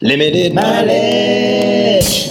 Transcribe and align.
Limited 0.00 0.54
mileage. 0.54 2.30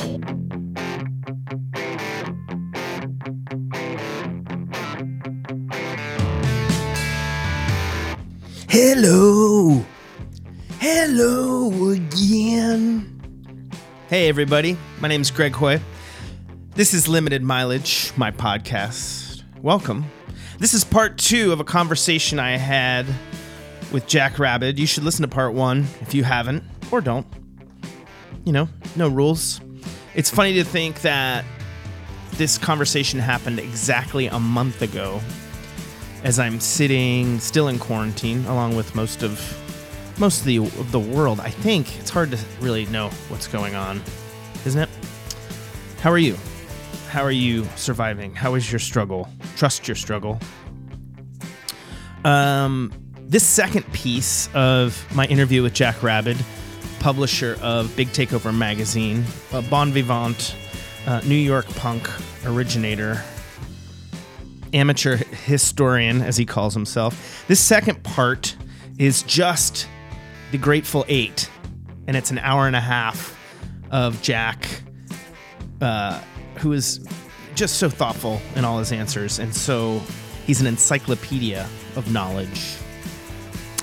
Hello. 8.70 9.84
Hello 10.80 11.90
again. 11.90 13.70
Hey, 14.08 14.30
everybody. 14.30 14.78
My 15.02 15.10
name 15.10 15.20
is 15.20 15.30
Greg 15.30 15.52
Hoy. 15.52 15.82
This 16.74 16.94
is 16.94 17.10
Limited 17.10 17.44
Mileage, 17.44 18.14
my 18.16 18.32
podcast. 18.32 19.44
Welcome. 19.62 20.06
This 20.58 20.74
is 20.74 20.86
part 20.86 21.18
two 21.18 21.52
of 21.52 21.60
a 21.60 21.66
conversation 21.66 22.40
I 22.40 22.52
had 22.52 23.06
with 23.92 24.08
Jack 24.08 24.40
Rabid. 24.40 24.80
You 24.80 24.88
should 24.88 25.04
listen 25.04 25.24
to 25.24 25.28
part 25.28 25.54
one 25.54 25.88
if 26.00 26.14
you 26.14 26.24
haven't, 26.24 26.64
or 26.94 27.02
don't. 27.02 27.28
You 28.48 28.54
know, 28.54 28.70
no 28.96 29.10
rules. 29.10 29.60
It's 30.16 30.30
funny 30.30 30.54
to 30.54 30.64
think 30.64 31.02
that 31.02 31.44
this 32.36 32.58
conversation 32.58 33.20
happened 33.20 33.60
exactly 33.60 34.28
a 34.28 34.40
month 34.40 34.82
ago 34.82 35.20
as 36.24 36.40
I'm 36.40 36.62
sitting 36.62 37.42
still 37.42 37.68
in 37.68 37.78
quarantine 37.78 38.46
along 38.46 38.78
with 38.78 38.96
most 38.96 39.22
of 39.22 39.38
most 40.18 40.40
of 40.40 40.46
the 40.46 40.60
of 40.60 40.94
the 40.94 41.00
world. 41.00 41.42
I 41.42 41.50
think 41.50 42.00
it's 42.00 42.10
hard 42.10 42.32
to 42.32 42.40
really 42.62 42.86
know 42.86 43.10
what's 43.28 43.48
going 43.50 43.76
on, 43.76 44.02
isn't 44.66 44.82
it? 44.82 44.90
How 46.00 46.10
are 46.10 46.18
you? 46.18 46.38
How 47.10 47.24
are 47.24 47.32
you 47.32 47.66
surviving? 47.76 48.34
How 48.34 48.56
is 48.56 48.72
your 48.72 48.80
struggle? 48.80 49.28
Trust 49.58 49.90
your 49.90 49.96
struggle. 49.96 50.40
Um, 52.24 52.94
this 53.18 53.46
second 53.46 53.92
piece 53.92 54.48
of 54.54 55.06
my 55.14 55.26
interview 55.26 55.64
with 55.64 55.74
Jack 55.74 56.02
Rabid, 56.02 56.38
publisher 57.00 57.58
of 57.62 57.96
Big 57.96 58.10
Takeover 58.10 58.56
magazine, 58.56 59.24
a 59.54 59.62
bon 59.62 59.92
vivant, 59.92 60.56
uh, 61.06 61.22
New 61.26 61.36
York 61.36 61.68
punk 61.76 62.10
originator, 62.46 63.24
amateur 64.74 65.18
historian, 65.18 66.22
as 66.22 66.38
he 66.38 66.46
calls 66.46 66.74
himself. 66.74 67.46
This 67.48 67.60
second 67.60 68.04
part 68.04 68.56
is 68.98 69.24
just 69.24 69.88
the 70.52 70.58
Grateful 70.58 71.06
Eight, 71.08 71.50
and 72.08 72.18
it's 72.18 72.32
an 72.32 72.40
hour 72.40 72.68
and 72.68 72.76
a 72.76 72.82
half 72.82 73.38
of 73.92 74.22
Jack, 74.22 74.82
uh, 75.82 76.22
who 76.58 76.74
is 76.74 77.06
just 77.56 77.78
so 77.78 77.90
thoughtful 77.90 78.42
in 78.56 78.66
all 78.66 78.80
his 78.80 78.92
answers, 78.92 79.40
and 79.40 79.56
so 79.56 80.02
he's 80.46 80.62
an 80.62 80.68
encyclopedia 80.68 81.68
of 81.96 82.12
knowledge, 82.12 82.76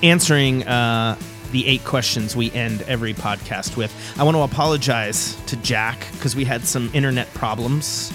answering 0.03 0.63
uh, 0.67 1.17
the 1.55 1.65
eight 1.67 1.85
questions 1.85 2.35
we 2.35 2.51
end 2.51 2.81
every 2.81 3.13
podcast 3.13 3.77
with. 3.77 3.93
I 4.19 4.23
want 4.23 4.35
to 4.35 4.41
apologize 4.41 5.35
to 5.45 5.55
Jack 5.55 6.05
because 6.11 6.35
we 6.35 6.43
had 6.43 6.65
some 6.65 6.91
internet 6.93 7.33
problems, 7.33 8.11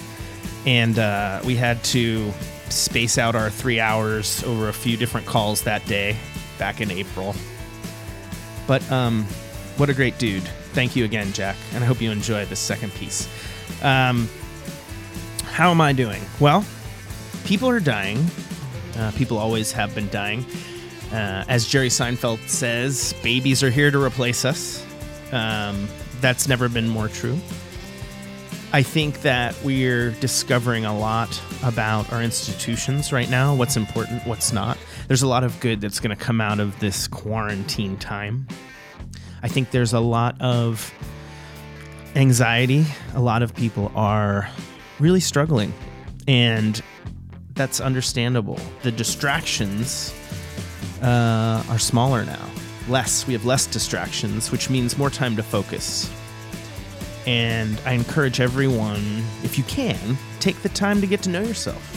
and 0.67 0.99
uh, 0.99 1.41
we 1.47 1.57
had 1.57 1.83
to 1.85 2.35
space 2.69 3.17
out 3.17 3.35
our 3.35 3.49
three 3.49 3.81
hours 3.81 4.45
over 4.45 4.69
a 4.69 4.75
few 4.75 4.99
different 4.99 5.27
calls 5.27 5.63
that 5.63 5.87
day 5.87 6.19
back 6.59 6.83
in 6.83 6.91
April. 6.91 7.35
But 8.67 8.83
um, 8.93 9.25
what 9.79 9.89
a 9.89 9.95
great 9.95 10.19
dude. 10.19 10.43
Thank 10.75 10.95
you 10.95 11.07
again, 11.07 11.33
Jack. 11.33 11.57
And 11.73 11.83
I 11.83 11.87
hope 11.87 12.03
you 12.03 12.11
enjoy 12.11 12.45
this 12.45 12.61
second 12.61 12.93
piece. 12.93 13.27
Um, 13.83 14.29
how 15.45 15.71
am 15.71 15.81
I 15.81 15.95
doing? 15.95 16.21
Well, 16.41 16.63
people 17.47 17.71
are 17.71 17.81
dying. 17.81 18.23
Uh, 18.99 19.13
people 19.13 19.39
always 19.39 19.73
have 19.73 19.95
been 19.95 20.11
dying. 20.11 20.45
Uh, 21.13 21.45
as 21.49 21.67
Jerry 21.67 21.89
Seinfeld 21.89 22.47
says, 22.49 23.15
babies 23.23 23.63
are 23.63 23.71
here 23.71 23.91
to 23.91 24.03
replace 24.03 24.45
us. 24.45 24.85
Um, 25.33 25.89
that's 26.21 26.47
never 26.47 26.69
been 26.69 26.89
more 26.89 27.09
true. 27.09 27.39
I 28.73 28.85
think 28.85 29.23
that 29.23 29.57
we're 29.65 30.13
discovering 30.13 30.85
a 30.85 30.97
lot 30.97 31.41
about 31.65 32.13
our 32.13 32.23
institutions 32.23 33.13
right 33.13 33.29
now, 33.29 33.53
what's 33.53 33.77
important, 33.77 34.25
what's 34.27 34.53
not. 34.53 34.79
There's 35.09 35.23
a 35.23 35.27
lot 35.27 35.43
of 35.43 35.59
good 35.59 35.81
that's 35.81 35.99
going 35.99 36.17
to 36.17 36.23
come 36.23 36.41
out 36.41 36.61
of 36.61 36.79
this 36.79 37.09
quarantine 37.09 37.97
time. 37.97 38.47
I 39.43 39.49
think 39.49 39.73
there's 39.73 39.93
a 39.93 39.99
lot 39.99 40.41
of 40.41 40.95
anxiety. 42.15 42.87
A 43.15 43.21
lot 43.21 43.43
of 43.43 43.55
people 43.57 43.91
are 43.97 44.49
really 45.01 45.21
struggling, 45.21 45.75
and 46.29 46.81
that's 47.55 47.81
understandable. 47.81 48.61
The 48.83 48.93
distractions 48.93 50.15
uh, 51.03 51.63
are 51.69 51.79
smaller 51.79 52.25
now. 52.25 52.51
Less. 52.89 53.27
We 53.27 53.33
have 53.35 53.45
less 53.45 53.67
distractions, 53.67 54.51
which 54.51 54.71
means 54.71 54.99
more 54.99 55.11
time 55.11 55.37
to 55.37 55.43
focus. 55.43 56.11
And 57.27 57.81
I 57.85 57.93
encourage 57.93 58.41
everyone, 58.41 59.23
if 59.43 59.59
you 59.59 59.65
can, 59.65 60.17
take 60.41 60.63
the 60.63 60.71
time 60.71 61.01
to 61.01 61.07
get 61.07 61.23
to 61.23 61.29
know 61.29 61.43
yourself. 61.43 61.97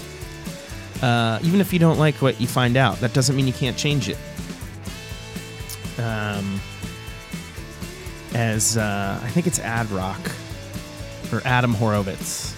Uh, 1.02 1.40
even 1.44 1.60
if 1.60 1.74
you 1.74 1.80
don't 1.80 1.98
like 1.98 2.16
what 2.16 2.40
you 2.40 2.48
find 2.48 2.78
out, 2.78 2.98
that 3.00 3.14
doesn't 3.14 3.36
mean 3.36 3.48
you 3.48 3.54
can't 3.54 3.78
change 3.78 4.10
it. 4.10 4.18
Um, 5.98 6.60
as 8.34 8.78
uh, 8.78 9.20
I 9.22 9.30
think 9.30 9.48
it's 9.48 9.60
Ad 9.60 9.90
Rock 9.92 10.20
or 11.32 11.42
Adam 11.46 11.74
Horovitz, 11.74 12.54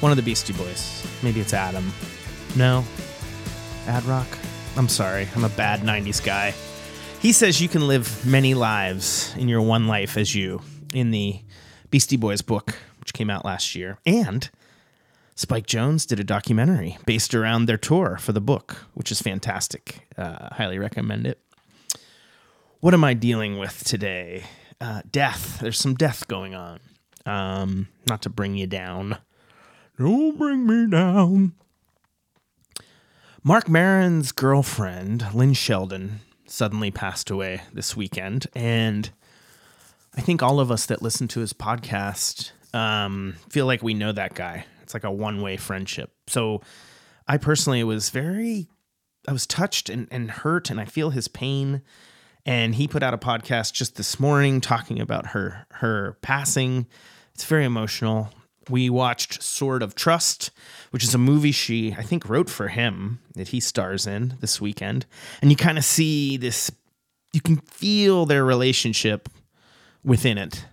one 0.00 0.12
of 0.12 0.16
the 0.16 0.22
Beastie 0.22 0.52
Boys. 0.52 1.06
Maybe 1.22 1.40
it's 1.40 1.54
Adam. 1.54 1.92
No, 2.56 2.84
Ad 3.86 4.04
Rock. 4.04 4.28
I'm 4.76 4.88
sorry, 4.88 5.28
I'm 5.34 5.44
a 5.44 5.48
bad 5.50 5.80
'90s 5.80 6.24
guy. 6.24 6.54
He 7.20 7.32
says 7.32 7.60
you 7.60 7.68
can 7.68 7.86
live 7.86 8.24
many 8.24 8.54
lives 8.54 9.34
in 9.36 9.48
your 9.48 9.60
one 9.60 9.86
life 9.86 10.16
as 10.16 10.34
you 10.34 10.62
in 10.94 11.10
the 11.10 11.40
Beastie 11.90 12.16
Boys 12.16 12.40
book, 12.40 12.76
which 13.00 13.12
came 13.12 13.28
out 13.28 13.44
last 13.44 13.74
year. 13.74 13.98
And 14.06 14.48
Spike 15.34 15.66
Jonze 15.66 16.06
did 16.06 16.20
a 16.20 16.24
documentary 16.24 16.96
based 17.04 17.34
around 17.34 17.66
their 17.66 17.76
tour 17.76 18.16
for 18.18 18.32
the 18.32 18.40
book, 18.40 18.86
which 18.94 19.12
is 19.12 19.20
fantastic. 19.20 20.06
Uh, 20.16 20.54
highly 20.54 20.78
recommend 20.78 21.26
it. 21.26 21.40
What 22.80 22.94
am 22.94 23.04
I 23.04 23.12
dealing 23.14 23.58
with 23.58 23.84
today? 23.84 24.44
Uh, 24.80 25.02
death. 25.10 25.58
There's 25.60 25.78
some 25.78 25.94
death 25.94 26.26
going 26.28 26.54
on. 26.54 26.80
Um, 27.26 27.88
not 28.06 28.22
to 28.22 28.30
bring 28.30 28.56
you 28.56 28.66
down. 28.66 29.18
Don't 29.98 30.38
bring 30.38 30.66
me 30.66 30.90
down. 30.90 31.52
Marc 33.42 33.70
Maron's 33.70 34.32
girlfriend, 34.32 35.24
Lynn 35.34 35.54
Shelton, 35.54 36.20
suddenly 36.46 36.90
passed 36.90 37.30
away 37.30 37.62
this 37.72 37.96
weekend. 37.96 38.46
And 38.54 39.10
I 40.14 40.20
think 40.20 40.42
all 40.42 40.60
of 40.60 40.70
us 40.70 40.84
that 40.86 41.00
listen 41.00 41.26
to 41.28 41.40
his 41.40 41.54
podcast 41.54 42.52
um, 42.74 43.36
feel 43.48 43.64
like 43.64 43.82
we 43.82 43.94
know 43.94 44.12
that 44.12 44.34
guy. 44.34 44.66
It's 44.82 44.92
like 44.92 45.04
a 45.04 45.10
one 45.10 45.40
way 45.40 45.56
friendship. 45.56 46.12
So 46.26 46.60
I 47.26 47.38
personally 47.38 47.82
was 47.82 48.10
very, 48.10 48.68
I 49.26 49.32
was 49.32 49.46
touched 49.46 49.88
and, 49.88 50.06
and 50.10 50.30
hurt, 50.30 50.68
and 50.68 50.78
I 50.78 50.84
feel 50.84 51.08
his 51.08 51.26
pain. 51.26 51.80
And 52.44 52.74
he 52.74 52.88
put 52.88 53.02
out 53.02 53.14
a 53.14 53.18
podcast 53.18 53.72
just 53.72 53.96
this 53.96 54.20
morning 54.20 54.60
talking 54.60 55.00
about 55.00 55.28
her 55.28 55.66
her 55.72 56.18
passing. 56.20 56.86
It's 57.34 57.44
very 57.44 57.64
emotional. 57.64 58.30
We 58.70 58.88
watched 58.88 59.42
Sword 59.42 59.82
of 59.82 59.94
Trust, 59.94 60.50
which 60.90 61.04
is 61.04 61.14
a 61.14 61.18
movie 61.18 61.52
she 61.52 61.94
I 61.98 62.02
think 62.02 62.28
wrote 62.28 62.48
for 62.48 62.68
him 62.68 63.18
that 63.34 63.48
he 63.48 63.60
stars 63.60 64.06
in 64.06 64.36
this 64.40 64.60
weekend, 64.60 65.06
and 65.42 65.50
you 65.50 65.56
kind 65.56 65.78
of 65.78 65.84
see 65.84 66.36
this. 66.36 66.70
You 67.32 67.40
can 67.40 67.56
feel 67.58 68.26
their 68.26 68.44
relationship 68.44 69.28
within 70.04 70.38
it. 70.38 70.64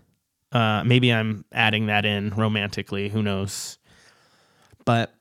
Uh, 0.52 0.84
maybe 0.86 1.14
I'm 1.14 1.46
adding 1.52 1.88
that 1.88 2.06
in 2.06 2.30
romantically. 2.32 3.10
Who 3.10 3.22
knows? 3.22 3.78
But 4.86 5.14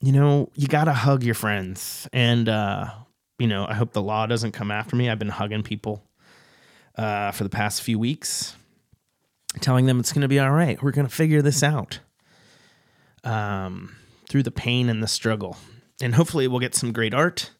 you 0.00 0.12
know, 0.12 0.50
you 0.54 0.68
gotta 0.68 0.92
hug 0.92 1.22
your 1.22 1.34
friends, 1.34 2.08
and 2.12 2.48
uh, 2.48 2.90
you 3.38 3.46
know, 3.46 3.66
I 3.66 3.74
hope 3.74 3.92
the 3.92 4.02
law 4.02 4.26
doesn't 4.26 4.52
come 4.52 4.70
after 4.70 4.96
me. 4.96 5.08
I've 5.08 5.18
been 5.18 5.28
hugging 5.28 5.62
people 5.62 6.02
uh, 6.96 7.30
for 7.32 7.44
the 7.44 7.50
past 7.50 7.82
few 7.82 7.98
weeks, 7.98 8.56
telling 9.60 9.86
them 9.86 10.00
it's 10.00 10.12
gonna 10.12 10.28
be 10.28 10.40
all 10.40 10.50
right. 10.50 10.82
We're 10.82 10.92
gonna 10.92 11.08
figure 11.08 11.42
this 11.42 11.62
out. 11.62 12.00
Um, 13.26 13.96
through 14.28 14.44
the 14.44 14.50
pain 14.50 14.88
and 14.88 15.02
the 15.02 15.08
struggle, 15.08 15.56
and 16.00 16.14
hopefully, 16.14 16.48
we'll 16.48 16.60
get 16.60 16.74
some 16.74 16.92
great 16.92 17.12
art. 17.12 17.50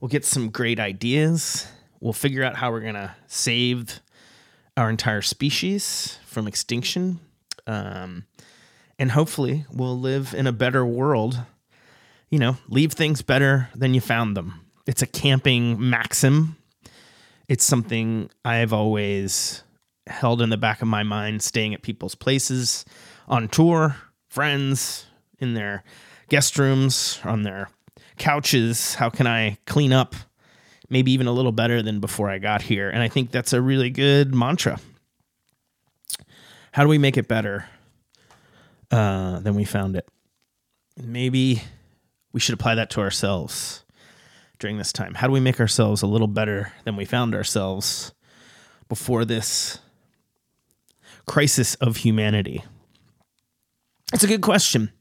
We'll 0.00 0.08
get 0.08 0.24
some 0.24 0.50
great 0.50 0.78
ideas. 0.78 1.66
We'll 2.00 2.12
figure 2.12 2.44
out 2.44 2.56
how 2.56 2.70
we're 2.70 2.80
gonna 2.80 3.16
save 3.26 4.00
our 4.76 4.90
entire 4.90 5.22
species 5.22 6.18
from 6.26 6.46
extinction. 6.46 7.20
Um, 7.66 8.24
and 8.98 9.10
hopefully 9.10 9.64
we'll 9.72 9.98
live 9.98 10.34
in 10.34 10.46
a 10.46 10.52
better 10.52 10.84
world. 10.84 11.40
You 12.30 12.38
know, 12.38 12.56
leave 12.68 12.92
things 12.92 13.22
better 13.22 13.70
than 13.74 13.94
you 13.94 14.00
found 14.00 14.36
them. 14.36 14.60
It's 14.86 15.02
a 15.02 15.06
camping 15.06 15.88
maxim. 15.90 16.56
It's 17.48 17.64
something 17.64 18.30
I've 18.44 18.72
always 18.72 19.62
held 20.06 20.42
in 20.42 20.50
the 20.50 20.56
back 20.56 20.82
of 20.82 20.88
my 20.88 21.02
mind, 21.02 21.42
staying 21.42 21.74
at 21.74 21.82
people's 21.82 22.14
places 22.14 22.84
on 23.28 23.48
tour, 23.48 23.96
friends, 24.36 25.06
in 25.38 25.54
their 25.54 25.82
guest 26.28 26.58
rooms, 26.58 27.18
on 27.24 27.42
their 27.42 27.70
couches. 28.18 28.94
How 28.94 29.08
can 29.08 29.26
I 29.26 29.56
clean 29.64 29.94
up 29.94 30.14
maybe 30.88 31.12
even 31.12 31.26
a 31.26 31.32
little 31.32 31.52
better 31.52 31.82
than 31.82 32.00
before 32.00 32.30
I 32.30 32.38
got 32.38 32.62
here. 32.62 32.90
And 32.90 33.02
I 33.02 33.08
think 33.08 33.30
that's 33.30 33.52
a 33.52 33.60
really 33.60 33.90
good 33.90 34.34
mantra. 34.34 34.78
How 36.72 36.82
do 36.82 36.88
we 36.88 36.98
make 36.98 37.16
it 37.16 37.28
better 37.28 37.66
uh, 38.90 39.40
than 39.40 39.54
we 39.54 39.64
found 39.64 39.96
it? 39.96 40.06
Maybe 40.96 41.62
we 42.32 42.40
should 42.40 42.54
apply 42.54 42.74
that 42.74 42.90
to 42.90 43.00
ourselves 43.00 43.84
during 44.58 44.78
this 44.78 44.92
time. 44.92 45.14
How 45.14 45.26
do 45.26 45.32
we 45.32 45.40
make 45.40 45.60
ourselves 45.60 46.02
a 46.02 46.06
little 46.06 46.28
better 46.28 46.72
than 46.84 46.96
we 46.96 47.04
found 47.04 47.34
ourselves 47.34 48.12
before 48.88 49.24
this 49.24 49.78
crisis 51.26 51.74
of 51.76 51.96
humanity? 51.96 52.62
It's 54.12 54.22
a 54.22 54.28
good 54.28 54.42
question. 54.42 54.92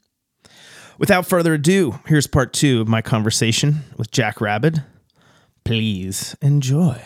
Without 0.98 1.28
further 1.28 1.54
ado, 1.54 2.00
here's 2.08 2.26
part 2.26 2.54
two 2.54 2.82
of 2.82 2.88
my 2.88 3.02
conversation 3.02 3.82
with 3.98 4.10
Jack 4.10 4.42
Rabid. 4.42 4.84
Please 5.64 6.36
enjoy. 6.42 7.02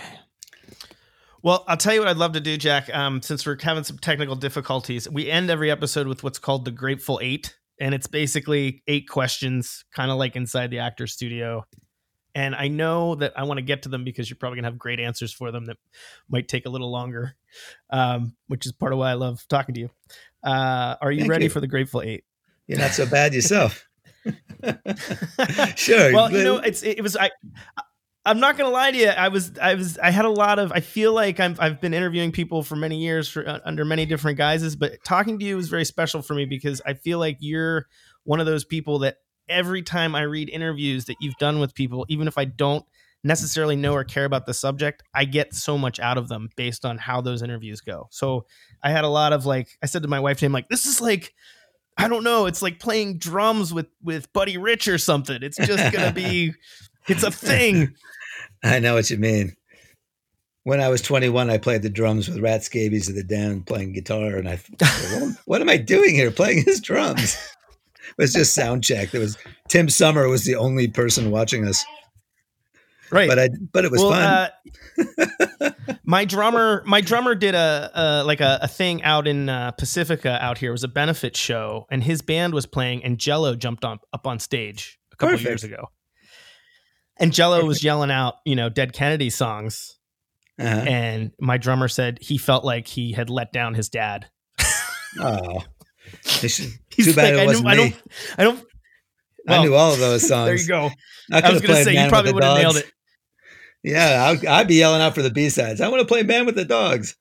Well, 1.42 1.66
I'll 1.68 1.78
tell 1.78 1.94
you 1.94 2.00
what 2.00 2.08
I'd 2.08 2.18
love 2.18 2.34
to 2.34 2.40
do, 2.40 2.58
Jack. 2.58 2.94
Um, 2.94 3.22
since 3.22 3.46
we're 3.46 3.58
having 3.62 3.84
some 3.84 3.98
technical 3.98 4.36
difficulties, 4.36 5.10
we 5.10 5.30
end 5.30 5.50
every 5.50 5.72
episode 5.72 6.08
with 6.08 6.24
what's 6.24 6.40
called 6.40 6.66
the 6.66 6.72
Grateful 6.72 7.20
Eight, 7.22 7.58
and 7.80 7.94
it's 7.94 8.08
basically 8.08 8.84
eight 8.88 9.10
questions, 9.10 9.84
kind 9.94 10.12
of 10.12 10.18
like 10.18 10.36
inside 10.36 10.70
the 10.72 10.80
actor 10.80 11.08
studio. 11.08 11.66
And 12.36 12.56
I 12.56 12.68
know 12.68 13.16
that 13.16 13.34
I 13.38 13.44
want 13.44 13.58
to 13.58 13.64
get 13.64 13.84
to 13.84 13.90
them 13.90 14.04
because 14.04 14.30
you're 14.30 14.38
probably 14.38 14.58
gonna 14.58 14.68
have 14.68 14.78
great 14.78 15.00
answers 15.00 15.34
for 15.34 15.52
them 15.52 15.66
that 15.66 15.78
might 16.30 16.48
take 16.48 16.66
a 16.66 16.70
little 16.70 16.92
longer, 16.92 17.36
um, 17.90 18.36
which 18.48 18.66
is 18.66 18.72
part 18.72 18.94
of 18.94 19.00
why 19.00 19.10
I 19.12 19.16
love 19.16 19.44
talking 19.50 19.76
to 19.76 19.82
you. 19.82 19.90
Uh, 20.44 20.96
are 21.02 21.12
you 21.12 21.22
Thank 21.22 21.32
ready 21.32 21.44
you. 21.46 21.50
for 21.50 21.60
the 21.60 21.68
Grateful 21.68 22.02
Eight? 22.02 22.24
You're 22.68 22.80
not 22.80 22.92
so 22.92 23.06
bad 23.06 23.34
yourself. 23.34 23.88
sure. 25.76 26.14
well, 26.14 26.32
you 26.32 26.44
know, 26.44 26.58
it's 26.58 26.84
it 26.84 27.02
was 27.02 27.18
I. 27.18 27.32
I'm 28.26 28.40
not 28.40 28.58
gonna 28.58 28.70
lie 28.70 28.92
to 28.92 28.98
you. 28.98 29.08
I 29.08 29.30
was 29.30 29.58
I 29.60 29.74
was 29.76 29.98
I 29.98 30.12
had 30.12 30.26
a 30.26 30.30
lot 30.30 30.60
of. 30.60 30.72
I 30.72 30.82
feel 30.82 31.14
like 31.14 31.40
I'm 31.40 31.56
I've 31.58 31.82
been 31.82 31.94
interviewing 31.94 32.32
people 32.32 32.62
for 32.62 32.76
many 32.76 32.98
years 32.98 33.28
for 33.28 33.48
uh, 33.48 33.60
under 33.66 33.86
many 33.86 34.06
different 34.06 34.38
guises, 34.38 34.76
but 34.76 35.04
talking 35.04 35.40
to 35.40 35.46
you 35.46 35.58
is 35.58 35.70
very 35.70 35.86
special 35.86 36.22
for 36.22 36.36
me 36.36 36.46
because 36.46 36.82
I 36.86 36.94
feel 36.94 37.18
like 37.18 37.38
you're 37.40 37.88
one 38.26 38.40
of 38.40 38.46
those 38.46 38.66
people 38.66 39.00
that 39.00 39.18
every 39.48 39.82
time 39.82 40.14
I 40.16 40.22
read 40.24 40.50
interviews 40.50 41.06
that 41.06 41.16
you've 41.20 41.38
done 41.38 41.60
with 41.60 41.74
people, 41.74 42.06
even 42.10 42.28
if 42.28 42.38
I 42.38 42.46
don't 42.46 42.86
necessarily 43.24 43.76
know 43.76 43.94
or 43.94 44.04
care 44.04 44.26
about 44.26 44.46
the 44.46 44.54
subject, 44.54 45.04
I 45.14 45.26
get 45.26 45.54
so 45.54 45.78
much 45.78 46.00
out 46.00 46.18
of 46.18 46.28
them 46.28 46.50
based 46.56 46.86
on 46.86 46.98
how 46.98 47.22
those 47.22 47.42
interviews 47.42 47.82
go. 47.82 48.08
So 48.12 48.46
I 48.82 48.92
had 48.92 49.04
a 49.04 49.10
lot 49.10 49.34
of 49.34 49.46
like 49.46 49.78
I 49.84 49.86
said 49.86 50.04
to 50.04 50.08
my 50.08 50.20
wife 50.20 50.38
today, 50.38 50.48
I'm 50.48 50.54
like, 50.54 50.70
this 50.70 50.86
is 50.86 51.02
like 51.02 51.34
I 51.98 52.08
don't 52.08 52.24
know, 52.24 52.46
it's 52.46 52.62
like 52.62 52.80
playing 52.80 53.18
drums 53.18 53.74
with 53.74 53.88
with 54.02 54.32
Buddy 54.32 54.58
Rich 54.58 54.88
or 54.88 54.98
something. 54.98 55.40
It's 55.42 55.58
just 55.58 55.94
gonna 55.94 56.14
be 56.14 56.54
it's 57.08 57.24
a 57.24 57.32
thing. 57.32 57.94
I 58.64 58.80
know 58.80 58.96
what 58.96 59.10
you 59.10 59.18
mean. 59.18 59.56
When 60.64 60.82
I 60.82 60.90
was 60.90 61.02
21, 61.02 61.50
I 61.50 61.58
played 61.58 61.82
the 61.82 61.90
drums 61.90 62.28
with 62.28 62.40
Rat 62.40 62.64
Scabies 62.64 63.10
of 63.10 63.16
the 63.16 63.24
Damned 63.24 63.66
playing 63.66 63.94
guitar, 63.94 64.36
and 64.36 64.48
I 64.48 64.58
thought, 64.58 65.38
what, 65.46 65.62
am 65.62 65.70
I 65.70 65.78
doing 65.78 66.14
here 66.14 66.32
playing 66.32 66.64
his 66.64 66.82
drums? 66.82 67.36
It 68.10 68.18
was 68.18 68.34
just 68.34 68.54
sound 68.54 68.84
check. 68.84 69.12
There 69.12 69.22
was 69.22 69.38
Tim 69.68 69.90
Sommer 69.90 70.28
was 70.28 70.44
the 70.44 70.56
only 70.56 70.88
person 70.88 71.32
watching 71.32 71.66
us, 71.66 71.84
Right. 73.12 73.28
but 73.28 73.40
I 73.40 73.50
but 73.72 73.86
it 73.86 73.92
was 73.92 74.02
well, 74.02 74.12
fun. 74.12 74.22
Uh, 75.62 75.72
my 76.04 76.26
drummer, 76.26 76.84
my 76.86 77.02
drummer 77.02 77.36
did 77.36 77.56
a, 77.56 77.92
a 77.94 78.24
like 78.24 78.42
a, 78.42 78.60
a 78.62 78.68
thing 78.68 79.04
out 79.04 79.28
in 79.28 79.50
uh, 79.50 79.72
Pacifica 79.72 80.38
out 80.44 80.58
here. 80.58 80.70
It 80.70 80.74
was 80.74 80.84
a 80.84 80.88
benefit 80.90 81.36
show, 81.36 81.86
and 81.90 82.04
his 82.04 82.22
band 82.22 82.54
was 82.54 82.66
playing, 82.66 83.04
and 83.04 83.18
Jello 83.18 83.56
jumped 83.56 83.84
on 83.86 84.00
up 84.14 84.28
on 84.28 84.40
stage 84.40 85.00
a 85.12 85.16
couple 85.16 85.36
of 85.36 85.42
years 85.42 85.64
ago. 85.64 85.88
And 87.18 87.34
Jello 87.34 87.66
was 87.66 87.84
yelling 87.84 88.12
out, 88.12 88.36
you 88.46 88.56
know, 88.56 88.70
Dead 88.70 88.94
Kennedy 88.94 89.30
songs, 89.30 89.98
Uh-huh. 90.58 90.68
and 90.70 91.32
my 91.40 91.58
drummer 91.58 91.88
said 91.90 92.18
he 92.22 92.38
felt 92.38 92.64
like 92.64 92.88
he 92.88 93.12
had 93.12 93.30
let 93.30 93.52
down 93.52 93.74
his 93.74 93.90
dad. 93.90 94.28
Oh, 95.20 95.64
should- 96.24 96.72
He's 96.96 97.06
too 97.08 97.14
bad 97.14 97.34
like, 97.34 97.34
it 97.34 97.40
I, 97.40 97.46
wasn't 97.46 97.66
don't, 97.68 97.72
I 97.74 97.76
don't, 97.76 97.96
I 98.38 98.44
don't. 98.44 98.66
I 99.48 99.64
knew 99.64 99.74
all 99.74 99.94
of 99.94 100.00
those 100.00 100.28
songs. 100.28 100.46
There 100.48 100.56
you 100.56 100.68
go. 100.68 100.90
I, 101.32 101.42
I 101.42 101.52
was 101.52 101.62
going 101.62 101.76
to 101.76 101.84
say 101.84 102.02
you 102.04 102.10
probably 102.10 102.34
would 102.34 102.44
have 102.44 102.58
nailed 102.58 102.78
it. 102.78 102.92
Yeah, 103.84 104.26
I'd, 104.26 104.46
I'd 104.46 104.68
be 104.68 104.76
yelling 104.76 105.02
out 105.02 105.16
for 105.16 105.22
the 105.22 105.30
B 105.30 105.50
sides. 105.50 105.80
I 105.82 105.88
want 105.88 106.02
to 106.02 106.06
play 106.08 106.24
Man 106.24 106.46
with 106.46 106.56
the 106.56 106.66
Dogs. 106.66 107.16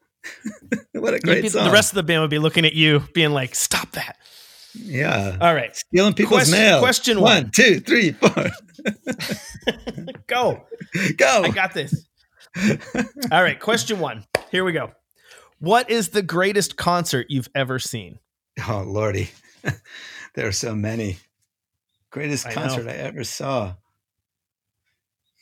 what 0.92 1.14
a 1.14 1.20
great 1.20 1.42
be- 1.42 1.48
song! 1.48 1.64
The 1.64 1.70
rest 1.70 1.92
of 1.92 1.94
the 1.94 2.02
band 2.02 2.22
would 2.22 2.30
be 2.30 2.38
looking 2.40 2.64
at 2.64 2.74
you, 2.74 3.02
being 3.14 3.30
like, 3.30 3.54
"Stop 3.54 3.92
that!" 3.92 4.16
yeah, 4.74 5.36
All 5.40 5.54
right, 5.54 5.74
stealing 5.74 6.14
people's 6.14 6.40
Question- 6.40 6.58
mail. 6.58 6.80
question 6.80 7.20
one, 7.20 7.44
one. 7.44 7.50
two, 7.52 7.80
three, 7.80 8.12
four. 8.12 8.46
go. 10.26 10.64
Go. 11.16 11.42
I 11.44 11.50
got 11.50 11.74
this. 11.74 12.06
All 13.30 13.42
right, 13.42 13.58
question 13.60 14.00
one. 14.00 14.24
Here 14.50 14.64
we 14.64 14.72
go. 14.72 14.92
What 15.60 15.90
is 15.90 16.08
the 16.10 16.22
greatest 16.22 16.76
concert 16.76 17.26
you've 17.28 17.48
ever 17.54 17.78
seen? 17.78 18.18
oh 18.68 18.82
lordy, 18.86 19.30
there 20.34 20.46
are 20.48 20.52
so 20.52 20.74
many. 20.74 21.18
Greatest 22.10 22.46
I 22.46 22.50
know. 22.50 22.54
concert 22.54 22.88
I 22.88 22.92
ever 22.94 23.22
saw. 23.24 23.74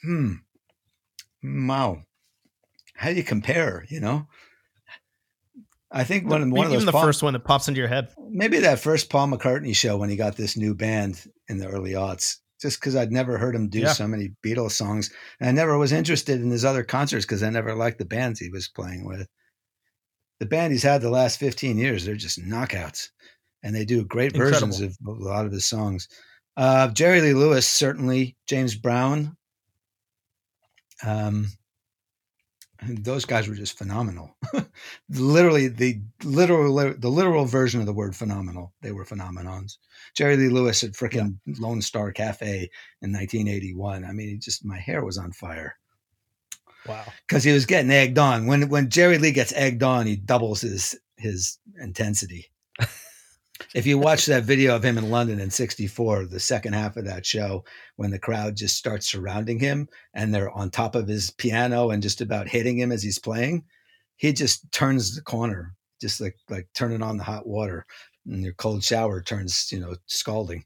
Hmm. 0.02 0.34
Wow. 1.46 2.02
How 2.94 3.10
do 3.10 3.14
you 3.16 3.22
compare? 3.25 3.84
You 3.88 4.00
know. 4.00 4.26
I 5.90 6.04
think 6.04 6.28
one 6.28 6.43
of 6.43 6.50
one 6.50 6.66
of 6.66 6.72
those 6.72 6.84
the 6.84 6.93
Paul- 6.93 7.04
first 7.04 7.22
one 7.22 7.32
that 7.34 7.44
pops 7.44 7.69
into 7.69 7.78
your 7.78 7.88
head. 7.88 8.08
maybe 8.28 8.58
that 8.58 8.81
first 8.81 9.08
Paul 9.08 9.28
McCartney 9.28 9.75
show 9.75 9.96
when 9.96 10.10
he 10.10 10.16
got 10.16 10.37
this 10.37 10.56
new 10.56 10.75
band 10.75 11.25
in 11.48 11.58
the 11.58 11.69
early 11.69 11.93
aughts, 11.93 12.37
just 12.60 12.81
because 12.81 12.96
I'd 12.96 13.12
never 13.12 13.38
heard 13.38 13.54
him 13.54 13.69
do 13.69 13.81
Yeah. 13.81 13.93
so 13.93 14.08
many 14.08 14.32
Beatles 14.44 14.72
songs. 14.72 15.10
And 15.40 15.48
I 15.48 15.52
never 15.52 15.78
was 15.78 15.93
interested 15.93 16.40
in 16.40 16.50
his 16.50 16.64
other 16.64 16.82
concerts 16.82 17.25
because 17.25 17.43
I 17.43 17.50
never 17.50 17.75
liked 17.75 17.99
the 17.99 18.04
bands 18.04 18.40
he 18.40 18.50
was 18.50 18.69
playing 18.69 19.04
with. 19.06 19.28
The 20.40 20.46
band 20.46 20.72
he's 20.72 20.82
had 20.82 21.00
the 21.02 21.08
last 21.10 21.38
15 21.38 21.78
years, 21.78 22.04
they're 22.04 22.16
just 22.16 22.40
knockouts. 22.40 23.08
And 23.62 23.75
they 23.75 23.84
do 23.84 24.04
great 24.04 24.37
versions 24.37 24.81
of 24.81 24.96
a 25.06 25.10
lot 25.10 25.46
of 25.46 25.52
his 25.52 25.64
songs. 25.64 26.08
Uh, 26.56 26.88
Jerry 26.88 27.20
Lee 27.20 27.32
Lewis, 27.34 27.66
certainly. 27.66 28.37
James 28.46 28.75
Brown. 28.75 29.37
Um, 31.04 31.48
those 32.82 33.25
guys 33.25 33.48
were 33.48 33.54
just 33.54 33.78
phenomenal. 33.78 34.37
Literally, 35.08 35.69
the 35.69 36.00
literal 36.25 36.75
the 36.98 37.08
literal 37.08 37.46
version 37.46 37.81
of 37.81 37.87
the 37.87 37.93
word 37.94 38.14
phenomenal. 38.14 38.75
They 38.82 38.93
were 38.93 39.04
phenomenons. 39.06 39.78
Jerry 40.14 40.37
Lee 40.37 40.48
Lewis 40.48 40.84
at 40.84 40.93
frickin' 40.93 41.38
Lone 41.58 41.81
Star 41.81 42.12
Cafe 42.12 42.69
in 43.02 43.12
1981. 43.12 44.04
I 44.04 44.12
mean, 44.12 44.40
just 44.40 44.64
my 44.64 44.78
hair 44.78 45.02
was 45.04 45.16
on 45.16 45.32
fire 45.32 45.76
Wow. 46.87 47.04
because 47.26 47.44
he 47.44 47.52
was 47.52 47.66
getting 47.66 47.90
egged 47.90 48.19
on. 48.19 48.46
When 48.46 48.69
when 48.69 48.90
Jerry 48.90 49.19
Lee 49.19 49.32
gets 49.32 49.54
egged 49.54 49.82
on, 49.82 50.06
he 50.06 50.16
doubles 50.16 50.60
his 50.60 50.94
his 51.16 51.58
intensity. 51.81 52.50
If 53.75 53.86
you 53.86 53.98
watch 53.98 54.26
that 54.26 54.44
video 54.44 54.76
of 54.76 54.84
him 54.84 54.98
in 54.98 55.10
London 55.10 55.40
in 55.40 55.50
'64, 55.50 56.26
the 56.26 56.40
second 56.40 56.75
half 56.75 56.96
of 56.96 57.04
that 57.04 57.25
show, 57.25 57.64
when 57.96 58.10
the 58.10 58.18
crowd 58.18 58.56
just 58.56 58.76
starts 58.76 59.08
surrounding 59.08 59.58
him 59.58 59.88
and 60.14 60.34
they're 60.34 60.50
on 60.50 60.70
top 60.70 60.94
of 60.94 61.08
his 61.08 61.30
piano 61.30 61.90
and 61.90 62.02
just 62.02 62.20
about 62.20 62.48
hitting 62.48 62.78
him 62.78 62.92
as 62.92 63.02
he's 63.02 63.18
playing, 63.18 63.64
he 64.16 64.32
just 64.32 64.70
turns 64.72 65.14
the 65.14 65.22
corner, 65.22 65.75
just 66.00 66.20
like 66.20 66.36
like 66.50 66.68
turning 66.75 67.02
on 67.02 67.16
the 67.16 67.25
hot 67.25 67.46
water, 67.46 67.86
and 68.26 68.42
your 68.42 68.54
cold 68.54 68.82
shower 68.82 69.22
turns 69.22 69.70
you 69.72 69.80
know 69.80 69.94
scalding. 70.06 70.64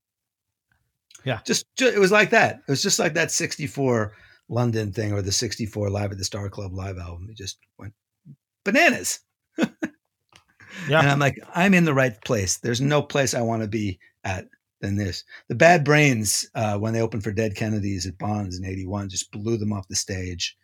Yeah. 1.25 1.41
just, 1.45 1.67
ju- 1.77 1.93
it 1.95 1.99
was 1.99 2.11
like 2.11 2.31
that. 2.31 2.61
It 2.67 2.71
was 2.71 2.83
just 2.83 2.99
like 2.99 3.15
that 3.15 3.31
'64 3.31 4.13
London 4.49 4.93
thing 4.93 5.13
or 5.13 5.23
the 5.23 5.33
'64 5.33 5.91
Live 5.91 6.13
at 6.13 6.19
the 6.19 6.25
Star 6.25 6.49
Club 6.49 6.73
live 6.73 6.99
album. 6.99 7.29
It 7.31 7.37
just 7.37 7.59
went 7.79 7.95
bananas. 8.65 9.21
Yeah. 10.89 11.01
And 11.01 11.09
I'm 11.11 11.19
like, 11.19 11.39
I'm 11.55 11.75
in 11.75 11.85
the 11.85 11.95
right 11.95 12.21
place. 12.25 12.59
There's 12.59 12.81
no 12.81 13.03
place 13.03 13.35
I 13.35 13.43
want 13.43 13.63
to 13.63 13.69
be 13.69 13.99
at 14.25 14.47
than 14.81 14.97
this. 14.97 15.25
The 15.49 15.55
Bad 15.55 15.85
Brains, 15.85 16.49
uh, 16.55 16.79
when 16.79 16.95
they 16.95 17.03
opened 17.03 17.23
for 17.23 17.33
Dead 17.33 17.55
Kennedys 17.55 18.07
at 18.07 18.17
Bonds 18.19 18.57
in 18.59 18.65
81, 18.65 19.11
just 19.11 19.31
blew 19.31 19.57
them 19.59 19.73
off 19.73 19.89
the 19.89 19.97
stage. 19.97 20.57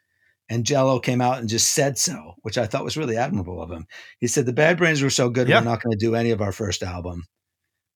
And 0.49 0.64
Jello 0.64 1.00
came 1.00 1.20
out 1.20 1.38
and 1.38 1.49
just 1.49 1.73
said 1.73 1.99
so, 1.99 2.35
which 2.42 2.56
I 2.56 2.66
thought 2.66 2.85
was 2.85 2.96
really 2.96 3.16
admirable 3.16 3.61
of 3.61 3.70
him. 3.70 3.87
He 4.20 4.26
said, 4.26 4.46
The 4.46 4.52
Bad 4.52 4.78
Brains 4.78 5.02
were 5.02 5.11
so 5.11 5.28
good, 5.28 5.49
Yeah. 5.49 5.58
we're 5.58 5.64
not 5.64 5.82
going 5.82 5.90
to 5.96 6.02
do 6.02 6.14
any 6.14 6.30
of 6.30 6.40
our 6.40 6.52
first 6.52 6.82
album. 6.82 7.25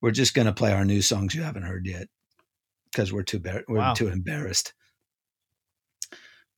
We're 0.02 0.10
just 0.10 0.34
going 0.34 0.46
to 0.46 0.52
play 0.52 0.72
our 0.72 0.84
new 0.84 1.00
songs 1.00 1.34
you 1.34 1.42
haven't 1.42 1.62
heard 1.62 1.86
yet 1.86 2.08
because 2.90 3.12
we're 3.12 3.22
too 3.22 3.38
bar- 3.38 3.64
we're 3.68 3.78
Wow. 3.78 3.94
too 3.94 4.08
embarrassed. 4.08 4.72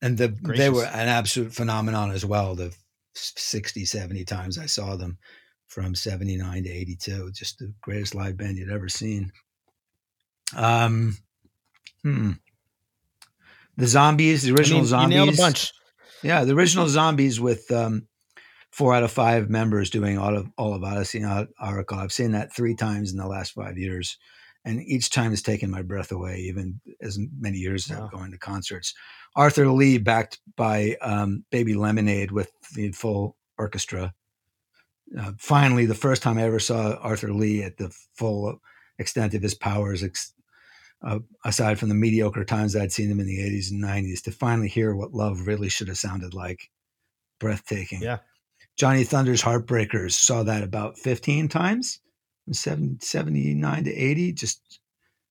And 0.01 0.19
the, 0.19 0.29
they 0.57 0.71
were 0.71 0.85
an 0.87 1.09
absolute 1.09 1.53
phenomenon 1.53 2.11
as 2.11 2.25
well. 2.25 2.55
The 2.57 2.75
60, 3.15 3.85
70 3.85 4.25
times 4.25 4.59
I 4.59 4.67
saw 4.67 4.97
them 4.97 5.19
from 5.73 5.95
79 5.95 6.65
to 6.65 6.71
82. 6.71 7.31
Just 7.33 7.59
the 7.59 7.73
greatest 7.81 8.15
live 8.15 8.37
band 8.37 8.59
you'd 8.59 8.71
ever 8.71 8.89
seen. 8.89 9.33
Um, 10.55 11.17
hmm. 12.03 12.33
The 13.79 13.87
Zombies, 13.87 14.43
the 14.43 14.51
I 14.51 14.55
original 14.55 14.81
mean, 14.81 14.89
Zombies. 14.89 15.17
You 15.17 15.25
nailed 15.25 15.35
a 15.35 15.39
bunch. 15.39 15.73
Yeah, 16.23 16.45
the 16.45 16.55
original 16.55 16.89
Zombies 16.89 17.41
with 17.41 17.71
um, 17.71 18.07
four 18.71 18.95
out 18.95 19.03
of 19.03 19.11
five 19.11 19.49
members 19.49 19.89
doing 19.89 20.19
all 20.19 20.37
of 20.37 20.47
all 20.59 20.75
of 20.75 20.83
Odessey 20.83 21.25
and 21.25 21.49
Oracle. 21.59 21.99
I've 21.99 22.13
seen 22.13 22.33
that 22.33 22.55
three 22.55 22.75
times 22.75 23.11
in 23.11 23.17
the 23.17 23.27
last 23.27 23.53
five 23.53 23.79
years, 23.79 24.19
and 24.67 24.79
each 24.83 25.09
time 25.09 25.31
has 25.31 25.41
taken 25.41 25.71
my 25.71 25.81
breath 25.81 26.13
away. 26.13 26.41
Even 26.41 26.83
as 27.01 27.19
many 27.41 27.57
years 27.57 27.91
as 27.91 27.99
I've 27.99 28.11
going 28.11 28.31
to 28.33 28.39
concerts. 28.39 28.93
Arthur 29.35 29.69
Lee, 29.71 29.97
backed 29.97 30.39
by 30.55 30.97
um, 31.01 31.47
Baby 31.51 31.75
Lemonade 31.75 32.31
with 32.31 32.51
the 32.75 32.93
full 32.93 33.37
orchestra, 33.57 34.13
uh, 35.19 35.33
finally, 35.39 35.87
the 35.87 35.95
first 35.95 36.23
time 36.23 36.39
I 36.39 36.43
ever 36.45 36.59
saw 36.59 36.95
Arthur 36.95 37.33
Lee 37.33 37.63
at 37.63 37.77
the 37.77 37.95
full 38.15 38.61
extent 38.99 39.35
of 39.35 39.43
his 39.43 39.55
powers, 39.55 40.03
ex- 40.03 40.33
uh, 41.05 41.19
aside 41.45 41.79
from 41.79 41.89
the 41.89 41.95
mediocre 41.95 42.45
times 42.45 42.77
I'd 42.77 42.93
seen 42.93 43.11
him 43.11 43.21
in 43.21 43.27
the 43.27 43.39
80s 43.39 43.71
and 43.71 43.83
90s, 43.83 44.23
to 44.23 44.31
finally 44.31 44.69
hear 44.69 44.95
what 44.95 45.13
love 45.13 45.47
really 45.47 45.69
should 45.69 45.89
have 45.89 45.99
sounded 45.99 46.35
like. 46.35 46.71
Breathtaking. 47.41 48.03
Yeah. 48.03 48.19
Johnny 48.77 49.05
Thunders' 49.05 49.43
Heartbreakers 49.43 50.13
saw 50.13 50.45
that 50.45 50.63
about 50.63 50.97
15 50.99 51.49
times 51.49 52.01
from 52.45 52.55
70, 52.55 53.05
79 53.05 53.85
to 53.85 53.93
80. 53.93 54.33
Just 54.33 54.81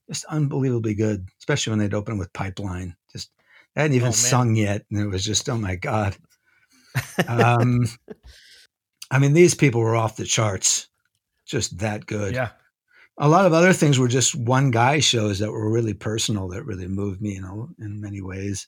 just 0.09 0.25
unbelievably 0.25 0.93
good, 0.95 1.27
especially 1.39 1.71
when 1.71 1.79
they'd 1.79 1.93
open 1.93 2.17
with 2.17 2.33
Pipeline. 2.33 2.97
Just 3.13 3.31
they 3.73 3.81
hadn't 3.83 3.95
even 3.95 4.09
Oh, 4.09 4.11
sung 4.11 4.55
yet, 4.55 4.85
and 4.91 4.99
it 4.99 5.07
was 5.07 5.23
just 5.23 5.49
oh 5.49 5.57
my 5.57 5.75
god. 5.75 6.17
Um, 7.27 7.85
I 9.11 9.19
mean, 9.19 9.33
these 9.33 9.53
people 9.53 9.81
were 9.81 9.95
off 9.95 10.15
the 10.15 10.25
charts, 10.25 10.87
just 11.45 11.77
that 11.79 12.05
good. 12.05 12.33
Yeah. 12.33 12.51
A 13.19 13.27
lot 13.27 13.45
of 13.45 13.53
other 13.53 13.73
things 13.73 13.99
were 13.99 14.07
just 14.07 14.33
one 14.33 14.71
guy 14.71 14.99
shows 14.99 15.39
that 15.39 15.51
were 15.51 15.69
really 15.69 15.93
personal, 15.93 16.47
that 16.47 16.63
really 16.63 16.87
moved 16.87 17.21
me, 17.21 17.33
you 17.33 17.41
know, 17.41 17.69
in 17.77 17.99
many 17.99 18.21
ways. 18.21 18.67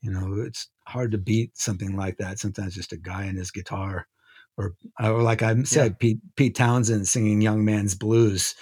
You 0.00 0.10
know, 0.10 0.40
it's 0.40 0.68
hard 0.86 1.12
to 1.12 1.18
beat 1.18 1.58
something 1.58 1.94
like 1.94 2.16
that. 2.16 2.38
Sometimes 2.38 2.74
just 2.74 2.94
a 2.94 2.96
guy 2.96 3.24
and 3.24 3.36
his 3.36 3.50
guitar, 3.50 4.08
or 4.56 4.74
or 4.98 5.22
like 5.22 5.42
I 5.42 5.62
said, 5.64 5.98
Pete 5.98 6.20
Pete 6.36 6.54
Townshend 6.56 7.06
singing 7.06 7.42
"Young 7.42 7.66
Man's 7.66 7.94
Blues," 7.94 8.54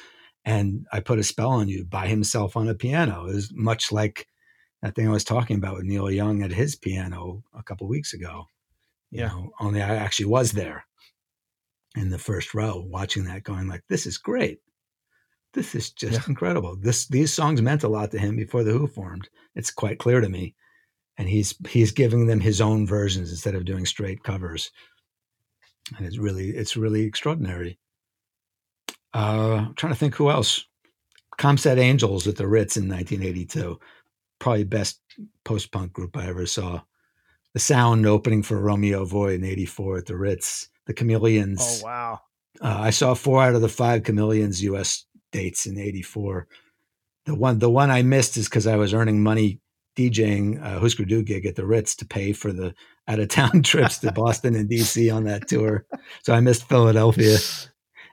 and 0.45 0.85
I 0.93 0.99
put 0.99 1.21
a 1.21 1.23
spell 1.23 1.50
on 1.50 1.69
you 1.69 1.85
by 1.85 2.09
himself 2.09 2.57
on 2.57 2.69
a 2.69 2.75
piano. 2.75 3.26
It 3.26 3.35
was 3.35 3.52
much 3.55 3.93
like 3.93 4.26
that 4.83 4.97
thing 4.97 5.07
I 5.07 5.12
was 5.12 5.25
talking 5.25 5.57
about 5.57 5.76
with 5.76 5.85
Neil 5.85 6.11
Young 6.11 6.43
at 6.43 6.50
his 6.50 6.75
piano 6.75 7.45
a 7.57 7.62
couple 7.62 7.87
weeks 7.87 8.12
ago. 8.12 8.47
You 9.11 9.21
Yeah. 9.21 9.29
know, 9.29 9.53
only 9.61 9.83
I 9.83 9.97
actually 9.97 10.27
was 10.27 10.53
there 10.53 10.85
in 11.97 12.11
the 12.11 12.19
first 12.19 12.55
row 12.55 12.81
watching 12.87 13.25
that, 13.25 13.43
going 13.45 13.69
like, 13.69 13.85
"This 13.88 14.07
is 14.07 14.19
great. 14.19 14.61
This 15.55 15.75
is 15.75 15.91
just 15.91 16.27
Yeah. 16.27 16.27
incredible. 16.29 16.77
This 16.77 17.07
these 17.09 17.33
songs 17.33 17.62
meant 17.62 17.83
a 17.85 17.88
lot 17.88 18.11
to 18.12 18.19
him 18.19 18.37
before 18.37 18.65
the 18.65 18.73
Who 18.73 18.87
formed. 18.87 19.29
It's 19.55 19.71
quite 19.71 19.99
clear 19.99 20.21
to 20.21 20.29
me." 20.29 20.55
And 21.19 21.29
he's 21.29 21.55
he's 21.69 21.93
giving 21.93 22.27
them 22.27 22.41
his 22.41 22.61
own 22.61 22.87
versions 22.87 23.31
instead 23.31 23.55
of 23.55 23.65
doing 23.65 23.87
straight 23.87 24.23
covers, 24.25 24.71
and 25.97 26.07
it's 26.07 26.19
really 26.19 26.50
it's 26.50 26.77
really 26.77 27.03
extraordinary. 27.03 27.79
Uh, 29.15 29.67
I'm 29.69 29.75
trying 29.75 29.93
to 29.93 29.99
think 29.99 30.15
who 30.15 30.31
else. 30.31 30.65
Comsat 31.38 31.79
Angels 31.79 32.27
at 32.27 32.37
the 32.37 32.49
Ritz 32.49 32.77
in 32.77 32.88
1982, 32.88 33.79
probably 34.38 34.65
best 34.65 35.00
post 35.45 35.73
punk 35.73 35.93
group 35.93 36.17
I 36.17 36.27
ever 36.27 36.47
saw. 36.47 36.83
The 37.55 37.61
Sound 37.61 38.07
opening 38.07 38.43
for 38.43 38.61
Romeo 38.61 39.05
Void 39.05 39.35
in 39.35 39.45
'84 39.45 39.99
at 39.99 40.07
the 40.07 40.17
Ritz. 40.17 40.69
The 40.87 40.95
Chameleons. 40.95 41.61
Oh 41.83 41.87
wow. 41.87 42.21
Uh, 42.61 42.78
I 42.81 42.90
saw 42.90 43.14
four 43.14 43.43
out 43.43 43.55
of 43.55 43.61
the 43.61 43.69
five 43.69 44.05
Chameleons 44.05 44.62
U.S. 44.64 45.05
dates 45.33 45.67
in 45.67 45.78
'84. 45.78 46.47
The 47.26 47.35
one, 47.35 47.59
the 47.59 47.71
one 47.71 47.90
I 47.90 48.02
missed 48.02 48.37
is 48.37 48.49
because 48.49 48.67
I 48.67 48.76
was 48.76 48.95
earning 48.95 49.23
money 49.23 49.61
DJing 49.97 50.62
a 50.64 50.78
Husker 50.78 51.05
Du 51.05 51.23
gig 51.23 51.45
at 51.45 51.57
the 51.57 51.67
Ritz 51.67 51.97
to 51.97 52.07
pay 52.07 52.33
for 52.33 52.52
the 52.52 52.75
out 53.09 53.19
of 53.19 53.28
town 53.28 53.62
trips 53.64 53.99
to 53.99 54.12
Boston 54.12 54.55
and 54.55 54.69
D.C. 54.69 55.11
on 55.11 55.25
that 55.25 55.49
tour. 55.49 55.85
So 56.23 56.33
I 56.33 56.40
missed 56.40 56.69
Philadelphia. 56.69 57.38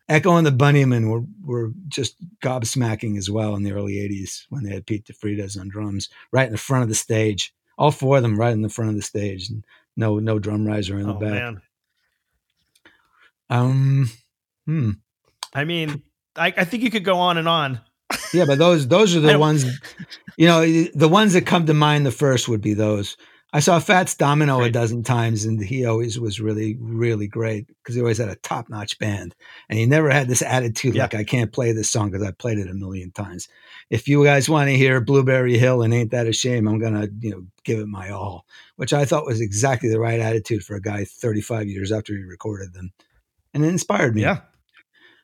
Echo 0.10 0.36
and 0.36 0.46
the 0.46 0.51
Bunnymen 0.51 1.10
were 1.10 1.24
were 1.44 1.72
just 1.88 2.15
gobsmacking 2.44 3.18
as 3.18 3.30
well 3.30 3.56
in 3.56 3.63
the 3.63 3.72
early 3.72 3.94
'80s 3.94 4.46
when 4.50 4.63
they 4.63 4.74
had 4.74 4.86
Pete 4.86 5.06
de 5.06 5.13
Freitas 5.13 5.60
on 5.60 5.70
drums, 5.70 6.10
right 6.32 6.46
in 6.46 6.51
the 6.51 6.58
front 6.58 6.84
of 6.84 6.89
the 6.89 6.96
stage. 6.96 7.54
All 7.77 7.91
four 7.91 8.17
of 8.17 8.24
them 8.24 8.39
right 8.39 8.53
in 8.53 8.62
the 8.62 8.70
front 8.70 8.89
of 8.89 8.96
the 8.96 9.01
stage. 9.01 9.50
and 9.50 9.63
No, 9.98 10.20
no 10.20 10.39
drum 10.39 10.65
riser 10.65 10.98
in 10.98 11.08
the 11.08 11.13
Oh 11.15 11.20
back. 11.20 11.32
man. 11.32 11.62
Um, 13.50 14.10
hmm. 14.65 14.91
I 15.53 15.65
mean, 15.65 16.01
I, 16.36 16.48
I 16.58 16.63
think 16.65 16.84
you 16.84 16.91
could 16.91 17.03
go 17.05 17.17
on 17.17 17.38
and 17.38 17.48
on. 17.48 17.79
Yeah, 18.34 18.46
but 18.46 18.58
those 18.58 18.88
those 18.88 19.15
are 19.15 19.20
the 19.20 19.38
ones, 19.39 19.65
you 20.38 20.48
know, 20.48 20.62
the 20.62 21.08
ones 21.10 21.34
that 21.34 21.46
come 21.46 21.65
to 21.67 21.74
mind 21.74 22.05
the 22.05 22.12
first 22.12 22.48
would 22.50 22.62
be 22.62 22.74
those. 22.74 23.17
I 23.55 23.59
saw 23.62 23.79
Fats 23.79 24.15
Domino 24.15 24.62
a 24.63 24.69
dozen 24.69 25.01
times, 25.01 25.45
and 25.45 25.63
he 25.63 25.85
always 25.85 26.19
was 26.19 26.41
really, 26.41 26.75
really 26.77 27.25
great 27.25 27.67
because 27.67 27.95
he 27.95 28.01
always 28.01 28.17
had 28.17 28.27
a 28.27 28.35
top 28.35 28.67
notch 28.67 29.00
band, 29.00 29.33
and 29.69 29.79
he 29.79 29.85
never 29.85 30.09
had 30.09 30.27
this 30.27 30.41
attitude 30.41 30.93
Yeah. 30.93 31.03
like 31.03 31.15
I 31.15 31.24
can't 31.24 31.53
play 31.53 31.71
this 31.71 31.89
song 31.89 32.12
because 32.12 32.27
I 32.27 32.31
played 32.31 32.57
it 32.57 32.69
a 32.69 32.74
million 32.74 33.12
times. 33.12 33.47
If 33.89 34.09
you 34.09 34.25
guys 34.25 34.50
want 34.50 34.67
to 34.67 34.75
hear 34.75 35.00
Blueberry 35.00 35.57
Hill 35.57 35.83
and 35.83 35.93
Ain't 35.93 36.12
That 36.12 36.27
a 36.27 36.33
Shame, 36.33 36.67
I'm 36.67 36.79
gonna, 36.79 37.07
you 37.21 37.29
know, 37.29 37.45
give 37.63 37.79
it 37.79 37.88
my 37.88 38.09
all, 38.09 38.45
which 38.75 38.91
I 38.91 39.05
thought 39.05 39.25
was 39.25 39.39
exactly 39.39 39.88
the 39.88 40.01
right 40.01 40.19
attitude 40.19 40.65
for 40.65 40.75
a 40.75 40.81
guy 40.81 41.05
35 41.05 41.69
years 41.69 41.93
after 41.93 42.12
he 42.13 42.24
recorded 42.24 42.74
them, 42.74 42.91
and 43.53 43.63
it 43.63 43.69
inspired 43.69 44.15
me. 44.15 44.24
Yeah. 44.24 44.41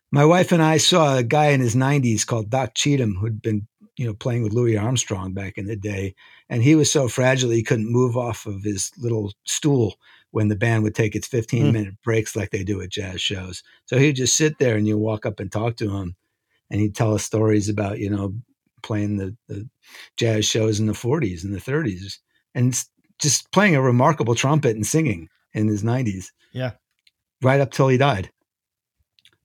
My 0.10 0.24
wife 0.24 0.54
and 0.54 0.64
I 0.64 0.78
saw 0.78 1.18
a 1.18 1.24
guy 1.24 1.48
in 1.48 1.60
his 1.60 1.76
90s 1.76 2.26
called 2.26 2.50
Doc 2.50 2.76
Cheatham 2.76 3.16
who'd 3.16 3.42
been, 3.42 3.68
you 4.02 4.08
know, 4.08 4.16
playing 4.16 4.42
with 4.42 4.52
Louis 4.52 4.76
Armstrong 4.76 5.32
back 5.32 5.60
in 5.60 5.68
the 5.68 5.76
day, 5.76 6.16
and 6.50 6.64
he 6.64 6.74
was 6.74 6.92
so 6.92 7.08
fragile 7.08 7.52
he 7.52 7.62
couldn't 7.62 7.92
move 7.92 8.18
off 8.18 8.48
of 8.48 8.64
his 8.64 8.92
little 8.98 9.32
stool 9.44 9.94
when 10.32 10.48
the 10.48 10.56
band 10.56 10.82
would 10.82 10.96
take 10.96 11.16
its 11.16 11.28
15 11.28 11.68
Hmm. 11.68 11.72
minute 11.72 12.02
breaks 12.04 12.36
like 12.36 12.50
they 12.50 12.64
do 12.64 12.82
at 12.82 12.90
jazz 12.90 13.22
shows. 13.22 13.62
So 13.86 14.00
he'd 14.00 14.16
just 14.16 14.36
sit 14.36 14.58
there 14.58 14.76
and 14.76 14.88
you 14.88 14.98
walk 14.98 15.28
up 15.28 15.40
and 15.40 15.52
talk 15.52 15.76
to 15.78 15.96
him, 15.96 16.16
and 16.72 16.82
he'd 16.82 16.96
tell 16.96 17.14
us 17.14 17.24
stories 17.24 17.70
about, 17.70 18.00
you 18.00 18.10
know, 18.10 18.34
playing 18.82 19.18
the, 19.18 19.38
the 19.48 19.70
jazz 20.18 20.46
shows 20.46 20.80
in 20.80 20.88
the 20.88 20.94
40s 20.94 21.44
and 21.44 21.54
the 21.54 21.60
30s, 21.60 22.18
and 22.56 22.84
just 23.20 23.52
playing 23.52 23.76
a 23.76 23.84
remarkable 23.84 24.34
trumpet 24.34 24.76
and 24.76 24.88
singing 24.88 25.30
in 25.54 25.68
his 25.68 25.84
90s. 25.84 26.32
Yeah. 26.54 26.72
Right 27.44 27.62
up 27.62 27.70
till 27.70 27.88
he 27.88 27.98
died 27.98 28.32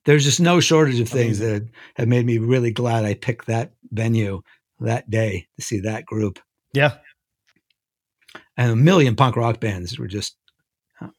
there's 0.07 0.23
just 0.23 0.39
no 0.39 0.61
shortage 0.61 1.01
of 1.01 1.09
things 1.09 1.39
that 1.39 1.67
have 1.95 2.07
made 2.07 2.25
me 2.25 2.37
really 2.37 2.71
glad 2.71 3.03
I 3.03 3.13
picked 3.13 3.47
that 3.47 3.73
venue 3.91 4.41
that 4.79 5.09
day 5.09 5.47
to 5.57 5.61
see 5.61 5.81
that 5.81 6.05
group. 6.05 6.39
Yeah. 6.73 6.93
And 8.55 8.71
a 8.71 8.75
million 8.77 9.17
punk 9.17 9.35
rock 9.35 9.59
bands 9.59 9.99
were 9.99 10.07
just 10.07 10.37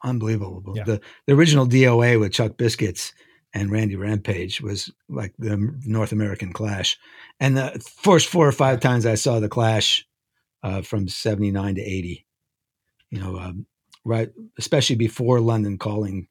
unbelievable. 0.03 0.73
Yeah. 0.75 0.85
The, 0.85 1.01
the 1.27 1.35
original 1.35 1.67
DOA 1.67 2.19
with 2.19 2.33
Chuck 2.33 2.57
Biscuits 2.57 3.13
and 3.53 3.71
Randy 3.71 3.95
Rampage 3.95 4.63
was 4.63 4.91
like 5.11 5.35
the 5.39 5.59
North 5.85 6.13
American 6.13 6.55
Clash. 6.55 6.99
And 7.39 7.59
the 7.59 7.87
first 8.03 8.27
four 8.27 8.49
or 8.49 8.53
five 8.53 8.81
times 8.81 9.05
I 9.05 9.17
saw 9.17 9.39
the 9.39 9.51
Clash 9.51 10.07
uh, 10.63 10.81
from 10.81 11.09
79 11.09 11.75
to 11.75 11.83
80, 11.83 12.27
you 13.11 13.21
know, 13.21 13.39
um, 13.39 13.67
right, 14.03 14.31
especially 14.59 14.97
before 14.97 15.41
London 15.41 15.77
Calling 15.77 16.27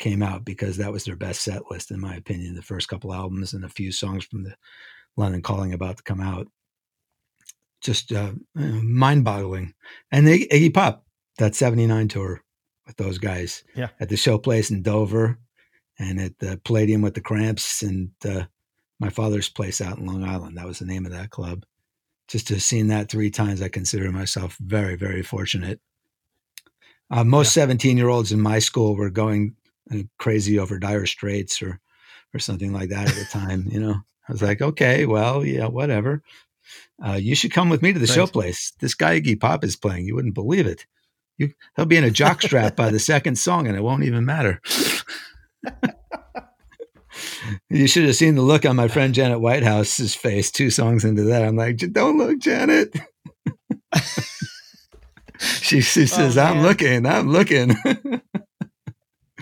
came 0.00 0.22
out 0.22 0.44
because 0.44 0.78
that 0.78 0.90
was 0.90 1.04
their 1.04 1.14
best 1.14 1.42
set 1.42 1.62
list 1.70 1.92
in 1.92 2.00
my 2.00 2.16
opinion 2.16 2.56
the 2.56 2.62
first 2.62 2.88
couple 2.88 3.14
albums 3.14 3.52
and 3.52 3.64
a 3.64 3.68
few 3.68 3.92
songs 3.92 4.24
from 4.24 4.42
the 4.42 4.54
london 5.16 5.42
calling 5.42 5.72
about 5.72 5.98
to 5.98 6.02
come 6.02 6.20
out. 6.20 6.48
Just 7.82 8.12
uh, 8.12 8.32
mind-boggling. 8.54 9.72
And 10.12 10.26
the 10.26 10.46
iggy 10.48 10.72
pop 10.74 11.04
that 11.38 11.54
79 11.54 12.08
tour 12.08 12.42
with 12.86 12.96
those 12.96 13.18
guys 13.18 13.64
Yeah. 13.74 13.88
at 14.00 14.08
the 14.08 14.16
show 14.16 14.36
place 14.38 14.70
in 14.70 14.82
dover 14.82 15.38
and 15.98 16.20
at 16.20 16.38
the 16.38 16.60
palladium 16.64 17.00
with 17.02 17.14
the 17.14 17.20
cramps 17.22 17.82
and 17.82 18.10
uh, 18.24 18.44
my 18.98 19.08
father's 19.08 19.48
place 19.48 19.80
out 19.80 19.98
in 19.98 20.04
long 20.06 20.24
island. 20.24 20.58
That 20.58 20.66
was 20.66 20.78
the 20.78 20.84
name 20.86 21.06
of 21.06 21.12
that 21.12 21.30
club. 21.30 21.64
Just 22.28 22.48
to 22.48 22.54
have 22.54 22.62
seen 22.62 22.88
that 22.88 23.10
three 23.10 23.30
times 23.30 23.60
i 23.62 23.68
consider 23.68 24.10
myself 24.12 24.56
very 24.60 24.96
very 24.96 25.22
fortunate. 25.22 25.80
Uh, 27.10 27.24
most 27.24 27.52
17 27.54 27.96
year 27.96 28.08
olds 28.08 28.30
in 28.32 28.40
my 28.40 28.58
school 28.58 28.94
were 28.94 29.10
going 29.10 29.56
crazy 30.18 30.58
over 30.58 30.78
dire 30.78 31.06
straits 31.06 31.62
or 31.62 31.80
or 32.34 32.38
something 32.38 32.72
like 32.72 32.90
that 32.90 33.08
at 33.08 33.14
the 33.14 33.24
time 33.24 33.64
you 33.70 33.80
know? 33.80 33.94
I 34.28 34.32
was 34.32 34.42
like 34.42 34.60
okay 34.62 35.06
well 35.06 35.44
yeah 35.44 35.66
whatever. 35.66 36.22
Uh, 37.04 37.14
you 37.14 37.34
should 37.34 37.52
come 37.52 37.68
with 37.70 37.82
me 37.82 37.92
to 37.92 37.98
the 37.98 38.06
show 38.06 38.22
Right. 38.24 38.32
place. 38.32 38.72
This 38.80 38.94
guy 38.94 39.20
iggy 39.20 39.38
pop 39.40 39.64
is 39.64 39.74
playing. 39.76 40.06
You 40.06 40.14
wouldn't 40.14 40.34
believe 40.34 40.66
it. 40.66 40.86
You 41.38 41.52
he'll 41.76 41.86
be 41.86 41.96
in 41.96 42.04
a 42.04 42.10
jock 42.10 42.42
strap 42.42 42.76
by 42.76 42.90
the 42.90 42.98
second 43.00 43.36
song 43.36 43.66
and 43.66 43.76
it 43.76 43.82
won't 43.82 44.04
even 44.04 44.24
matter. 44.24 44.60
You 47.68 47.88
should 47.88 48.04
have 48.06 48.14
seen 48.16 48.36
the 48.36 48.42
look 48.42 48.64
on 48.64 48.76
my 48.76 48.86
friend 48.88 49.12
janet 49.14 49.40
whitehouse's 49.40 50.14
face 50.14 50.50
two 50.52 50.70
songs 50.70 51.04
into 51.04 51.24
that. 51.24 51.42
I'm 51.42 51.56
like 51.56 51.78
don't 51.92 52.18
look 52.18 52.38
janet. 52.38 52.94
She, 55.38 55.80
she 55.80 56.06
says 56.06 56.36
i'm 56.36 56.60
looking 56.60 57.06
i'm 57.06 57.30
looking 57.32 57.74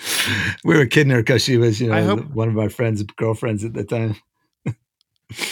we 0.65 0.77
were 0.77 0.87
kidding 0.87 1.11
her 1.13 1.19
because 1.23 1.43
she 1.43 1.57
was, 1.57 1.81
you 1.81 1.89
know, 1.89 2.03
hope- 2.05 2.31
one 2.31 2.49
of 2.49 2.55
my 2.55 2.69
friends' 2.69 3.03
girlfriends 3.03 3.65
at 3.65 3.73
the 3.75 3.85
time. 3.85 4.17
I 4.67 4.75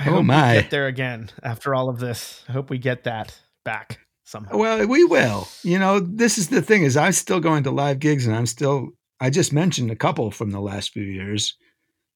Oh, 0.00 0.10
hope 0.14 0.24
my. 0.24 0.54
we 0.56 0.60
get 0.62 0.70
there 0.70 0.86
again 0.86 1.30
after 1.42 1.74
all 1.74 1.88
of 1.88 2.00
this. 2.00 2.44
I 2.48 2.52
hope 2.52 2.70
we 2.70 2.78
get 2.78 3.04
that 3.04 3.38
back 3.64 4.00
somehow. 4.24 4.56
Well, 4.56 4.86
we 4.86 5.04
will. 5.04 5.46
You 5.62 5.78
know, 5.78 6.00
this 6.00 6.38
is 6.38 6.48
the 6.48 6.62
thing 6.62 6.82
is 6.82 6.96
I'm 6.96 7.12
still 7.12 7.40
going 7.40 7.62
to 7.64 7.70
live 7.70 7.98
gigs 8.00 8.26
and 8.26 8.34
I'm 8.34 8.46
still 8.46 8.88
I 9.20 9.30
just 9.30 9.52
mentioned 9.52 9.90
a 9.90 9.96
couple 9.96 10.30
from 10.32 10.50
the 10.50 10.60
last 10.60 10.90
few 10.92 11.04
years. 11.04 11.54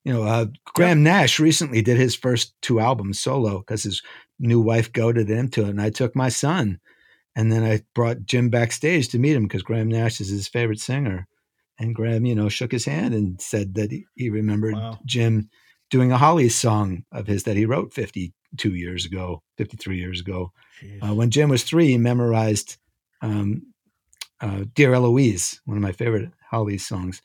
You 0.05 0.13
know, 0.13 0.23
uh, 0.25 0.47
Graham 0.75 1.03
Nash 1.03 1.39
recently 1.39 1.83
did 1.83 1.97
his 1.99 2.15
first 2.17 2.55
two 2.63 2.81
albums 2.81 3.21
solo 3.21 3.59
because 3.59 3.83
his 3.85 4.03
new 4.41 4.61
wife 4.61 4.93
goaded 4.93 5.29
him 5.29 5.49
to 5.51 5.63
it, 5.67 5.69
and 5.71 5.81
I 5.81 5.91
took 5.91 6.15
my 6.17 6.29
son, 6.29 6.81
and 7.37 7.51
then 7.53 7.63
I 7.65 7.83
brought 7.95 8.25
Jim 8.25 8.49
backstage 8.49 9.09
to 9.09 9.19
meet 9.19 9.35
him 9.37 9.45
because 9.45 9.63
Graham 9.63 9.89
Nash 9.89 10.21
is 10.21 10.29
his 10.29 10.47
favorite 10.49 10.79
singer, 10.81 11.27
And 11.79 11.95
Graham, 11.95 12.25
you 12.25 12.35
know, 12.35 12.49
shook 12.49 12.73
his 12.73 12.85
hand 12.87 13.15
and 13.15 13.41
said 13.41 13.75
that 13.75 13.91
he, 13.91 14.07
he 14.15 14.31
remembered 14.31 14.75
Wow. 14.75 14.99
Jim 15.05 15.51
doing 15.91 16.11
a 16.11 16.19
Holly 16.19 16.49
song 16.49 17.05
of 17.13 17.27
his 17.27 17.45
that 17.45 17.57
he 17.57 17.67
wrote 17.67 17.93
52 17.95 18.75
years 18.75 19.05
ago, 19.05 19.43
53 19.59 19.99
years 19.99 20.21
ago. 20.21 20.53
Uh, 21.03 21.15
when 21.15 21.31
Jim 21.31 21.49
was 21.51 21.63
three, 21.65 21.89
he 21.89 21.99
memorized 21.99 22.77
um, 23.21 23.63
uh, 24.41 24.65
Dear 24.75 24.95
Eloise, 24.95 25.61
one 25.65 25.77
of 25.77 25.83
my 25.83 25.93
favorite 25.93 26.31
Holly 26.51 26.79
songs. 26.79 27.21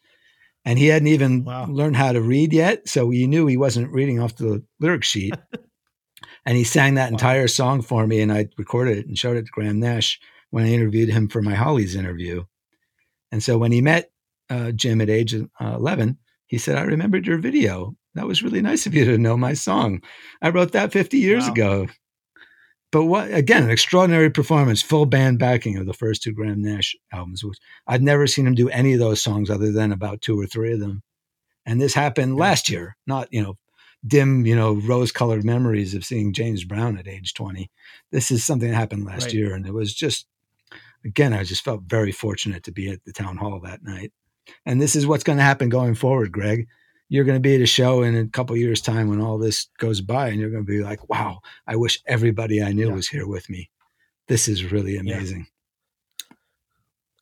And 0.65 0.77
he 0.77 0.87
hadn't 0.87 1.07
even 1.07 1.43
Wow. 1.45 1.65
learned 1.67 1.95
how 1.95 2.11
to 2.11 2.21
read 2.21 2.53
yet. 2.53 2.87
So 2.87 3.09
he 3.09 3.25
knew 3.27 3.47
he 3.47 3.57
wasn't 3.57 3.91
reading 3.91 4.19
off 4.19 4.35
the 4.35 4.63
lyric 4.79 5.03
sheet. 5.03 5.33
and 6.45 6.57
he 6.57 6.63
sang 6.63 6.95
that 6.95 7.11
Wow. 7.11 7.15
entire 7.15 7.47
song 7.47 7.81
for 7.81 8.05
me. 8.05 8.19
And 8.21 8.31
I 8.31 8.47
recorded 8.57 8.97
it 8.99 9.07
and 9.07 9.17
showed 9.17 9.37
it 9.37 9.45
to 9.45 9.51
Graham 9.51 9.79
Nash 9.79 10.19
when 10.51 10.65
I 10.65 10.69
interviewed 10.73 11.09
him 11.09 11.29
for 11.29 11.41
my 11.41 11.55
Hollies 11.55 11.95
interview. 11.95 12.43
And 13.31 13.41
so 13.41 13.57
when 13.57 13.71
he 13.71 13.81
met 13.81 14.11
uh, 14.51 14.71
Jim 14.71 15.01
at 15.01 15.09
age 15.09 15.33
uh, 15.33 15.45
11, 15.59 16.17
he 16.47 16.57
said, 16.57 16.77
I 16.77 16.81
remembered 16.83 17.25
your 17.25 17.37
video. 17.37 17.95
That 18.15 18.27
was 18.27 18.43
really 18.43 18.61
nice 18.61 18.85
of 18.85 18.93
you 18.93 19.05
to 19.05 19.17
know 19.17 19.37
my 19.37 19.53
song. 19.53 20.01
I 20.41 20.49
wrote 20.49 20.73
that 20.73 20.91
50 20.91 21.17
years 21.17 21.45
Wow. 21.47 21.53
ago. 21.53 21.87
But 22.91 23.05
what 23.05 23.33
again, 23.33 23.63
an 23.63 23.69
extraordinary 23.69 24.29
performance, 24.29 24.81
full 24.81 25.05
band 25.05 25.39
backing 25.39 25.77
of 25.77 25.85
the 25.85 25.93
first 25.93 26.21
two 26.21 26.33
Graham 26.33 26.61
Nash 26.61 26.93
albums. 27.13 27.41
Which 27.43 27.57
I'd 27.87 28.03
never 28.03 28.27
seen 28.27 28.45
him 28.45 28.55
do 28.55 28.69
any 28.69 28.93
of 28.93 28.99
those 28.99 29.21
songs 29.21 29.49
other 29.49 29.71
than 29.71 29.93
about 29.93 30.21
two 30.21 30.37
or 30.39 30.45
three 30.45 30.73
of 30.73 30.81
them. 30.81 31.01
And 31.65 31.79
this 31.79 31.93
happened 31.93 32.33
Yeah. 32.35 32.41
last 32.41 32.69
year, 32.69 32.97
not, 33.07 33.29
you 33.31 33.41
know, 33.41 33.57
dim, 34.05 34.45
you 34.45 34.55
know, 34.55 34.73
rose 34.73 35.11
colored 35.13 35.45
memories 35.45 35.93
of 35.93 36.03
seeing 36.03 36.33
James 36.33 36.65
Brown 36.65 36.97
at 36.97 37.07
age 37.07 37.33
20. 37.33 37.69
This 38.11 38.29
is 38.29 38.43
something 38.43 38.69
that 38.69 38.75
happened 38.75 39.05
last 39.05 39.25
Right. 39.25 39.33
year. 39.35 39.53
And 39.55 39.65
it 39.65 39.73
was 39.73 39.93
just, 39.93 40.27
again, 41.05 41.31
I 41.33 41.43
just 41.45 41.63
felt 41.63 41.83
very 41.83 42.11
fortunate 42.11 42.63
to 42.63 42.71
be 42.73 42.89
at 42.89 43.05
the 43.05 43.13
town 43.13 43.37
hall 43.37 43.61
that 43.61 43.83
night. 43.83 44.11
And 44.65 44.81
this 44.81 44.95
is 44.95 45.05
what's 45.07 45.23
going 45.23 45.37
to 45.37 45.43
happen 45.43 45.69
going 45.69 45.95
forward, 45.95 46.31
Greg. 46.31 46.67
You're 47.09 47.25
going 47.25 47.35
to 47.35 47.41
be 47.41 47.55
at 47.55 47.61
a 47.61 47.65
show 47.65 48.03
in 48.03 48.15
a 48.15 48.27
couple 48.27 48.55
years' 48.55 48.81
time 48.81 49.09
when 49.09 49.19
all 49.21 49.37
this 49.37 49.67
goes 49.79 49.99
by, 50.01 50.29
and 50.29 50.39
you're 50.39 50.49
going 50.49 50.65
to 50.65 50.71
be 50.71 50.81
like, 50.81 51.09
wow, 51.09 51.41
I 51.67 51.75
wish 51.75 52.01
everybody 52.07 52.61
I 52.63 52.71
knew 52.71 52.87
Yeah. 52.87 52.93
was 52.93 53.07
here 53.07 53.27
with 53.27 53.49
me. 53.49 53.69
This 54.27 54.47
is 54.47 54.71
really 54.71 54.95
Yeah. 54.95 55.17
I 55.19 55.45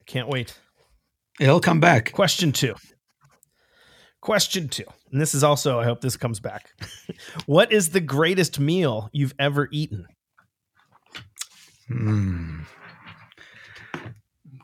Can't 0.05 0.27
wait. 0.27 0.57
It'll 1.39 1.59
come 1.59 1.79
back. 1.79 2.11
Question 2.11 2.51
two. 2.51 2.75
Question 4.21 4.67
two. 4.67 4.85
And 5.11 5.19
this 5.19 5.33
is 5.33 5.43
also, 5.43 5.79
I 5.79 5.85
hope 5.85 6.01
this 6.01 6.17
comes 6.17 6.39
back. 6.39 6.69
what 7.45 7.71
is 7.71 7.89
the 7.89 8.01
greatest 8.01 8.59
meal 8.59 9.09
you've 9.13 9.33
ever 9.39 9.69
eaten? 9.71 10.05
Hmm. 11.87 12.61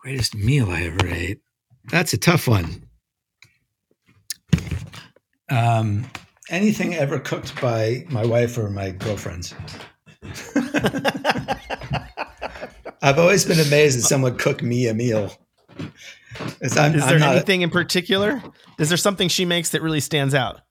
Greatest 0.02 0.36
meal 0.36 0.70
I 0.70 0.84
ever 0.84 1.08
ate. 1.08 1.40
That's 1.90 2.14
a 2.14 2.18
tough 2.18 2.48
one. 2.48 2.84
Um, 5.50 6.06
anything 6.50 6.96
ever 6.96 7.20
cooked 7.20 7.60
by 7.62 8.06
my 8.10 8.26
wife 8.26 8.58
or 8.58 8.70
my 8.70 8.92
girlfriends. 8.92 9.54
I've 13.02 13.20
always 13.20 13.46
been 13.46 13.60
amazed 13.60 14.00
that 14.00 14.04
someone 14.04 14.38
cooked 14.38 14.64
me 14.64 14.88
a 14.88 14.94
meal. 14.94 15.32
I'm- 15.80 15.92
Is 16.62 16.76
I'm 16.78 16.94
there 16.94 17.20
not- 17.20 17.36
anything 17.36 17.62
in 17.62 17.70
particular? 17.70 18.42
Is 18.80 18.90
there 18.90 18.98
something 18.98 19.28
she 19.30 19.46
makes 19.46 19.70
that 19.72 19.82
really 19.82 20.00
stands 20.00 20.34
out? 20.34 20.62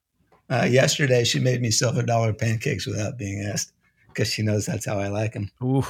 uh, 0.50 0.66
yesterday, 0.68 1.24
she 1.24 1.38
made 1.38 1.62
me 1.62 1.70
silver 1.70 2.02
dollar 2.02 2.32
pancakes 2.34 2.86
without 2.86 3.16
being 3.16 3.40
asked 3.42 3.72
because 4.08 4.28
she 4.28 4.42
knows 4.42 4.66
that's 4.66 4.84
how 4.84 4.98
I 4.98 5.08
like 5.08 5.32
them. 5.32 5.50
Ooh, 5.62 5.84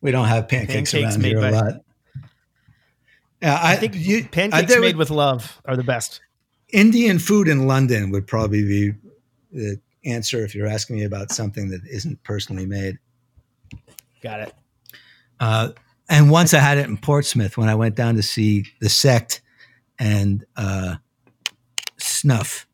We 0.00 0.10
don't 0.10 0.26
have 0.26 0.48
pancakes, 0.48 0.90
Pancakes 0.92 1.14
around 1.14 1.22
made 1.22 1.28
here 1.28 1.40
by- 1.40 1.48
a 1.48 1.52
lot. 1.52 1.74
Yeah, 3.42 3.58
I, 3.60 3.72
I 3.72 3.76
think 3.76 3.94
you, 3.96 4.24
pancakes 4.24 4.72
there 4.72 4.80
made 4.80 4.96
with 4.96 5.10
love 5.10 5.60
are 5.64 5.76
the 5.76 5.82
best. 5.82 6.20
Indian 6.72 7.18
food 7.18 7.48
in 7.48 7.66
London 7.66 8.10
would 8.10 8.26
probably 8.26 8.62
be 8.62 8.94
the 9.50 9.80
answer 10.04 10.44
if 10.44 10.54
you're 10.54 10.68
asking 10.68 10.96
me 10.96 11.04
about 11.04 11.30
something 11.30 11.68
that 11.70 11.82
isn't 11.86 12.22
personally 12.22 12.66
made. 12.66 12.98
Got 14.22 14.40
it. 14.40 14.54
Uh, 15.40 15.70
and 16.08 16.30
once 16.30 16.54
I 16.54 16.58
had 16.58 16.78
it 16.78 16.86
in 16.86 16.96
Portsmouth 16.96 17.58
when 17.58 17.68
I 17.68 17.74
went 17.74 17.96
down 17.96 18.14
to 18.14 18.22
see 18.22 18.66
the 18.80 18.88
sect 18.88 19.42
and 19.98 20.44
uh, 20.56 20.96
Snuff, 21.98 22.66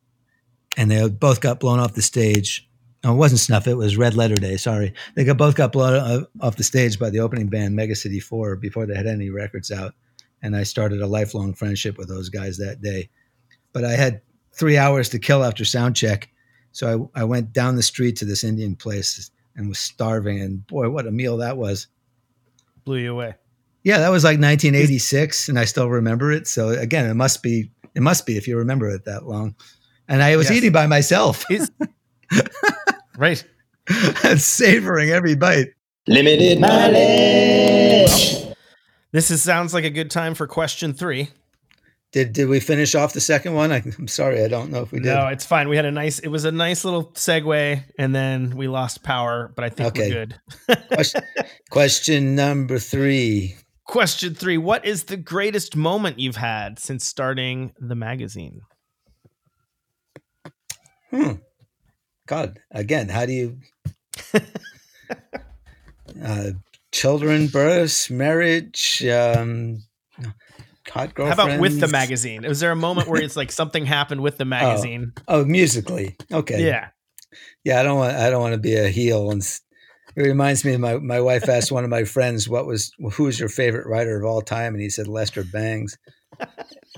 and 0.77 0.91
they 0.91 1.09
both 1.09 1.41
got 1.41 1.61
blown 1.61 1.81
off 1.81 1.95
the 1.95 2.03
stage. 2.03 2.69
No, 3.03 3.13
it 3.13 3.17
wasn't 3.17 3.41
Snuff. 3.41 3.67
It 3.67 3.75
was 3.75 3.97
Red 3.97 4.15
Letter 4.15 4.37
Day. 4.37 4.57
Sorry, 4.57 4.93
they 5.15 5.25
got 5.25 5.39
both 5.39 5.55
got 5.55 5.73
blown 5.73 6.27
off 6.41 6.57
the 6.57 6.65
stage 6.65 6.99
by 6.99 7.11
the 7.11 7.21
opening 7.21 7.49
band 7.49 7.75
Mega 7.75 7.97
City 7.97 8.21
Four 8.21 8.57
before 8.57 8.87
they 8.87 8.95
had 8.95 9.07
any 9.07 9.31
records 9.31 9.71
out, 9.71 9.95
and 10.43 10.57
I 10.57 10.63
started 10.63 11.01
a 11.03 11.07
lifelong 11.07 11.55
friendship 11.55 11.99
with 11.99 12.09
those 12.09 12.29
guys 12.29 12.59
that 12.59 12.81
day. 12.81 13.09
But 13.73 13.85
I 13.85 13.93
had 13.93 14.21
three 14.53 14.77
hours 14.79 15.09
to 15.11 15.19
kill 15.19 15.45
after 15.45 15.65
sound 15.65 15.97
check, 15.97 16.29
so 16.73 17.11
I, 17.15 17.21
I 17.21 17.25
went 17.25 17.53
down 17.53 17.77
the 17.77 17.83
street 17.83 18.17
to 18.17 18.25
this 18.25 18.45
Indian 18.45 18.77
place 18.77 19.31
and 19.57 19.69
was 19.69 19.79
starving. 19.79 20.41
And 20.41 20.67
boy, 20.67 20.89
what 20.91 21.07
a 21.07 21.11
meal 21.11 21.37
that 21.39 21.57
was! 21.57 21.87
Blew 22.85 22.99
you 22.99 23.13
away. 23.13 23.35
Yeah, 23.85 23.99
that 23.99 24.09
was 24.11 24.25
like 24.25 24.41
1986, 24.41 25.49
and 25.49 25.59
I 25.59 25.65
still 25.65 25.89
remember 25.89 26.33
it. 26.33 26.47
So 26.47 26.71
again, 26.71 27.09
it 27.09 27.15
must 27.15 27.43
be 27.43 27.71
it 27.95 28.03
must 28.03 28.27
be 28.27 28.37
if 28.37 28.47
you 28.49 28.57
remember 28.59 28.89
it 28.91 29.05
that 29.05 29.27
long. 29.27 29.55
And 30.09 30.23
I 30.23 30.37
was 30.37 30.49
Yes. 30.49 30.59
eating 30.59 30.73
by 30.73 30.87
myself, 30.87 31.45
Is 31.51 31.71
right. 33.19 33.45
savoring 34.37 35.11
every 35.11 35.35
bite. 35.35 35.69
Limited 36.07 36.61
mileage. 36.61 37.68
This 39.13 39.31
is 39.31 39.43
sounds 39.43 39.73
like 39.73 39.85
a 39.85 39.91
good 39.91 40.11
time 40.11 40.35
for 40.35 40.47
question 40.47 40.93
three. 40.93 41.31
Did 42.13 42.33
did 42.33 42.49
we 42.49 42.59
finish 42.61 42.95
off 42.95 43.13
the 43.13 43.21
second 43.21 43.55
one? 43.55 43.71
I, 43.73 43.83
I'm 43.99 44.09
sorry, 44.09 44.43
I 44.43 44.49
don't 44.49 44.71
know 44.71 44.83
if 44.83 44.93
we 44.93 44.99
did. 45.01 45.07
No, 45.15 45.27
it's 45.29 45.45
fine. 45.45 45.69
We 45.69 45.77
had 45.77 45.85
a 45.85 45.91
nice. 45.91 46.19
It 46.19 46.29
was 46.29 46.45
a 46.45 46.53
nice 46.53 46.85
little 46.85 47.05
segue, 47.13 47.83
and 47.99 48.15
then 48.15 48.57
we 48.57 48.67
lost 48.69 49.03
power. 49.03 49.53
But 49.55 49.65
I 49.65 49.69
think 49.69 49.89
Okay. 49.91 50.09
we're 50.09 50.27
good. 50.27 50.41
Question, 50.89 51.23
question 51.71 52.35
number 52.35 52.79
three. 52.79 53.57
Question 53.85 54.35
three: 54.35 54.57
What 54.59 54.87
is 54.87 55.05
the 55.05 55.17
greatest 55.19 55.77
moment 55.77 56.19
you've 56.19 56.37
had 56.37 56.79
since 56.79 57.07
starting 57.07 57.73
the 57.79 57.95
magazine? 57.95 58.61
Hmm. 61.11 61.33
God, 62.27 62.61
again, 62.71 63.09
how 63.09 63.25
do 63.27 63.33
you? 63.33 63.59
uh, 66.23 66.51
children, 66.93 67.49
births, 67.49 68.11
marriage, 68.11 69.05
um, 69.07 69.83
hot 70.89 71.13
How 71.17 71.33
about 71.33 71.61
with 71.61 71.81
the 71.81 71.89
magazine? 71.89 72.43
Was 72.47 72.61
there 72.61 72.71
a 72.71 72.77
moment 72.77 73.09
where 73.09 73.23
it's 73.23 73.37
like 73.37 73.53
something 73.53 73.87
happened 73.87 74.21
with 74.21 74.39
the 74.39 74.45
magazine? 74.45 75.13
Oh, 75.27 75.45
musically. 75.45 76.17
Okay. 76.33 76.67
Yeah. 76.67 76.89
Yeah, 77.65 77.81
I 77.81 77.83
don't 77.83 77.99
want. 77.99 78.17
I 78.17 78.31
don't 78.31 78.41
want 78.41 78.55
to 78.55 78.61
be 78.61 78.75
a 78.75 78.89
heel. 78.89 79.31
And 79.31 79.43
it 80.17 80.23
reminds 80.23 80.65
me 80.65 80.75
of 80.75 80.81
my 80.81 80.97
my 80.99 81.21
wife 81.21 81.49
asked 81.49 81.71
one 81.71 81.85
of 81.85 81.91
my 81.91 82.05
friends, 82.05 82.49
"What 82.49 82.67
was 82.67 82.93
who's 83.13 83.39
your 83.39 83.49
favorite 83.49 83.87
writer 83.87 84.19
of 84.19 84.25
all 84.25 84.41
time?" 84.41 84.75
And 84.75 84.83
he 84.83 84.91
said 84.91 85.09
Lester 85.09 85.45
Bangs. 85.45 85.99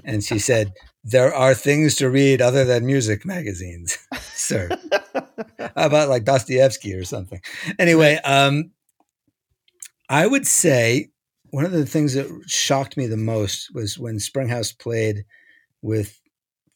And 0.04 0.22
she 0.22 0.38
said, 0.38 0.72
"There 1.02 1.34
are 1.34 1.54
things 1.54 1.96
to 1.96 2.08
read 2.08 2.40
other 2.40 2.64
than 2.64 2.86
music 2.86 3.26
magazines, 3.26 3.98
sir. 4.20 4.68
How 5.58 5.86
about 5.86 6.08
like 6.08 6.24
Dostoevsky 6.24 6.94
or 6.94 7.04
something?" 7.04 7.40
Anyway, 7.78 8.16
um, 8.24 8.70
I 10.10 10.26
would 10.26 10.46
say 10.46 11.10
one 11.50 11.64
of 11.64 11.70
the 11.70 11.86
things 11.86 12.14
that 12.14 12.26
shocked 12.46 12.96
me 12.96 13.06
the 13.06 13.16
most 13.16 13.72
was 13.72 13.96
when 13.96 14.18
Springhouse 14.18 14.72
played 14.72 15.24
with 15.82 16.20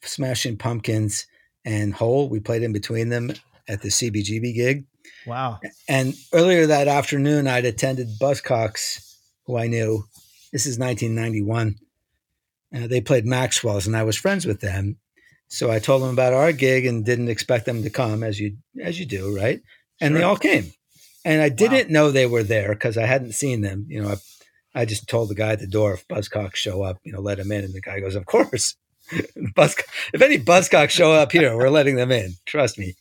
Smashing 0.03 0.57
Pumpkins 0.57 1.27
and 1.65 1.93
Hole. 1.93 2.29
We 2.29 2.39
played 2.39 2.63
in 2.63 2.73
between 2.73 3.09
them 3.09 3.33
at 3.69 3.83
the 3.83 3.89
CBGB 3.89 4.55
gig. 4.55 4.85
Wow. 5.27 5.59
And 5.89 6.15
earlier 6.33 6.67
that 6.69 6.87
afternoon, 6.87 7.49
I'd 7.49 7.65
attended 7.65 8.09
Buzzcocks, 8.21 9.17
who 9.47 9.59
I 9.59 9.67
knew. 9.67 10.05
This 10.53 10.67
is 10.67 10.79
1991. 10.79 11.75
Uh, 12.73 12.87
they 12.87 13.01
played 13.01 13.27
Maxwell's, 13.27 13.89
and 13.89 13.97
I 13.97 14.05
was 14.05 14.17
friends 14.17 14.47
with 14.47 14.61
them. 14.61 14.97
So 15.49 15.73
I 15.73 15.81
told 15.81 16.03
them 16.03 16.11
about 16.11 16.35
our 16.35 16.53
gig 16.53 16.87
and 16.87 17.05
didn't 17.05 17.29
expect 17.29 17.67
them 17.67 17.83
to 17.83 17.91
come, 17.91 18.23
as 18.23 18.39
you 18.39 18.57
as 18.81 18.99
you 18.99 19.07
do, 19.07 19.37
right? 19.37 19.61
And 20.01 20.15
they 20.15 20.23
all 20.23 20.37
came. 20.37 20.73
And 21.25 21.41
I 21.41 21.49
didn't 21.49 21.91
know 21.91 22.11
they 22.11 22.27
were 22.27 22.43
there 22.43 22.71
because 22.75 22.99
I 22.99 23.07
hadn't 23.07 23.33
seen 23.33 23.63
them. 23.63 23.87
You 23.89 24.03
know, 24.03 24.11
I, 24.75 24.83
I 24.83 24.85
just 24.85 25.09
told 25.09 25.31
the 25.31 25.35
guy 25.35 25.53
at 25.53 25.61
the 25.61 25.67
door 25.67 25.95
if 25.95 26.07
Buzzcocks 26.09 26.57
show 26.57 26.83
up, 26.83 26.99
you 27.05 27.13
know, 27.13 27.21
let 27.21 27.39
him 27.39 27.51
in. 27.51 27.65
And 27.65 27.73
the 27.75 27.81
guy 27.81 28.01
goes, 28.01 28.15
"Of 28.15 28.27
course." 28.27 28.77
Buzz, 29.55 29.77
if 30.13 30.23
any 30.23 30.39
Buzzcocks 30.39 30.91
show 30.91 31.13
up 31.13 31.33
here, 31.33 31.57
we're 31.57 31.69
letting 31.71 31.97
them 31.97 32.11
in. 32.11 32.35
Trust 32.47 32.79
me. 32.79 32.95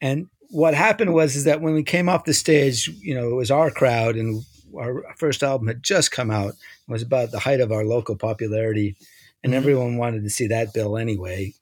And 0.00 0.26
what 0.50 0.74
happened 0.74 1.12
was 1.14 1.36
is 1.36 1.44
that 1.44 1.60
when 1.60 1.74
we 1.74 1.82
came 1.82 2.08
off 2.08 2.24
the 2.24 2.34
stage, 2.34 2.88
you 3.00 3.14
know, 3.14 3.28
it 3.30 3.34
was 3.34 3.50
our 3.50 3.70
crowd, 3.70 4.16
and 4.16 4.44
our 4.76 5.02
first 5.16 5.42
album 5.42 5.66
had 5.68 5.82
just 5.82 6.10
come 6.12 6.30
out. 6.30 6.50
It 6.88 6.92
was 6.92 7.02
about 7.02 7.30
the 7.30 7.38
height 7.40 7.60
of 7.60 7.72
our 7.72 7.84
local 7.84 8.16
popularity, 8.16 8.96
and 9.42 9.52
Mhm. 9.52 9.56
everyone 9.56 9.96
wanted 9.96 10.22
to 10.24 10.30
see 10.30 10.46
that 10.48 10.72
bill 10.72 10.96
anyway. 10.96 11.52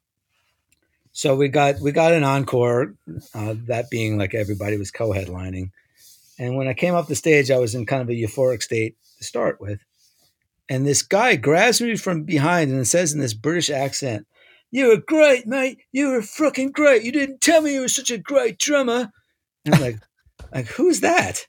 So 1.17 1.37
we 1.37 1.49
got 1.49 1.81
we 1.81 1.93
got 1.93 2.13
an 2.13 2.25
encore, 2.25 2.95
uh, 3.35 3.55
that 3.69 3.89
being 3.89 4.19
like 4.19 4.35
everybody 4.35 4.77
was 4.77 4.91
co-headlining. 4.91 5.71
And 6.41 6.57
when 6.57 6.67
I 6.67 6.75
came 6.75 6.95
off 6.95 7.07
the 7.09 7.15
stage, 7.15 7.51
I 7.53 7.59
was 7.59 7.75
in 7.77 7.87
kind 7.87 8.03
of 8.03 8.09
a 8.11 8.13
euphoric 8.13 8.63
state 8.63 8.97
to 9.19 9.25
start 9.25 9.61
with. 9.61 9.81
and 10.69 10.85
this 10.87 11.03
guy 11.03 11.37
grabs 11.37 11.81
me 11.81 11.95
from 11.97 12.25
behind 12.25 12.73
and 12.73 12.87
says 12.89 13.13
in 13.13 13.21
this 13.21 13.35
British 13.35 13.71
accent, 13.71 14.27
"You 14.73 14.89
were 14.89 14.97
great, 14.97 15.47
mate. 15.47 15.79
You 15.93 16.09
were 16.09 16.23
fucking 16.23 16.73
great. 16.73 17.05
You 17.05 17.13
didn't 17.13 17.41
tell 17.41 17.63
me 17.63 17.75
you 17.75 17.83
were 17.83 17.89
such 17.89 18.11
a 18.11 18.19
great 18.19 18.59
drummer." 18.59 19.11
And 19.65 19.75
I'm 19.77 19.81
like, 19.81 19.99
like 20.53 20.67
who's 20.67 20.99
that? 21.01 21.47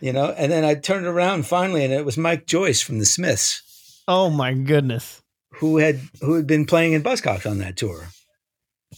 You 0.00 0.12
know. 0.12 0.30
And 0.38 0.52
then 0.52 0.64
I 0.64 0.74
turned 0.76 1.06
around 1.06 1.46
finally, 1.46 1.82
and 1.84 1.92
it 1.92 2.04
was 2.04 2.16
Mike 2.16 2.46
Joyce 2.46 2.80
from 2.82 2.98
the 3.00 3.04
Smiths, 3.06 3.62
Oh 4.06 4.30
my 4.30 4.54
goodness. 4.54 5.20
who 5.54 5.78
had 5.78 5.98
who 6.20 6.34
had 6.34 6.46
been 6.46 6.66
playing 6.66 6.92
in 6.92 7.02
Buzzcocks 7.02 7.50
on 7.50 7.58
that 7.58 7.76
tour. 7.76 8.08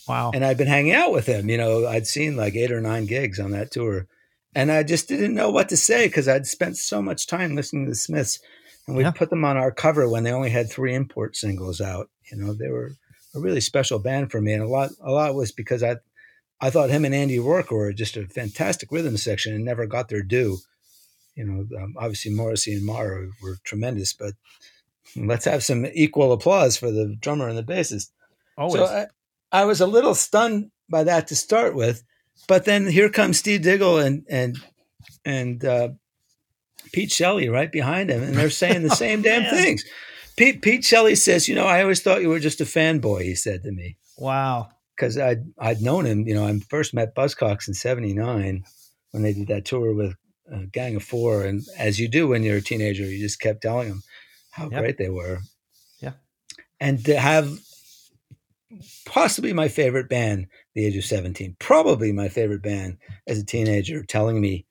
Wow. 0.09 0.31
and 0.35 0.44
I'd 0.44 0.57
been 0.59 0.66
hanging 0.68 0.92
out 0.94 1.12
with 1.12 1.27
him. 1.27 1.49
You 1.49 1.57
know, 1.59 1.87
I'd 1.87 2.07
seen 2.07 2.37
like 2.37 2.55
eight 2.55 2.73
or 2.73 2.81
nine 2.81 3.07
gigs 3.07 3.38
on 3.38 3.51
that 3.53 3.71
tour, 3.71 4.07
and 4.55 4.71
I 4.73 4.83
just 4.83 5.09
didn't 5.09 5.35
know 5.35 5.51
what 5.51 5.68
to 5.71 5.77
say 5.77 6.07
because 6.07 6.29
I'd 6.29 6.47
spent 6.47 6.77
so 6.77 7.03
much 7.03 7.27
time 7.27 7.55
listening 7.55 7.85
to 7.87 7.90
the 7.90 7.97
Smiths, 7.97 8.40
and 8.87 8.97
we 8.97 9.03
Yeah. 9.05 9.11
put 9.11 9.31
them 9.31 9.44
on 9.44 9.57
our 9.57 9.71
cover 9.71 10.09
when 10.09 10.25
they 10.25 10.33
only 10.33 10.51
had 10.51 10.71
three 10.71 10.94
import 10.94 11.37
singles 11.37 11.81
out. 11.81 12.09
You 12.31 12.38
know, 12.38 12.55
they 12.55 12.68
were 12.68 12.92
a 13.35 13.40
really 13.40 13.61
special 13.61 13.99
band 13.99 14.31
for 14.31 14.40
me, 14.40 14.53
and 14.55 14.62
a 14.62 14.68
lot, 14.68 14.90
a 15.03 15.11
lot 15.12 15.35
was 15.35 15.53
because 15.53 15.83
I, 15.83 15.97
I 16.61 16.71
thought 16.71 16.90
him 16.90 17.05
and 17.05 17.14
Andy 17.14 17.38
Rourke 17.38 17.71
were 17.71 17.92
just 17.92 18.16
a 18.16 18.27
fantastic 18.27 18.90
rhythm 18.90 19.16
section 19.16 19.55
and 19.55 19.64
never 19.64 19.87
got 19.87 20.09
their 20.09 20.23
due. 20.23 20.59
You 21.37 21.44
know, 21.44 21.79
um, 21.81 21.94
obviously 21.97 22.33
Morrissey 22.33 22.75
and 22.75 22.85
Marr 22.85 23.29
were 23.42 23.59
tremendous, 23.62 24.12
but 24.12 24.33
let's 25.14 25.44
have 25.44 25.62
some 25.62 25.87
equal 25.94 26.33
applause 26.33 26.77
for 26.77 26.90
the 26.90 27.16
drummer 27.21 27.49
and 27.49 27.57
the 27.57 27.62
bassist. 27.62 28.11
Always. 28.57 28.75
So 28.83 28.87
I, 28.87 29.07
I 29.53 29.65
was 29.65 29.81
a 29.81 29.87
little 29.87 30.15
stunned 30.15 30.71
by 30.91 31.05
that 31.05 31.29
to 31.29 31.37
start 31.37 31.75
with, 31.75 32.03
but 32.47 32.65
then 32.65 32.87
here 32.87 33.09
comes 33.11 33.39
Steve 33.39 33.63
Diggle 33.63 33.99
and 33.99 34.25
and 34.29 34.59
and 35.25 35.65
uh, 35.65 35.89
Pete 36.93 37.11
Shelley 37.13 37.49
right 37.49 37.71
behind 37.71 38.11
him, 38.11 38.23
and 38.23 38.35
they're 38.35 38.51
saying 38.51 38.83
the 38.83 38.91
same 38.97 39.23
damn 39.23 39.43
man. 39.43 39.55
things. 39.55 39.85
Pete 40.37 40.63
Pete 40.63 40.85
Shelley 40.85 41.15
says, 41.15 41.49
"You 41.49 41.55
know, 41.55 41.67
I 41.67 41.83
always 41.83 42.01
thought 42.03 42.23
you 42.23 42.29
were 42.29 42.39
just 42.41 42.61
a 42.61 42.65
fanboy." 42.65 43.23
He 43.23 43.35
said 43.35 43.63
to 43.65 43.73
me 43.73 43.97
wow. 44.19 44.69
because 44.97 45.19
I'd 45.19 45.45
I'd 45.59 45.81
known 45.83 46.07
him. 46.07 46.27
You 46.27 46.35
know, 46.35 46.47
I 46.47 46.59
first 46.71 46.95
met 46.95 47.15
Buzzcocks 47.15 47.69
in 47.69 47.75
'79 47.75 48.65
when 49.11 49.23
they 49.23 49.33
did 49.33 49.49
that 49.49 49.65
tour 49.65 49.95
with 49.95 50.15
uh, 50.53 50.61
Gang 50.73 50.97
of 50.97 51.03
Four, 51.03 51.45
and 51.45 51.63
as 51.77 51.99
you 51.99 52.09
do 52.09 52.29
when 52.29 52.43
you're 52.43 52.59
a 52.59 52.63
teenager, 52.63 53.05
you 53.05 53.19
just 53.19 53.41
kept 53.41 53.63
telling 53.63 53.89
them 53.89 54.03
how 54.51 54.69
Yep. 54.71 54.81
great 54.81 54.99
they 54.99 55.09
were. 55.11 55.39
Yeah. 56.01 56.13
and 56.81 57.05
to 57.07 57.19
have 57.19 57.59
possibly 59.07 59.52
my 59.52 59.68
favorite 59.68 60.09
band, 60.09 60.46
the 60.74 60.85
age 60.85 60.96
of 60.96 61.04
17, 61.04 61.57
probably 61.59 62.12
my 62.12 62.28
favorite 62.28 62.62
band 62.62 62.98
as 63.26 63.38
a 63.38 63.44
teenager, 63.44 64.02
telling 64.04 64.40
me, 64.40 64.66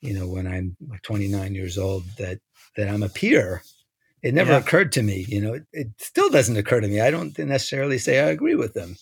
you 0.00 0.14
know, 0.14 0.26
when 0.28 0.46
I'm 0.46 0.76
like 0.88 1.02
29 1.02 1.54
years 1.54 1.78
old, 1.78 2.04
that 2.18 2.40
that 2.76 2.88
I'm 2.88 3.02
a 3.02 3.08
peer. 3.08 3.62
It 4.22 4.34
never 4.34 4.52
Yeah. 4.52 4.58
occurred 4.58 4.92
to 4.92 5.02
me, 5.02 5.24
you 5.28 5.40
know. 5.40 5.54
It, 5.54 5.66
it 5.72 5.88
still 5.98 6.28
doesn't 6.30 6.56
occur 6.56 6.80
to 6.80 6.88
me. 6.88 7.00
I 7.00 7.10
don't 7.10 7.36
necessarily 7.38 7.98
say 7.98 8.20
I 8.20 8.28
agree 8.30 8.54
with 8.54 8.74
them. 8.74 8.96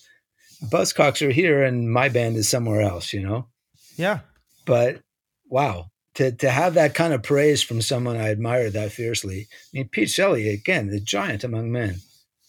Buzzcocks 0.64 1.26
are 1.26 1.30
here, 1.32 1.62
and 1.62 1.90
my 1.92 2.08
band 2.08 2.36
is 2.36 2.48
somewhere 2.48 2.80
else, 2.80 3.12
you 3.12 3.20
know. 3.20 3.48
Yeah. 3.96 4.20
But 4.64 5.00
wow, 5.48 5.90
to 6.14 6.32
to 6.32 6.50
have 6.50 6.74
that 6.74 6.94
kind 6.94 7.12
of 7.12 7.22
praise 7.22 7.62
from 7.62 7.82
someone 7.82 8.16
I 8.16 8.30
admire 8.30 8.70
that 8.70 8.92
fiercely. 8.92 9.48
I 9.50 9.56
mean, 9.74 9.88
Pete 9.88 10.10
Shelley 10.10 10.48
again, 10.48 10.88
the 10.88 11.00
giant 11.00 11.44
among 11.44 11.70
men 11.72 12.00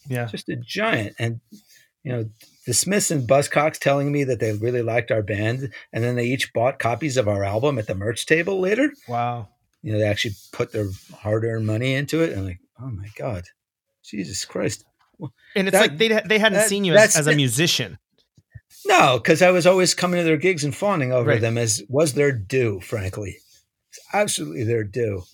Yeah. 0.08 0.26
just 0.26 0.48
a 0.48 0.56
giant. 0.56 1.14
And 1.18 1.40
you 2.08 2.14
know, 2.16 2.30
the 2.66 2.72
Smiths 2.72 3.10
and 3.10 3.28
Buzzcocks 3.28 3.78
telling 3.78 4.10
me 4.10 4.24
that 4.24 4.40
they 4.40 4.52
really 4.54 4.80
liked 4.82 5.10
our 5.10 5.22
band, 5.22 5.70
and 5.92 6.02
then 6.02 6.16
they 6.16 6.24
each 6.24 6.52
bought 6.54 6.78
copies 6.78 7.18
of 7.18 7.28
our 7.28 7.44
album 7.44 7.78
at 7.78 7.86
the 7.86 7.94
merch 7.94 8.24
table 8.24 8.60
later. 8.60 8.90
Wow. 9.06 9.48
You 9.82 9.92
know, 9.92 9.98
they 9.98 10.06
actually 10.06 10.34
put 10.52 10.72
their 10.72 10.88
hard-earned 11.14 11.66
money 11.66 11.92
into 11.94 12.22
it, 12.22 12.32
and 12.32 12.46
like, 12.46 12.60
oh 12.80 12.88
my 12.90 13.08
god, 13.18 13.44
Jesus 14.02 14.44
Christ! 14.46 14.84
And 15.54 15.68
it's 15.68 15.72
That- 15.72 15.80
like 15.90 15.98
they 15.98 16.08
they 16.26 16.38
hadn't 16.38 16.60
that- 16.60 16.68
seen 16.68 16.84
you 16.84 16.94
as, 16.94 17.14
as 17.16 17.26
a 17.26 17.36
musician. 17.36 17.98
No, 18.86 19.18
because 19.18 19.42
I 19.42 19.50
was 19.50 19.66
always 19.66 19.94
coming 19.94 20.18
to 20.18 20.24
their 20.24 20.36
gigs 20.38 20.64
and 20.64 20.74
fawning 20.74 21.12
over 21.12 21.30
Right. 21.30 21.40
them 21.40 21.58
as 21.58 21.82
was 21.88 22.14
their 22.14 22.32
due. 22.32 22.80
Frankly, 22.80 23.36
it's 23.90 23.98
absolutely 24.14 24.64
their 24.64 24.84
due. 24.84 25.24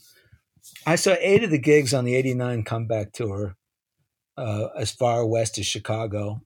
I 0.87 0.97
saw 0.97 1.15
eight 1.21 1.45
of 1.45 1.51
the 1.51 1.59
gigs 1.59 1.95
on 1.95 2.05
the 2.05 2.15
'89 2.17 2.65
comeback 2.65 3.13
tour, 3.13 3.57
uh, 4.37 4.69
as 4.77 4.91
far 4.93 5.25
west 5.27 5.59
as 5.59 5.67
Chicago, 5.67 6.43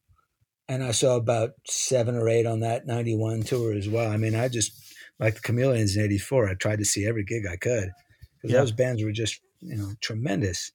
and 0.68 0.82
I 0.84 0.90
saw 0.92 1.16
about 1.16 1.50
seven 1.66 2.14
or 2.16 2.28
eight 2.28 2.46
on 2.46 2.60
that 2.60 2.86
'91 2.86 3.42
tour 3.42 3.72
as 3.74 3.88
well. 3.88 4.10
I 4.10 4.16
mean, 4.16 4.34
I 4.34 4.48
just 4.48 4.72
like 5.18 5.34
the 5.34 5.40
Chameleons 5.40 5.96
in 5.96 6.02
'84. 6.04 6.48
I 6.48 6.54
tried 6.54 6.78
to 6.78 6.84
see 6.84 7.06
every 7.06 7.24
gig 7.24 7.44
I 7.46 7.56
could 7.56 7.90
because 8.36 8.52
Yeah. 8.54 8.60
those 8.60 8.72
bands 8.72 9.02
were 9.02 9.12
just 9.12 9.40
you 9.60 9.76
know 9.76 9.92
tremendous. 10.00 10.72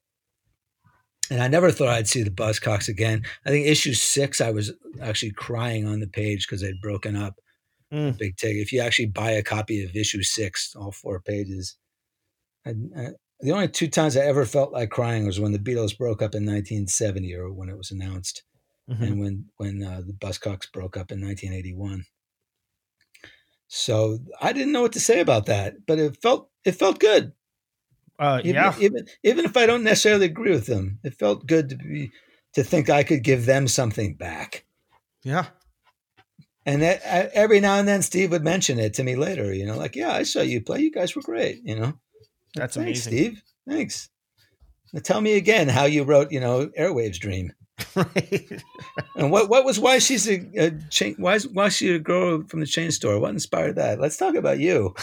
And 1.32 1.42
I 1.42 1.48
never 1.48 1.72
thought 1.72 1.88
I'd 1.88 2.08
see 2.08 2.22
the 2.22 2.30
Buzzcocks 2.30 2.90
again. 2.90 3.24
I 3.46 3.50
think 3.50 3.66
issue 3.66 3.94
six, 3.94 4.42
I 4.42 4.52
was 4.52 4.74
actually 5.02 5.32
crying 5.32 5.88
on 5.88 6.00
the 6.02 6.08
page 6.08 6.46
because 6.46 6.62
they'd 6.62 6.82
broken 6.82 7.16
up. 7.16 7.36
Mm. 7.94 8.18
Big 8.18 8.36
take. 8.36 8.58
If 8.58 8.74
you 8.74 8.82
actually 8.82 9.06
buy 9.06 9.32
a 9.32 9.42
copy 9.44 9.84
of 9.84 9.96
issue 9.96 10.22
six, 10.22 10.76
all 10.76 10.92
four 10.92 11.22
pages, 11.22 11.78
and, 12.66 12.92
uh, 12.98 13.12
the 13.40 13.52
only 13.52 13.68
two 13.68 13.88
times 13.88 14.18
I 14.18 14.22
ever 14.22 14.46
felt 14.46 14.74
like 14.74 14.90
crying 14.90 15.26
was 15.26 15.40
when 15.40 15.52
the 15.54 15.60
Beatles 15.60 15.98
broke 15.98 16.22
up 16.22 16.34
in 16.36 16.46
1970 16.46 17.34
or 17.36 17.52
when 17.54 17.70
it 17.70 17.78
was 17.78 17.92
announced, 17.92 18.44
Mhm. 18.90 19.02
and 19.02 19.20
when 19.20 19.46
when 19.58 19.84
uh, 19.84 20.02
the 20.06 20.14
Buzzcocks 20.14 20.72
broke 20.72 20.98
up 20.98 21.12
in 21.12 21.22
1981. 21.22 22.06
So 23.68 24.20
I 24.42 24.54
didn't 24.54 24.72
know 24.72 24.82
what 24.82 24.94
to 24.94 25.00
say 25.00 25.20
about 25.20 25.46
that, 25.48 25.86
but 25.88 26.00
it 26.00 26.22
felt 26.22 26.50
it 26.66 26.74
felt 26.74 27.00
good. 27.00 27.34
Uh, 28.20 28.40
Even, 28.44 28.56
yeah. 28.56 28.76
even 28.80 29.08
even 29.24 29.46
if 29.46 29.58
I 29.58 29.66
don't 29.66 29.84
necessarily 29.84 30.26
agree 30.28 30.52
with 30.52 30.68
them, 30.68 31.00
it 31.04 31.16
felt 31.16 31.48
good 31.48 31.70
to 31.70 31.76
be 31.76 32.12
to 32.54 32.64
think 32.64 32.90
I 32.90 33.04
could 33.04 33.24
give 33.24 33.46
them 33.46 33.68
something 33.68 34.14
back. 34.16 34.66
Yeah. 35.24 35.48
And 36.66 36.82
that, 36.82 37.02
uh, 37.04 37.30
every 37.34 37.60
now 37.60 37.76
and 37.78 37.88
then, 37.88 38.02
Steve 38.02 38.32
would 38.32 38.44
mention 38.44 38.80
it 38.80 38.94
to 38.94 39.04
me 39.04 39.16
later. 39.16 39.54
You 39.54 39.66
know, 39.66 39.76
like, 39.78 39.96
"Yeah, 39.96 40.12
I 40.14 40.24
saw 40.24 40.42
you 40.42 40.62
play. 40.62 40.80
You 40.82 40.92
guys 40.92 41.16
were 41.16 41.22
great." 41.22 41.62
You 41.66 41.76
know, 41.76 42.00
That's 42.56 42.76
thanks, 42.76 43.06
amazing. 43.06 43.12
Steve. 43.12 43.44
Thanks. 43.68 44.10
Now 44.94 45.02
tell 45.02 45.20
me 45.22 45.34
again 45.36 45.68
how 45.68 45.86
you 45.86 46.04
wrote, 46.04 46.32
you 46.32 46.40
know, 46.40 46.68
Airwaves 46.80 47.18
Dream, 47.20 47.52
right. 47.96 48.62
and 49.16 49.32
what 49.32 49.50
what 49.50 49.66
was 49.66 49.80
why 49.80 50.00
she's 50.00 50.28
a, 50.30 50.42
a 50.58 50.72
chain, 50.90 51.16
why 51.18 51.36
is- 51.36 51.48
why 51.48 51.70
she 51.70 51.94
a 51.94 52.00
girl 52.00 52.44
from 52.48 52.60
the 52.60 52.66
chain 52.66 52.92
store? 52.92 53.20
What 53.20 53.32
inspired 53.32 53.76
that? 53.76 54.00
Let's 54.00 54.18
talk 54.18 54.36
about 54.36 54.60
you. 54.60 54.94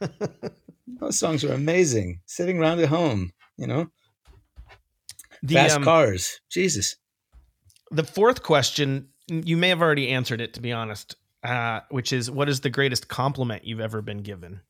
Those 1.00 1.18
songs 1.18 1.44
are 1.44 1.52
amazing. 1.52 2.20
Sitting 2.26 2.58
around 2.58 2.80
at 2.80 2.88
home, 2.88 3.32
you 3.56 3.66
know, 3.66 3.86
The, 5.42 5.54
fast 5.54 5.76
um, 5.76 5.84
cars. 5.84 6.40
Jesus. 6.50 6.96
the 7.90 8.04
fourth 8.04 8.42
question, 8.42 9.08
you 9.28 9.56
may 9.56 9.68
have 9.70 9.80
already 9.82 10.08
answered 10.08 10.40
it, 10.40 10.54
to 10.54 10.60
be 10.60 10.72
honest, 10.72 11.16
uh, 11.44 11.80
which 11.90 12.12
is 12.12 12.30
what 12.30 12.48
is 12.48 12.60
the 12.60 12.70
greatest 12.70 13.08
compliment 13.08 13.64
you've 13.64 13.80
ever 13.80 14.02
been 14.02 14.18
given? 14.22 14.60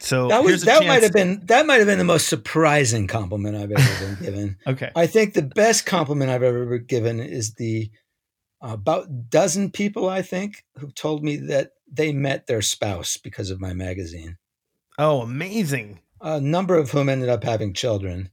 So 0.00 0.28
That 0.28 0.44
was 0.44 0.62
that 0.64 0.86
might 0.86 1.02
have 1.02 1.12
been 1.12 1.40
that 1.46 1.66
might 1.66 1.76
have 1.76 1.86
been 1.86 1.98
the 1.98 2.04
most 2.04 2.28
surprising 2.28 3.06
compliment 3.06 3.56
I've 3.56 3.72
ever 3.72 4.06
been 4.06 4.18
given. 4.24 4.56
okay. 4.66 4.90
I 4.94 5.06
think 5.06 5.34
the 5.34 5.42
best 5.42 5.86
compliment 5.86 6.30
I've 6.30 6.42
ever 6.42 6.66
been 6.66 6.86
given 6.86 7.20
is 7.20 7.54
the 7.54 7.90
uh, 8.62 8.70
about 8.72 9.30
dozen 9.30 9.70
people 9.70 10.08
I 10.08 10.22
think 10.22 10.64
who 10.78 10.90
told 10.90 11.22
me 11.24 11.36
that 11.36 11.72
they 11.90 12.12
met 12.12 12.46
their 12.46 12.62
spouse 12.62 13.16
because 13.16 13.50
of 13.50 13.60
my 13.60 13.72
magazine. 13.72 14.36
Oh, 14.98 15.22
amazing. 15.22 16.00
A 16.20 16.40
number 16.40 16.76
of 16.76 16.90
whom 16.90 17.08
ended 17.08 17.28
up 17.28 17.44
having 17.44 17.72
children. 17.72 18.30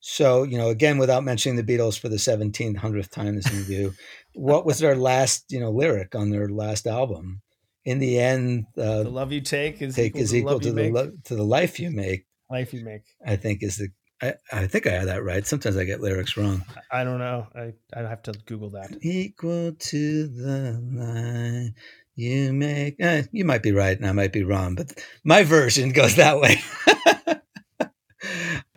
So 0.00 0.42
you 0.42 0.58
know, 0.58 0.68
again, 0.68 0.98
without 0.98 1.24
mentioning 1.24 1.56
the 1.56 1.62
Beatles 1.76 1.98
for 1.98 2.08
the 2.08 2.18
seventeenth 2.18 2.76
hundredth 2.78 3.10
time 3.10 3.36
this 3.36 3.50
interview, 3.52 3.92
what 4.34 4.66
was 4.66 4.78
their 4.78 4.96
last 4.96 5.50
you 5.50 5.60
know 5.60 5.70
lyric 5.70 6.14
on 6.14 6.30
their 6.30 6.48
last 6.48 6.86
album? 6.86 7.40
In 7.84 7.98
the 7.98 8.18
end, 8.18 8.64
uh, 8.78 9.02
The 9.02 9.10
love 9.10 9.30
you 9.32 9.40
take 9.42 9.82
is 9.82 9.94
take 9.94 10.12
equal 10.16 10.22
is 10.22 10.28
to 10.30 10.34
the 10.34 10.38
equal 10.40 10.60
to 10.60 10.72
the 10.72 10.90
lo- 10.90 11.12
to 11.24 11.34
the 11.36 11.42
life 11.44 11.78
you 11.78 11.90
make. 11.90 12.26
life 12.50 12.72
you 12.72 12.84
make. 12.84 13.02
I 13.26 13.36
think 13.36 13.62
is 13.62 13.76
the. 13.76 13.88
I, 14.22 14.34
I 14.52 14.66
think 14.66 14.86
I 14.86 14.90
had 14.92 15.08
that 15.08 15.22
right. 15.24 15.46
Sometimes 15.46 15.76
I 15.76 15.84
get 15.84 16.00
lyrics 16.00 16.36
wrong. 16.36 16.64
I 16.90 17.04
don't 17.04 17.18
know. 17.18 17.46
I 17.54 17.72
I 17.94 18.00
have 18.08 18.22
to 18.22 18.32
Google 18.46 18.70
that. 18.70 18.96
Equal 19.02 19.72
to 19.72 20.26
the 20.28 20.80
life 20.92 21.74
you 22.14 22.52
make. 22.52 22.96
Eh, 23.00 23.24
you 23.32 23.44
might 23.44 23.62
be 23.62 23.72
right, 23.72 23.96
and 23.98 24.06
I 24.06 24.12
might 24.12 24.32
be 24.32 24.44
wrong, 24.44 24.76
but 24.76 24.92
my 25.24 25.42
version 25.42 25.90
goes 25.90 26.16
that 26.22 26.40
way. 26.40 26.56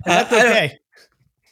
That's 0.06 0.32
okay. 0.34 0.80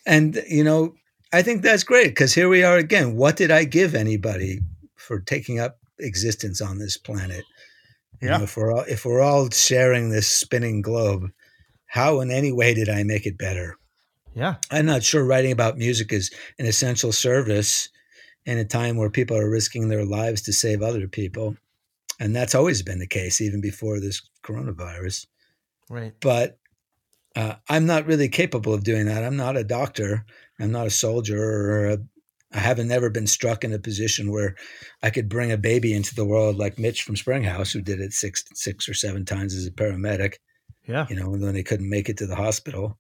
and 0.06 0.42
you 0.50 0.64
know, 0.64 0.96
I 1.34 1.42
think 1.42 1.62
that's 1.62 1.84
great 1.84 2.08
because 2.10 2.34
here 2.34 2.50
we 2.50 2.64
are 2.64 2.78
again. 2.78 3.16
What 3.16 3.36
did 3.38 3.52
I 3.52 3.64
give 3.66 3.96
anybody 3.96 4.60
for 4.96 5.20
taking 5.20 5.60
up 5.60 5.78
existence 6.00 6.62
on 6.62 6.78
this 6.80 6.98
planet? 6.98 7.46
You 8.22 8.30
know, 8.30 8.38
Yeah. 8.38 8.44
if 8.44 8.58
we're 8.58 8.72
all, 8.74 8.86
if 8.88 9.06
we're 9.06 9.22
all 9.22 9.50
sharing 9.50 10.10
this 10.10 10.28
spinning 10.28 10.82
globe, 10.82 11.32
how 11.86 12.22
in 12.22 12.32
any 12.32 12.52
way 12.52 12.74
did 12.74 12.90
I 12.90 13.04
make 13.04 13.26
it 13.26 13.38
better? 13.38 13.78
Yeah. 14.34 14.56
I'm 14.72 14.86
not 14.86 15.04
sure 15.04 15.24
writing 15.24 15.52
about 15.52 15.78
music 15.78 16.12
is 16.12 16.32
an 16.60 16.66
essential 16.66 17.12
service 17.12 17.90
in 18.46 18.58
a 18.58 18.66
time 18.66 18.98
where 18.98 19.10
people 19.10 19.38
are 19.38 19.50
risking 19.50 19.88
their 19.88 20.06
lives 20.06 20.42
to 20.44 20.54
save 20.54 20.82
other 20.82 21.08
people. 21.08 21.56
And 22.20 22.36
that's 22.36 22.56
always 22.56 22.82
been 22.82 23.00
the 23.00 23.08
case, 23.08 23.42
even 23.42 23.60
before 23.62 24.00
this 24.00 24.22
coronavirus. 24.44 25.28
Right. 25.90 26.14
But 26.20 26.58
uh, 27.36 27.56
I'm 27.70 27.86
not 27.86 28.06
really 28.06 28.30
capable 28.30 28.74
of 28.74 28.84
doing 28.84 29.06
that. 29.08 29.24
I'm 29.24 29.36
not 29.36 29.58
a 29.58 29.64
doctor. 29.64 30.26
I'm 30.60 30.72
not 30.72 30.88
a 30.88 30.92
soldier 30.92 31.42
or 31.42 31.86
a, 31.88 31.98
I 32.56 32.60
haven't 32.60 32.92
ever 32.92 33.10
been 33.10 33.28
struck 33.28 33.66
in 33.66 33.74
a 33.74 33.80
position 33.80 34.32
where 34.32 34.56
I 35.04 35.10
could 35.10 35.28
bring 35.28 35.52
a 35.52 35.58
baby 35.58 35.94
into 35.94 36.16
the 36.16 36.26
world 36.26 36.56
like 36.56 36.80
Mitch 36.80 37.04
from 37.04 37.18
Springhouse, 37.18 37.74
who 37.74 37.82
did 37.82 38.00
it 38.00 38.14
six 38.14 38.46
six 38.54 38.88
or 38.88 38.94
seven 38.94 39.26
times 39.26 39.54
as 39.54 39.68
a 39.68 39.72
paramedic. 39.72 40.36
Yeah. 40.88 41.06
You 41.10 41.18
know, 41.18 41.30
when 41.30 41.54
they 41.54 41.64
couldn't 41.64 41.90
make 41.90 42.08
it 42.08 42.18
to 42.20 42.28
the 42.28 42.36
hospital. 42.36 42.98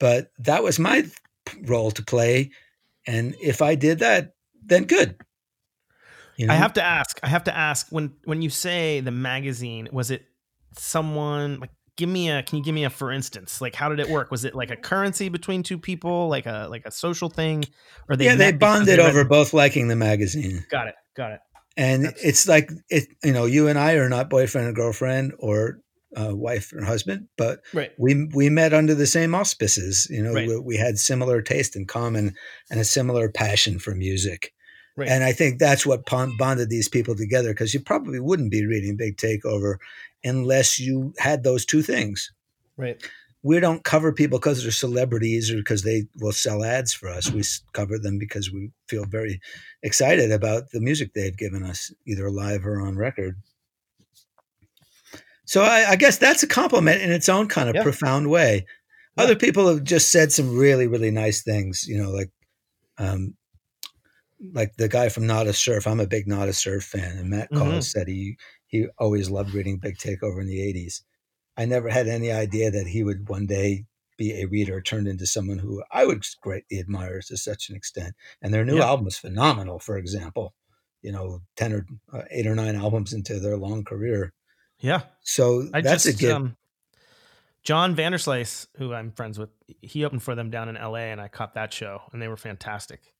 But 0.00 0.30
that 0.38 0.62
was 0.62 0.78
my 0.78 1.04
role 1.66 1.90
to 1.90 2.02
play. 2.02 2.52
And 3.06 3.36
if 3.42 3.60
I 3.60 3.74
did 3.74 3.98
that, 3.98 4.32
then 4.64 4.84
good. 4.84 5.20
You 6.36 6.46
know? 6.46 6.54
I 6.54 6.56
have 6.56 6.72
to 6.74 6.82
ask. 6.82 7.20
I 7.22 7.28
have 7.28 7.44
to 7.44 7.56
ask 7.56 7.88
when 7.90 8.14
when 8.24 8.40
you 8.40 8.48
say 8.48 9.00
the 9.00 9.10
magazine, 9.10 9.88
was 9.92 10.10
it 10.10 10.24
someone 10.78 11.60
like 11.60 11.70
give 11.96 12.08
me 12.08 12.30
a 12.30 12.42
can 12.42 12.58
you 12.58 12.64
give 12.64 12.74
me 12.74 12.84
a 12.84 12.90
for 12.90 13.12
instance? 13.12 13.60
Like 13.60 13.74
how 13.74 13.88
did 13.88 14.00
it 14.00 14.08
work? 14.08 14.30
Was 14.30 14.44
it 14.44 14.54
like 14.54 14.70
a 14.70 14.76
currency 14.76 15.28
between 15.28 15.62
two 15.62 15.78
people? 15.78 16.28
Like 16.28 16.46
a 16.46 16.66
like 16.70 16.84
a 16.84 16.90
social 16.90 17.28
thing? 17.28 17.64
Or 18.08 18.16
they 18.16 18.26
yeah 18.26 18.34
they 18.34 18.52
bonded 18.52 18.98
they 18.98 19.02
over 19.02 19.24
both 19.24 19.52
liking 19.52 19.88
the 19.88 19.96
magazine. 19.96 20.64
Got 20.70 20.88
it 20.88 20.94
got 21.16 21.32
it. 21.32 21.40
And 21.76 22.04
That's... 22.04 22.24
it's 22.24 22.48
like 22.48 22.70
it 22.88 23.04
you 23.22 23.32
know 23.32 23.46
you 23.46 23.68
and 23.68 23.78
i 23.78 23.94
are 23.94 24.08
not 24.08 24.30
boyfriend 24.30 24.66
and 24.66 24.76
girlfriend 24.76 25.32
or 25.38 25.80
uh, 26.16 26.32
wife 26.32 26.72
or 26.72 26.84
husband 26.84 27.26
but 27.36 27.58
right. 27.72 27.90
we 27.98 28.28
we 28.32 28.48
met 28.48 28.72
under 28.72 28.94
the 28.94 29.06
same 29.06 29.34
auspices 29.34 30.06
you 30.08 30.22
know 30.22 30.32
right. 30.32 30.46
we, 30.46 30.56
we, 30.60 30.76
had 30.76 30.96
similar 30.96 31.42
taste 31.42 31.74
in 31.74 31.86
common 31.86 32.36
and 32.70 32.78
a 32.78 32.84
similar 32.84 33.28
passion 33.28 33.80
for 33.80 33.96
music. 33.96 34.52
Right. 34.96 35.08
And 35.08 35.24
I 35.24 35.32
think 35.32 35.58
that's 35.58 35.84
what 35.84 36.06
bonded 36.06 36.70
these 36.70 36.88
people 36.88 37.16
together 37.16 37.48
because 37.48 37.74
you 37.74 37.80
probably 37.80 38.20
wouldn't 38.20 38.52
be 38.52 38.64
reading 38.64 38.96
Big 38.96 39.16
Takeover 39.16 39.78
unless 40.24 40.80
you 40.80 41.12
had 41.18 41.42
those 41.42 41.64
two 41.64 41.82
things. 41.82 42.32
Right. 42.76 43.02
We 43.42 43.60
don't 43.60 43.84
cover 43.84 44.12
people 44.12 44.38
because 44.38 44.62
they're 44.62 44.72
celebrities 44.72 45.50
or 45.50 45.56
because 45.56 45.82
they 45.82 46.04
will 46.16 46.32
sell 46.32 46.64
ads 46.64 46.94
for 46.94 47.10
us. 47.10 47.30
We 47.30 47.42
cover 47.74 47.98
them 47.98 48.18
because 48.18 48.50
we 48.50 48.70
feel 48.88 49.04
very 49.04 49.40
excited 49.82 50.32
about 50.32 50.70
the 50.70 50.80
music 50.80 51.12
they've 51.12 51.36
given 51.36 51.62
us, 51.62 51.92
either 52.06 52.30
live 52.30 52.66
or 52.66 52.80
on 52.80 52.96
record. 52.96 53.36
So 55.44 55.62
I, 55.62 55.90
I 55.90 55.96
guess 55.96 56.16
that's 56.16 56.42
a 56.42 56.46
compliment 56.46 57.02
in 57.02 57.12
its 57.12 57.28
own 57.28 57.48
kind 57.48 57.68
of 57.68 57.74
yeah. 57.74 57.82
profound 57.82 58.30
way. 58.30 58.64
Yeah. 59.16 59.24
Other 59.24 59.36
people 59.36 59.68
have 59.68 59.84
just 59.84 60.10
said 60.10 60.32
some 60.32 60.56
really, 60.56 60.86
really 60.86 61.10
nice 61.10 61.42
things, 61.42 61.86
you 61.86 62.02
know, 62.02 62.10
like 62.10 62.30
um, 62.96 63.34
like 64.52 64.76
the 64.76 64.88
guy 64.88 65.08
from 65.08 65.26
Nada 65.26 65.52
Surf. 65.52 65.86
I'm 65.86 66.00
a 66.00 66.06
big 66.06 66.26
Nada 66.26 66.52
Surf 66.52 66.84
fan, 66.84 67.16
and 67.18 67.30
Matt 67.30 67.50
mm-hmm. 67.50 67.80
said 67.80 68.08
he 68.08 68.36
he 68.74 68.88
always 68.98 69.30
loved 69.30 69.54
reading 69.54 69.76
Big 69.76 69.98
Takeover 69.98 70.40
in 70.40 70.48
the 70.48 70.58
80s. 70.58 71.02
I 71.56 71.64
never 71.64 71.88
had 71.88 72.08
any 72.08 72.32
idea 72.32 72.72
that 72.72 72.88
he 72.88 73.04
would 73.04 73.28
one 73.28 73.46
day 73.46 73.84
be 74.18 74.32
a 74.32 74.46
reader 74.46 74.80
turned 74.80 75.06
into 75.06 75.26
someone 75.26 75.58
who 75.58 75.84
I 75.92 76.04
would 76.04 76.24
greatly 76.40 76.80
admire 76.80 77.20
to 77.28 77.36
such 77.36 77.70
an 77.70 77.76
extent. 77.76 78.16
And 78.42 78.52
their 78.52 78.64
new 78.64 78.78
yeah. 78.78 78.86
album 78.86 79.06
is 79.06 79.16
phenomenal, 79.16 79.78
for 79.78 79.96
example, 79.96 80.54
you 81.02 81.12
know, 81.12 81.38
10 81.54 81.72
or 81.72 81.86
uh, 82.12 82.22
eight 82.32 82.48
or 82.48 82.56
nine 82.56 82.74
albums 82.74 83.12
into 83.12 83.38
their 83.38 83.56
long 83.56 83.84
career. 83.84 84.32
Yeah. 84.80 85.02
So 85.22 85.68
I 85.72 85.80
that's 85.80 86.02
just, 86.02 86.16
a 86.16 86.20
gift. 86.20 86.34
Um, 86.34 86.56
John 87.62 87.94
Vanderslice, 87.94 88.66
who 88.78 88.92
I'm 88.92 89.12
friends 89.12 89.38
with, 89.38 89.50
he 89.82 90.04
opened 90.04 90.24
for 90.24 90.34
them 90.34 90.50
down 90.50 90.68
in 90.68 90.74
LA 90.74 91.12
and 91.12 91.20
I 91.20 91.28
caught 91.28 91.54
that 91.54 91.72
show 91.72 92.02
and 92.12 92.20
they 92.20 92.26
were 92.26 92.36
fantastic. 92.36 93.13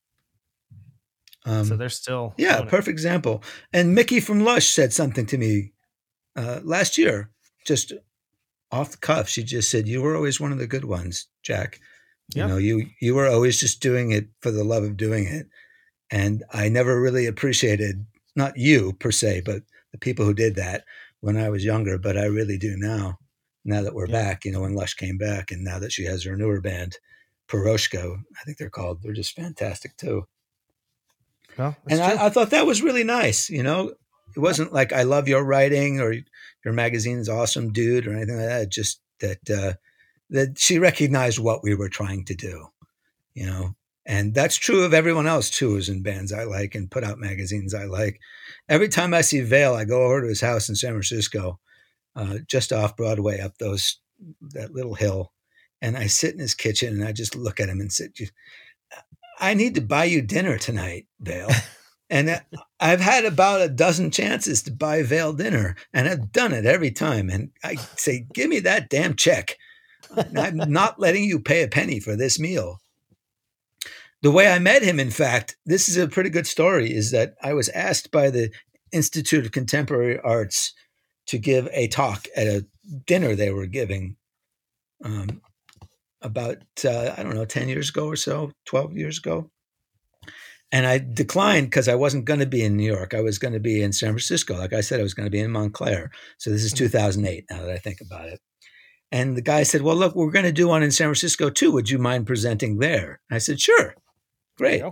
Um, 1.44 1.64
so 1.64 1.76
they're 1.76 1.88
still 1.88 2.34
yeah, 2.38 2.62
perfect 2.62 2.88
example. 2.88 3.42
And 3.72 3.94
Miki 3.94 4.20
from 4.20 4.40
Lush 4.40 4.68
said 4.68 4.92
something 4.92 5.26
to 5.26 5.38
me 5.38 5.72
uh, 6.36 6.60
last 6.62 6.96
year, 6.96 7.30
just 7.66 7.92
off 8.72 8.92
the 8.92 8.96
cuff. 8.96 9.28
She 9.28 9.42
just 9.42 9.70
said, 9.70 9.86
"You 9.86 10.02
were 10.02 10.16
always 10.16 10.40
one 10.40 10.52
of 10.52 10.58
the 10.58 10.66
good 10.66 10.84
ones, 10.84 11.26
Jack. 11.42 11.80
You 12.34 12.46
know, 12.46 12.56
you 12.56 12.86
you 13.00 13.14
were 13.14 13.28
always 13.28 13.60
just 13.60 13.80
doing 13.80 14.10
it 14.10 14.28
for 14.40 14.50
the 14.50 14.64
love 14.64 14.82
of 14.82 14.96
doing 14.96 15.26
it." 15.26 15.46
And 16.10 16.42
I 16.52 16.68
never 16.68 17.00
really 17.00 17.26
appreciated 17.26 18.06
not 18.36 18.56
you 18.56 18.94
per 18.94 19.10
se, 19.10 19.42
but 19.44 19.62
the 19.92 19.98
people 19.98 20.24
who 20.24 20.34
did 20.34 20.54
that 20.56 20.84
when 21.20 21.36
I 21.36 21.50
was 21.50 21.64
younger. 21.64 21.98
But 21.98 22.16
I 22.16 22.24
really 22.24 22.56
do 22.56 22.74
now. 22.76 23.18
Now 23.66 23.82
that 23.82 23.94
we're 23.94 24.08
yeah. 24.08 24.22
back, 24.22 24.44
you 24.44 24.52
know, 24.52 24.60
when 24.62 24.74
Lush 24.74 24.94
came 24.94 25.18
back, 25.18 25.50
and 25.50 25.62
now 25.62 25.78
that 25.78 25.92
she 25.92 26.04
has 26.04 26.24
her 26.24 26.36
newer 26.36 26.60
band, 26.60 26.96
Piroshka, 27.48 28.16
I 28.40 28.44
think 28.44 28.58
they're 28.58 28.70
called. 28.70 29.02
They're 29.02 29.12
just 29.12 29.36
fantastic 29.36 29.96
too. 29.96 30.26
And 31.88 32.00
I, 32.00 32.26
I, 32.26 32.30
thought 32.30 32.50
that 32.50 32.66
was 32.66 32.82
really 32.82 33.04
nice. 33.04 33.50
You 33.50 33.62
know, 33.62 33.92
it 34.34 34.40
wasn't 34.40 34.72
like 34.72 34.92
I 34.92 35.02
love 35.02 35.28
your 35.28 35.44
writing 35.44 36.00
or 36.00 36.14
your 36.64 36.74
magazine's 36.74 37.28
awesome, 37.28 37.72
dude, 37.72 38.06
or 38.06 38.14
anything 38.14 38.36
like 38.36 38.48
that. 38.48 38.70
Just 38.70 39.00
that 39.20 39.50
uh, 39.50 39.74
that 40.30 40.58
she 40.58 40.78
recognized 40.78 41.38
what 41.38 41.62
we 41.62 41.74
were 41.74 41.88
trying 41.88 42.24
to 42.26 42.34
do. 42.34 42.68
You 43.34 43.46
know, 43.46 43.74
and 44.06 44.34
that's 44.34 44.56
true 44.56 44.84
of 44.84 44.94
everyone 44.94 45.26
else 45.26 45.50
too, 45.50 45.70
who's 45.70 45.88
in 45.88 46.02
bands 46.02 46.32
I 46.32 46.44
like 46.44 46.74
and 46.74 46.90
put 46.90 47.04
out 47.04 47.18
magazines 47.18 47.74
I 47.74 47.84
like. 47.84 48.20
Every 48.68 48.88
time 48.88 49.14
I 49.14 49.22
see 49.22 49.40
Vale, 49.40 49.74
I 49.74 49.84
go 49.84 50.04
over 50.04 50.22
to 50.22 50.28
his 50.28 50.40
house 50.40 50.68
in 50.68 50.74
San 50.74 50.92
Francisco, 50.92 51.58
uh, 52.14 52.38
just 52.46 52.72
off 52.72 52.96
Broadway, 52.96 53.40
up 53.40 53.58
those 53.58 53.98
that 54.52 54.72
little 54.72 54.94
hill, 54.94 55.32
and 55.80 55.96
I 55.96 56.06
sit 56.06 56.34
in 56.34 56.40
his 56.40 56.54
kitchen 56.54 56.94
and 56.94 57.04
I 57.04 57.12
just 57.12 57.34
look 57.34 57.60
at 57.60 57.68
him 57.68 57.80
and 57.80 57.92
sit. 57.92 58.18
I 59.44 59.52
need 59.52 59.74
to 59.74 59.82
buy 59.82 60.04
you 60.04 60.22
dinner 60.22 60.56
tonight, 60.56 61.06
Vale. 61.20 61.50
and 62.10 62.40
I've 62.80 63.00
had 63.00 63.26
about 63.26 63.60
a 63.60 63.68
dozen 63.68 64.10
chances 64.10 64.62
to 64.62 64.72
buy 64.72 65.02
Vale 65.02 65.34
dinner, 65.34 65.76
and 65.92 66.08
I've 66.08 66.32
done 66.32 66.52
it 66.52 66.64
every 66.64 66.90
time. 66.90 67.28
And 67.28 67.50
I 67.62 67.74
say, 67.96 68.26
give 68.32 68.48
me 68.48 68.60
that 68.60 68.88
damn 68.88 69.14
check. 69.14 69.58
I'm 70.16 70.56
not 70.56 70.98
letting 70.98 71.24
you 71.24 71.40
pay 71.40 71.62
a 71.62 71.68
penny 71.68 72.00
for 72.00 72.16
this 72.16 72.38
meal. 72.38 72.80
The 74.22 74.30
way 74.30 74.50
I 74.50 74.58
met 74.58 74.82
him, 74.82 74.98
in 74.98 75.10
fact, 75.10 75.56
this 75.66 75.90
is 75.90 75.98
a 75.98 76.08
pretty 76.08 76.30
good 76.30 76.46
story, 76.46 76.94
is 76.94 77.10
that 77.10 77.34
I 77.42 77.52
was 77.52 77.68
asked 77.70 78.10
by 78.10 78.30
the 78.30 78.50
Institute 78.92 79.44
of 79.44 79.52
Contemporary 79.52 80.18
Arts 80.20 80.72
to 81.26 81.36
give 81.36 81.68
a 81.72 81.88
talk 81.88 82.26
at 82.34 82.46
a 82.46 82.64
dinner 83.06 83.34
they 83.34 83.50
were 83.50 83.66
giving 83.66 84.16
um, 85.04 85.42
about 86.24 86.58
uh, 86.84 87.14
I 87.16 87.22
don't 87.22 87.34
know, 87.34 87.44
ten 87.44 87.68
years 87.68 87.90
ago 87.90 88.06
or 88.06 88.16
so, 88.16 88.52
twelve 88.64 88.96
years 88.96 89.18
ago, 89.18 89.50
and 90.72 90.86
I 90.86 90.98
declined 90.98 91.66
because 91.66 91.88
I 91.88 91.94
wasn't 91.94 92.24
going 92.24 92.40
to 92.40 92.46
be 92.46 92.64
in 92.64 92.76
New 92.76 92.90
York. 92.90 93.14
I 93.14 93.20
was 93.20 93.38
going 93.38 93.54
to 93.54 93.60
be 93.60 93.82
in 93.82 93.92
San 93.92 94.10
Francisco. 94.10 94.56
Like 94.56 94.72
I 94.72 94.80
said, 94.80 94.98
I 94.98 95.04
was 95.04 95.14
going 95.14 95.26
to 95.26 95.30
be 95.30 95.40
in 95.40 95.52
Montclair. 95.52 96.10
So 96.38 96.50
this 96.50 96.64
is 96.64 96.72
mm-hmm. 96.72 96.86
2008. 96.86 97.44
Now 97.50 97.60
that 97.62 97.70
I 97.70 97.78
think 97.78 98.00
about 98.00 98.28
it, 98.28 98.40
and 99.12 99.36
the 99.36 99.42
guy 99.42 99.62
said, 99.62 99.82
"Well, 99.82 99.96
look, 99.96 100.16
we're 100.16 100.32
going 100.32 100.46
to 100.46 100.52
do 100.52 100.68
one 100.68 100.82
in 100.82 100.90
San 100.90 101.06
Francisco 101.06 101.50
too. 101.50 101.70
Would 101.72 101.90
you 101.90 101.98
mind 101.98 102.26
presenting 102.26 102.78
there?" 102.78 103.20
I 103.30 103.38
said, 103.38 103.60
"Sure, 103.60 103.94
great." 104.56 104.82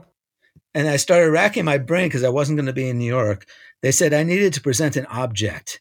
And 0.75 0.89
I 0.89 0.97
started 0.97 1.31
racking 1.31 1.65
my 1.65 1.79
brain 1.79 2.07
because 2.07 2.25
I 2.25 2.31
wasn't 2.31 2.57
going 2.57 2.67
to 2.67 2.73
be 2.73 2.89
in 2.89 2.99
New 2.99 3.05
York. 3.05 3.47
They 3.83 3.93
said 3.93 4.15
I 4.15 4.23
needed 4.23 4.55
to 4.55 4.61
present 4.61 4.97
an 4.97 5.07
object 5.07 5.81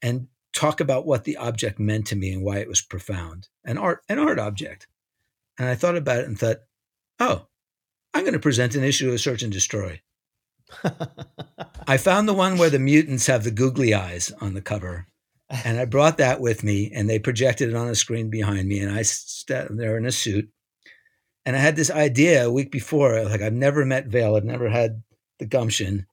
and 0.00 0.28
talk 0.52 0.80
about 0.80 1.06
what 1.06 1.24
the 1.24 1.36
object 1.36 1.78
meant 1.78 2.06
to 2.08 2.16
me 2.16 2.32
and 2.32 2.42
why 2.42 2.58
it 2.58 2.68
was 2.68 2.80
profound. 2.80 3.48
An 3.64 3.78
art, 3.78 4.02
an 4.08 4.18
art 4.18 4.38
object. 4.38 4.86
And 5.58 5.68
I 5.68 5.74
thought 5.74 5.96
about 5.96 6.20
it 6.20 6.26
and 6.26 6.38
thought, 6.38 6.58
oh, 7.20 7.46
I'm 8.14 8.22
going 8.22 8.32
to 8.34 8.38
present 8.38 8.74
an 8.74 8.84
issue 8.84 9.10
of 9.10 9.20
Search 9.20 9.42
and 9.42 9.52
Destroy. 9.52 10.00
I 11.86 11.96
found 11.96 12.28
the 12.28 12.34
one 12.34 12.58
where 12.58 12.70
the 12.70 12.78
mutants 12.78 13.26
have 13.26 13.44
the 13.44 13.50
googly 13.50 13.94
eyes 13.94 14.32
on 14.40 14.54
the 14.54 14.62
cover. 14.62 15.06
And 15.64 15.78
I 15.78 15.84
brought 15.84 16.16
that 16.16 16.40
with 16.40 16.64
me, 16.64 16.90
and 16.94 17.08
they 17.08 17.18
projected 17.18 17.68
it 17.68 17.76
on 17.76 17.88
a 17.88 17.94
screen 17.94 18.30
behind 18.30 18.68
me. 18.68 18.80
And 18.80 18.90
I 18.90 19.02
sat 19.02 19.68
there 19.76 19.98
in 19.98 20.06
a 20.06 20.12
suit. 20.12 20.48
And 21.44 21.56
I 21.56 21.58
had 21.58 21.76
this 21.76 21.90
idea 21.90 22.46
a 22.46 22.52
week 22.52 22.70
before 22.70 23.22
like, 23.24 23.42
I've 23.42 23.52
never 23.52 23.84
met 23.84 24.06
Vale, 24.06 24.36
I've 24.36 24.44
never 24.44 24.70
had 24.70 25.02
the 25.38 25.46
gumption. 25.46 26.06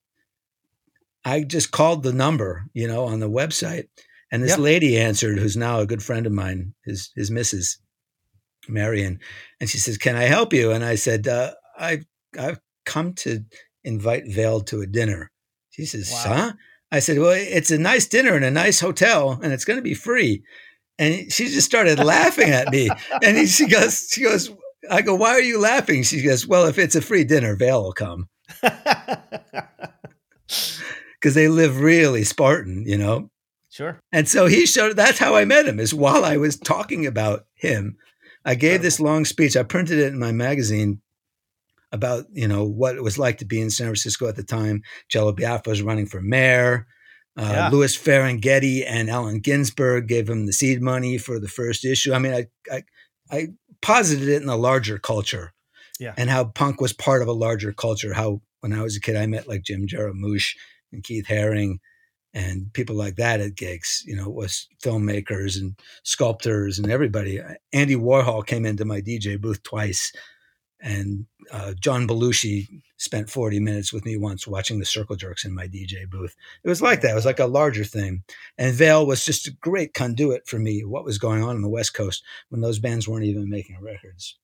I 1.23 1.43
just 1.43 1.71
called 1.71 2.03
the 2.03 2.13
number, 2.13 2.65
you 2.73 2.87
know, 2.87 3.05
on 3.05 3.19
the 3.19 3.29
website. 3.29 3.87
And 4.31 4.43
this 4.43 4.51
yep. 4.51 4.59
lady 4.59 4.97
answered, 4.97 5.39
who's 5.39 5.57
now 5.57 5.79
a 5.79 5.85
good 5.85 6.03
friend 6.03 6.25
of 6.25 6.31
mine, 6.31 6.73
his, 6.83 7.11
his 7.15 7.31
missus. 7.31 7.79
Marion, 8.67 9.19
and 9.59 9.69
she 9.69 9.77
says, 9.77 9.97
"Can 9.97 10.15
I 10.15 10.23
help 10.23 10.53
you?" 10.53 10.71
And 10.71 10.83
I 10.83 10.95
said, 10.95 11.27
uh, 11.27 11.53
"I 11.77 12.01
I've 12.37 12.59
come 12.85 13.13
to 13.15 13.43
invite 13.83 14.23
Vale 14.27 14.61
to 14.61 14.81
a 14.81 14.87
dinner." 14.87 15.31
She 15.69 15.85
says, 15.85 16.11
wow. 16.11 16.35
"Huh?" 16.35 16.53
I 16.91 16.99
said, 16.99 17.19
"Well, 17.19 17.31
it's 17.31 17.71
a 17.71 17.77
nice 17.77 18.07
dinner 18.07 18.35
in 18.35 18.43
a 18.43 18.51
nice 18.51 18.79
hotel, 18.79 19.39
and 19.41 19.53
it's 19.53 19.65
going 19.65 19.77
to 19.77 19.83
be 19.83 19.93
free." 19.93 20.43
And 20.97 21.31
she 21.31 21.45
just 21.45 21.65
started 21.65 21.99
laughing 21.99 22.49
at 22.49 22.71
me, 22.71 22.89
and 23.23 23.47
she 23.47 23.67
goes, 23.67 24.09
"She 24.11 24.23
goes." 24.23 24.51
I 24.89 25.01
go, 25.01 25.15
"Why 25.15 25.29
are 25.31 25.41
you 25.41 25.59
laughing?" 25.59 26.03
She 26.03 26.21
goes, 26.21 26.47
"Well, 26.47 26.65
if 26.65 26.77
it's 26.77 26.95
a 26.95 27.01
free 27.01 27.23
dinner, 27.23 27.55
Vale 27.55 27.83
will 27.83 27.93
come." 27.93 28.27
Because 31.19 31.35
they 31.35 31.49
live 31.49 31.81
really 31.81 32.23
Spartan, 32.23 32.85
you 32.87 32.97
know. 32.97 33.29
Sure. 33.69 33.99
And 34.11 34.27
so 34.27 34.47
he 34.47 34.65
showed. 34.65 34.95
That's 34.95 35.19
how 35.19 35.35
I 35.35 35.45
met 35.45 35.67
him. 35.67 35.79
Is 35.79 35.93
while 35.93 36.23
I 36.23 36.37
was 36.37 36.57
talking 36.57 37.05
about 37.05 37.45
him 37.53 37.97
I 38.45 38.55
gave 38.55 38.81
this 38.81 38.99
long 38.99 39.25
speech. 39.25 39.55
I 39.57 39.63
printed 39.63 39.99
it 39.99 40.07
in 40.13 40.19
my 40.19 40.31
magazine 40.31 41.01
about 41.91 42.25
you 42.31 42.47
know 42.47 42.63
what 42.65 42.95
it 42.95 43.03
was 43.03 43.17
like 43.17 43.39
to 43.39 43.45
be 43.45 43.59
in 43.61 43.69
San 43.69 43.87
Francisco 43.87 44.27
at 44.27 44.35
the 44.35 44.43
time. 44.43 44.81
Jello 45.09 45.31
Biafra 45.33 45.71
was 45.71 45.81
running 45.81 46.05
for 46.05 46.21
mayor. 46.21 46.87
Uh, 47.37 47.41
Yeah. 47.51 47.69
Louis 47.69 47.95
Ferlinghetti 47.97 48.83
and 48.87 49.09
Allen 49.09 49.39
Ginsberg 49.39 50.07
gave 50.07 50.29
him 50.29 50.45
the 50.45 50.53
seed 50.53 50.81
money 50.81 51.17
for 51.17 51.39
the 51.39 51.47
first 51.47 51.85
issue. 51.85 52.13
I 52.13 52.19
mean, 52.19 52.33
I, 52.33 52.47
I, 52.71 52.83
I 53.31 53.47
posited 53.81 54.27
it 54.27 54.41
in 54.41 54.49
a 54.49 54.57
larger 54.57 54.97
culture, 54.99 55.53
Yeah. 55.99 56.13
and 56.17 56.29
how 56.29 56.45
punk 56.45 56.81
was 56.81 56.91
part 56.93 57.21
of 57.21 57.27
a 57.27 57.33
larger 57.33 57.71
culture. 57.71 58.13
How 58.13 58.41
when 58.61 58.73
I 58.73 58.81
was 58.83 58.95
a 58.97 58.99
kid, 58.99 59.15
I 59.15 59.25
met 59.25 59.47
like 59.47 59.63
Jim 59.63 59.87
Jarmusch 59.87 60.55
and 60.91 61.03
Keith 61.03 61.25
Haring 61.27 61.77
and 62.33 62.71
people 62.73 62.95
like 62.95 63.15
that 63.15 63.41
at 63.41 63.55
gigs. 63.55 64.03
You 64.05 64.15
know, 64.15 64.29
was 64.29 64.67
filmmakers 64.83 65.59
and 65.59 65.79
sculptors 66.03 66.79
and 66.79 66.91
everybody. 66.91 67.39
Andy 67.73 67.95
Warhol 67.95 68.45
came 68.45 68.65
into 68.65 68.85
my 68.85 69.01
DJ 69.01 69.39
booth 69.39 69.63
twice, 69.63 70.11
and 70.81 71.25
uh, 71.51 71.73
John 71.79 72.07
Belushi 72.07 72.67
spent 72.97 73.29
40 73.29 73.59
minutes 73.59 73.91
with 73.93 74.05
me 74.05 74.17
once 74.17 74.45
watching 74.45 74.79
the 74.79 74.85
Circle 74.85 75.15
Jerks 75.15 75.45
in 75.45 75.53
my 75.53 75.67
DJ 75.67 76.09
booth. 76.09 76.35
It 76.63 76.69
was 76.69 76.81
like 76.81 77.01
that. 77.01 77.11
It 77.11 77.15
was 77.15 77.25
like 77.25 77.39
a 77.39 77.47
larger 77.47 77.83
thing. 77.83 78.23
And 78.57 78.73
Vale 78.73 79.05
was 79.05 79.25
just 79.25 79.47
a 79.47 79.51
great 79.51 79.93
conduit 79.93 80.47
for 80.47 80.59
me, 80.59 80.83
what 80.83 81.05
was 81.05 81.17
going 81.17 81.41
on 81.41 81.55
on 81.55 81.61
the 81.61 81.69
West 81.69 81.93
Coast 81.93 82.23
when 82.49 82.61
those 82.61 82.79
bands 82.79 83.07
weren't 83.07 83.25
even 83.25 83.49
making 83.49 83.79
records. 83.81 84.37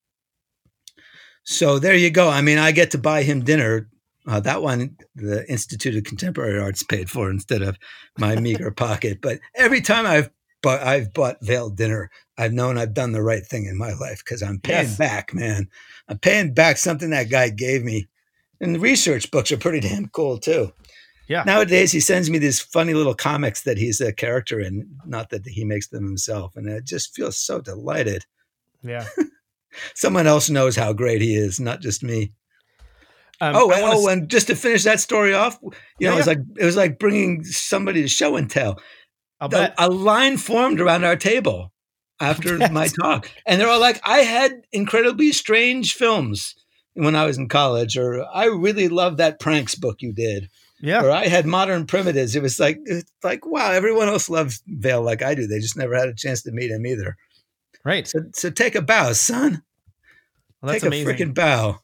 So 1.43 1.79
there 1.79 1.95
you 1.95 2.09
go. 2.09 2.29
I 2.29 2.41
mean, 2.41 2.57
I 2.57 2.71
get 2.71 2.91
to 2.91 2.97
buy 2.97 3.23
him 3.23 3.43
dinner. 3.43 3.89
Uh, 4.27 4.39
that 4.39 4.61
one, 4.61 4.97
the 5.15 5.47
Institute 5.49 5.95
of 5.95 6.03
Contemporary 6.03 6.59
Arts 6.59 6.81
paid 6.83 7.09
for 7.09 7.29
instead 7.29 7.61
of 7.61 7.77
my 8.17 8.35
meager 8.35 8.71
pocket. 8.75 9.19
But 9.21 9.39
every 9.55 9.81
time 9.81 10.05
I've 10.05 10.29
bought, 10.63 10.81
I've 10.81 11.13
bought 11.13 11.37
Vale 11.43 11.69
dinner, 11.69 12.09
I've 12.37 12.53
known 12.53 12.77
I've 12.77 12.93
done 12.95 13.11
the 13.11 13.21
right 13.21 13.45
thing 13.45 13.65
in 13.65 13.77
my 13.77 13.93
life 13.93 14.23
because 14.25 14.41
I'm 14.41 14.59
paying 14.59 14.87
Yes. 14.87 14.97
back, 14.97 15.33
man. 15.33 15.69
I'm 16.09 16.17
paying 16.17 16.53
back 16.53 16.77
something 16.77 17.11
that 17.11 17.29
guy 17.29 17.49
gave 17.49 17.83
me. 17.83 18.07
And 18.59 18.73
the 18.75 18.79
research 18.79 19.29
books 19.31 19.51
are 19.51 19.57
pretty 19.57 19.79
damn 19.87 20.07
cool 20.07 20.37
too. 20.39 20.71
Yeah. 21.27 21.43
Nowadays, 21.43 21.91
he 21.91 21.99
sends 21.99 22.29
me 22.29 22.37
these 22.37 22.61
funny 22.61 22.93
little 22.93 23.15
comics 23.15 23.63
that 23.63 23.77
he's 23.77 23.99
a 23.99 24.13
character 24.13 24.59
in, 24.59 24.87
not 25.05 25.29
that 25.31 25.45
he 25.47 25.65
makes 25.65 25.87
them 25.87 26.03
himself. 26.05 26.55
And 26.55 26.71
I 26.71 26.79
just 26.81 27.15
feel 27.15 27.31
so 27.31 27.59
delighted. 27.61 28.25
Yeah. 28.83 29.05
Someone 29.95 30.27
else 30.27 30.49
knows 30.49 30.75
how 30.75 30.93
great 30.93 31.21
he 31.21 31.35
is, 31.35 31.59
not 31.59 31.81
just 31.81 32.03
me. 32.03 32.31
Um, 33.41 33.55
oh, 33.55 33.65
wanna 33.67 33.83
oh, 33.85 34.07
s- 34.07 34.13
and 34.13 34.29
just 34.29 34.47
to 34.47 34.55
finish 34.55 34.83
that 34.83 34.99
story 34.99 35.33
off, 35.33 35.59
you 35.61 35.71
Yeah, 35.99 36.09
know, 36.09 36.15
it 36.15 36.17
was 36.19 36.27
yeah. 36.27 36.31
like 36.33 36.39
it 36.59 36.65
was 36.65 36.75
like 36.77 36.99
bringing 36.99 37.43
somebody 37.43 38.01
to 38.01 38.07
show 38.07 38.35
and 38.35 38.49
tell. 38.49 38.79
The- 39.41 39.73
a 39.77 39.89
line 39.89 40.37
formed 40.37 40.79
around 40.81 41.03
our 41.03 41.15
table 41.17 41.71
after 42.19 42.57
Yes. 42.57 42.71
my 42.71 42.87
talk, 42.87 43.29
and 43.45 43.59
they're 43.59 43.67
all 43.67 43.79
like, 43.81 43.99
"I 44.03 44.19
had 44.19 44.53
incredibly 44.71 45.31
strange 45.33 45.93
films 45.93 46.55
when 46.93 47.15
I 47.15 47.25
was 47.25 47.37
in 47.37 47.49
college," 47.49 47.97
or 47.97 48.25
"I 48.33 48.45
really 48.45 48.87
love 48.87 49.17
that 49.17 49.39
pranks 49.41 49.75
book 49.75 49.97
you 50.01 50.13
did," 50.13 50.49
Yeah. 50.81 51.03
or 51.03 51.11
"I 51.11 51.27
had 51.27 51.45
modern 51.45 51.85
primitives." 51.85 52.35
It 52.37 52.41
was 52.41 52.57
like, 52.59 52.79
it's 52.85 53.11
like, 53.21 53.45
wow, 53.45 53.71
everyone 53.71 54.07
else 54.07 54.29
loves 54.29 54.63
Vale 54.65 55.01
like 55.01 55.21
I 55.21 55.35
do. 55.35 55.45
They 55.45 55.59
just 55.59 55.75
never 55.77 55.93
had 55.95 56.07
a 56.07 56.15
chance 56.15 56.41
to 56.43 56.51
meet 56.51 56.71
him 56.71 56.85
either. 56.87 57.17
Right. 57.83 58.07
So, 58.07 58.19
so 58.33 58.49
take 58.49 58.75
a 58.75 58.81
bow, 58.81 59.11
son. 59.11 59.61
Well, 60.61 60.71
that's 60.71 60.83
take 60.83 60.93
a 60.93 61.05
freaking 61.05 61.33
bow. 61.35 61.81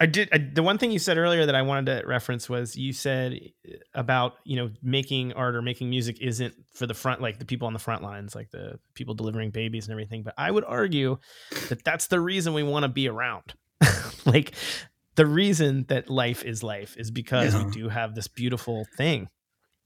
I 0.00 0.06
did. 0.06 0.28
I, 0.32 0.38
the 0.38 0.62
one 0.62 0.78
thing 0.78 0.90
you 0.92 0.98
said 0.98 1.18
earlier 1.18 1.46
that 1.46 1.54
I 1.54 1.62
wanted 1.62 2.00
to 2.00 2.06
reference 2.06 2.48
was 2.48 2.76
you 2.76 2.92
said 2.92 3.32
eh, 3.66 3.72
about 3.94 4.34
you 4.44 4.56
know 4.56 4.70
making 4.82 5.32
art 5.32 5.56
or 5.56 5.62
making 5.62 5.90
music 5.90 6.20
isn't 6.20 6.54
for 6.74 6.86
the 6.86 6.94
front 6.94 7.20
like 7.20 7.38
the 7.38 7.44
people 7.44 7.66
on 7.66 7.72
the 7.72 7.78
front 7.78 8.02
lines 8.02 8.34
like 8.34 8.50
the 8.50 8.78
people 8.94 9.14
delivering 9.14 9.50
babies 9.50 9.86
and 9.86 9.92
everything. 9.92 10.22
But 10.22 10.34
I 10.38 10.50
would 10.50 10.64
argue 10.64 11.18
that 11.68 11.84
that's 11.84 12.06
the 12.06 12.20
reason 12.20 12.54
we 12.54 12.62
want 12.62 12.84
to 12.84 12.88
be 12.88 13.08
around. 13.08 13.54
like 14.26 14.52
the 15.16 15.26
reason 15.26 15.84
that 15.88 16.08
life 16.08 16.44
is 16.44 16.62
life 16.62 16.96
is 16.96 17.10
because 17.10 17.54
Yeah. 17.54 17.64
we 17.64 17.70
do 17.72 17.88
have 17.88 18.14
this 18.14 18.28
beautiful 18.28 18.86
thing. 18.96 19.28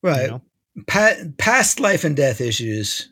Right. 0.02 0.24
You 0.24 0.30
know? 0.32 0.42
pa- 0.86 1.14
past 1.38 1.80
life 1.80 2.04
and 2.04 2.14
death 2.16 2.40
issues 2.40 3.08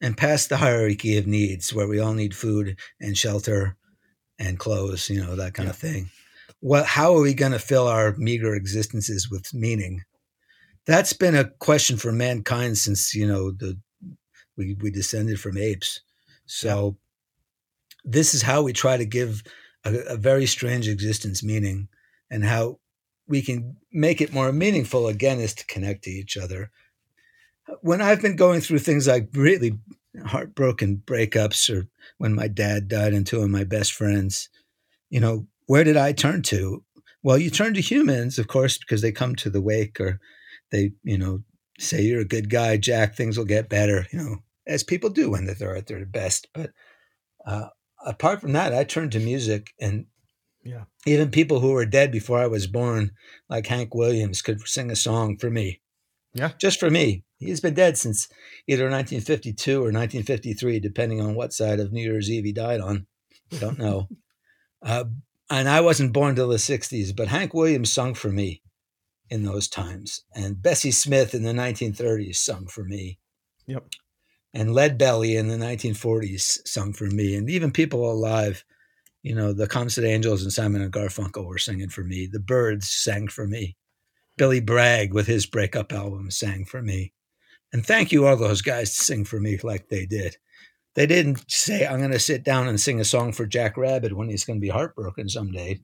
and 0.00 0.16
past 0.16 0.48
the 0.48 0.56
hierarchy 0.58 1.18
of 1.18 1.26
needs 1.26 1.74
where 1.74 1.88
we 1.88 1.98
all 1.98 2.14
need 2.14 2.34
food 2.36 2.78
and 3.00 3.18
shelter 3.18 3.76
and 4.38 4.58
clothes, 4.58 5.10
you 5.10 5.20
know, 5.22 5.36
that 5.36 5.52
kind 5.54 5.68
of 5.68 5.76
thing. 5.76 6.08
Well, 6.60 6.84
how 6.84 7.14
are 7.14 7.22
we 7.22 7.34
going 7.34 7.52
to 7.52 7.58
fill 7.58 7.88
our 7.88 8.14
meager 8.16 8.54
existences 8.54 9.30
with 9.30 9.54
meaning? 9.54 10.02
That's 10.86 11.12
been 11.12 11.34
a 11.34 11.50
question 11.58 11.96
for 11.96 12.12
mankind 12.12 12.78
since, 12.78 13.14
you 13.14 13.26
know, 13.26 13.50
the 13.50 13.78
we, 14.56 14.76
we 14.80 14.90
descended 14.90 15.40
from 15.40 15.56
apes. 15.56 16.00
So 16.46 16.96
this 18.04 18.34
is 18.34 18.42
how 18.42 18.62
we 18.62 18.72
try 18.72 18.96
to 18.96 19.06
give 19.06 19.42
a, 19.84 19.94
a 19.94 20.16
very 20.16 20.46
strange 20.46 20.88
existence 20.88 21.42
meaning 21.42 21.88
and 22.30 22.44
how 22.44 22.78
we 23.26 23.40
can 23.40 23.76
make 23.92 24.20
it 24.20 24.34
more 24.34 24.52
meaningful 24.52 25.06
again 25.06 25.38
is 25.38 25.54
to 25.54 25.66
connect 25.66 26.04
to 26.04 26.10
each 26.10 26.36
other 26.36 26.70
when 27.80 28.00
I've 28.00 28.22
been 28.22 28.36
going 28.36 28.60
through 28.60 28.80
things 28.80 29.06
like 29.06 29.28
really 29.32 29.78
heartbroken 30.24 31.02
breakups 31.04 31.74
or 31.74 31.86
when 32.18 32.34
my 32.34 32.48
dad 32.48 32.88
died 32.88 33.12
and 33.12 33.26
two 33.26 33.40
of 33.40 33.50
my 33.50 33.64
best 33.64 33.92
friends, 33.92 34.48
you 35.08 35.20
know, 35.20 35.46
where 35.70 35.84
did 35.84 35.96
I 35.96 36.10
turn 36.10 36.42
to? 36.42 36.82
Well, 37.22 37.38
you 37.38 37.48
turn 37.48 37.74
to 37.74 37.80
humans, 37.80 38.40
of 38.40 38.48
course, 38.48 38.76
because 38.76 39.02
they 39.02 39.12
come 39.12 39.36
to 39.36 39.48
the 39.48 39.60
wake 39.60 40.00
or 40.00 40.18
they, 40.72 40.90
you 41.04 41.16
know, 41.16 41.44
say 41.78 42.02
you're 42.02 42.22
a 42.22 42.24
good 42.24 42.50
guy, 42.50 42.76
Jack, 42.76 43.14
things 43.14 43.38
will 43.38 43.44
get 43.44 43.68
better, 43.68 44.04
you 44.12 44.18
know, 44.18 44.38
as 44.66 44.82
people 44.82 45.10
do 45.10 45.30
when 45.30 45.46
they're 45.46 45.76
at 45.76 45.86
their 45.86 46.04
best. 46.04 46.48
But 46.52 46.72
uh, 47.46 47.68
apart 48.04 48.40
from 48.40 48.52
that, 48.54 48.74
I 48.74 48.82
turned 48.82 49.12
to 49.12 49.20
music 49.20 49.72
and 49.80 50.06
Yeah. 50.64 50.86
even 51.06 51.30
people 51.30 51.60
who 51.60 51.70
were 51.70 51.86
dead 51.86 52.10
before 52.10 52.40
I 52.40 52.48
was 52.48 52.66
born, 52.66 53.12
like 53.48 53.68
Hank 53.68 53.94
Williams, 53.94 54.42
could 54.42 54.66
sing 54.66 54.90
a 54.90 54.96
song 54.96 55.36
for 55.36 55.50
me 55.50 55.80
Yeah. 56.34 56.50
just 56.58 56.80
for 56.80 56.90
me. 56.90 57.22
He's 57.38 57.60
been 57.60 57.74
dead 57.74 57.96
since 57.96 58.26
either 58.66 58.90
1952 58.90 59.76
or 59.76 59.92
1953, 59.92 60.80
depending 60.80 61.20
on 61.20 61.36
what 61.36 61.52
side 61.52 61.78
of 61.78 61.92
New 61.92 62.02
Year's 62.02 62.28
Eve 62.28 62.44
he 62.46 62.52
died 62.52 62.80
on. 62.80 63.06
We 63.52 63.58
don't 63.58 63.78
know. 63.78 64.08
uh, 64.82 65.04
and 65.50 65.68
I 65.68 65.80
wasn't 65.80 66.12
born 66.12 66.36
till 66.36 66.48
the 66.48 66.56
60s, 66.56 67.14
but 67.14 67.28
Hank 67.28 67.52
Williams 67.52 67.92
sung 67.92 68.14
for 68.14 68.30
me 68.30 68.62
in 69.28 69.44
those 69.44 69.68
times. 69.68 70.22
And 70.34 70.62
Bessie 70.62 70.90
Smith 70.90 71.34
in 71.34 71.42
the 71.42 71.52
1930s 71.52 72.36
sung 72.36 72.66
for 72.66 72.84
me. 72.84 73.18
Yep. 73.66 73.84
And 74.54 74.74
Lead 74.74 74.98
Belly 74.98 75.36
in 75.36 75.48
the 75.48 75.56
1940s 75.56 76.66
sung 76.66 76.92
for 76.92 77.06
me. 77.06 77.36
And 77.36 77.48
even 77.50 77.70
people 77.70 78.10
alive, 78.10 78.64
you 79.22 79.34
know, 79.34 79.52
the 79.52 79.68
Comsat 79.68 80.04
Angels 80.04 80.42
and 80.42 80.52
Simon 80.52 80.82
and 80.82 80.92
Garfunkel 80.92 81.46
were 81.46 81.58
singing 81.58 81.88
for 81.88 82.02
me. 82.02 82.26
The 82.26 82.40
Byrds 82.40 82.90
sang 82.90 83.28
for 83.28 83.46
me. 83.46 83.76
Billy 84.36 84.60
Bragg 84.60 85.12
with 85.12 85.26
his 85.26 85.46
breakup 85.46 85.92
album 85.92 86.30
sang 86.30 86.64
for 86.64 86.82
me. 86.82 87.12
And 87.72 87.86
thank 87.86 88.10
you 88.10 88.26
all 88.26 88.36
those 88.36 88.62
guys 88.62 88.96
to 88.96 89.04
sing 89.04 89.24
for 89.24 89.38
me 89.38 89.58
like 89.62 89.88
they 89.88 90.06
did. 90.06 90.36
They 90.94 91.06
didn't 91.06 91.50
say 91.50 91.86
I'm 91.86 91.98
going 92.00 92.10
to 92.10 92.18
sit 92.18 92.42
down 92.44 92.66
and 92.68 92.80
sing 92.80 93.00
a 93.00 93.04
song 93.04 93.32
for 93.32 93.46
Jack 93.46 93.76
Rabid 93.76 94.12
when 94.12 94.28
he's 94.28 94.44
going 94.44 94.58
to 94.58 94.60
be 94.60 94.68
heartbroken 94.70 95.28
someday. 95.28 95.80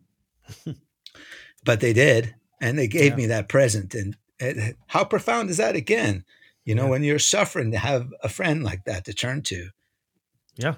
but 1.64 1.80
they 1.80 1.92
did, 1.92 2.34
and 2.60 2.78
they 2.78 2.88
gave 2.88 3.12
Yeah. 3.12 3.16
me 3.16 3.26
that 3.26 3.48
present. 3.48 3.94
And 3.94 4.16
it, 4.38 4.76
how 4.88 5.04
profound 5.04 5.50
is 5.50 5.56
that 5.58 5.76
again? 5.76 6.24
You 6.64 6.74
know, 6.74 6.84
Yeah. 6.84 6.90
when 6.90 7.04
you're 7.04 7.18
suffering 7.20 7.70
to 7.72 7.78
have 7.78 8.08
a 8.22 8.28
friend 8.28 8.64
like 8.64 8.84
that 8.84 9.04
to 9.04 9.12
turn 9.14 9.42
to. 9.42 9.68
Yeah. 10.56 10.74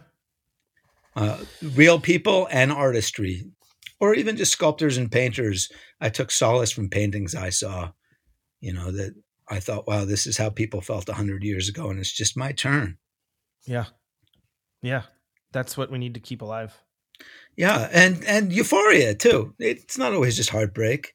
uh, 1.17 1.39
real 1.75 1.99
people 2.01 2.47
and 2.51 2.71
artistry, 2.71 3.45
or 3.99 4.15
even 4.15 4.37
just 4.37 4.53
sculptors 4.53 4.97
and 4.97 5.11
painters. 5.11 5.71
I 6.01 6.11
took 6.11 6.31
solace 6.31 6.71
from 6.71 6.89
paintings 6.91 7.35
I 7.35 7.51
saw, 7.51 7.91
you 8.61 8.73
know, 8.73 8.93
that 8.93 9.15
I 9.49 9.59
thought, 9.59 9.87
wow, 9.89 10.05
this 10.05 10.27
is 10.27 10.37
how 10.37 10.51
people 10.51 10.81
felt 10.81 11.09
100 11.09 11.43
years 11.43 11.69
ago, 11.69 11.91
and 11.91 11.99
it's 11.99 12.13
just 12.13 12.37
my 12.37 12.53
turn. 12.53 12.99
Yeah. 13.67 13.87
Yeah. 14.83 15.03
That's 15.53 15.77
what 15.77 15.91
we 15.91 15.99
need 15.99 16.15
to 16.15 16.21
keep 16.21 16.43
alive. 16.43 16.77
Yeah, 17.57 17.89
and 17.93 18.23
and 18.25 18.53
euphoria 18.53 19.15
too. 19.15 19.55
It's 19.59 19.99
not 19.99 20.13
always 20.13 20.37
just 20.37 20.51
heartbreak. 20.51 21.13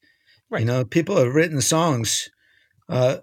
Right. 0.49 0.59
You 0.59 0.65
know, 0.65 0.83
people 0.83 1.15
have 1.17 1.33
written 1.33 1.61
songs. 1.61 2.29
Uh, 2.89 3.17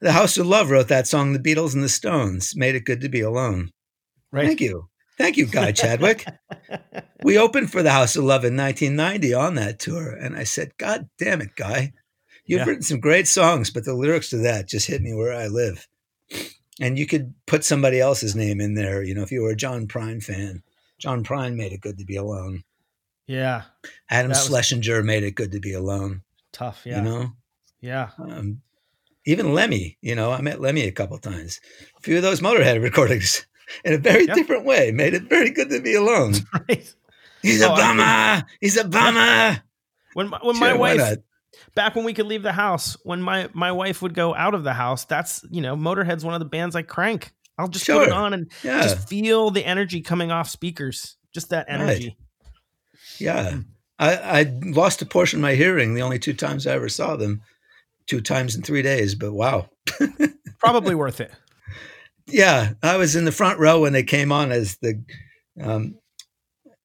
the 0.00 0.12
House 0.12 0.36
of 0.36 0.46
Love 0.46 0.70
wrote 0.70 0.88
that 0.88 1.06
song. 1.06 1.32
The 1.32 1.38
Beatles 1.38 1.72
and 1.74 1.82
the 1.82 1.88
Stones 1.88 2.54
made 2.54 2.74
it 2.74 2.84
good 2.84 3.00
to 3.00 3.08
be 3.08 3.22
alone. 3.22 3.70
Right. 4.30 4.46
Thank 4.46 4.60
you, 4.60 4.88
thank 5.16 5.36
you, 5.38 5.46
Guy 5.46 5.72
Chadwick. 5.72 6.26
we 7.22 7.38
opened 7.38 7.72
for 7.72 7.82
the 7.82 7.92
House 7.92 8.16
of 8.16 8.24
Love 8.24 8.44
in 8.44 8.56
1990 8.56 9.32
on 9.32 9.54
that 9.54 9.78
tour, 9.78 10.10
and 10.10 10.36
I 10.36 10.44
said, 10.44 10.72
"God 10.76 11.08
damn 11.18 11.40
it, 11.40 11.56
Guy, 11.56 11.92
you've 12.44 12.58
Yeah. 12.60 12.64
written 12.66 12.82
some 12.82 13.00
great 13.00 13.26
songs, 13.26 13.70
but 13.70 13.84
the 13.86 13.94
lyrics 13.94 14.28
to 14.30 14.36
that 14.38 14.68
just 14.68 14.88
hit 14.88 15.00
me 15.00 15.14
where 15.14 15.32
I 15.32 15.46
live." 15.46 15.88
And 16.80 16.98
you 16.98 17.06
could 17.06 17.34
put 17.46 17.64
somebody 17.64 18.00
else's 18.00 18.34
name 18.34 18.60
in 18.60 18.74
there. 18.74 19.02
You 19.02 19.14
know, 19.14 19.22
if 19.22 19.30
you 19.30 19.42
were 19.42 19.50
a 19.50 19.56
John 19.56 19.86
Prine 19.86 20.22
fan, 20.22 20.62
John 20.98 21.22
Prine 21.24 21.54
made 21.54 21.72
it 21.72 21.80
good 21.80 21.98
to 21.98 22.04
be 22.04 22.16
alone. 22.16 22.64
yeah. 23.26 23.62
Adam 24.10 24.30
was- 24.30 24.44
Schlesinger 24.46 25.02
made 25.02 25.22
it 25.22 25.34
good 25.36 25.52
to 25.52 25.60
be 25.60 25.72
alone. 25.72 26.22
Tough. 26.52 26.82
Yeah. 26.84 26.98
You 26.98 27.02
know, 27.02 27.32
yeah. 27.80 28.10
um, 28.18 28.60
even 29.26 29.54
Lemmy. 29.54 29.98
You 30.02 30.14
know, 30.14 30.30
I 30.32 30.40
met 30.40 30.60
Lemmy 30.60 30.82
a 30.82 30.92
couple 30.92 31.18
times. 31.18 31.60
A 31.96 32.00
few 32.00 32.16
of 32.16 32.22
those 32.22 32.40
Motorhead 32.40 32.82
recordings, 32.82 33.46
in 33.84 33.92
a 33.94 33.98
very 33.98 34.26
Yeah. 34.26 34.34
different 34.34 34.64
way, 34.64 34.90
made 34.92 35.14
it 35.14 35.24
very 35.28 35.50
good 35.50 35.70
to 35.70 35.80
be 35.80 35.94
alone. 35.94 36.34
Right. 36.68 36.94
He's 37.42 37.60
a 37.62 37.68
Oh, 37.70 37.74
I 37.74 37.76
bummer. 37.76 38.46
He's 38.60 38.76
a 38.78 38.84
bummer. 38.84 39.62
When 40.14 40.28
my, 40.30 40.38
when 40.42 40.54
Sure, 40.56 40.60
my 40.68 40.72
wife? 40.74 41.18
Back 41.74 41.94
when 41.94 42.04
we 42.04 42.14
could 42.14 42.26
leave 42.26 42.42
the 42.42 42.52
house, 42.52 42.96
when 43.04 43.20
my 43.22 43.48
my 43.52 43.72
wife 43.72 44.02
would 44.02 44.14
go 44.14 44.34
out 44.34 44.54
of 44.54 44.64
the 44.64 44.74
house, 44.74 45.04
that's 45.04 45.44
you 45.50 45.60
know, 45.60 45.76
Motorhead's 45.76 46.24
one 46.24 46.34
of 46.34 46.40
the 46.40 46.44
bands 46.46 46.74
I 46.76 46.82
crank. 46.82 47.32
I'll 47.58 47.68
just 47.68 47.86
put 47.86 48.08
it 48.08 48.12
on 48.12 48.34
and 48.34 48.50
Yeah. 48.64 48.82
just 48.82 49.08
feel 49.08 49.50
the 49.50 49.64
energy 49.64 50.00
coming 50.00 50.30
off 50.32 50.48
speakers. 50.50 51.16
Just 51.32 51.50
that 51.50 51.66
Right. 51.68 51.80
energy. 51.80 52.16
Yeah. 53.18 53.58
I, 53.98 54.16
I 54.40 54.52
lost 54.64 55.02
a 55.02 55.06
portion 55.06 55.38
of 55.38 55.42
my 55.42 55.54
hearing 55.54 55.94
the 55.94 56.02
only 56.02 56.18
two 56.18 56.34
times 56.34 56.66
I 56.66 56.72
ever 56.72 56.88
saw 56.88 57.14
them, 57.14 57.42
two 58.06 58.20
times 58.20 58.56
in 58.56 58.62
three 58.62 58.82
days, 58.82 59.14
but 59.14 59.32
wow. 59.32 59.68
Probably 60.58 60.96
worth 60.96 61.20
it. 61.20 61.30
Yeah. 62.26 62.72
I 62.82 62.96
was 62.96 63.14
in 63.14 63.24
the 63.24 63.30
front 63.32 63.60
row 63.60 63.80
when 63.82 63.92
they 63.92 64.02
came 64.02 64.32
on 64.32 64.50
as 64.50 64.76
the 64.78 65.00
um, 65.60 65.94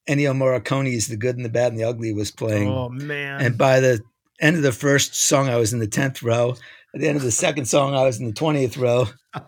Ennio 0.07 0.35
Morricone's 0.35 1.07
The 1.07 1.17
Good 1.17 1.35
and 1.35 1.45
the 1.45 1.49
Bad 1.49 1.71
and 1.71 1.79
the 1.81 1.85
Ugly 1.85 2.13
was 2.13 2.29
playing. 2.29 2.69
Oh 2.69 2.89
man. 2.89 3.41
And 3.41 3.57
by 3.57 3.79
the 3.79 4.01
end 4.39 4.55
of 4.55 4.61
the 4.63 4.71
first 4.71 5.15
song, 5.15 5.49
I 5.49 5.55
was 5.57 5.73
in 5.73 5.79
the 5.79 5.87
10th 5.87 6.23
row. 6.23 6.55
At 6.95 7.01
the 7.01 7.07
end 7.07 7.17
of 7.17 7.23
the 7.23 7.31
second 7.31 7.65
song, 7.65 7.93
I 7.95 8.03
was 8.03 8.19
in 8.19 8.25
the 8.27 8.33
20th 8.33 8.77
row. 8.77 9.07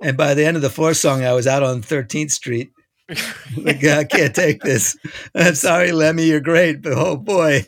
And 0.00 0.16
by 0.16 0.32
the 0.34 0.46
end 0.46 0.56
of 0.56 0.62
the 0.62 0.70
fourth 0.70 0.96
song, 0.96 1.22
I 1.24 1.32
was 1.34 1.46
out 1.46 1.62
on 1.62 1.82
13th 1.82 2.30
Street. 2.30 2.70
Like, 3.56 3.84
I 3.84 4.04
can't 4.04 4.34
take 4.34 4.62
this. 4.62 4.96
I'm 5.34 5.54
sorry, 5.56 5.90
Lemmy, 5.92 6.24
you're 6.24 6.40
great, 6.40 6.82
but 6.82 6.92
oh 6.94 7.16
boy. 7.16 7.66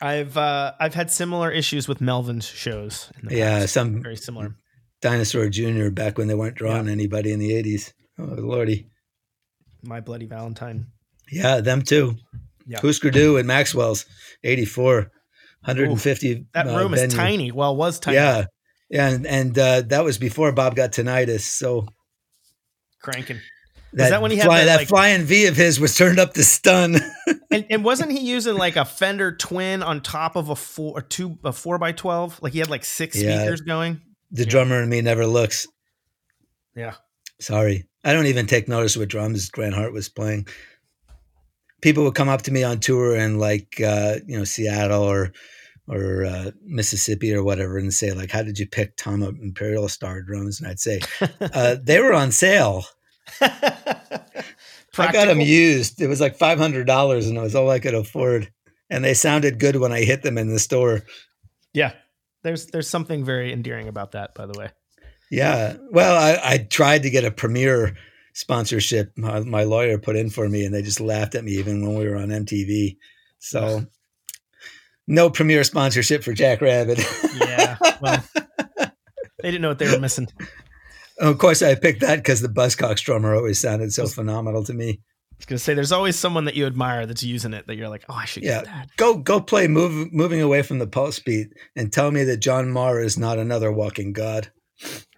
I've 0.00 0.36
uh, 0.36 0.72
I've 0.78 0.94
had 0.94 1.10
similar 1.10 1.50
issues 1.50 1.88
with 1.88 2.00
Melvin's 2.00 2.44
shows. 2.46 3.10
In 3.22 3.28
the 3.28 3.36
Yeah, 3.36 3.60
past. 3.60 3.72
some 3.72 4.02
very 4.02 4.16
similar. 4.16 4.54
Dinosaur 5.00 5.48
Jr. 5.48 5.88
back 5.90 6.18
when 6.18 6.28
they 6.28 6.34
weren't 6.34 6.56
drawing 6.56 6.88
anybody 6.88 7.32
in 7.32 7.38
the 7.38 7.50
80s. 7.50 7.92
Oh, 8.18 8.24
Lordy. 8.24 8.86
My 9.82 10.00
Bloody 10.00 10.26
Valentine. 10.26 10.86
Yeah, 11.30 11.60
them 11.60 11.82
too. 11.82 12.16
Yeah. 12.66 12.80
Husker 12.80 13.10
Du 13.10 13.36
and 13.38 13.46
Maxwell's 13.46 14.04
84, 14.44 15.10
150. 15.64 16.46
That 16.54 16.68
uh, 16.68 16.76
room 16.78 16.94
is 16.94 17.12
tiny. 17.14 17.50
Well, 17.52 17.76
was 17.76 17.98
tiny. 18.00 18.16
Yeah. 18.16 18.44
Yeah. 18.90 19.08
And, 19.08 19.26
and 19.26 19.58
uh, 19.58 19.82
that 19.86 20.04
was 20.04 20.18
before 20.18 20.52
Bob 20.52 20.74
got 20.76 20.92
tinnitus. 20.92 21.40
So 21.40 21.86
Cranking. 23.02 23.40
that, 23.94 24.10
that 24.10 24.22
when 24.22 24.30
he 24.30 24.36
had 24.36 24.46
fly- 24.46 24.60
that, 24.60 24.64
that 24.66 24.76
like- 24.78 24.88
flying 24.88 25.22
V 25.22 25.46
of 25.46 25.56
his 25.56 25.80
was 25.80 25.96
turned 25.96 26.18
up 26.18 26.34
to 26.34 26.44
stun? 26.44 26.96
And, 27.52 27.66
and 27.68 27.84
wasn't 27.84 28.12
he 28.12 28.20
using 28.20 28.54
like 28.54 28.76
a 28.76 28.84
Fender 28.86 29.36
Twin 29.36 29.82
on 29.82 30.00
top 30.00 30.36
of 30.36 30.48
a 30.48 30.56
four, 30.56 30.98
a 30.98 31.02
two, 31.02 31.36
a 31.44 31.52
four 31.52 31.76
by 31.76 31.92
twelve? 31.92 32.40
Like 32.42 32.54
he 32.54 32.60
had 32.60 32.70
like 32.70 32.82
six 32.82 33.14
Yeah. 33.20 33.40
speakers 33.40 33.60
going. 33.60 34.00
the 34.30 34.46
drummer 34.46 34.82
in 34.82 34.88
me 34.88 35.02
never 35.02 35.26
looks. 35.26 35.66
Yeah. 36.74 36.94
Sorry. 37.42 37.84
I 38.04 38.14
don't 38.14 38.24
even 38.24 38.46
take 38.46 38.68
notice 38.68 38.96
what 38.96 39.08
drums 39.10 39.50
Grant 39.50 39.74
Hart 39.74 39.92
was 39.92 40.08
playing. 40.08 40.46
People 41.82 42.04
would 42.04 42.14
come 42.14 42.28
up 42.28 42.42
to 42.42 42.52
me 42.52 42.62
on 42.62 42.80
tour 42.80 43.14
in 43.16 43.38
like 43.38 43.80
uh, 43.84 44.16
you 44.26 44.38
know, 44.38 44.44
Seattle 44.44 45.02
or 45.02 45.32
or 45.88 46.24
uh, 46.24 46.50
Mississippi 46.64 47.34
or 47.34 47.42
whatever 47.42 47.76
and 47.76 47.92
say 47.92 48.12
like, 48.12 48.30
how 48.30 48.42
did 48.42 48.58
you 48.58 48.66
pick 48.66 48.96
Tama 48.96 49.32
Imperialstar 49.42 50.22
drums? 50.22 50.60
And 50.60 50.70
I'd 50.70 50.80
say, 50.80 51.00
uh, 51.40 51.76
they 51.82 52.00
were 52.00 52.14
on 52.14 52.32
sale. 52.32 52.84
I 53.40 55.10
got 55.10 55.26
them 55.26 55.40
used. 55.40 56.00
It 56.00 56.08
was 56.08 56.20
like 56.20 56.36
five 56.36 56.58
hundred 56.58 56.86
dollars, 56.86 57.26
and 57.26 57.36
it 57.36 57.40
was 57.40 57.54
all 57.54 57.70
I 57.70 57.78
could 57.78 57.94
afford. 57.94 58.50
And 58.90 59.04
they 59.04 59.14
sounded 59.14 59.58
good 59.58 59.76
when 59.76 59.92
I 59.92 60.02
hit 60.02 60.22
them 60.22 60.36
in 60.36 60.48
the 60.48 60.58
store. 60.58 61.02
Yeah. 61.72 61.92
There's 62.42 62.66
there's 62.66 62.88
something 62.88 63.24
very 63.24 63.52
endearing 63.52 63.88
about 63.88 64.12
that, 64.12 64.34
by 64.34 64.46
the 64.46 64.58
way. 64.58 64.70
Yeah. 65.30 65.76
Well, 65.90 66.14
I, 66.16 66.54
I 66.54 66.58
tried 66.58 67.04
to 67.04 67.10
get 67.10 67.24
a 67.24 67.30
Premier 67.30 67.96
sponsorship. 68.32 69.12
My, 69.16 69.40
my 69.40 69.64
lawyer 69.64 69.98
put 69.98 70.16
in 70.16 70.30
for 70.30 70.48
me, 70.48 70.64
and 70.64 70.74
they 70.74 70.82
just 70.82 71.00
laughed 71.00 71.34
at 71.34 71.44
me 71.44 71.52
even 71.52 71.86
when 71.86 71.96
we 71.96 72.08
were 72.08 72.16
on 72.16 72.28
MTV. 72.28 72.96
So, 73.38 73.86
no 75.06 75.30
Premier 75.30 75.64
sponsorship 75.64 76.22
for 76.22 76.32
Jack 76.32 76.60
Rabid. 76.60 76.98
Yeah. 77.38 77.76
Well, 78.00 78.22
they 78.78 79.50
didn't 79.50 79.62
know 79.62 79.68
what 79.68 79.78
they 79.78 79.90
were 79.90 79.98
missing. 80.00 80.28
of 81.18 81.38
course, 81.38 81.62
I 81.62 81.74
picked 81.74 82.00
that 82.00 82.16
because 82.16 82.40
the 82.40 82.48
Buzzcocks 82.48 83.02
drummer 83.02 83.34
always 83.34 83.58
sounded 83.60 83.92
so 83.92 84.06
phenomenal 84.06 84.64
to 84.64 84.74
me. 84.74 85.00
I 85.32 85.34
was 85.38 85.46
gonna 85.46 85.58
say 85.58 85.74
there's 85.74 85.90
always 85.92 86.16
someone 86.16 86.44
that 86.44 86.54
you 86.54 86.66
admire 86.66 87.04
that's 87.04 87.24
using 87.24 87.52
it 87.52 87.66
that 87.66 87.74
you're 87.74 87.88
like, 87.88 88.04
oh, 88.08 88.14
I 88.14 88.26
should 88.26 88.44
Yeah. 88.44 88.58
get 88.58 88.64
that. 88.66 88.88
Go 88.96 89.16
go 89.16 89.40
play 89.40 89.66
move, 89.66 90.12
moving 90.12 90.40
away 90.40 90.62
from 90.62 90.78
the 90.78 90.86
pulse 90.86 91.18
beat 91.18 91.48
and 91.74 91.92
tell 91.92 92.12
me 92.12 92.22
that 92.24 92.36
John 92.36 92.70
Maher 92.70 93.00
is 93.00 93.18
not 93.18 93.38
another 93.38 93.72
walking 93.72 94.12
god. 94.12 94.52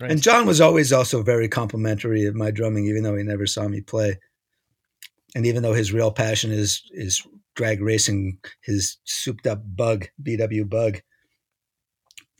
Right. 0.01 0.11
And 0.11 0.23
John 0.23 0.47
was 0.47 0.61
always 0.61 0.93
also 0.93 1.23
very 1.23 1.49
complimentary 1.49 2.25
of 2.27 2.35
my 2.35 2.51
drumming, 2.51 2.87
even 2.87 3.03
though 3.03 3.17
he 3.17 3.23
never 3.23 3.47
saw 3.47 3.69
me 3.69 3.81
play. 3.81 4.19
And 5.35 5.47
even 5.47 5.63
though 5.63 5.73
his 5.73 5.93
real 5.93 6.11
passion 6.13 6.51
is 6.53 6.83
is 6.93 7.27
drag 7.55 7.81
racing, 7.81 8.39
his 8.63 8.99
souped 9.05 9.47
up 9.47 9.63
bug, 9.77 10.07
VW 10.23 10.69
bug. 10.69 11.01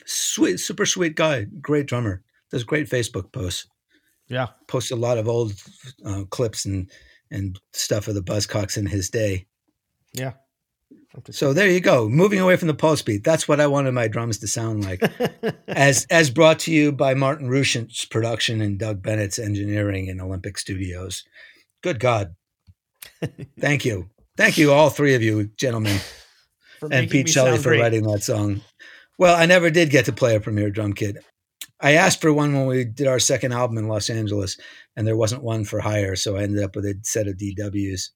Sweet, 0.05 0.59
super 0.59 0.85
sweet 0.85 1.15
guy, 1.15 1.45
great 1.61 1.87
drummer. 1.87 2.21
Does 2.51 2.63
great 2.63 2.89
Facebook 2.89 3.31
posts. 3.31 3.67
yeah. 4.27 4.47
Posts 4.67 4.91
a 4.91 4.95
lot 4.95 5.17
of 5.17 5.27
old 5.27 5.53
uh, 6.05 6.23
clips 6.29 6.65
and 6.65 6.89
and 7.31 7.59
stuff 7.73 8.07
of 8.07 8.15
the 8.15 8.21
Buzzcocks 8.21 8.77
in 8.77 8.85
his 8.85 9.09
day. 9.09 9.47
Yeah. 10.13 10.33
So 11.31 11.53
there 11.53 11.69
you 11.69 11.79
go. 11.79 12.09
Moving 12.09 12.39
away 12.39 12.55
from 12.55 12.67
the 12.67 12.73
pulse 12.73 13.01
beat. 13.01 13.23
That's 13.23 13.47
what 13.47 13.59
I 13.59 13.67
wanted 13.67 13.93
my 13.93 14.07
drums 14.07 14.39
to 14.39 14.47
sound 14.47 14.83
like. 14.83 15.01
as 15.67 16.05
as 16.09 16.29
brought 16.29 16.59
to 16.59 16.71
you 16.71 16.91
by 16.91 17.13
Martin 17.13 17.49
Rushent's 17.49 18.05
production 18.05 18.61
and 18.61 18.77
Doug 18.77 19.01
Bennett's 19.01 19.39
engineering 19.39 20.07
in 20.07 20.19
Olympic 20.19 20.57
Studios. 20.57 21.23
Good 21.81 21.99
God. 21.99 22.35
Thank 23.59 23.85
you. 23.85 24.09
Thank 24.37 24.57
you, 24.57 24.73
all 24.73 24.89
three 24.89 25.15
of 25.15 25.21
you, 25.21 25.45
gentlemen, 25.57 25.97
and 26.91 27.09
Pete 27.09 27.29
Shelley 27.29 27.57
for 27.57 27.69
great. 27.69 27.81
writing 27.81 28.03
that 28.03 28.21
song. 28.21 28.61
Well, 29.17 29.35
I 29.35 29.45
never 29.45 29.69
did 29.69 29.89
get 29.89 30.05
to 30.05 30.13
play 30.13 30.35
a 30.35 30.41
Premier 30.41 30.69
drum 30.69 30.91
kit. 30.93 31.17
I 31.79 31.93
asked 31.93 32.19
for 32.19 32.33
one 32.33 32.53
when 32.53 32.65
we 32.65 32.83
did 32.83 33.07
our 33.07 33.19
second 33.19 33.53
album 33.53 33.77
in 33.77 33.87
Los 33.87 34.09
Angeles, 34.09 34.57
and 34.95 35.07
there 35.07 35.15
wasn't 35.15 35.43
one 35.43 35.63
for 35.63 35.79
hire, 35.79 36.15
so 36.17 36.35
I 36.35 36.43
ended 36.43 36.63
up 36.63 36.75
with 36.75 36.85
a 36.85 36.99
set 37.03 37.27
of 37.27 37.37
DWs. 37.37 38.09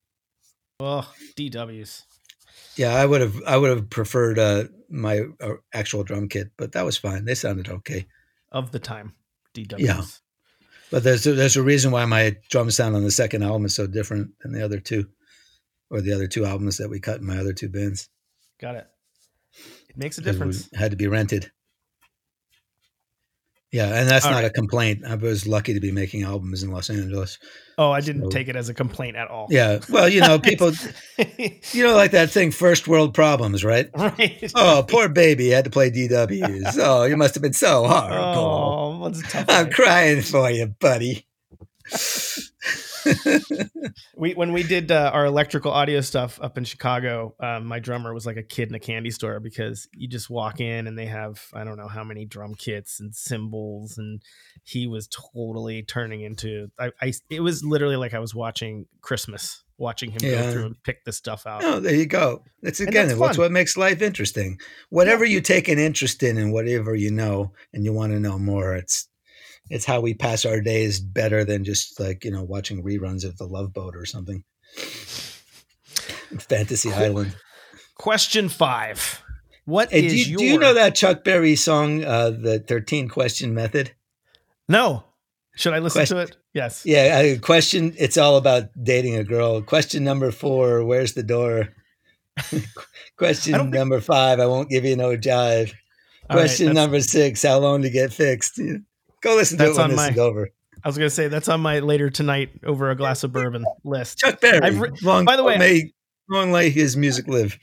Oh, 0.81 1.09
DWs. 1.37 2.03
Yeah, 2.79 2.95
I 2.95 3.05
would 3.05 3.19
have 3.19 3.43
I 3.45 3.57
would 3.57 3.71
have 3.71 3.89
preferred 3.89 4.39
uh, 4.39 4.63
my 4.89 5.25
uh, 5.41 5.55
actual 5.73 6.05
drum 6.05 6.29
kit, 6.29 6.51
but 6.57 6.71
that 6.71 6.85
was 6.85 6.97
fine. 6.97 7.25
They 7.25 7.35
sounded 7.35 7.67
okay. 7.67 8.07
of 8.53 8.71
the 8.71 8.79
time. 8.79 9.15
DWs. 9.53 9.79
Yeah. 9.79 10.01
But 10.89 11.03
there's 11.03 11.27
a, 11.27 11.33
there's 11.33 11.57
a 11.57 11.61
reason 11.61 11.91
why 11.91 12.05
my 12.05 12.37
drum 12.49 12.71
sound 12.71 12.95
on 12.95 13.03
the 13.03 13.11
second 13.11 13.43
album 13.43 13.65
is 13.65 13.75
so 13.75 13.85
different 13.85 14.29
than 14.39 14.53
the 14.53 14.63
other 14.63 14.79
two, 14.79 15.09
or 15.91 15.99
the 15.99 16.13
other 16.13 16.27
two 16.27 16.45
albums 16.45 16.77
that 16.77 16.89
we 16.89 17.01
cut 17.01 17.19
in 17.19 17.27
my 17.27 17.37
other 17.37 17.51
two 17.51 17.67
bands. 17.67 18.07
Got 18.61 18.75
it. 18.75 18.87
It 19.89 19.97
makes 19.97 20.17
a 20.17 20.21
difference. 20.21 20.69
Had 20.73 20.91
to 20.91 20.97
be 20.97 21.07
rented. 21.07 21.51
Yeah, 23.71 23.93
and 23.99 24.09
that's 24.09 24.25
All 24.25 24.31
not 24.31 24.37
right. 24.39 24.45
a 24.45 24.49
complaint. 24.49 25.03
I 25.07 25.13
was 25.13 25.45
lucky 25.47 25.75
to 25.75 25.79
be 25.79 25.91
making 25.91 26.23
albums 26.23 26.63
in 26.63 26.71
Los 26.71 26.89
Angeles. 26.89 27.37
Oh, 27.77 27.91
I 27.91 28.01
didn't 28.01 28.23
So- 28.23 28.29
take 28.29 28.47
it 28.47 28.55
as 28.55 28.67
a 28.67 28.73
complaint 28.73 29.15
at 29.15 29.27
all. 29.29 29.45
Yeah, 29.51 29.79
well, 29.89 30.09
you 30.09 30.21
know, 30.21 30.39
people, 30.49 30.71
you 31.71 31.83
know, 31.83 31.95
like 31.95 32.09
that 32.11 32.31
thing, 32.31 32.49
first 32.49 32.87
world 32.87 33.13
problems, 33.13 33.63
right? 33.63 33.87
right. 33.95 34.51
Oh, 34.55 34.83
poor 34.87 35.07
baby 35.07 35.49
had 35.49 35.65
to 35.65 35.69
play 35.69 35.91
DWs. 35.91 36.77
Oh, 36.79 37.03
you 37.03 37.15
must 37.15 37.35
have 37.35 37.43
been 37.43 37.53
so 37.53 37.85
hard. 37.85 38.11
Oh, 38.13 38.97
what's 38.99 39.19
a 39.19 39.23
tough 39.23 39.45
I'm 39.49 39.69
crying 39.69 40.21
for 40.23 40.49
you, 40.49 40.65
buddy. 40.79 41.27
we 44.17 44.33
when 44.33 44.51
we 44.53 44.63
did 44.63 44.91
uh, 44.91 45.11
our 45.13 45.25
electrical 45.25 45.71
audio 45.71 46.01
stuff 46.01 46.39
up 46.41 46.57
in 46.57 46.63
Chicago, 46.63 47.35
um, 47.39 47.65
my 47.65 47.79
drummer 47.79 48.13
was 48.13 48.25
like 48.25 48.37
a 48.37 48.43
kid 48.43 48.69
in 48.69 48.75
a 48.75 48.79
candy 48.79 49.11
store 49.11 49.39
because 49.39 49.87
you 49.93 50.07
just 50.07 50.29
walk 50.29 50.59
in 50.59 50.87
and 50.87 50.97
they 50.97 51.05
have 51.05 51.41
I 51.53 51.63
don't 51.63 51.77
know 51.77 51.87
how 51.87 52.03
many 52.03 52.25
drum 52.25 52.55
kits 52.55 52.99
and 52.99 53.13
cymbals, 53.15 53.97
and 53.97 54.21
he 54.63 54.87
was 54.87 55.07
totally 55.07 55.83
turning 55.83 56.21
into 56.21 56.69
I, 56.79 56.91
I 57.01 57.13
it 57.29 57.41
was 57.41 57.63
literally 57.63 57.95
like 57.95 58.13
I 58.13 58.19
was 58.19 58.35
watching 58.35 58.85
Christmas, 59.01 59.63
watching 59.77 60.11
him 60.11 60.19
Yeah. 60.23 60.43
go 60.43 60.51
through 60.51 60.65
and 60.67 60.83
pick 60.83 61.03
the 61.05 61.13
stuff 61.13 61.45
out. 61.47 61.63
Oh, 61.63 61.79
there 61.79 61.95
you 61.95 62.05
go. 62.05 62.43
That's 62.61 62.79
And 62.79 62.89
again, 62.89 63.07
that's 63.07 63.19
that's 63.19 63.37
what 63.37 63.51
makes 63.51 63.77
life 63.77 64.01
interesting. 64.01 64.59
Whatever 64.89 65.25
you 65.25 65.41
take 65.41 65.67
an 65.67 65.79
interest 65.79 66.23
in 66.23 66.37
and 66.37 66.51
whatever 66.53 66.95
you 66.95 67.11
know 67.11 67.51
and 67.73 67.85
you 67.85 67.93
want 67.93 68.11
to 68.13 68.19
know 68.19 68.37
more, 68.37 68.75
it's 68.75 69.07
it's 69.69 69.85
how 69.85 70.01
we 70.01 70.13
pass 70.13 70.45
our 70.45 70.61
days 70.61 70.99
better 70.99 71.43
than 71.45 71.63
just 71.63 71.99
like, 71.99 72.23
you 72.25 72.31
know, 72.31 72.43
watching 72.43 72.83
reruns 72.83 73.23
of 73.25 73.37
The 73.37 73.45
Love 73.45 73.73
Boat 73.73 73.95
or 73.95 74.05
something. 74.05 74.43
Fantasy 76.39 76.91
Island. 76.91 77.35
Question 77.95 78.49
five: 78.49 79.21
What 79.65 79.91
Hey, 79.91 80.05
is 80.05 80.13
do, 80.13 80.17
you, 80.19 80.25
your 80.25 80.37
do 80.39 80.45
you 80.45 80.59
know 80.59 80.73
that 80.73 80.95
Chuck 80.95 81.23
Berry 81.23 81.55
song, 81.55 82.03
uh, 82.03 82.29
the 82.29 82.59
13 82.59 83.09
question 83.09 83.53
method? 83.53 83.91
No. 84.67 85.03
Should 85.55 85.73
I 85.73 85.79
listen 85.79 85.99
Question- 85.99 86.17
to 86.17 86.23
it? 86.23 86.37
Yes. 86.53 86.83
Yeah, 86.85 87.35
question. 87.37 87.93
It's 87.99 88.17
all 88.17 88.35
about 88.37 88.69
dating 88.81 89.15
a 89.15 89.23
girl. 89.23 89.61
Question 89.61 90.03
number 90.03 90.31
four: 90.31 90.83
Where's 90.85 91.13
the 91.13 91.23
door? 91.23 91.69
question 93.17 93.53
don't 93.53 93.61
think- 93.65 93.73
number 93.75 93.99
five: 93.99 94.39
I 94.39 94.45
won't 94.45 94.69
give 94.69 94.85
you 94.85 94.95
no 94.95 95.17
jive. 95.17 95.73
All 96.29 96.37
right, 96.37 96.43
Question 96.45 96.67
that's- 96.67 96.75
number 96.83 97.01
six: 97.01 97.43
How 97.43 97.59
long 97.59 97.81
to 97.81 97.89
get 97.89 98.13
fixed? 98.13 98.59
Go 99.21 99.35
listen 99.35 99.57
to 99.57 99.63
That's 99.65 99.77
it 99.77 99.81
when 99.81 99.83
on 99.83 99.89
this 99.91 99.97
my- 99.97 100.09
is 100.11 100.17
over. 100.17 100.49
I 100.83 100.87
was 100.87 100.97
gonna 100.97 101.09
say 101.09 101.27
that's 101.27 101.49
on 101.49 101.59
my 101.59 101.79
later 101.79 102.09
tonight 102.09 102.51
over 102.65 102.89
a 102.89 102.95
glass 102.95 103.23
of 103.25 103.33
bourbon 103.33 103.65
list. 103.83 104.17
Chuck 104.19 104.39
Berry. 104.39 104.61
I've 104.61 104.79
re- 104.79 104.91
long, 105.01 105.25
by 105.25 105.35
the 105.35 105.43
way- 105.43 105.57
may 105.57 105.91
long 106.29 106.51
may 106.53 106.69
his 106.69 106.95
music 106.95 107.27
live. 107.27 107.57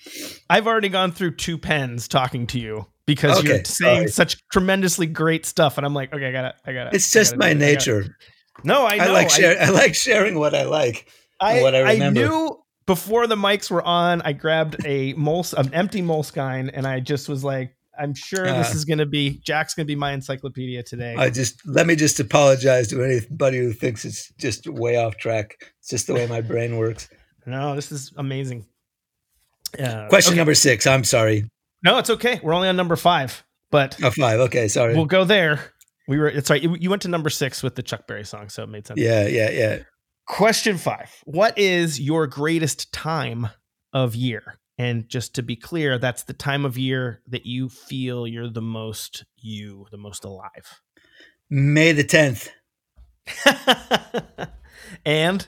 I've 0.50 0.66
already 0.66 0.90
gone 0.90 1.12
through 1.12 1.36
two 1.36 1.56
pens 1.56 2.08
talking 2.08 2.46
to 2.48 2.58
you 2.58 2.86
because 3.06 3.38
Okay, 3.38 3.48
you're 3.48 3.64
saying 3.64 4.08
such 4.08 4.36
tremendously 4.52 5.06
great 5.06 5.46
stuff, 5.46 5.78
and 5.78 5.86
I'm 5.86 5.94
like, 5.94 6.12
okay, 6.12 6.26
I 6.28 6.32
got 6.32 6.44
it, 6.46 6.54
I 6.66 6.72
got 6.74 6.86
it. 6.88 6.94
It's 6.94 7.10
just 7.10 7.36
my 7.36 7.52
nature. 7.54 8.16
No, 8.64 8.86
I 8.86 8.96
know. 8.98 9.04
I 9.04 9.08
like 9.08 9.30
share, 9.30 9.56
I, 9.62 9.68
like 9.70 9.94
sharing 9.94 10.38
what 10.38 10.54
I 10.54 10.64
like. 10.64 11.08
I, 11.40 11.62
what 11.62 11.74
I 11.74 11.92
remember. 11.92 12.20
I 12.20 12.24
knew 12.24 12.58
before 12.86 13.26
the 13.26 13.36
mics 13.36 13.70
were 13.70 13.82
on. 13.82 14.22
I 14.22 14.32
grabbed 14.32 14.76
a 14.86 15.12
moles, 15.14 15.52
an 15.54 15.72
empty 15.72 16.02
Moleskine, 16.02 16.70
and 16.72 16.86
I 16.86 17.00
just 17.00 17.28
was 17.28 17.44
like, 17.44 17.75
I'm 17.98 18.14
sure 18.14 18.44
this 18.44 18.70
Uh. 18.72 18.74
is 18.76 18.84
going 18.84 18.98
to 18.98 19.06
be 19.06 19.38
Jack's 19.44 19.74
going 19.74 19.84
to 19.86 19.90
be 19.90 19.96
my 19.96 20.12
encyclopedia 20.12 20.82
today. 20.82 21.14
I 21.16 21.30
just 21.30 21.66
let 21.66 21.86
me 21.86 21.96
just 21.96 22.20
apologize 22.20 22.88
to 22.88 23.02
anybody 23.02 23.58
who 23.58 23.72
thinks 23.72 24.04
it's 24.04 24.32
just 24.38 24.68
way 24.68 24.96
off 24.96 25.16
track. 25.16 25.56
It's 25.80 25.88
just 25.88 26.06
the 26.06 26.14
way 26.14 26.26
my 26.26 26.40
brain 26.40 26.76
works. 26.76 27.08
no, 27.46 27.74
this 27.74 27.90
is 27.92 28.12
amazing. 28.16 28.66
Uh, 29.78 30.08
Question 30.08 30.32
okay. 30.32 30.38
number 30.38 30.54
six. 30.54 30.86
I'm 30.86 31.04
sorry. 31.04 31.48
No, 31.84 31.98
it's 31.98 32.10
okay. 32.10 32.40
We're 32.42 32.54
only 32.54 32.68
on 32.68 32.76
number 32.76 32.96
five, 32.96 33.44
but 33.70 33.96
Oh, 34.02 34.10
five. 34.10 34.40
Okay, 34.40 34.68
sorry. 34.68 34.94
we'll 34.94 35.04
go 35.06 35.24
there. 35.24 35.60
We 36.08 36.18
were. 36.18 36.28
It's 36.28 36.50
right. 36.50 36.62
You 36.62 36.88
went 36.90 37.02
to 37.02 37.08
number 37.08 37.30
six 37.30 37.62
with 37.62 37.74
the 37.74 37.82
Chuck 37.82 38.06
Berry 38.06 38.24
song, 38.24 38.48
so 38.48 38.62
it 38.62 38.68
made 38.68 38.86
sense. 38.86 39.00
yeah, 39.00 39.26
yeah, 39.26 39.50
yeah. 39.50 39.78
Question 40.28 40.76
five 40.78 41.10
What 41.24 41.56
is 41.58 42.00
your 42.00 42.26
greatest 42.26 42.92
time 42.92 43.48
of 43.92 44.14
year? 44.14 44.58
And 44.78 45.08
just 45.08 45.34
to 45.36 45.42
be 45.42 45.56
clear, 45.56 45.98
that's 45.98 46.24
the 46.24 46.34
time 46.34 46.64
of 46.66 46.76
year 46.76 47.22
that 47.28 47.46
you 47.46 47.68
feel 47.68 48.26
you're 48.26 48.50
the 48.50 48.60
most 48.60 49.24
you, 49.38 49.86
the 49.90 49.96
most 49.96 50.24
alive. 50.24 50.80
May 51.48 51.92
the 51.92 52.04
tenth. 52.04 52.50
and 55.04 55.46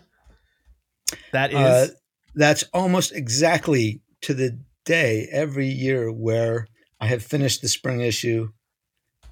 that 1.33 1.53
is 1.53 1.57
Uh, 1.59 1.87
that's 2.35 2.65
almost 2.73 3.13
exactly 3.13 4.01
to 4.23 4.35
the 4.35 4.59
day 4.85 5.29
every 5.31 5.67
year 5.69 6.11
where 6.11 6.67
I 7.01 7.07
have 7.09 7.23
finished 7.23 7.63
the 7.63 7.69
spring 7.69 8.01
issue. 8.01 8.49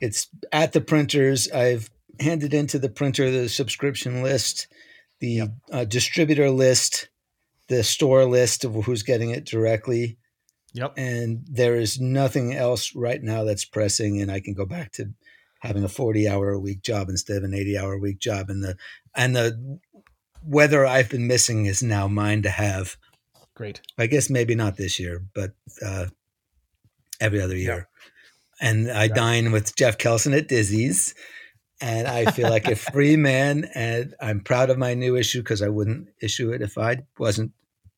It's 0.00 0.28
at 0.52 0.72
the 0.72 0.80
printers. 0.80 1.50
I've 1.50 1.88
handed 2.20 2.52
into 2.52 2.78
the 2.78 2.88
printer 2.88 3.30
the 3.30 3.48
subscription 3.48 4.22
list, 4.22 4.68
the 5.20 5.28
Yep. 5.28 5.48
uh, 5.72 5.84
distributor 5.84 6.50
list, 6.50 7.08
the 7.68 7.82
store 7.82 8.24
list 8.24 8.64
of 8.64 8.74
who's 8.84 9.02
getting 9.02 9.30
it 9.30 9.44
directly. 9.44 10.18
yep. 10.72 10.92
And 10.96 11.44
there 11.50 11.74
is 11.76 12.00
nothing 12.00 12.54
else 12.54 12.94
right 12.94 13.22
now 13.22 13.44
that's 13.44 13.64
pressing, 13.64 14.20
and 14.20 14.30
I 14.30 14.40
can 14.40 14.54
go 14.54 14.64
back 14.66 14.92
to 14.92 15.12
having 15.60 15.82
a 15.84 15.88
40 15.88 16.28
hour 16.28 16.50
a 16.50 16.60
week 16.60 16.82
job 16.82 17.08
instead 17.08 17.38
of 17.38 17.44
an 17.44 17.54
80 17.54 17.78
hour 17.78 17.94
a 17.94 17.98
week 17.98 18.18
job. 18.18 18.50
And 18.50 18.62
the 18.62 18.76
and 19.14 19.34
the 19.34 19.80
weather 20.42 20.86
I've 20.86 21.08
been 21.08 21.26
missing 21.26 21.66
is 21.66 21.82
now 21.82 22.06
mine 22.08 22.42
to 22.42 22.50
have. 22.50 22.96
Great. 23.54 23.80
I 23.98 24.06
guess 24.06 24.28
maybe 24.30 24.54
not 24.54 24.76
this 24.76 25.00
year, 25.00 25.24
but 25.34 25.52
uh, 25.84 26.06
every 27.20 27.40
other 27.40 27.56
year. 27.56 27.88
And 28.60 28.90
I 28.90 29.04
Yeah. 29.04 29.14
dine 29.14 29.50
with 29.52 29.74
Jeff 29.76 29.98
Kelson 29.98 30.34
at 30.34 30.46
Dizzy's, 30.48 31.14
and 31.80 32.06
I 32.06 32.26
feel 32.26 32.48
like 32.48 32.68
a 32.68 32.76
free 32.92 33.16
man. 33.16 33.68
And 33.74 34.14
I'm 34.20 34.40
proud 34.40 34.70
of 34.70 34.78
my 34.78 34.94
new 34.94 35.16
issue 35.16 35.40
because 35.40 35.62
I 35.62 35.68
wouldn't 35.68 36.08
issue 36.20 36.50
it 36.52 36.62
if 36.62 36.78
I 36.78 36.98
wasn't, 37.18 37.52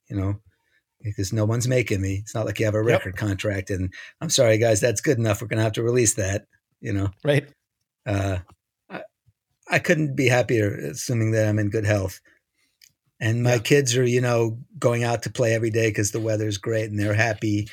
you 0.09 0.17
know, 0.17 0.37
because 1.03 1.33
no 1.33 1.45
one's 1.45 1.69
making 1.69 2.01
me. 2.01 2.17
It's 2.23 2.35
not 2.35 2.47
like 2.47 2.59
you 2.59 2.67
have 2.67 2.75
a 2.75 2.79
Yep. 2.79 2.87
record 2.87 3.17
contract, 3.17 3.71
and 3.71 3.93
I'm 4.21 4.31
sorry, 4.31 4.59
guys, 4.59 4.81
that's 4.81 5.01
good 5.01 5.19
enough. 5.19 5.41
We're 5.41 5.49
gonna 5.49 5.63
have 5.63 5.73
to 5.75 5.83
release 5.83 6.15
that, 6.15 6.47
you 6.81 6.93
know. 6.93 7.11
Right. 7.25 7.49
Uh, 8.07 8.39
I, 8.91 9.03
I 9.71 9.79
couldn't 9.79 10.17
be 10.17 10.29
happier, 10.29 10.75
assuming 10.75 11.33
that 11.33 11.47
I'm 11.47 11.59
in 11.59 11.71
good 11.71 11.85
health. 11.85 12.21
And 13.21 13.43
my 13.43 13.59
kids 13.59 13.97
are, 13.97 14.05
you 14.07 14.21
know, 14.21 14.59
going 14.79 15.03
out 15.03 15.25
to 15.25 15.31
play 15.31 15.53
every 15.53 15.71
day 15.71 15.91
because 15.91 16.13
the 16.13 16.21
weather's 16.21 16.57
great 16.57 16.89
and 16.89 16.99
they're 16.99 17.15
happy. 17.15 17.69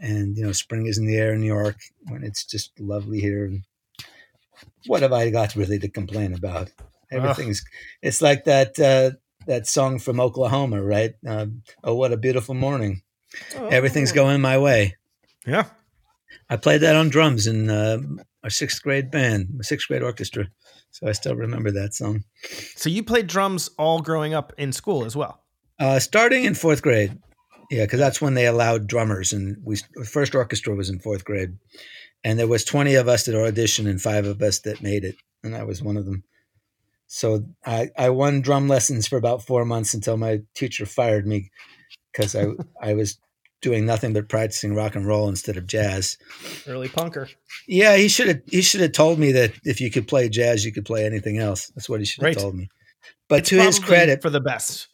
And, 0.00 0.36
you 0.36 0.44
know, 0.44 0.52
spring 0.52 0.86
is 0.86 0.96
in 0.96 1.06
the 1.06 1.16
air 1.16 1.34
in 1.34 1.40
New 1.40 1.46
York 1.46 1.76
when 2.08 2.24
it's 2.24 2.44
just 2.44 2.78
lovely 2.80 3.20
here. 3.20 3.44
And 3.44 3.64
what 4.86 5.02
have 5.02 5.12
I 5.12 5.30
got 5.30 5.54
really 5.56 5.78
to 5.80 5.88
complain 5.88 6.34
about? 6.34 6.70
Everything's, 7.10 7.64
it's 8.02 8.20
like 8.20 8.44
that, 8.44 8.78
uh, 8.78 9.12
that 9.46 9.66
song 9.66 9.98
from 9.98 10.20
Oklahoma, 10.20 10.82
right? 10.82 11.14
Um, 11.26 11.62
oh, 11.82 11.94
what 11.94 12.12
a 12.12 12.16
beautiful 12.16 12.54
morning. 12.54 13.02
Everything's 13.54 14.12
Oh. 14.12 14.16
going 14.16 14.40
my 14.40 14.58
way. 14.58 14.96
Yeah. 15.46 15.64
I 16.50 16.56
played 16.56 16.82
that 16.82 16.96
on 16.96 17.08
drums 17.08 17.46
in 17.46 17.70
uh, 17.70 17.98
our 18.44 18.50
sixth 18.50 18.82
grade 18.82 19.10
band, 19.10 19.48
my 19.54 19.62
sixth 19.62 19.88
grade 19.88 20.02
orchestra. 20.02 20.48
So 20.90 21.06
I 21.06 21.12
still 21.12 21.34
remember 21.34 21.70
that 21.72 21.94
song. 21.94 22.24
So 22.74 22.88
you 22.90 23.02
played 23.02 23.26
drums 23.26 23.70
all 23.78 24.00
growing 24.00 24.34
up 24.34 24.52
in 24.58 24.72
school 24.72 25.04
as 25.04 25.14
well. 25.14 25.42
Uh, 25.78 25.98
starting 25.98 26.44
in 26.44 26.54
fourth 26.54 26.82
grade, 26.82 27.16
yeah, 27.70 27.84
because 27.84 28.00
that's 28.00 28.20
when 28.20 28.34
they 28.34 28.46
allowed 28.46 28.86
drummers, 28.86 29.32
and 29.32 29.56
we 29.62 29.76
the 29.94 30.04
first 30.04 30.34
orchestra 30.34 30.74
was 30.74 30.88
in 30.90 30.98
fourth 30.98 31.24
grade, 31.24 31.56
and 32.24 32.38
there 32.38 32.46
was 32.48 32.64
twenty 32.64 32.94
of 32.94 33.08
us 33.08 33.24
that 33.24 33.34
auditioned 33.34 33.88
and 33.88 34.00
five 34.00 34.26
of 34.26 34.40
us 34.42 34.60
that 34.60 34.82
made 34.82 35.04
it, 35.04 35.16
and 35.42 35.54
I 35.54 35.64
was 35.64 35.82
one 35.82 35.96
of 35.96 36.04
them. 36.06 36.24
So 37.06 37.44
I 37.64 37.90
I 37.96 38.10
won 38.10 38.40
drum 38.42 38.68
lessons 38.68 39.06
for 39.08 39.16
about 39.16 39.42
four 39.42 39.64
months 39.64 39.94
until 39.94 40.16
my 40.16 40.40
teacher 40.54 40.86
fired 40.86 41.26
me 41.26 41.50
because 42.12 42.34
I 42.36 42.46
I 42.82 42.94
was 42.94 43.18
doing 43.60 43.86
nothing 43.86 44.12
but 44.12 44.28
practicing 44.28 44.74
rock 44.74 44.94
and 44.94 45.06
roll 45.06 45.28
instead 45.28 45.56
of 45.56 45.66
jazz. 45.66 46.16
Early 46.66 46.88
punker. 46.88 47.28
Yeah, 47.66 47.96
he 47.96 48.08
should 48.08 48.28
have. 48.28 48.40
He 48.46 48.62
should 48.62 48.80
have 48.80 48.92
told 48.92 49.18
me 49.18 49.32
that 49.32 49.52
if 49.64 49.80
you 49.80 49.90
could 49.90 50.06
play 50.08 50.28
jazz, 50.28 50.64
you 50.64 50.72
could 50.72 50.84
play 50.84 51.04
anything 51.04 51.38
else. 51.38 51.68
That's 51.74 51.88
what 51.88 52.00
he 52.00 52.06
should 52.06 52.22
have 52.22 52.28
Right. 52.28 52.38
told 52.38 52.54
me. 52.54 52.68
But 53.28 53.40
It's 53.40 53.50
to 53.50 53.58
his 53.60 53.78
credit, 53.78 54.22
for 54.22 54.30
the 54.30 54.40
best. 54.40 54.88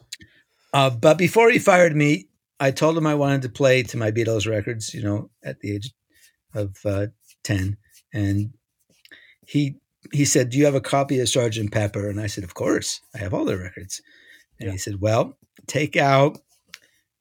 uh, 0.73 0.89
but 0.89 1.17
before 1.17 1.49
he 1.49 1.59
fired 1.59 1.95
me, 1.95 2.27
I 2.59 2.71
told 2.71 2.97
him 2.97 3.07
I 3.07 3.15
wanted 3.15 3.43
to 3.43 3.49
play 3.49 3.83
to 3.83 3.97
my 3.97 4.11
Beatles 4.11 4.45
records. 4.49 4.93
You 4.93 5.03
know, 5.03 5.29
at 5.43 5.59
the 5.61 5.73
age 5.75 5.93
of 6.55 6.77
uh, 6.85 7.07
ten, 7.43 7.77
and 8.13 8.53
he 9.45 9.75
he 10.13 10.25
said, 10.25 10.49
"Do 10.49 10.57
you 10.57 10.65
have 10.65 10.75
a 10.75 10.81
copy 10.81 11.19
of 11.19 11.29
Sergeant 11.29 11.71
Pepper?" 11.71 12.09
And 12.09 12.19
I 12.19 12.27
said, 12.27 12.43
"Of 12.43 12.53
course, 12.53 13.01
I 13.13 13.19
have 13.19 13.33
all 13.33 13.45
the 13.45 13.57
records." 13.57 14.01
And 14.59 14.67
Yeah. 14.67 14.71
he 14.73 14.77
said, 14.77 15.01
"Well, 15.01 15.37
take 15.67 15.95
out 15.97 16.39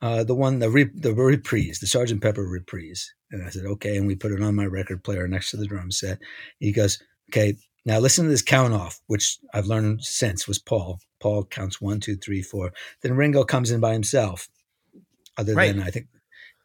uh, 0.02 0.24
the 0.24 0.34
one 0.34 0.58
the 0.58 0.70
re- 0.70 0.90
the 0.94 1.14
reprise, 1.14 1.78
the 1.80 1.86
Sergeant 1.86 2.22
Pepper 2.22 2.42
reprise." 2.44 3.12
And 3.30 3.44
I 3.44 3.50
said, 3.50 3.66
"Okay." 3.66 3.96
And 3.96 4.06
we 4.06 4.14
put 4.16 4.32
it 4.32 4.42
on 4.42 4.54
my 4.54 4.66
record 4.66 5.02
player 5.04 5.26
next 5.28 5.50
to 5.50 5.56
the 5.56 5.66
drum 5.66 5.90
set. 5.90 6.18
He 6.60 6.72
goes, 6.72 7.02
"Okay, 7.30 7.56
now 7.84 7.98
listen 7.98 8.24
to 8.24 8.30
this 8.30 8.42
count 8.42 8.74
off, 8.74 9.00
which 9.08 9.38
I've 9.52 9.66
learned 9.66 10.04
since 10.04 10.46
was 10.48 10.58
Paul. 10.58 11.00
Paul 11.20 11.44
counts 11.44 11.80
one, 11.80 12.00
two, 12.00 12.16
three, 12.16 12.42
four. 12.42 12.72
Then 13.02 13.16
Ringo 13.16 13.44
comes 13.44 13.70
in 13.70 13.80
by 13.80 13.92
himself. 13.92 14.48
Other 15.36 15.54
Right. 15.54 15.74
than 15.74 15.82
I 15.82 15.90
think, 15.90 16.06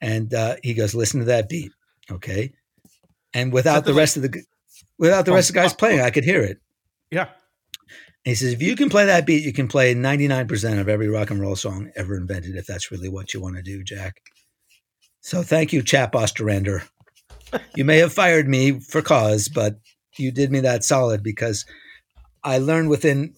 and 0.02 0.34
uh, 0.34 0.58
he 0.64 0.74
goes, 0.76 0.94
"Listen 0.94 1.20
to 1.22 1.26
that 1.28 1.50
beat, 1.50 1.72
okay?" 2.12 2.54
And 3.34 3.54
without 3.54 3.86
the 3.86 3.94
rest 3.94 4.16
of 4.18 4.24
the 4.24 4.44
without 4.98 5.26
the 5.26 5.32
Oh, 5.32 5.36
rest 5.36 5.50
of 5.50 5.54
the 5.56 5.62
guys 5.62 5.74
oh, 5.74 5.76
playing, 5.78 6.00
oh. 6.00 6.04
I 6.04 6.12
could 6.12 6.24
hear 6.24 6.42
it. 6.42 6.60
Yeah. 7.12 7.30
And 8.26 8.32
he 8.32 8.36
says, 8.36 8.54
if 8.54 8.62
you 8.62 8.76
can 8.76 8.90
play 8.90 9.06
that 9.06 9.26
beat, 9.26 9.44
you 9.46 9.54
can 9.54 9.68
play 9.68 9.96
99% 9.96 10.80
of 10.80 10.90
every 10.90 11.08
rock 11.08 11.32
and 11.32 11.40
roll 11.40 11.56
song 11.56 11.90
ever 11.96 12.18
invented, 12.18 12.56
if 12.56 12.66
that's 12.68 12.92
really 12.92 13.08
what 13.10 13.34
you 13.34 13.40
want 13.42 13.56
to 13.56 13.62
do, 13.62 13.82
Jack. 13.84 14.22
So 15.22 15.42
thank 15.42 15.72
you, 15.74 15.82
Chap 15.82 16.16
Ostrander. 16.16 16.84
you 17.76 17.86
may 17.86 17.98
have 17.98 18.14
fired 18.14 18.48
me 18.48 18.80
for 18.80 19.02
cause, 19.02 19.48
but 19.48 19.80
you 20.18 20.32
did 20.32 20.52
me 20.52 20.60
that 20.62 20.84
solid 20.84 21.24
because 21.24 21.66
I 22.44 22.58
learned 22.58 22.90
within 22.90 23.36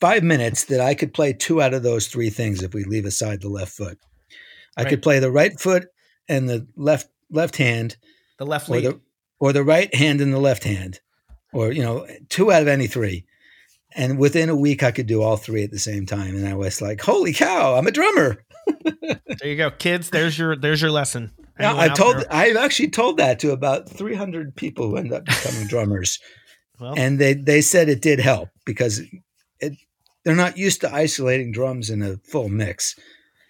five 0.00 0.22
minutes 0.22 0.64
that 0.66 0.80
I 0.80 0.94
could 0.94 1.12
play 1.14 1.32
two 1.32 1.60
out 1.62 1.74
of 1.74 1.82
those 1.82 2.06
three 2.08 2.30
things 2.30 2.62
if 2.62 2.74
we 2.74 2.84
leave 2.84 3.06
aside 3.06 3.40
the 3.40 3.48
left 3.48 3.72
foot. 3.72 3.98
I 4.76 4.82
Right. 4.82 4.90
could 4.90 5.02
play 5.02 5.18
the 5.18 5.30
right 5.30 5.58
foot 5.58 5.88
and 6.28 6.48
the 6.48 6.66
left 6.76 7.08
left 7.30 7.56
hand 7.56 7.96
The 8.38 8.46
left 8.46 8.66
the 8.68 9.00
or 9.40 9.52
the 9.52 9.64
right 9.64 9.92
hand 9.94 10.20
and 10.20 10.32
the 10.32 10.38
left 10.38 10.62
hand, 10.64 11.00
or 11.52 11.72
you 11.72 11.82
know, 11.82 12.06
two 12.28 12.52
out 12.52 12.62
of 12.62 12.68
any 12.68 12.86
three. 12.86 13.24
And 13.96 14.18
within 14.18 14.48
a 14.48 14.54
week, 14.54 14.84
I 14.84 14.92
could 14.92 15.08
do 15.08 15.20
all 15.20 15.36
three 15.36 15.64
at 15.64 15.72
the 15.72 15.78
same 15.80 16.06
time, 16.06 16.36
and 16.36 16.46
I 16.46 16.54
was 16.54 16.80
like, 16.80 17.00
"Holy 17.00 17.32
cow! 17.32 17.74
I'm 17.74 17.88
a 17.88 17.90
drummer!" 17.90 18.44
there 19.02 19.18
you 19.48 19.56
go, 19.56 19.70
kids. 19.72 20.10
There's 20.10 20.38
your 20.38 20.54
there's 20.54 20.80
your 20.80 20.92
lesson. 20.92 21.32
Now, 21.58 21.76
I've 21.76 21.94
told, 21.94 22.16
there- 22.16 22.32
I've 22.32 22.56
actually 22.56 22.88
told 22.88 23.18
that 23.18 23.38
to 23.40 23.50
about 23.50 23.86
300 23.90 24.56
people 24.56 24.88
who 24.88 24.96
end 24.96 25.12
up 25.12 25.26
becoming 25.26 25.66
drummers, 25.68 26.20
well, 26.78 26.94
and 26.96 27.18
they 27.18 27.34
they 27.34 27.60
said 27.60 27.88
it 27.88 28.00
did 28.00 28.20
help 28.20 28.48
because 28.64 29.02
it 29.58 29.72
they're 30.24 30.36
not 30.36 30.56
used 30.56 30.82
to 30.82 30.94
isolating 30.94 31.50
drums 31.50 31.90
in 31.90 32.02
a 32.02 32.16
full 32.18 32.48
mix. 32.48 32.94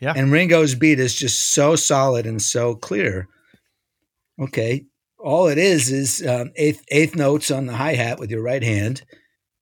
Yeah. 0.01 0.14
And 0.16 0.32
Ringo's 0.32 0.74
beat 0.74 0.99
is 0.99 1.14
just 1.14 1.53
so 1.53 1.76
solid 1.76 2.24
and 2.26 2.41
so 2.41 2.74
clear. 2.74 3.28
Okay, 4.41 4.86
all 5.23 5.49
it 5.49 5.59
is 5.59 5.91
is 5.91 6.27
um, 6.27 6.53
eighth 6.57 6.85
eighth 6.89 7.14
notes 7.14 7.51
on 7.51 7.66
the 7.66 7.77
hi 7.77 7.95
hat 7.95 8.18
with 8.18 8.31
your 8.31 8.43
right 8.43 8.62
hand, 8.62 9.03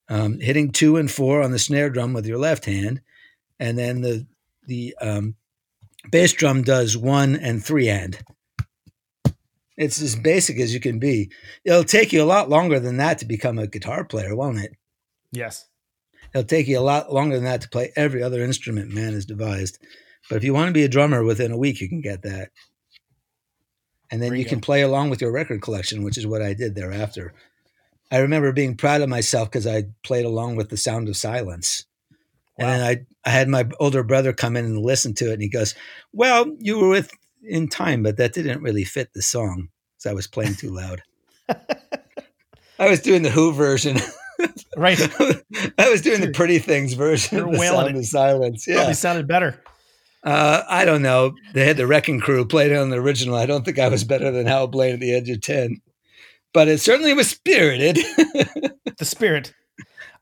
um, 0.09 0.41
hitting 0.41 0.71
two 0.71 0.97
and 0.97 1.11
four 1.11 1.43
on 1.43 1.51
the 1.51 1.59
snare 1.59 1.91
drum 1.91 2.13
with 2.13 2.27
your 2.27 2.39
left 2.39 2.65
hand, 2.65 3.01
and 3.59 3.79
then 3.79 4.01
the 4.01 4.27
the 4.67 4.95
um, 5.01 5.35
bass 6.11 6.33
drum 6.33 6.63
does 6.63 6.97
one 6.97 7.37
and 7.37 7.65
three 7.65 7.87
hand. 7.87 8.19
It's 9.77 10.03
as 10.03 10.17
basic 10.17 10.59
as 10.59 10.75
you 10.75 10.81
can 10.81 10.99
be. 10.99 11.31
It'll 11.65 11.85
take 11.85 12.13
you 12.13 12.23
a 12.23 12.27
lot 12.27 12.49
longer 12.49 12.81
than 12.81 12.97
that 12.97 13.19
to 13.19 13.27
become 13.27 13.59
a 13.59 13.69
guitar 13.69 14.05
player, 14.05 14.35
won't 14.35 14.59
it? 14.59 14.73
yes. 15.33 15.67
It'll 16.35 16.47
take 16.47 16.69
you 16.69 16.79
a 16.79 16.81
lot 16.81 17.11
longer 17.11 17.37
than 17.37 17.45
that 17.45 17.63
to 17.63 17.71
play 17.71 17.91
every 17.97 18.23
other 18.23 18.43
instrument 18.43 18.91
man 18.91 19.15
has 19.15 19.25
devised. 19.25 19.79
But 20.29 20.37
if 20.37 20.45
you 20.45 20.53
want 20.53 20.69
to 20.69 20.75
be 20.75 20.85
a 20.85 20.89
drummer 20.89 21.25
within 21.25 21.53
a 21.53 21.57
week, 21.57 21.81
you 21.81 21.89
can 21.89 22.03
get 22.03 22.23
that. 22.23 22.51
And 24.11 24.23
then 24.23 24.35
you 24.37 24.45
can 24.45 24.61
play 24.61 24.83
along 24.83 25.11
with 25.11 25.21
your 25.21 25.31
record 25.33 25.61
collection, 25.61 26.03
which 26.03 26.17
is 26.17 26.27
what 26.27 26.41
I 26.41 26.55
did 26.55 26.75
thereafter. 26.75 27.35
I 28.11 28.19
remember 28.19 28.53
being 28.53 28.77
proud 28.77 29.03
of 29.03 29.09
myself 29.09 29.51
because 29.51 29.67
I 29.67 29.85
played 30.03 30.25
along 30.25 30.57
with 30.57 30.71
the 30.71 30.79
sound 30.79 31.09
of 31.09 31.17
silence. 31.17 31.85
And 32.59 32.83
I, 32.83 33.07
I 33.25 33.31
had 33.31 33.49
my 33.49 33.69
older 33.79 34.03
brother 34.03 34.33
come 34.33 34.57
in 34.57 34.65
and 34.65 34.79
listen 34.79 35.15
to 35.15 35.31
it, 35.31 35.35
and 35.35 35.43
he 35.43 35.49
goes, 35.49 35.75
Well, 36.13 36.57
you 36.59 36.79
were 36.79 36.89
with 36.89 37.13
in 37.43 37.69
time, 37.69 38.03
but 38.03 38.17
that 38.17 38.33
didn't 38.33 38.63
really 38.63 38.85
fit 38.85 39.13
the 39.13 39.23
song 39.23 39.69
because 39.97 40.11
I 40.11 40.15
was 40.15 40.27
playing 40.27 40.55
too 40.55 40.71
loud. 40.71 41.03
I 41.49 42.89
was 42.89 43.01
doing 43.01 43.23
the 43.23 43.31
Who 43.31 43.53
version. 43.53 43.99
Right. 44.77 44.99
I 45.79 45.89
was 45.89 46.03
doing 46.03 46.21
the 46.21 46.33
Pretty 46.33 46.59
Things 46.59 46.95
version 46.95 47.39
You're 47.39 47.47
of 47.49 47.53
the 47.53 47.59
Sound 47.59 47.89
it. 47.89 47.97
of 47.97 48.07
Silence. 48.07 48.67
Yeah. 48.67 48.75
Probably 48.77 48.95
sounded 48.95 49.29
better. 49.29 49.61
Uh, 50.29 50.63
I 50.69 50.85
don't 50.85 51.03
know. 51.03 51.35
They 51.55 51.65
had 51.67 51.77
the 51.77 51.87
Wrecking 51.87 52.21
Crew 52.21 52.45
played 52.45 52.73
on 52.73 52.91
the 52.91 52.99
original. 52.99 53.35
I 53.35 53.47
don't 53.47 53.65
think 53.65 53.79
I 53.79 53.89
was 53.89 54.05
better 54.05 54.31
than 54.31 54.47
Hal 54.47 54.67
Blaine 54.67 54.95
at 54.95 55.01
the 55.01 55.15
Edge 55.15 55.31
of 55.31 55.41
10, 55.41 55.81
but 56.53 56.69
it 56.69 56.81
certainly 56.81 57.15
was 57.15 57.31
spirited. 57.31 57.99
The 58.99 59.05
spirit. 59.05 59.55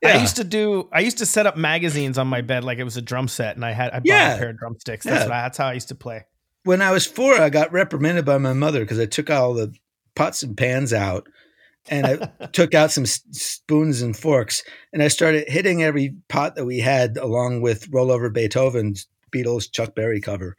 I 0.05 0.17
used 0.17 0.35
to 0.35 0.43
do. 0.43 0.87
I 0.93 0.99
used 0.99 1.17
to 1.17 1.25
set 1.25 1.47
up 1.47 1.57
magazines 1.57 2.19
on 2.19 2.27
my 2.27 2.41
bed 2.41 2.63
like 2.63 2.77
it 2.77 2.83
was 2.83 2.95
a 2.95 3.01
drum 3.01 3.27
set, 3.27 3.55
and 3.55 3.65
I 3.65 3.71
had 3.71 3.89
I 3.91 3.97
bought 3.97 4.05
Yeah. 4.05 4.35
a 4.35 4.37
pair 4.37 4.49
of 4.51 4.59
drumsticks. 4.59 5.03
That's 5.03 5.27
Yeah. 5.27 5.35
I- 5.35 5.41
that's 5.41 5.57
how 5.57 5.65
I 5.65 5.73
used 5.73 5.87
to 5.87 5.95
play. 5.95 6.25
when 6.63 6.81
I 6.83 6.91
was 6.91 7.07
four, 7.07 7.41
I 7.41 7.49
got 7.49 7.71
reprimanded 7.71 8.23
by 8.25 8.37
my 8.37 8.53
mother 8.53 8.81
because 8.81 8.99
I 8.99 9.07
took 9.07 9.31
all 9.31 9.55
the 9.55 9.73
pots 10.15 10.43
and 10.43 10.55
pans 10.55 10.93
out 10.93 11.25
and 11.89 12.05
I 12.05 12.45
took 12.53 12.75
out 12.75 12.91
some 12.91 13.05
s- 13.05 13.23
spoons 13.31 14.03
and 14.03 14.15
forks 14.15 14.61
and 14.93 15.01
I 15.01 15.07
started 15.07 15.49
hitting 15.49 15.81
every 15.81 16.13
pot 16.29 16.55
that 16.55 16.65
we 16.65 16.77
had 16.79 17.17
along 17.17 17.61
with 17.61 17.89
Rollover 17.89 18.31
Beethoven's 18.31 19.07
Beatles 19.31 19.71
Chuck 19.71 19.95
Berry 19.95 20.21
cover. 20.21 20.55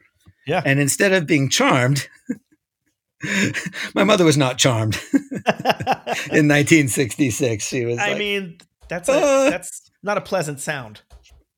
Yeah. 0.47 0.61
And 0.65 0.79
instead 0.79 1.13
of 1.13 1.27
being 1.27 1.49
charmed, 1.49 2.07
my 3.95 4.03
mother 4.03 4.25
was 4.25 4.37
not 4.37 4.57
charmed 4.57 4.95
in 6.31 6.47
1966. 6.47 7.65
She 7.67 7.85
was 7.85 7.97
I 7.99 8.09
like, 8.09 8.17
mean, 8.17 8.57
that's 8.87 9.09
a, 9.09 9.13
Uh. 9.13 9.49
that's 9.49 9.91
not 10.03 10.17
a 10.17 10.21
pleasant 10.21 10.59
sound. 10.59 11.01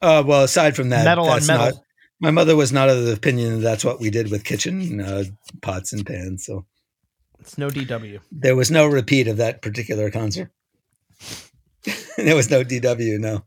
uh, 0.01 0.23
well, 0.25 0.43
aside 0.43 0.75
from 0.75 0.89
that, 0.89 1.05
metal 1.05 1.27
on 1.29 1.45
metal. 1.45 1.65
not- 1.67 1.73
my 2.19 2.29
mother 2.31 2.55
was 2.55 2.71
not 2.71 2.87
of 2.87 3.03
the 3.03 3.13
opinion 3.13 3.55
that 3.55 3.61
that's 3.61 3.83
what 3.83 3.99
we 3.99 4.11
did 4.11 4.29
with 4.29 4.43
kitchen 4.43 5.01
uh, 5.01 5.23
pots 5.63 5.91
and 5.91 6.05
pans. 6.05 6.45
So 6.45 6.65
It's 7.39 7.57
no 7.57 7.69
DW. 7.69 8.19
there 8.31 8.55
was 8.55 8.69
no 8.69 8.85
repeat 8.85 9.27
of 9.27 9.37
that 9.37 9.63
particular 9.63 10.11
concert. 10.11 10.51
there 12.17 12.35
was 12.35 12.51
no 12.51 12.63
DW, 12.63 13.19
no. 13.19 13.43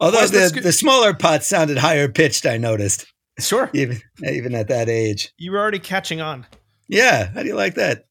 Although 0.00 0.26
the, 0.26 0.60
the 0.62 0.72
smaller 0.72 1.14
pots 1.14 1.46
sounded 1.46 1.78
higher 1.78 2.08
pitched, 2.08 2.46
I 2.46 2.56
noticed, 2.58 3.06
Sure. 3.38 3.70
even 3.74 4.00
even 4.22 4.54
at 4.54 4.68
that 4.68 4.88
age. 4.88 5.32
You 5.38 5.52
were 5.52 5.58
already 5.58 5.78
catching 5.78 6.20
on. 6.20 6.46
Yeah, 6.88 7.30
how 7.32 7.42
do 7.42 7.48
you 7.48 7.54
like 7.56 7.74
that? 7.74 8.04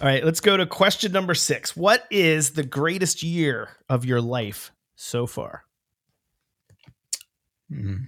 All 0.00 0.06
right, 0.06 0.24
let's 0.24 0.40
go 0.40 0.56
to 0.56 0.66
question 0.66 1.10
number 1.12 1.34
six. 1.34 1.74
What 1.76 2.04
is 2.10 2.50
the 2.50 2.62
greatest 2.62 3.22
year 3.22 3.70
of 3.88 4.04
your 4.04 4.20
life 4.20 4.70
so 4.94 5.26
far? 5.26 5.64
Hmm. 7.70 8.04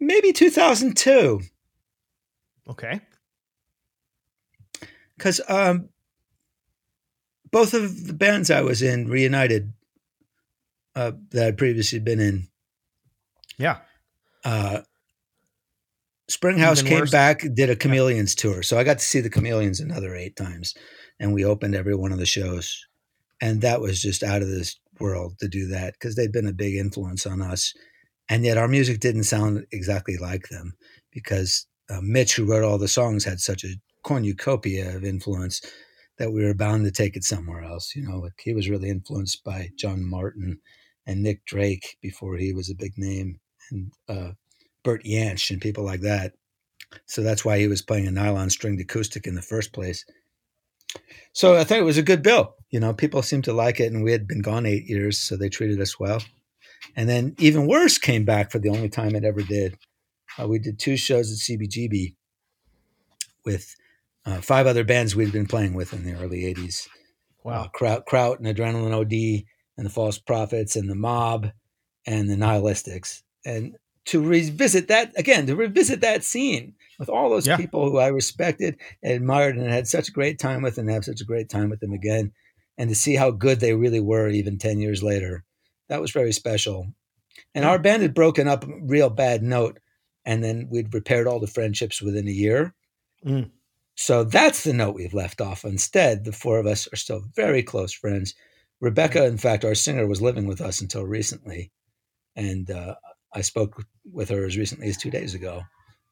Maybe 0.00 0.32
2002, 0.32 1.40
Okay. 2.68 3.00
because 5.16 5.40
um, 5.48 5.88
both 7.50 7.74
of 7.74 8.06
the 8.06 8.14
bands 8.14 8.50
I 8.50 8.62
was 8.62 8.82
in 8.82 9.08
reunited 9.08 9.72
uh, 10.94 11.12
that 11.30 11.46
I'd 11.46 11.58
previously 11.58 11.98
been 11.98 12.20
in. 12.20 12.48
Yeah. 13.58 13.78
uh, 14.44 14.80
Springhouse 16.28 16.82
came 16.82 17.00
worse. 17.00 17.10
back, 17.10 17.44
did 17.54 17.70
a 17.70 17.76
Chameleons 17.76 18.34
tour. 18.34 18.62
So 18.62 18.78
I 18.78 18.84
got 18.84 18.98
to 18.98 19.04
see 19.04 19.20
the 19.20 19.30
Chameleons 19.30 19.78
another 19.78 20.14
eight 20.16 20.36
times, 20.36 20.74
and 21.20 21.32
we 21.32 21.44
opened 21.44 21.76
every 21.76 21.94
one 21.94 22.12
of 22.12 22.18
the 22.18 22.26
shows. 22.26 22.84
And 23.40 23.60
that 23.60 23.80
was 23.80 24.02
just 24.02 24.22
out 24.22 24.42
of 24.42 24.48
this 24.48 24.76
world 24.98 25.38
to 25.40 25.48
do 25.48 25.68
that 25.68 25.92
because 25.92 26.16
they'd 26.16 26.32
been 26.32 26.48
a 26.48 26.52
big 26.52 26.74
influence 26.74 27.26
on 27.26 27.42
us. 27.42 27.74
And 28.28 28.44
yet 28.44 28.58
our 28.58 28.66
music 28.66 28.98
didn't 28.98 29.24
sound 29.24 29.66
exactly 29.70 30.16
like 30.16 30.48
them 30.48 30.74
because 31.12 31.66
uh, 31.88 32.00
Mitch, 32.02 32.34
who 32.34 32.44
wrote 32.44 32.64
all 32.64 32.78
the 32.78 32.88
songs, 32.88 33.24
had 33.24 33.38
such 33.38 33.62
a 33.62 33.76
cornucopia 34.02 34.96
of 34.96 35.04
influence 35.04 35.60
that 36.18 36.32
we 36.32 36.44
were 36.44 36.54
bound 36.54 36.84
to 36.84 36.90
take 36.90 37.16
it 37.16 37.24
somewhere 37.24 37.62
else. 37.62 37.94
You 37.94 38.02
know, 38.02 38.18
like 38.18 38.40
he 38.42 38.54
was 38.54 38.68
really 38.68 38.88
influenced 38.88 39.44
by 39.44 39.70
John 39.76 40.04
Martyn 40.04 40.58
and 41.06 41.22
Nick 41.22 41.44
Drake 41.44 41.98
before 42.00 42.36
he 42.36 42.52
was 42.52 42.70
a 42.70 42.74
big 42.74 42.96
name, 42.96 43.38
and 43.70 43.92
uh, 44.08 44.32
Bert 44.82 45.04
Jansch 45.04 45.50
and 45.50 45.60
people 45.60 45.84
like 45.84 46.00
that. 46.00 46.34
So 47.06 47.22
that's 47.22 47.44
why 47.44 47.58
he 47.58 47.68
was 47.68 47.82
playing 47.82 48.06
a 48.06 48.10
nylon 48.10 48.50
stringed 48.50 48.80
acoustic 48.80 49.26
in 49.26 49.34
the 49.34 49.42
first 49.42 49.72
place. 49.72 50.04
So 51.32 51.56
I 51.56 51.64
thought 51.64 51.78
it 51.78 51.82
was 51.82 51.98
a 51.98 52.02
good 52.02 52.22
bill. 52.22 52.54
You 52.70 52.80
know, 52.80 52.94
people 52.94 53.22
seemed 53.22 53.44
to 53.44 53.52
like 53.52 53.80
it, 53.80 53.92
and 53.92 54.02
we 54.02 54.12
had 54.12 54.26
been 54.26 54.42
gone 54.42 54.66
eight 54.66 54.86
years, 54.86 55.18
so 55.18 55.36
they 55.36 55.48
treated 55.48 55.80
us 55.80 55.98
well. 55.98 56.22
And 56.94 57.08
then 57.08 57.34
even 57.38 57.66
worse 57.66 57.98
came 57.98 58.24
back 58.24 58.50
for 58.50 58.58
the 58.58 58.68
only 58.68 58.88
time 58.88 59.14
it 59.14 59.24
ever 59.24 59.42
did. 59.42 59.76
Uh, 60.38 60.48
we 60.48 60.58
did 60.58 60.78
two 60.78 60.96
shows 60.96 61.30
at 61.30 61.38
CBGB 61.38 62.14
with 63.44 63.74
uh, 64.26 64.40
five 64.40 64.66
other 64.66 64.84
bands 64.84 65.14
we'd 65.16 65.32
been 65.32 65.46
playing 65.46 65.74
with 65.74 65.92
in 65.92 66.04
the 66.04 66.14
early 66.14 66.42
80s. 66.42 66.86
Uh, 66.86 66.90
Wow. 67.44 67.70
Kraut, 67.72 68.06
Kraut 68.06 68.40
and 68.40 68.48
Adrenaline 68.48 68.92
OD 68.92 69.44
and 69.76 69.86
the 69.86 69.90
False 69.90 70.18
Prophets 70.18 70.74
and 70.74 70.90
the 70.90 70.96
Mob 70.96 71.52
and 72.04 72.28
the 72.28 72.34
Nihilistics. 72.34 73.22
And 73.44 73.76
to 74.06 74.20
revisit 74.20 74.88
that 74.88 75.12
again, 75.16 75.46
to 75.46 75.54
revisit 75.54 76.00
that 76.00 76.24
scene 76.24 76.74
with 76.98 77.08
all 77.08 77.30
those 77.30 77.46
Yeah. 77.46 77.56
people 77.56 77.88
who 77.88 77.98
I 77.98 78.08
respected, 78.08 78.78
and 79.00 79.12
admired, 79.12 79.56
and 79.56 79.70
had 79.70 79.86
such 79.86 80.08
a 80.08 80.12
great 80.12 80.40
time 80.40 80.62
with, 80.62 80.76
and 80.76 80.90
have 80.90 81.04
such 81.04 81.20
a 81.20 81.24
great 81.24 81.48
time 81.48 81.70
with 81.70 81.78
them 81.78 81.92
again, 81.92 82.32
and 82.76 82.88
to 82.90 82.96
see 82.96 83.14
how 83.14 83.30
good 83.30 83.60
they 83.60 83.74
really 83.74 84.00
were 84.00 84.28
even 84.28 84.58
ten 84.58 84.80
years 84.80 85.02
later, 85.04 85.44
that 85.88 86.00
was 86.00 86.10
very 86.10 86.32
special. 86.32 86.92
And 87.54 87.62
Yeah. 87.62 87.70
our 87.70 87.78
band 87.78 88.02
had 88.02 88.14
broken 88.14 88.48
up 88.48 88.64
real 88.80 89.08
bad 89.10 89.42
note, 89.44 89.78
and 90.24 90.42
then 90.42 90.66
we'd 90.68 90.92
repaired 90.92 91.28
all 91.28 91.38
the 91.38 91.46
friendships 91.46 92.02
within 92.02 92.26
a 92.26 92.32
year. 92.32 92.74
Mm. 93.24 93.50
So 93.96 94.24
that's 94.24 94.62
the 94.62 94.74
note 94.74 94.94
we've 94.94 95.14
left 95.14 95.40
off. 95.40 95.64
Instead, 95.64 96.24
the 96.24 96.32
four 96.32 96.58
of 96.58 96.66
us 96.66 96.86
are 96.92 96.96
still 96.96 97.22
very 97.34 97.62
close 97.62 97.92
friends. 97.92 98.34
Rebecca, 98.80 99.24
in 99.24 99.38
fact, 99.38 99.64
our 99.64 99.74
singer, 99.74 100.06
was 100.06 100.20
living 100.20 100.46
with 100.46 100.60
us 100.60 100.82
until 100.82 101.04
recently, 101.04 101.72
and 102.36 102.70
uh, 102.70 102.94
I 103.34 103.40
spoke 103.40 103.82
with 104.12 104.28
her 104.28 104.44
as 104.44 104.58
recently 104.58 104.88
as 104.88 104.98
two 104.98 105.10
days 105.10 105.34
ago. 105.34 105.62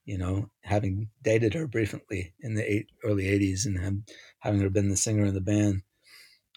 You 0.06 0.18
know, 0.18 0.50
having 0.62 1.10
dated 1.22 1.54
her 1.54 1.66
briefly 1.66 2.32
in 2.40 2.54
the 2.54 2.70
eight, 2.70 2.88
early 3.04 3.24
'80s, 3.24 3.66
and 3.66 3.78
have, 3.78 3.96
having 4.40 4.60
her 4.62 4.70
been 4.70 4.88
the 4.88 4.96
singer 4.96 5.26
in 5.26 5.34
the 5.34 5.42
band. 5.42 5.82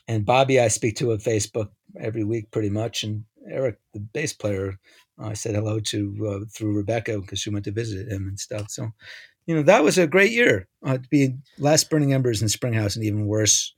And 0.08 0.26
Bobby, 0.26 0.60
I 0.62 0.70
speak 0.70 0.96
to 0.98 1.12
on 1.12 1.18
Facebook 1.18 1.70
every 2.00 2.24
week, 2.24 2.52
pretty 2.52 2.70
much. 2.70 3.04
And 3.04 3.26
Eric, 3.50 3.78
the 3.94 4.00
bass 4.00 4.32
player, 4.32 4.80
I 5.20 5.34
said 5.34 5.56
hello 5.56 5.82
to 5.82 6.28
uh, 6.30 6.46
through 6.54 6.78
Rebecca 6.78 7.20
because 7.20 7.40
she 7.40 7.50
went 7.50 7.66
to 7.66 7.72
visit 7.72 8.10
him 8.10 8.28
and 8.30 8.40
stuff. 8.40 8.72
So, 8.72 8.92
you 9.48 9.56
know, 9.56 9.64
that 9.64 9.84
was 9.84 9.98
a 9.98 10.06
great 10.08 10.32
year 10.32 10.68
uh, 10.86 10.98
to 10.98 11.10
be 11.10 11.34
last 11.58 11.89
burning 11.89 12.14
embers 12.14 12.41
in 12.41 12.50
Springhouse 12.50 12.95
and 12.95 13.04
even 13.06 13.26
worse 13.26 13.74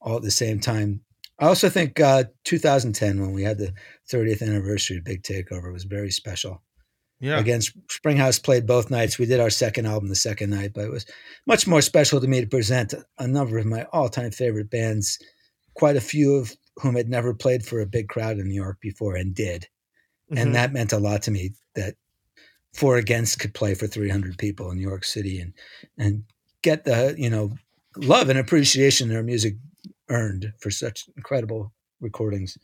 all 0.00 0.16
at 0.16 0.22
the 0.22 0.30
same 0.30 0.60
time. 0.60 1.00
I 1.38 1.46
also 1.46 1.68
think 1.68 1.98
uh, 1.98 2.24
2010, 2.44 3.20
when 3.20 3.32
we 3.32 3.42
had 3.42 3.58
the 3.58 3.74
30th 4.10 4.42
anniversary 4.42 4.98
of 4.98 5.04
Big 5.04 5.22
Takeover, 5.22 5.72
was 5.72 5.84
very 5.84 6.10
special. 6.10 6.62
Yeah. 7.20 7.38
Again, 7.38 7.60
Springhouse 7.90 8.38
played 8.38 8.66
both 8.66 8.90
nights. 8.90 9.18
We 9.18 9.26
did 9.26 9.40
our 9.40 9.50
second 9.50 9.86
album 9.86 10.08
the 10.08 10.14
second 10.14 10.50
night, 10.50 10.72
but 10.74 10.84
it 10.84 10.90
was 10.90 11.06
much 11.46 11.66
more 11.66 11.80
special 11.82 12.20
to 12.20 12.28
me 12.28 12.42
to 12.42 12.46
present 12.46 12.94
a 13.18 13.26
number 13.26 13.58
of 13.58 13.66
my 13.66 13.84
all 13.92 14.08
time 14.10 14.30
favorite 14.30 14.70
bands, 14.70 15.18
quite 15.74 15.96
a 15.96 16.00
few 16.00 16.34
of 16.36 16.54
whom 16.76 16.94
had 16.94 17.08
never 17.08 17.32
played 17.32 17.64
for 17.64 17.80
a 17.80 17.86
big 17.86 18.08
crowd 18.08 18.38
in 18.38 18.48
New 18.48 18.54
York 18.54 18.78
before 18.82 19.16
and 19.16 19.34
did 19.34 19.66
Mhm. 20.30 20.40
and 20.40 20.54
that 20.54 20.72
meant 20.72 20.92
a 20.92 20.98
lot 20.98 21.22
to 21.22 21.30
me 21.30 21.52
that 21.74 21.94
For 22.76 22.96
Against 22.96 23.38
could 23.38 23.54
play 23.54 23.74
for 23.74 23.86
300 23.86 24.36
people 24.38 24.70
in 24.70 24.76
new 24.78 24.88
york 24.88 25.04
city 25.04 25.40
and 25.40 25.52
and 25.98 26.24
get 26.62 26.84
the 26.84 27.14
you 27.16 27.30
know 27.30 27.52
love 27.96 28.28
and 28.28 28.38
appreciation 28.38 29.08
their 29.08 29.22
music 29.22 29.54
earned 30.10 30.52
for 30.60 30.70
such 30.70 31.08
incredible 31.16 31.72
recordings 32.00 32.58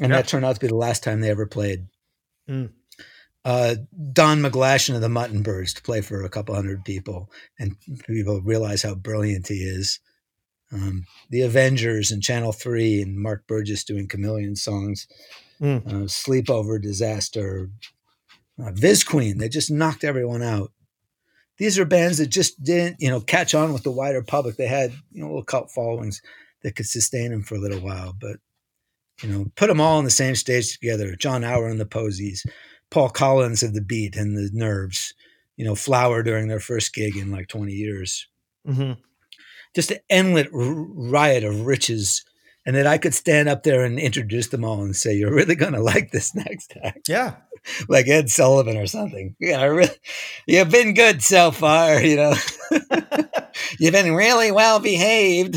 and 0.00 0.10
Yeah. 0.10 0.16
that 0.16 0.28
turned 0.28 0.44
out 0.46 0.54
to 0.54 0.60
be 0.60 0.68
the 0.68 0.74
last 0.86 1.02
time 1.02 1.20
they 1.20 1.30
ever 1.30 1.46
played 1.46 1.86
Mm. 2.48 2.70
uh, 3.44 3.74
don 4.12 4.40
mcglashan 4.40 4.94
of 4.94 5.02
the 5.02 5.08
mutton 5.08 5.42
birds 5.42 5.74
to 5.74 5.82
play 5.82 6.00
for 6.00 6.22
a 6.22 6.28
couple 6.30 6.54
hundred 6.54 6.84
people 6.84 7.30
and 7.58 7.76
people 8.06 8.40
realize 8.40 8.82
how 8.82 8.94
brilliant 8.94 9.48
he 9.48 9.60
is 9.78 10.00
um, 10.72 11.04
the 11.30 11.42
avengers 11.42 12.10
and 12.10 12.22
channel 12.22 12.52
3 12.52 13.02
and 13.02 13.16
mark 13.18 13.46
burgess 13.46 13.84
doing 13.84 14.08
chameleon 14.08 14.56
songs 14.56 15.06
Mm. 15.60 15.86
uh, 15.86 16.06
sleepover 16.08 16.80
disaster, 16.80 17.68
uh, 18.62 18.72
Viz 18.72 19.04
Queen. 19.04 19.38
They 19.38 19.48
just 19.48 19.70
knocked 19.70 20.04
everyone 20.04 20.42
out. 20.42 20.72
These 21.58 21.78
are 21.78 21.84
bands 21.84 22.18
that 22.18 22.28
just 22.28 22.62
didn't, 22.62 22.96
you 23.00 23.10
know, 23.10 23.20
catch 23.20 23.54
on 23.54 23.72
with 23.72 23.82
the 23.82 23.90
wider 23.90 24.22
public. 24.22 24.56
They 24.56 24.66
had, 24.66 24.92
you 25.12 25.20
know, 25.20 25.26
little 25.28 25.44
cult 25.44 25.70
followings 25.70 26.22
that 26.62 26.76
could 26.76 26.86
sustain 26.86 27.30
them 27.30 27.42
for 27.42 27.56
a 27.56 27.60
little 27.60 27.80
while, 27.80 28.14
but 28.18 28.36
You 29.22 29.28
know, 29.30 29.46
put 29.56 29.68
them 29.68 29.80
all 29.80 29.98
on 29.98 30.04
the 30.04 30.10
same 30.10 30.34
stage 30.34 30.72
together. 30.78 31.14
Jon 31.16 31.44
Auer 31.44 31.68
and 31.68 31.80
the 31.80 31.86
Posies, 31.86 32.46
Paul 32.90 33.10
Collins 33.10 33.62
of 33.62 33.74
the 33.74 33.82
Beat 33.82 34.16
and 34.16 34.36
the 34.36 34.50
Nerves. 34.52 35.14
You 35.56 35.64
know, 35.66 35.74
Flower 35.74 36.22
during 36.22 36.48
their 36.48 36.60
first 36.60 36.94
gig 36.94 37.16
in 37.16 37.30
like 37.30 37.48
20 37.48 37.72
years. 37.72 38.26
hmm 38.64 38.92
Just 39.74 39.90
an 39.90 39.98
endless 40.08 40.48
r- 40.54 40.60
riot 40.62 41.44
of 41.44 41.66
riches. 41.66 42.24
And 42.70 42.76
that 42.76 42.86
I 42.86 42.98
could 42.98 43.14
stand 43.14 43.48
up 43.48 43.64
there 43.64 43.84
and 43.84 43.98
introduce 43.98 44.46
them 44.46 44.64
all 44.64 44.80
and 44.80 44.94
say, 44.94 45.12
"You're 45.12 45.34
really 45.34 45.56
gonna 45.56 45.80
like 45.80 46.12
this 46.12 46.32
next 46.36 46.72
act." 46.84 47.08
Yeah. 47.08 47.34
like 47.88 48.06
Ed 48.06 48.30
Sullivan 48.30 48.76
or 48.76 48.86
something. 48.86 49.34
Yeah, 49.40 49.60
I 49.60 49.64
really, 49.64 49.90
you've 50.46 50.70
been 50.70 50.94
good 50.94 51.20
so 51.20 51.50
far. 51.50 52.00
You 52.00 52.14
know, 52.14 52.34
you've 53.80 53.92
been 53.92 54.14
really 54.14 54.52
well 54.52 54.78
behaved. 54.78 55.56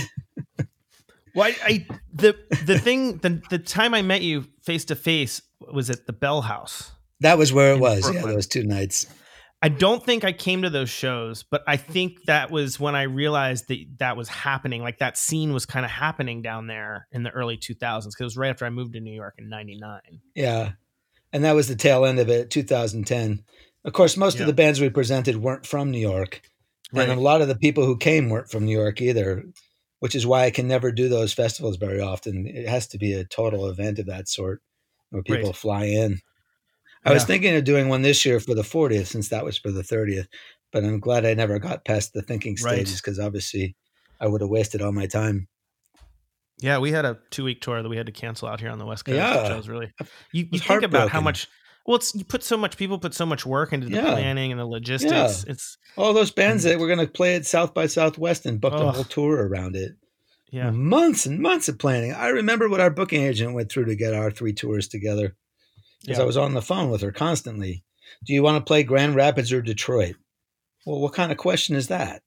Well, 1.36 1.52
I, 1.52 1.56
I 1.64 1.88
the 2.12 2.36
the 2.66 2.80
thing 2.80 3.20
the 3.20 3.44
the 3.52 3.60
time 3.60 3.94
I 3.94 4.02
met 4.02 4.24
you 4.24 4.48
face 4.64 4.86
to 4.86 4.96
face 4.96 5.44
was 5.60 5.92
at 5.92 6.08
the 6.08 6.14
Bell 6.14 6.42
House. 6.42 6.94
That 7.20 7.38
was 7.38 7.54
where 7.54 7.76
it 7.76 7.80
was. 7.80 8.12
Yeah, 8.12 8.24
those 8.24 8.48
two 8.48 8.64
nights. 8.64 9.06
I 9.64 9.70
don't 9.70 10.04
think 10.06 10.24
I 10.26 10.34
came 10.34 10.62
to 10.64 10.70
those 10.70 10.90
shows, 10.90 11.44
but 11.44 11.64
I 11.66 11.78
think 11.78 12.26
that 12.26 12.52
was 12.52 12.80
when 12.80 12.96
I 12.96 13.04
realized 13.04 13.70
that 13.70 13.80
that 14.00 14.18
was 14.18 14.28
happening. 14.28 14.82
Like 14.84 15.00
that 15.00 15.18
scene 15.18 15.54
was 15.54 15.66
kind 15.66 15.86
of 15.86 15.92
happening 15.92 16.42
down 16.42 16.68
there 16.68 17.08
in 17.14 17.24
the 17.24 17.30
early 17.32 17.58
2000s 17.58 17.80
because 17.80 18.20
it 18.20 18.24
was 18.24 18.38
right 18.38 18.50
after 18.50 18.66
I 18.66 18.70
moved 18.70 18.94
to 18.94 19.00
New 19.00 19.14
York 19.16 19.36
in 19.38 19.48
'99. 19.50 20.02
Yeah, 20.36 20.74
and 21.32 21.44
that 21.46 21.54
was 21.54 21.70
the 21.70 21.76
tail 21.76 22.06
end 22.06 22.20
of 22.20 22.30
it. 22.30 22.50
2010. 22.50 23.44
Of 23.86 23.94
course, 23.94 24.18
most 24.18 24.36
Yeah. 24.36 24.42
of 24.42 24.48
the 24.48 24.54
bands 24.54 24.82
we 24.82 24.90
presented 24.90 25.38
weren't 25.38 25.66
from 25.66 25.92
New 25.92 26.00
York, 26.00 26.42
and 26.94 27.12
a 27.12 27.16
lot 27.16 27.42
of 27.42 27.48
the 27.48 27.56
people 27.56 27.86
who 27.86 27.98
came 27.98 28.30
weren't 28.30 28.52
from 28.52 28.66
New 28.66 28.78
York 28.78 29.02
either. 29.02 29.46
Which 30.00 30.16
is 30.16 30.28
why 30.28 30.44
I 30.44 30.52
can 30.52 30.68
never 30.68 30.92
do 30.92 31.08
those 31.08 31.32
festivals 31.32 31.78
very 31.78 32.02
often. 32.02 32.46
It 32.46 32.68
has 32.68 32.88
to 32.88 32.98
be 32.98 33.14
a 33.14 33.24
total 33.24 33.70
event 33.70 34.00
of 34.00 34.08
that 34.08 34.28
sort, 34.28 34.62
where 35.12 35.24
people 35.24 35.52
Right. 35.52 35.56
fly 35.56 35.86
in. 35.86 36.20
I 37.06 37.14
was 37.14 37.24
thinking 37.26 37.56
of 37.56 37.64
doing 37.64 37.90
one 37.90 38.02
this 38.02 38.26
year 38.26 38.40
for 38.40 38.54
the 38.56 38.62
40th, 38.62 39.08
since 39.08 39.30
that 39.30 39.44
was 39.44 39.58
for 39.58 39.72
the 39.72 39.82
30th. 39.82 40.28
But 40.72 40.84
I'm 40.84 41.00
glad 41.00 41.26
I 41.26 41.34
never 41.34 41.60
got 41.60 41.86
past 41.86 42.14
the 42.14 42.22
thinking 42.22 42.58
stages 42.58 43.00
because 43.02 43.20
obviously 43.20 43.76
I 44.20 44.28
would 44.28 44.42
have 44.42 44.50
wasted 44.50 44.82
all 44.82 44.92
my 44.92 45.06
time. 45.06 45.48
Yeah, 46.60 46.78
we 46.80 46.92
had 46.92 47.06
a 47.06 47.18
two 47.30 47.44
week 47.44 47.62
tour 47.62 47.82
that 47.84 47.90
we 47.90 47.98
had 47.98 48.06
to 48.06 48.12
cancel 48.12 48.48
out 48.48 48.60
here 48.60 48.70
on 48.70 48.78
the 48.80 48.86
West 48.86 49.06
Coast. 49.06 49.18
Yeah. 49.18 49.42
which 49.44 49.52
I 49.52 49.58
was 49.58 49.68
really 49.70 49.92
you, 50.32 50.48
you 50.52 50.60
think 50.60 50.84
about 50.84 51.10
how 51.10 51.20
much. 51.22 51.48
Well, 51.86 51.98
it's 51.98 52.16
you 52.16 52.24
put 52.24 52.44
so 52.44 52.56
much 52.56 52.78
people 52.78 52.98
put 52.98 53.14
so 53.14 53.26
much 53.26 53.46
work 53.46 53.74
into 53.74 53.88
the 53.88 53.96
Yeah. 53.98 54.12
planning 54.14 54.52
and 54.52 54.60
the 54.60 54.66
logistics. 54.66 55.44
It's 55.44 55.78
All 55.98 56.14
those 56.14 56.32
bands 56.32 56.64
that 56.64 56.80
were 56.80 56.88
going 56.88 57.00
to 57.00 57.08
play 57.08 57.36
at 57.36 57.46
South 57.46 57.74
by 57.74 57.88
Southwest 57.88 58.46
and 58.46 58.62
booked 58.62 58.78
a 58.80 58.92
whole 58.92 59.04
tour 59.04 59.46
around 59.48 59.76
it. 59.76 59.92
yeah, 60.52 60.72
Months 60.72 61.26
and 61.26 61.40
months 61.40 61.68
of 61.68 61.78
planning. 61.80 62.14
I 62.14 62.28
remember 62.30 62.70
what 62.70 62.80
our 62.80 62.90
booking 62.92 63.24
agent 63.24 63.54
went 63.54 63.70
through 63.72 63.86
to 63.86 63.96
get 63.96 64.14
our 64.14 64.32
three 64.32 64.54
tours 64.54 64.88
together 64.88 65.36
because 66.04 66.18
Yeah. 66.18 66.24
I 66.24 66.28
was 66.28 66.38
on 66.38 66.54
the 66.54 66.62
phone 66.62 66.90
with 66.92 67.02
her 67.02 67.12
constantly. 67.12 67.84
Do 68.26 68.34
you 68.34 68.44
want 68.44 68.58
to 68.58 68.68
play 68.68 68.84
Grand 68.84 69.16
Rapids 69.16 69.52
or 69.52 69.62
Detroit? 69.62 70.16
Well, 70.86 71.00
what 71.00 71.14
kind 71.14 71.32
of 71.32 71.38
question 71.38 71.76
is 71.76 71.88
that? 71.88 72.22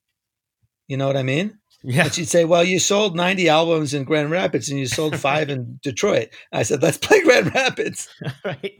You 0.88 0.96
know 0.96 1.06
what 1.06 1.16
I 1.16 1.22
mean? 1.22 1.58
yeah, 1.82 2.04
And 2.04 2.12
she'd 2.14 2.28
say, 2.28 2.44
Well, 2.44 2.64
you 2.64 2.78
sold 2.78 3.14
90 3.16 3.48
albums 3.48 3.92
in 3.94 4.04
Grand 4.04 4.30
Rapids 4.30 4.68
and 4.70 4.78
you 4.78 4.86
sold 4.86 5.18
five 5.20 5.50
in 5.50 5.78
Detroit. 5.82 6.28
I 6.52 6.62
said, 6.62 6.82
Let's 6.82 6.98
play 6.98 7.22
Grand 7.22 7.54
Rapids. 7.54 8.08
right. 8.44 8.72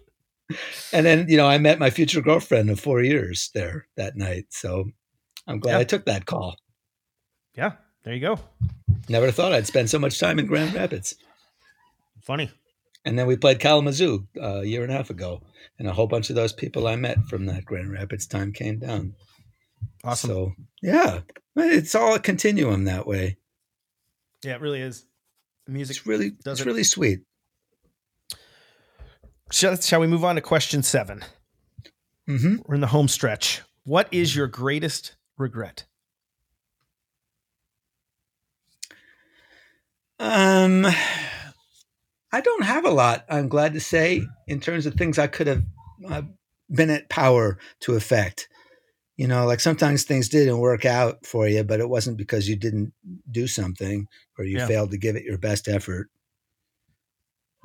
And 0.93 1.05
then, 1.05 1.27
you 1.29 1.37
know, 1.37 1.47
I 1.47 1.59
met 1.59 1.79
my 1.79 1.91
future 1.91 2.21
girlfriend 2.21 2.71
of 2.71 2.79
four 2.81 3.03
years 3.03 3.51
there 3.55 3.87
that 3.97 4.17
night. 4.17 4.47
So 4.51 4.87
I'm 5.47 5.59
glad 5.61 5.73
Yeah. 5.73 5.79
I 5.81 5.85
took 5.85 6.05
that 6.07 6.25
call. 6.27 6.57
Yeah, 7.55 7.73
there 8.05 8.15
you 8.15 8.21
go. 8.21 8.39
Never 9.09 9.31
thought 9.31 9.53
I'd 9.53 9.67
spend 9.67 9.91
so 9.91 9.99
much 9.99 10.19
time 10.21 10.39
in 10.39 10.47
Grand 10.47 10.75
Rapids. 10.75 11.15
Funny. 12.23 12.51
And 13.07 13.19
then 13.19 13.27
we 13.27 13.37
played 13.37 13.61
Kalamazoo 13.61 14.27
uh, 14.43 14.61
a 14.61 14.65
year 14.65 14.83
and 14.83 14.93
a 14.93 14.97
half 14.97 15.09
ago. 15.11 15.41
And 15.79 15.89
a 15.89 15.93
whole 15.93 16.07
bunch 16.09 16.29
of 16.29 16.37
those 16.37 16.53
people 16.53 16.87
I 16.89 16.97
met 16.97 17.19
from 17.29 17.47
that 17.47 17.65
Grand 17.65 17.91
Rapids 17.93 18.27
time 18.27 18.53
came 18.53 18.79
down. 18.81 19.15
Awesome. 20.05 20.29
So, 20.31 20.53
yeah, 20.83 21.21
it's 21.57 21.95
all 21.95 22.15
a 22.15 22.19
continuum 22.19 22.85
that 22.85 23.07
way. 23.07 23.37
yeah, 24.45 24.55
it 24.57 24.61
really 24.61 24.81
is. 24.81 25.07
Music. 25.69 25.97
It's 25.97 26.07
really, 26.07 26.31
Does 26.45 26.59
it's 26.59 26.61
it- 26.63 26.67
really 26.67 26.85
sweet. 26.85 27.21
Shall, 29.53 29.77
shall 29.77 30.01
we 30.01 30.07
move 30.09 30.25
on 30.25 30.35
to 30.35 30.41
question 30.41 30.83
seven? 30.83 31.25
hmm 32.27 32.57
We're 32.67 32.75
in 32.75 32.81
the 32.81 32.89
home 32.89 33.07
stretch. 33.09 33.63
What 33.85 34.09
is 34.11 34.35
your 34.35 34.49
greatest 34.49 35.15
regret? 35.39 35.85
Um, 40.19 40.87
I 42.33 42.41
don't 42.41 42.65
have 42.65 42.85
a 42.85 42.91
lot. 42.91 43.25
I'm 43.29 43.49
glad 43.49 43.75
to 43.75 43.81
say 43.81 44.23
in 44.47 44.61
terms 44.61 44.87
of 44.87 44.95
things 44.95 45.19
I 45.19 45.27
could 45.27 45.47
have 45.47 45.63
uh, 46.09 46.23
been 46.69 46.91
at 46.91 47.09
power 47.09 47.59
to 47.81 47.95
affect. 47.95 48.49
You 49.17 49.27
know, 49.27 49.47
like 49.47 49.61
sometimes 49.61 50.03
things 50.05 50.29
didn't 50.29 50.59
work 50.59 50.85
out 50.85 51.25
for 51.25 51.49
you, 51.49 51.65
but 51.65 51.81
it 51.81 51.89
wasn't 51.89 52.19
because 52.19 52.49
you 52.49 52.57
didn't 52.57 52.93
do 53.31 53.47
something 53.47 54.07
or 54.39 54.45
you 54.45 54.59
Yeah. 54.59 54.67
failed 54.67 54.91
to 54.91 54.99
give 54.99 55.17
it 55.17 55.25
your 55.25 55.39
best 55.39 55.69
effort. 55.69 56.11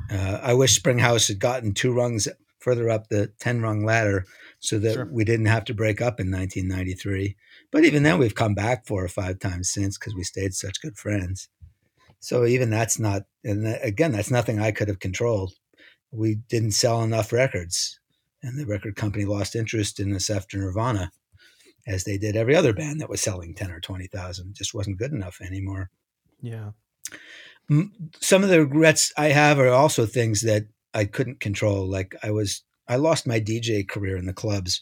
Uh, 0.09 0.39
I 0.41 0.53
wish 0.53 0.73
Springhouse 0.79 1.27
had 1.27 1.39
gotten 1.39 1.73
two 1.73 1.91
rungs 1.93 2.27
further 2.59 2.89
up 2.89 3.07
the 3.09 3.27
10 3.39 3.61
rung 3.61 3.83
ladder 3.83 4.25
so 4.59 4.77
that 4.79 4.93
Sure. 4.93 5.05
we 5.11 5.23
didn't 5.23 5.47
have 5.47 5.65
to 5.65 5.73
break 5.73 5.99
up 6.01 6.19
in 6.19 6.29
1993. 6.31 7.35
But 7.71 7.83
even 7.85 8.03
then, 8.03 8.17
we've 8.19 8.35
come 8.35 8.53
back 8.53 8.85
four 8.85 9.03
or 9.03 9.07
five 9.09 9.39
times 9.39 9.71
since 9.71 9.97
because 9.97 10.13
we 10.15 10.23
stayed 10.23 10.53
such 10.53 10.81
good 10.81 10.95
friends. 10.97 11.49
So 12.21 12.45
even 12.45 12.69
that's 12.69 12.99
not, 12.99 13.23
and 13.43 13.67
again, 13.81 14.11
that's 14.11 14.31
nothing 14.31 14.59
I 14.59 14.71
could 14.71 14.87
have 14.87 14.99
controlled. 14.99 15.53
We 16.11 16.35
didn't 16.35 16.71
sell 16.71 17.01
enough 17.01 17.33
records, 17.33 17.99
and 18.43 18.59
the 18.59 18.65
record 18.65 18.95
company 18.95 19.25
lost 19.25 19.55
interest 19.55 19.99
in 19.99 20.15
us 20.15 20.29
after 20.29 20.57
Nirvana, 20.57 21.11
as 21.87 22.03
they 22.03 22.19
did 22.19 22.35
every 22.35 22.55
other 22.55 22.73
band 22.73 23.01
that 23.01 23.09
was 23.09 23.21
selling 23.21 23.55
ten 23.55 23.71
or 23.71 23.79
twenty 23.79 24.07
thousand. 24.07 24.55
Just 24.55 24.73
wasn't 24.73 24.99
good 24.99 25.11
enough 25.11 25.41
anymore. 25.41 25.89
Yeah. 26.41 26.71
Some 28.19 28.43
of 28.43 28.49
the 28.49 28.59
regrets 28.59 29.11
I 29.17 29.29
have 29.29 29.57
are 29.57 29.69
also 29.69 30.05
things 30.05 30.41
that 30.41 30.65
I 30.93 31.05
couldn't 31.05 31.39
control. 31.39 31.89
Like 31.89 32.15
I 32.21 32.29
was, 32.29 32.63
I 32.87 32.97
lost 32.97 33.25
my 33.25 33.39
DJ 33.39 33.87
career 33.87 34.17
in 34.17 34.25
the 34.25 34.33
clubs 34.33 34.79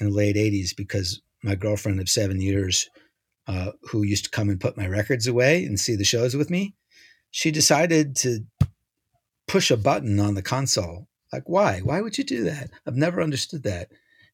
in 0.00 0.08
the 0.08 0.14
late 0.14 0.36
'80s 0.36 0.74
because 0.74 1.20
my 1.42 1.54
girlfriend 1.54 2.00
of 2.00 2.08
seven 2.08 2.40
years, 2.40 2.88
uh, 3.46 3.72
who 3.90 4.04
used 4.04 4.24
to 4.24 4.30
come 4.30 4.48
and 4.48 4.60
put 4.60 4.76
my 4.76 4.86
records 4.86 5.26
away 5.26 5.64
and 5.64 5.78
see 5.78 5.96
the 5.96 6.04
shows 6.04 6.34
with 6.34 6.48
me, 6.48 6.74
she 7.30 7.50
decided 7.50 8.16
to 8.16 8.40
push 9.46 9.70
a 9.70 9.76
button 9.76 10.20
on 10.20 10.34
the 10.34 10.42
console. 10.42 11.08
Like, 11.32 11.44
why? 11.46 11.80
Why 11.80 12.00
would 12.00 12.16
you 12.18 12.24
do 12.24 12.44
that? 12.44 12.70
I've 12.86 12.96
never 12.96 13.20
understood 13.22 13.62
that. 13.64 13.90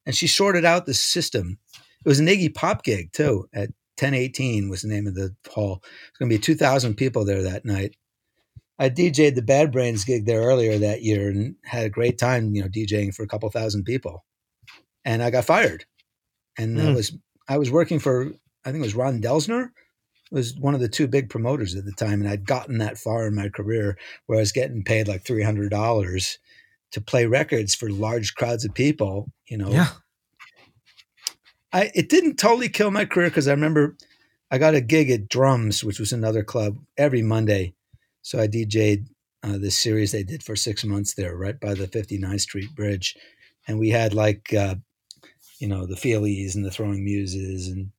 And 0.07 0.15
she 0.15 0.27
sorted 0.27 0.65
out 0.65 0.87
the 0.87 0.95
system. 0.95 1.59
It 1.75 2.09
was 2.09 2.21
an 2.21 2.27
Iggy 2.27 2.55
Pop 2.55 2.85
gig 2.85 3.13
too. 3.13 3.49
At 3.53 3.71
1018 3.99 4.69
was 4.69 4.83
the 4.83 4.89
name 4.89 5.07
of 5.07 5.15
the 5.15 5.35
hall. 5.51 5.83
It's 6.09 6.19
going 6.19 6.29
to 6.31 6.35
be 6.37 6.41
2,000 6.41 6.95
people 6.95 7.25
there 7.25 7.43
that 7.43 7.65
night. 7.65 7.97
I 8.79 8.91
DJ'd 8.91 9.37
the 9.37 9.43
Bad 9.43 9.71
Brains 9.73 10.05
gig 10.05 10.27
there 10.27 10.43
earlier 10.43 10.79
that 10.79 11.03
year 11.03 11.29
and 11.29 11.55
had 11.65 11.87
a 11.87 11.91
great 11.91 12.19
time, 12.19 12.55
you 12.55 12.63
know, 12.63 12.69
DJing 12.69 13.15
for 13.15 13.23
a 13.23 13.29
couple 13.29 13.49
thousand 13.51 13.85
people. 13.85 14.25
And 15.05 15.23
I 15.23 15.31
got 15.31 15.45
fired. 15.45 15.85
And 16.59 16.79
that 16.79 16.91
Hmm. 16.91 16.95
was 16.95 17.17
I 17.49 17.59
was 17.59 17.71
working 17.71 17.99
for 17.99 18.33
I 18.65 18.73
think 18.73 18.83
it 18.83 18.87
was 18.87 18.95
Ron 18.95 19.21
Delsener 19.21 19.71
was 20.35 20.57
one 20.59 20.75
of 20.75 20.81
the 20.81 20.89
two 20.89 21.07
big 21.07 21.31
promoters 21.31 21.75
at 21.75 21.85
the 21.85 21.93
time, 21.93 22.21
and 22.21 22.29
I'd 22.29 22.47
gotten 22.47 22.79
that 22.79 22.99
far 22.99 23.27
in 23.27 23.35
my 23.35 23.49
career 23.49 23.97
where 24.27 24.39
I 24.39 24.43
was 24.43 24.53
getting 24.53 24.83
paid 24.83 25.09
like 25.09 25.25
three 25.25 25.43
hundred 25.43 25.71
dollars 25.71 26.39
to 26.91 27.01
play 27.01 27.27
records 27.27 27.75
for 27.75 27.89
large 27.89 28.35
crowds 28.35 28.65
of 28.65 28.75
people. 28.75 29.31
You 29.47 29.59
know, 29.59 29.71
Yeah. 29.71 29.89
I 31.73 31.91
it 31.95 32.09
didn't 32.09 32.37
totally 32.37 32.69
kill 32.69 32.91
my 32.91 33.05
career 33.05 33.29
because 33.29 33.49
I 33.49 33.53
remember 33.53 33.97
I 34.51 34.59
got 34.59 34.75
a 34.75 34.81
gig 34.81 35.11
at 35.11 35.29
Drums, 35.29 35.83
which 35.83 35.99
was 35.99 36.13
another 36.13 36.45
club, 36.45 36.79
every 36.97 37.23
Monday. 37.23 37.75
So 38.23 38.39
I 38.41 38.47
DJ'd 38.47 39.09
uh, 39.43 39.59
this 39.59 39.77
series 39.77 40.13
they 40.13 40.23
did 40.23 40.43
for 40.43 40.57
six 40.57 40.85
months 40.85 41.15
there, 41.15 41.37
right 41.37 41.59
by 41.59 41.75
the 41.75 41.87
59th 41.87 42.41
Street 42.41 42.75
Bridge, 42.75 43.17
and 43.69 43.79
we 43.79 43.91
had 43.91 44.15
like 44.15 44.55
uh, 44.55 44.77
you 45.59 45.69
know 45.69 45.87
the 45.87 45.97
Feelies 45.97 46.55
and 46.55 46.65
the 46.65 46.71
Throwing 46.71 47.05
Muses 47.05 47.69
and 47.69 47.91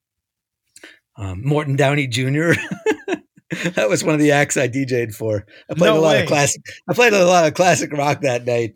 um, 1.18 1.42
Morton 1.44 1.76
Downey 1.76 2.06
Jr. 2.06 2.52
that 3.74 3.88
was 3.88 4.04
one 4.04 4.14
of 4.14 4.20
the 4.20 4.32
acts 4.32 4.56
I 4.56 4.68
DJ'd 4.68 5.14
for. 5.14 5.46
I 5.70 5.74
played 5.74 5.90
No 5.90 5.98
a 5.98 6.00
lot 6.00 6.16
way. 6.16 6.22
of 6.22 6.28
classic. 6.28 6.62
I 6.88 6.94
played 6.94 7.12
a 7.12 7.24
lot 7.24 7.46
of 7.46 7.54
classic 7.54 7.92
rock 7.92 8.22
that 8.22 8.44
night. 8.44 8.74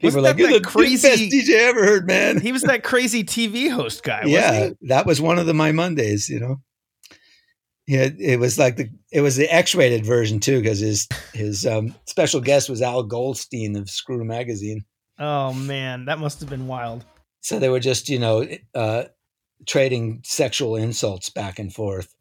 People 0.00 0.16
were 0.16 0.22
like, 0.22 0.38
"You're 0.38 0.48
the, 0.48 0.60
that 0.60 0.72
best 0.72 1.22
DJ 1.22 1.56
I 1.56 1.62
ever 1.68 1.84
heard, 1.84 2.06
man." 2.06 2.40
He 2.40 2.52
was 2.52 2.62
that 2.62 2.82
crazy 2.82 3.24
TV 3.24 3.70
host 3.70 4.02
guy, 4.02 4.22
wasn't 4.24 4.32
yeah, 4.32 4.66
he? 4.66 4.88
that 4.88 5.06
was 5.06 5.20
one 5.20 5.38
of 5.38 5.46
the 5.46 5.54
my 5.54 5.72
Mondays. 5.72 6.28
You 6.28 6.40
know, 6.40 6.56
yeah, 7.86 8.08
it 8.18 8.38
was 8.38 8.58
like 8.58 8.76
the 8.76 8.90
it 9.12 9.20
was 9.20 9.36
the 9.36 9.52
X-rated 9.52 10.04
version 10.04 10.40
too 10.40 10.60
because 10.60 10.80
his 10.80 11.08
his 11.32 11.64
um, 11.64 11.94
special 12.06 12.40
guest 12.40 12.68
was 12.68 12.82
Al 12.82 13.02
Goldstein 13.02 13.76
of 13.76 13.88
Screw 13.88 14.24
Magazine. 14.24 14.84
Oh 15.18 15.52
man, 15.52 16.06
that 16.06 16.18
must 16.18 16.40
have 16.40 16.50
been 16.50 16.66
wild. 16.66 17.04
So 17.40 17.58
they 17.58 17.68
were 17.68 17.80
just 17.80 18.08
you 18.08 18.18
know 18.18 18.46
uh, 18.74 19.04
trading 19.66 20.20
sexual 20.24 20.76
insults 20.76 21.30
back 21.30 21.58
and 21.58 21.72
forth, 21.72 22.14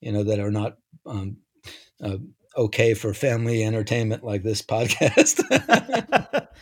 you 0.00 0.12
know 0.12 0.24
that 0.24 0.38
are 0.38 0.50
not 0.50 0.76
um, 1.06 1.38
uh, 2.02 2.16
okay 2.56 2.94
for 2.94 3.14
family 3.14 3.64
entertainment 3.64 4.24
like 4.24 4.42
this 4.42 4.62
podcast. 4.62 5.40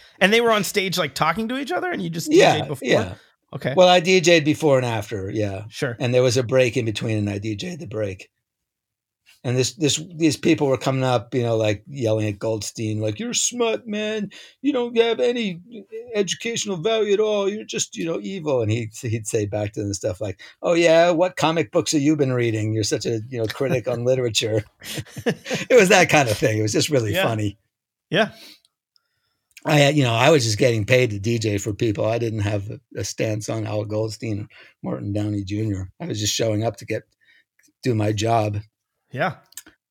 and 0.20 0.32
they 0.32 0.40
were 0.40 0.50
on 0.50 0.64
stage 0.64 0.98
like 0.98 1.14
talking 1.14 1.48
to 1.48 1.58
each 1.58 1.72
other, 1.72 1.90
and 1.90 2.02
you 2.02 2.10
just 2.10 2.32
yeah, 2.32 2.66
before. 2.66 2.88
yeah. 2.88 3.14
Okay. 3.54 3.74
Well, 3.76 3.88
I 3.88 4.00
DJ'd 4.00 4.44
before 4.44 4.76
and 4.76 4.84
after, 4.84 5.30
yeah, 5.30 5.64
sure. 5.68 5.96
and 6.00 6.12
there 6.12 6.22
was 6.22 6.36
a 6.36 6.42
break 6.42 6.76
in 6.76 6.84
between, 6.84 7.16
and 7.16 7.30
I 7.30 7.38
DJ'd 7.38 7.80
the 7.80 7.86
break. 7.86 8.28
And 9.46 9.56
this, 9.56 9.74
this, 9.74 10.02
these 10.16 10.36
people 10.36 10.66
were 10.66 10.76
coming 10.76 11.04
up, 11.04 11.32
you 11.32 11.44
know, 11.44 11.56
like 11.56 11.84
yelling 11.86 12.26
at 12.26 12.40
Goldstein, 12.40 12.98
like 13.00 13.20
"You're 13.20 13.32
smut, 13.32 13.86
man. 13.86 14.30
You 14.60 14.72
don't 14.72 14.96
have 14.98 15.20
any 15.20 15.60
eh, 15.72 15.82
educational 16.16 16.78
value 16.78 17.12
at 17.12 17.20
all. 17.20 17.48
You're 17.48 17.64
just, 17.64 17.96
you 17.96 18.06
know, 18.06 18.18
evil." 18.20 18.60
And 18.60 18.72
he, 18.72 18.90
he'd 19.02 19.28
say 19.28 19.46
back 19.46 19.72
to 19.74 19.82
them 19.84 19.94
stuff 19.94 20.20
like, 20.20 20.40
"Oh 20.62 20.72
yeah, 20.74 21.10
what 21.12 21.36
comic 21.36 21.70
books 21.70 21.92
have 21.92 22.00
you 22.02 22.16
been 22.16 22.32
reading? 22.32 22.72
You're 22.74 22.82
such 22.82 23.06
a, 23.06 23.20
you 23.28 23.38
know, 23.38 23.46
critic 23.46 23.86
on 23.86 24.04
literature." 24.10 24.64
it 25.24 25.78
was 25.78 25.90
that 25.90 26.08
kind 26.10 26.28
of 26.28 26.36
thing. 26.36 26.58
It 26.58 26.62
was 26.62 26.72
just 26.72 26.90
really 26.90 27.12
Yeah. 27.14 27.22
funny. 27.28 27.56
Yeah. 28.10 28.32
I, 29.64 29.76
had- 29.78 29.96
you 29.96 30.02
know, 30.02 30.14
I 30.14 30.30
was 30.30 30.44
just 30.44 30.58
getting 30.58 30.84
paid 30.84 31.10
to 31.10 31.20
DJ 31.20 31.60
for 31.60 31.72
people. 31.72 32.04
I 32.04 32.18
didn't 32.18 32.40
have 32.40 32.68
a, 32.70 32.80
a 32.96 33.04
stance 33.04 33.48
on 33.48 33.66
Al 33.66 33.84
Goldstein 33.84 34.40
or 34.40 34.48
Morton 34.82 35.12
Downey 35.12 35.44
Jr. 35.44 35.82
I 36.00 36.06
was 36.06 36.18
just 36.20 36.34
showing 36.34 36.64
up 36.64 36.76
to 36.78 36.84
get 36.84 37.02
do 37.82 37.94
my 37.94 38.12
job. 38.12 38.58
Yeah. 39.16 39.36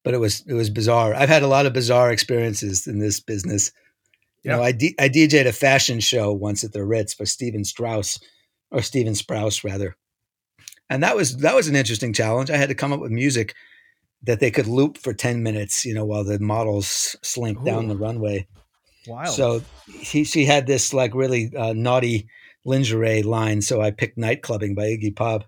But 0.04 0.14
it 0.14 0.20
was 0.20 0.44
it 0.48 0.54
was 0.54 0.70
bizarre. 0.70 1.16
I've 1.16 1.30
had 1.30 1.42
a 1.44 1.48
lot 1.48 1.66
of 1.66 1.74
bizarre 1.74 2.12
experiences 2.12 2.86
in 2.86 3.00
this 3.00 3.20
business. 3.20 3.72
You 4.44 4.52
know, 4.52 4.60
Yeah. 4.60 4.66
I 4.68 4.72
D, 4.72 4.96
I 5.00 5.10
DJ'd 5.10 5.48
a 5.48 5.52
fashion 5.52 6.00
show 6.00 6.32
once 6.32 6.64
at 6.64 6.74
the 6.74 6.86
Ritz 6.86 7.16
for 7.16 7.26
Steven 7.26 7.64
Strauss, 7.64 8.20
or 8.70 8.84
Stephen 8.84 9.14
Sprouse 9.14 9.64
rather, 9.64 9.96
and 10.92 11.02
that 11.02 11.16
was 11.16 11.38
that 11.38 11.56
was 11.56 11.68
an 11.68 11.76
interesting 11.76 12.14
challenge. 12.14 12.52
I 12.52 12.58
had 12.58 12.70
to 12.70 12.76
come 12.76 12.94
up 12.94 13.00
with 13.00 13.12
music 13.12 13.56
that 14.22 14.40
they 14.40 14.52
could 14.52 14.68
loop 14.68 15.00
for 15.00 15.12
ten 15.14 15.42
minutes. 15.42 15.86
You 15.86 15.96
know, 15.96 16.06
while 16.06 16.24
the 16.24 16.38
models 16.40 17.16
slink 17.24 17.64
down 17.66 17.88
the 17.88 17.98
runway. 17.98 18.48
Wild. 19.08 19.36
So 19.36 19.62
he, 19.88 20.24
she 20.24 20.46
had 20.46 20.68
this 20.68 20.94
like 20.94 21.16
really 21.16 21.52
uh, 21.56 21.74
naughty 21.74 22.28
lingerie 22.64 23.24
line. 23.24 23.62
So 23.62 23.82
I 23.82 23.90
picked 23.92 24.18
Night 24.18 24.42
Clubbing 24.44 24.76
by 24.76 24.84
Iggy 24.84 25.16
Pop 25.16 25.46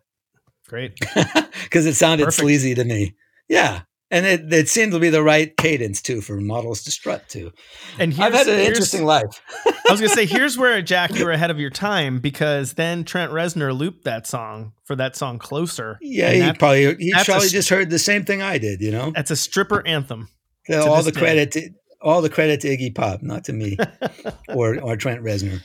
great. 0.68 0.94
because 1.64 1.86
it 1.86 1.96
sounded 1.96 2.26
Perfect. 2.26 2.42
sleazy 2.42 2.76
to 2.76 2.84
me. 2.84 3.16
Yeah. 3.48 3.82
And 4.10 4.26
it, 4.26 4.54
it 4.54 4.70
seemed 4.70 4.94
to 4.94 5.00
be 5.00 5.10
the 5.10 5.22
right 5.22 5.56
cadence 5.58 6.02
too 6.02 6.22
for 6.22 6.40
models 6.40 6.84
to 6.84 6.92
strut 6.92 7.28
to. 7.30 7.52
And 8.00 8.14
I've 8.20 8.34
had 8.34 8.48
an 8.48 8.60
interesting 8.60 9.04
life. 9.04 9.42
I 9.66 9.92
was 9.92 10.00
gonna 10.00 10.14
say, 10.14 10.26
here's 10.26 10.58
where 10.58 10.82
Jack, 10.82 11.14
you 11.16 11.26
were 11.26 11.32
ahead 11.32 11.52
of 11.52 11.60
your 11.60 11.70
time 11.70 12.20
because 12.20 12.74
then 12.74 13.04
Trent 13.04 13.34
Reznor 13.34 13.78
looped 13.78 14.06
that 14.06 14.26
song 14.26 14.72
for 14.86 14.96
that 14.96 15.18
song 15.18 15.40
"Closer." 15.40 15.98
Yeah, 16.02 16.32
he 16.32 16.40
that- 16.40 16.58
probably 16.58 16.96
he 16.96 17.12
that's 17.12 17.28
a 17.28 17.32
probably 17.32 17.50
just 17.50 17.68
heard 17.68 17.90
the 17.90 18.00
same 18.00 18.24
thing 18.24 18.42
I 18.42 18.58
did. 18.58 18.80
You 18.80 18.92
know, 18.92 19.12
that's 19.12 19.32
a 19.32 19.36
stripper 19.36 19.86
anthem. 19.86 20.30
So 20.68 20.90
all 20.90 21.04
the 21.04 21.12
day. 21.12 21.20
credit 21.20 21.52
to 21.52 21.70
all 22.02 22.22
the 22.22 22.30
credit 22.30 22.62
to 22.62 22.70
Iggy 22.70 22.96
Pop, 22.96 23.22
not 23.22 23.44
to 23.46 23.54
me 23.54 23.78
or 24.50 24.80
or 24.80 24.96
Trent 24.96 25.22
Reznor. 25.22 25.62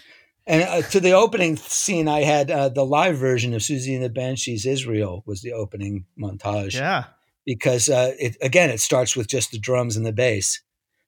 And 0.47 0.63
uh, 0.63 0.83
to 0.89 0.99
the 0.99 1.13
opening 1.13 1.57
scene, 1.57 2.09
I 2.09 2.23
had 2.23 2.51
uh, 2.51 2.69
the 2.69 2.85
live 2.85 3.17
version 3.17 3.55
of 3.55 3.61
Siouxsie 3.61 3.95
and 3.95 4.03
the 4.03 4.09
Banshees 4.11 4.67
Israel 4.67 5.23
was 5.27 5.43
the 5.43 5.53
opening 5.53 6.07
montage 6.19 6.75
Yeah, 6.75 7.05
because 7.45 7.89
uh, 7.89 8.13
it 8.19 8.37
again 8.43 8.71
it 8.71 8.81
starts 8.81 9.17
with 9.17 9.29
just 9.29 9.51
the 9.51 9.59
drums 9.59 9.97
and 9.97 10.07
the 10.07 10.13
bass, 10.13 10.61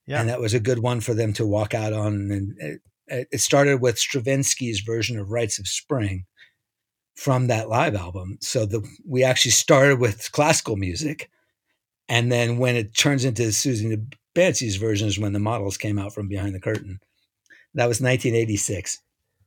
yeah, 0.07 0.20
and 0.20 0.28
that 0.28 0.41
was 0.41 0.55
a 0.55 0.61
good 0.61 0.80
one 0.80 1.01
for 1.01 1.14
them 1.14 1.32
to 1.35 1.47
walk 1.47 1.74
out 1.74 1.93
on. 1.93 2.30
And 2.30 2.57
it, 2.59 3.28
it 3.30 3.41
started 3.41 3.80
with 3.80 3.97
Stravinsky's 3.97 4.80
version 4.80 5.18
of 5.18 5.30
Rites 5.30 5.59
of 5.59 5.68
Spring 5.68 6.24
from 7.14 7.47
that 7.47 7.68
live 7.68 7.95
album. 7.95 8.39
So 8.41 8.66
the 8.66 8.82
we 9.07 9.24
actually 9.24 9.53
started 9.53 10.01
with 10.01 10.32
classical 10.32 10.76
music, 10.76 11.30
and 12.09 12.30
then 12.30 12.59
when 12.59 12.76
it 12.76 12.97
turns 12.97 13.24
into 13.24 13.53
Susan 13.53 14.11
Banshees 14.35 14.76
versions, 14.76 15.18
when 15.18 15.32
the 15.32 15.39
models 15.39 15.76
came 15.76 15.99
out 15.99 16.12
from 16.12 16.28
behind 16.28 16.55
the 16.55 16.61
curtain, 16.61 17.01
that 17.74 17.89
was 17.89 18.01
1986. 18.01 19.01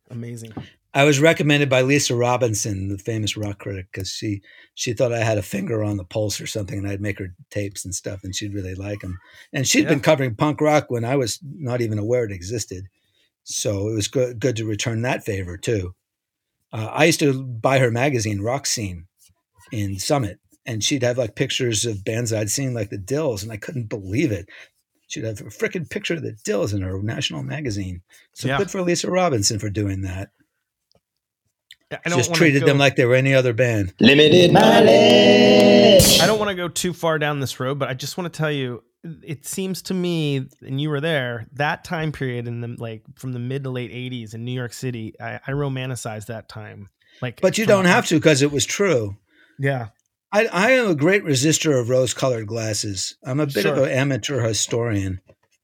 amazing. 0.10 0.54
I 0.98 1.04
was 1.04 1.20
recommended 1.20 1.70
by 1.70 1.84
Lisa 1.84 2.16
Robinson, 2.16 2.88
the 2.88 2.98
famous 2.98 3.38
rock 3.38 3.60
critic, 3.60 3.86
because 3.92 4.10
she 4.10 4.42
she 4.74 4.94
thought 4.94 5.14
I 5.14 5.20
had 5.24 5.38
a 5.38 5.44
finger 5.44 5.84
on 5.84 5.98
the 5.98 6.04
pulse 6.04 6.42
or 6.42 6.48
something, 6.48 6.76
and 6.80 6.88
I'd 6.88 7.02
make 7.02 7.20
her 7.20 7.36
tapes 7.52 7.86
and 7.86 7.94
stuff, 7.94 8.24
and 8.24 8.36
she'd 8.36 8.56
really 8.56 8.74
like 8.74 9.02
them. 9.02 9.20
And 9.54 9.68
she'd 9.68 9.84
Yeah. 9.84 9.90
been 9.90 10.00
covering 10.00 10.34
punk 10.34 10.60
rock 10.60 10.90
when 10.90 11.06
I 11.06 11.16
was 11.16 11.40
not 11.44 11.82
even 11.82 12.00
aware 12.00 12.26
it 12.26 12.32
existed, 12.32 12.88
so 13.44 13.90
it 13.90 13.94
was 13.94 14.08
good 14.08 14.40
good 14.40 14.56
to 14.56 14.66
return 14.66 15.04
that 15.04 15.24
favor 15.24 15.56
too. 15.56 15.94
Uh, 16.74 16.90
I 16.92 17.06
used 17.06 17.20
to 17.20 17.44
buy 17.44 17.78
her 17.78 17.92
magazine, 17.92 18.42
Rock 18.42 18.66
Scene, 18.66 19.06
in 19.72 20.00
Summit, 20.00 20.40
and 20.66 20.84
she'd 20.84 21.04
have 21.04 21.20
like 21.20 21.36
pictures 21.36 21.86
of 21.86 22.04
bands 22.04 22.34
I'd 22.34 22.50
seen, 22.50 22.74
like 22.74 22.90
the 22.90 22.98
Dils, 22.98 23.44
and 23.44 23.52
I 23.52 23.58
couldn't 23.58 23.88
believe 23.88 24.32
it. 24.32 24.50
She'd 25.10 25.26
have 25.26 25.42
a 25.42 25.44
freaking 25.44 25.88
picture 25.88 26.16
of 26.16 26.24
the 26.24 26.36
Dils 26.44 26.74
in 26.74 26.82
her 26.82 27.00
national 27.04 27.44
magazine. 27.44 28.02
So 28.34 28.48
Yeah. 28.48 28.58
good 28.58 28.72
for 28.72 28.82
Lisa 28.82 29.12
Robinson 29.12 29.60
for 29.60 29.70
doing 29.70 30.02
that 30.02 30.32
I 31.92 32.10
don't 32.10 32.18
just 32.18 32.34
treated 32.34 32.62
go, 32.62 32.66
them 32.66 32.78
like 32.78 32.96
they 32.96 33.06
were 33.06 33.16
any 33.16 33.34
other 33.34 33.54
band. 33.54 33.94
Limited 34.00 34.52
mileage. 34.52 36.20
I 36.20 36.28
don't 36.28 36.40
want 36.40 36.50
to 36.50 36.56
go 36.56 36.68
too 36.68 36.94
far 36.94 37.18
down 37.18 37.40
this 37.40 37.60
road, 37.60 37.80
but 37.80 37.88
I 37.88 37.94
just 37.94 38.18
want 38.18 38.32
to 38.32 38.38
tell 38.38 38.52
you, 38.52 38.84
it 39.24 39.46
seems 39.46 39.82
to 39.84 39.94
me, 39.94 40.50
and 40.62 40.82
you 40.82 40.90
were 40.90 41.00
there, 41.00 41.48
that 41.54 41.86
time 41.86 42.12
period 42.12 42.48
in 42.48 42.60
the 42.60 42.76
like 42.78 43.04
from 43.16 43.32
the 43.32 43.40
mid 43.40 43.64
to 43.64 43.70
late 43.70 43.92
'80s 43.92 44.34
in 44.34 44.44
New 44.44 44.52
York 44.52 44.74
City. 44.74 45.14
I, 45.20 45.36
I 45.36 45.52
romanticize 45.52 46.26
that 46.26 46.50
time. 46.50 46.90
Like, 47.22 47.42
But 47.42 47.58
you 47.58 47.66
don't 47.66 47.86
have 47.86 48.06
to 48.08 48.16
because 48.16 48.42
it 48.42 48.52
was 48.52 48.66
true. 48.66 49.16
Yeah, 49.58 49.88
I, 50.32 50.46
I 50.48 50.72
am 50.72 50.90
a 50.90 50.96
great 50.96 51.24
resistor 51.24 51.80
of 51.80 51.90
rose-colored 51.90 52.48
glasses. 52.48 53.16
I'm 53.24 53.40
a 53.40 53.48
bit 53.48 53.66
of 53.66 53.78
an 53.78 53.90
amateur 53.90 54.42
historian. 54.42 55.22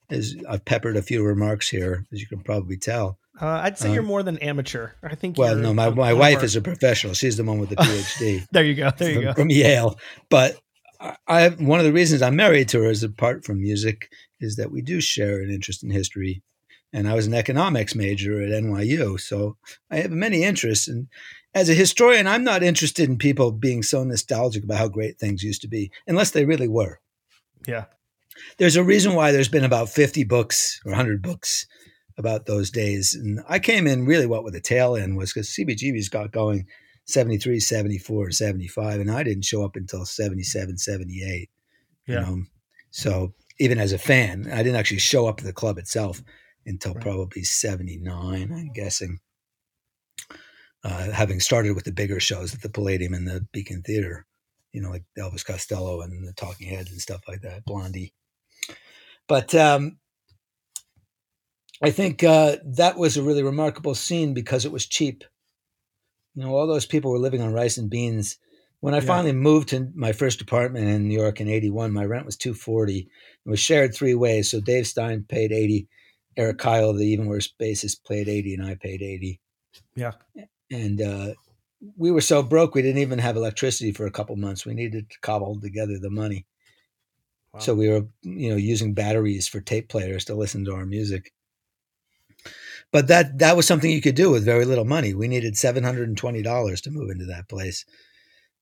As 0.10 0.36
I've 0.48 0.66
peppered 0.66 0.96
a 0.96 1.02
few 1.02 1.24
remarks 1.24 1.70
here, 1.70 2.06
as 2.12 2.22
you 2.22 2.28
can 2.28 2.42
probably 2.42 2.78
tell. 2.78 3.18
Uh, 3.42 3.62
I'd 3.64 3.78
say 3.78 3.90
Um, 3.90 3.94
you're 3.96 4.04
more 4.04 4.24
than 4.24 4.38
amateur. 4.40 4.92
I 5.02 5.16
think. 5.16 5.38
Well, 5.38 5.56
no, 5.56 5.74
my, 5.74 5.90
my 5.90 6.14
wife 6.14 6.44
is 6.44 6.56
a 6.56 6.62
professional. 6.62 7.14
She's 7.14 7.38
the 7.38 7.44
one 7.44 7.60
with 7.60 7.70
the 7.70 7.76
PhD 7.78 8.46
There 8.52 8.64
you 8.64 8.76
go. 8.76 8.92
There 8.98 9.10
you 9.10 9.16
from, 9.16 9.24
go. 9.24 9.34
from 9.34 9.50
Yale. 9.50 10.00
But 10.30 10.60
I, 11.00 11.16
I 11.28 11.50
one 11.50 11.80
of 11.80 11.86
the 11.86 11.94
reasons 11.94 12.22
I'm 12.22 12.36
married 12.36 12.70
to 12.70 12.80
her 12.80 12.90
is 12.90 13.04
apart 13.04 13.44
from 13.44 13.62
music 13.62 14.12
is 14.40 14.56
that 14.58 14.72
we 14.72 14.82
do 14.82 15.02
share 15.02 15.42
an 15.42 15.50
interest 15.50 15.84
in 15.84 15.90
history. 15.90 16.44
And 16.96 17.08
I 17.08 17.16
was 17.16 17.26
an 17.26 17.34
economics 17.34 17.96
major 17.96 18.40
at 18.40 18.50
NYU, 18.50 19.20
so 19.20 19.58
I 19.90 19.98
have 19.98 20.12
many 20.12 20.44
interests. 20.44 20.88
And 20.88 21.08
as 21.56 21.68
a 21.68 21.74
historian, 21.74 22.28
I'm 22.28 22.44
not 22.44 22.62
interested 22.62 23.10
in 23.10 23.18
people 23.18 23.52
being 23.52 23.82
so 23.82 24.04
nostalgic 24.04 24.64
about 24.64 24.78
how 24.78 24.90
great 24.90 25.18
things 25.18 25.42
used 25.42 25.64
to 25.64 25.68
be, 25.68 25.92
unless 26.06 26.32
they 26.32 26.46
really 26.46 26.68
were. 26.68 27.00
Yeah. 27.68 27.86
There's 28.60 28.76
a 28.76 28.84
reason 28.84 29.16
why 29.16 29.32
there's 29.32 29.48
been 29.50 29.64
about 29.64 29.90
50 29.90 30.24
books 30.26 30.80
or 30.86 30.92
100 30.92 31.24
books 31.24 31.66
about 32.18 32.46
those 32.46 32.70
days. 32.70 33.14
And 33.16 33.42
I 33.48 33.60
came 33.60 33.88
in 33.88 34.06
really 34.06 34.26
what 34.26 34.44
with 34.44 34.54
the 34.54 34.62
tail 34.62 34.96
end 34.96 35.18
was 35.18 35.34
because 35.34 35.50
CBGB's 35.50 36.10
got 36.10 36.32
going 36.32 36.68
73, 37.06 37.60
74, 37.60 38.32
75, 38.32 39.00
and 39.00 39.12
I 39.12 39.24
didn't 39.24 39.46
show 39.46 39.64
up 39.64 39.76
until 39.76 40.06
77, 40.06 40.78
78. 40.78 41.50
Yeah. 42.08 42.14
You 42.14 42.26
know? 42.26 42.44
So 42.92 43.34
even 43.60 43.80
as 43.80 43.92
a 43.94 43.98
fan, 43.98 44.50
I 44.52 44.58
didn't 44.58 44.76
actually 44.76 45.00
show 45.00 45.28
up 45.28 45.38
to 45.38 45.44
the 45.44 45.54
club 45.54 45.78
itself 45.78 46.22
until 46.66 46.94
Right. 46.94 47.04
probably 47.04 47.44
79, 47.44 48.52
I'm 48.54 48.72
guessing. 48.74 49.20
Uh, 50.84 51.12
having 51.12 51.40
started 51.40 51.76
with 51.76 51.86
the 51.86 51.92
bigger 51.92 52.20
shows 52.20 52.54
at 52.54 52.62
the 52.62 52.70
Palladium 52.70 53.14
and 53.14 53.28
the 53.28 53.46
Beacon 53.54 53.82
Theater, 53.84 54.26
you 54.74 54.82
know, 54.82 54.90
like 54.90 55.04
Elvis 55.18 55.46
Costello 55.46 56.02
and 56.02 56.28
the 56.28 56.34
Talking 56.34 56.68
Heads 56.68 56.92
and 56.92 57.00
stuff 57.00 57.22
like 57.28 57.42
that, 57.42 57.64
Blondie. 57.64 58.14
But 59.28 59.56
um, 59.56 59.98
I 61.84 61.92
think 61.92 62.24
uh, 62.24 62.58
that 62.64 62.98
was 62.98 63.18
a 63.18 63.24
really 63.24 63.44
remarkable 63.44 63.94
scene 63.94 64.34
because 64.34 64.66
it 64.66 64.72
was 64.72 64.86
cheap. 64.86 65.24
You 66.34 66.44
know, 66.44 66.56
all 66.56 66.66
those 66.66 66.86
people 66.86 67.12
were 67.12 67.20
living 67.20 67.42
on 67.42 67.54
rice 67.54 67.78
and 67.78 67.90
beans. 67.90 68.38
When 68.80 68.94
I 68.94 68.98
Yeah. 68.98 69.06
finally 69.06 69.34
moved 69.34 69.70
to 69.70 69.92
my 69.94 70.14
first 70.14 70.42
apartment 70.42 70.88
in 70.88 71.08
New 71.08 71.20
York 71.20 71.40
in 71.42 71.48
'81, 71.48 71.92
my 71.92 72.06
rent 72.06 72.26
was 72.26 72.38
two 72.38 72.54
forty. 72.54 73.10
It 73.46 73.50
was 73.50 73.60
shared 73.60 73.94
three 73.94 74.16
ways. 74.16 74.50
So 74.50 74.62
Dave 74.62 74.88
Stein 74.88 75.26
paid 75.28 75.52
eighty, 75.52 75.88
Eric 76.38 76.58
Kyle, 76.58 76.94
the 76.94 77.06
even 77.06 77.28
worse 77.28 77.54
bassist, 77.60 78.04
paid 78.08 78.28
eighty, 78.28 78.54
and 78.54 78.66
I 78.66 78.76
paid 78.76 79.02
eighty. 79.02 79.40
Yeah. 79.96 80.14
And 80.72 81.02
uh, 81.02 81.34
we 81.98 82.12
were 82.12 82.22
so 82.22 82.42
broke 82.42 82.76
we 82.76 82.82
didn't 82.82 83.02
even 83.02 83.20
have 83.20 83.36
electricity 83.36 83.92
for 83.92 84.06
a 84.06 84.12
couple 84.12 84.36
months. 84.38 84.66
We 84.66 84.74
needed 84.74 85.10
to 85.10 85.20
cobble 85.20 85.60
together 85.60 86.00
the 86.00 86.10
money. 86.10 86.46
Wow. 87.54 87.60
So 87.60 87.76
we 87.76 87.90
were, 87.90 88.08
you 88.24 88.50
know, 88.50 88.56
using 88.56 88.94
batteries 88.94 89.48
for 89.48 89.62
tape 89.62 89.90
players 89.90 90.26
to 90.26 90.36
listen 90.36 90.66
to 90.66 90.74
our 90.74 90.86
music. 90.86 91.32
But 92.94 93.08
that 93.08 93.40
that 93.40 93.58
was 93.58 93.66
something 93.66 93.90
you 93.90 94.02
could 94.02 94.16
do 94.16 94.30
with 94.30 94.46
very 94.46 94.66
little 94.66 94.86
money. 94.86 95.16
We 95.16 95.28
needed 95.28 95.58
seven 95.58 95.84
hundred 95.84 96.10
and 96.10 96.18
twenty 96.18 96.44
dollars 96.44 96.80
to 96.82 96.92
move 96.92 97.10
into 97.10 97.26
that 97.26 97.50
place, 97.50 97.86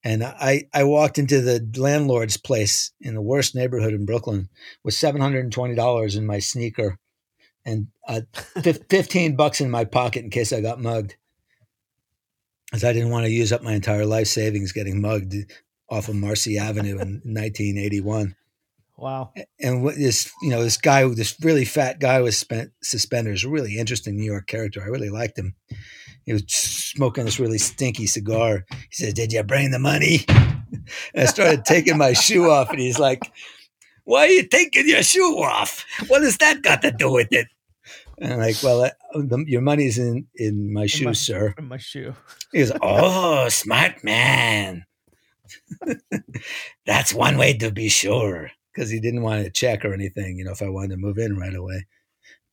and 0.06 0.24
I 0.24 0.70
I 0.74 0.86
walked 0.86 1.20
into 1.20 1.42
the 1.42 1.70
landlord's 1.76 2.38
place 2.38 2.92
in 3.02 3.14
the 3.14 3.22
worst 3.22 3.56
neighborhood 3.56 3.94
in 3.94 4.06
Brooklyn 4.06 4.48
with 4.86 4.94
seven 4.94 5.20
hundred 5.20 5.44
and 5.44 5.52
twenty 5.52 5.76
dollars 5.76 6.16
in 6.16 6.26
my 6.26 6.40
sneaker, 6.40 6.98
and 7.66 7.88
uh, 8.08 8.22
fif- 8.64 8.86
fifteen 8.90 9.36
bucks 9.36 9.60
in 9.60 9.70
my 9.70 9.84
pocket 9.84 10.24
in 10.24 10.30
case 10.30 10.54
I 10.54 10.62
got 10.62 10.80
mugged, 10.80 11.18
as 12.72 12.86
I 12.86 12.94
didn't 12.94 13.12
want 13.12 13.26
to 13.26 13.32
use 13.32 13.52
up 13.52 13.64
my 13.64 13.74
entire 13.74 14.06
life 14.06 14.28
savings 14.28 14.72
getting 14.72 15.02
mugged 15.02 15.36
off 15.90 16.08
of 16.08 16.16
Marcy 16.16 16.58
Avenue 16.58 16.98
in 17.00 17.22
nineteen 17.26 17.78
eighty 17.78 18.00
one. 18.00 18.38
Wow. 19.02 19.34
And 19.60 19.84
what 19.84 19.96
this, 19.96 20.32
you 20.44 20.52
know, 20.52 20.62
this 20.62 20.78
guy, 20.78 21.08
this 21.08 21.36
really 21.42 21.66
fat 21.66 22.00
guy 22.00 22.22
with 22.22 22.36
spent 22.36 22.70
suspenders, 22.84 23.44
a 23.44 23.50
really 23.50 23.80
interesting 23.80 24.16
New 24.16 24.32
York 24.32 24.46
character. 24.46 24.80
I 24.80 24.90
really 24.90 25.10
liked 25.10 25.40
him. 25.40 25.56
He 26.24 26.34
was 26.34 26.44
smoking 26.48 27.26
this 27.26 27.40
really 27.40 27.58
stinky 27.58 28.06
cigar. 28.06 28.64
He 28.70 28.78
said, 28.92 29.16
"Did 29.16 29.34
you 29.34 29.42
bring 29.42 29.72
the 29.72 29.80
money?" 29.80 30.24
and 30.30 30.86
I 31.16 31.26
started 31.26 31.66
taking 31.66 31.98
my 31.98 32.14
shoe 32.14 32.52
off, 32.52 32.70
and 32.70 32.80
he's 32.80 33.00
like, 33.00 33.24
"Why 34.04 34.28
are 34.28 34.30
you 34.30 34.48
taking 34.48 34.88
your 34.88 35.02
shoe 35.02 35.36
off? 35.40 35.84
What 36.08 36.22
has 36.22 36.38
that 36.38 36.62
got 36.62 36.84
to 36.84 36.92
do 36.92 37.12
with 37.12 37.30
it?" 37.32 37.48
And 38.20 38.34
I'm 38.34 38.40
like, 38.40 38.62
"Well, 38.62 38.84
uh, 38.84 38.92
the, 39.16 39.44
your 39.48 39.62
money's 39.62 39.98
in 39.98 40.28
in 40.36 40.72
my 40.72 40.86
shoe, 40.86 41.06
my- 41.06 41.14
sir." 41.14 41.56
In 41.58 41.68
my 41.68 41.78
shoe. 41.78 42.14
He 42.54 42.60
goes, 42.60 42.72
"Oh, 42.84 43.50
smart 43.50 44.04
man. 44.04 44.86
That's 46.86 47.16
one 47.16 47.40
way 47.40 47.58
to 47.58 47.72
be 47.72 47.90
sure." 47.90 48.52
Because 48.74 48.90
he 48.90 49.00
didn't 49.00 49.22
want 49.24 49.44
to 49.44 49.52
check 49.52 49.84
or 49.84 49.94
anything, 49.94 50.38
you 50.38 50.46
know, 50.46 50.52
if 50.52 50.62
I 50.62 50.70
wanted 50.70 50.92
to 50.92 50.98
move 50.98 51.18
in 51.18 51.38
right 51.38 51.54
away. 51.56 51.86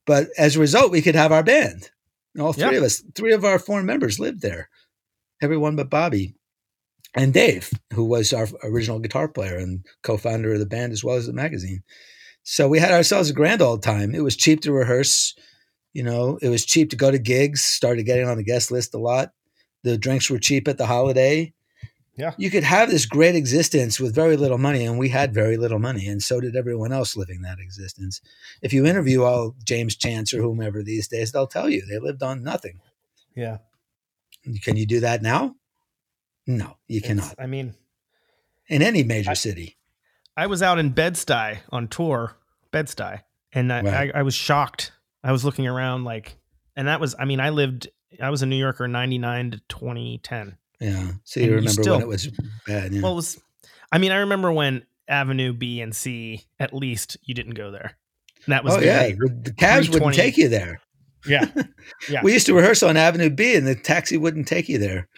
But 0.07 0.29
as 0.37 0.57
a 0.57 0.61
result, 0.61 0.91
we 0.91 1.03
could 1.03 1.15
have 1.15 1.33
our 1.33 1.43
band. 1.45 1.91
All 2.39 2.53
three 2.53 2.65
Yeah. 2.73 2.79
of 2.79 2.83
us, 2.85 3.03
three 3.15 3.33
of 3.33 3.45
our 3.45 3.59
four 3.59 3.83
members 3.83 4.19
lived 4.19 4.41
there. 4.43 4.69
Everyone 5.43 5.77
but 5.77 5.91
Bobby 5.91 6.35
and 7.15 7.33
Dave, 7.33 7.71
who 7.93 8.05
was 8.05 8.33
our 8.33 8.49
original 8.63 8.99
guitar 8.99 9.29
player 9.29 9.57
and 9.57 9.85
co-founder 10.03 10.53
of 10.55 10.59
the 10.59 10.67
band 10.67 10.93
as 10.93 11.05
well 11.05 11.17
as 11.17 11.27
the 11.27 11.33
magazine. 11.33 11.83
So 12.43 12.69
we 12.69 12.79
had 12.79 12.93
ourselves 12.93 13.31
a 13.31 13.35
grand 13.35 13.61
old 13.63 13.83
time. 13.83 14.15
It 14.15 14.23
was 14.25 14.37
cheap 14.37 14.61
to 14.63 14.73
rehearse. 14.73 15.35
You 15.93 16.03
know, 16.03 16.39
it 16.43 16.49
was 16.49 16.65
cheap 16.65 16.91
to 16.91 16.97
go 16.97 17.11
to 17.11 17.19
gigs. 17.19 17.63
Started 17.63 18.05
getting 18.05 18.27
on 18.27 18.37
the 18.37 18.43
guest 18.45 18.71
list 18.71 18.95
a 18.95 18.99
lot. 18.99 19.33
The 19.85 19.99
drinks 19.99 20.31
were 20.31 20.39
cheap 20.39 20.67
at 20.69 20.79
the 20.79 20.87
holiday. 20.87 21.53
Yeah. 22.19 22.35
You 22.37 22.51
could 22.51 22.65
have 22.65 22.91
this 22.91 23.07
great 23.07 23.37
existence 23.37 24.01
with 24.01 24.13
very 24.15 24.37
little 24.37 24.59
money, 24.59 24.85
and 24.85 24.99
we 24.99 25.09
had 25.09 25.33
very 25.33 25.57
little 25.57 25.79
money, 25.79 26.09
and 26.09 26.21
so 26.23 26.41
did 26.41 26.57
everyone 26.57 26.93
else 26.93 27.17
living 27.17 27.43
that 27.43 27.61
existence. 27.61 28.21
If 28.61 28.73
you 28.73 28.85
interview 28.85 29.23
all 29.23 29.55
James 29.65 29.95
Chance 29.97 30.35
or 30.35 30.43
whomever 30.43 30.83
these 30.83 31.07
days, 31.07 31.31
they'll 31.31 31.47
tell 31.47 31.71
you 31.71 31.87
they 31.87 31.99
lived 32.01 32.23
on 32.25 32.43
nothing. 32.43 32.81
Yeah. 33.37 33.59
Can 34.63 34.77
you 34.77 34.85
do 34.85 34.99
that 35.01 35.23
now? 35.23 35.55
No, 36.47 36.77
you 36.89 36.97
It's- 36.99 37.07
cannot. 37.09 37.35
I 37.39 37.47
mean, 37.47 37.75
In 38.69 38.83
any 38.83 39.03
major 39.05 39.31
I- 39.31 39.35
city. 39.35 39.77
I 40.37 40.47
was 40.47 40.61
out 40.63 40.79
in 40.79 40.91
Bed-Stuy 40.91 41.59
on 41.71 41.89
tour, 41.89 42.37
Bed-Stuy, 42.73 43.23
and 43.53 43.73
I, 43.73 43.81
Right. 43.83 44.15
I, 44.15 44.21
I 44.21 44.23
was 44.23 44.35
shocked. 44.35 44.93
I 45.25 45.33
was 45.33 45.45
looking 45.45 45.67
around 45.67 46.05
like, 46.05 46.37
and 46.77 46.87
that 46.89 47.01
was, 47.01 47.15
I 47.19 47.25
mean, 47.25 47.41
I 47.41 47.51
lived, 47.51 47.89
I 48.21 48.31
was 48.31 48.43
a 48.43 48.47
New 48.47 48.57
Yorker 48.57 48.87
99 48.89 49.53
to 49.53 49.59
2010. 49.69 50.59
Yeah. 50.81 51.13
So 51.25 51.41
And 51.41 51.47
you 51.47 51.51
you 51.53 51.57
remember 51.57 51.83
still- 51.83 51.95
when 51.95 52.03
it 52.03 52.09
was 52.09 52.29
bad. 52.67 52.93
Yeah. 52.93 53.01
Well, 53.03 53.13
it 53.13 53.17
was, 53.17 53.41
I 53.93 53.99
mean, 53.99 54.13
I 54.13 54.17
remember 54.19 54.53
when 54.53 54.85
Avenue 55.09 55.53
B 55.53 55.81
and 55.81 55.95
C, 55.95 56.43
at 56.61 56.73
least 56.75 57.17
you 57.25 57.35
didn't 57.35 57.55
go 57.55 57.71
there. 57.71 57.97
And 58.47 58.53
that 58.53 58.65
was 58.65 58.77
oh, 58.77 58.81
yeah. 58.81 59.09
The, 59.09 59.41
the 59.45 59.53
cabs 59.53 59.89
wouldn't 59.91 60.15
take 60.15 60.37
you 60.37 60.49
there. 60.49 60.81
yeah, 61.27 61.47
Yeah. 62.09 62.21
We 62.23 62.33
used 62.33 62.47
to 62.47 62.55
rehearse 62.55 62.83
on 62.83 62.97
Avenue 62.97 63.31
B 63.31 63.57
and 63.57 63.67
the 63.67 63.75
taxi 63.75 64.17
wouldn't 64.17 64.47
take 64.47 64.69
you 64.69 64.79
there. 64.79 65.09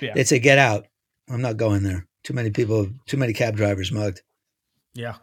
Yeah. 0.00 0.14
They'd 0.14 0.28
say, 0.28 0.38
get 0.38 0.58
out. 0.58 0.86
I'm 1.28 1.42
not 1.42 1.56
going 1.56 1.82
there. 1.82 2.06
Too 2.24 2.34
many 2.34 2.50
people, 2.50 2.88
too 3.06 3.16
many 3.16 3.32
cab 3.32 3.56
drivers 3.56 3.90
mugged. 3.92 4.22
yeah. 4.94 5.16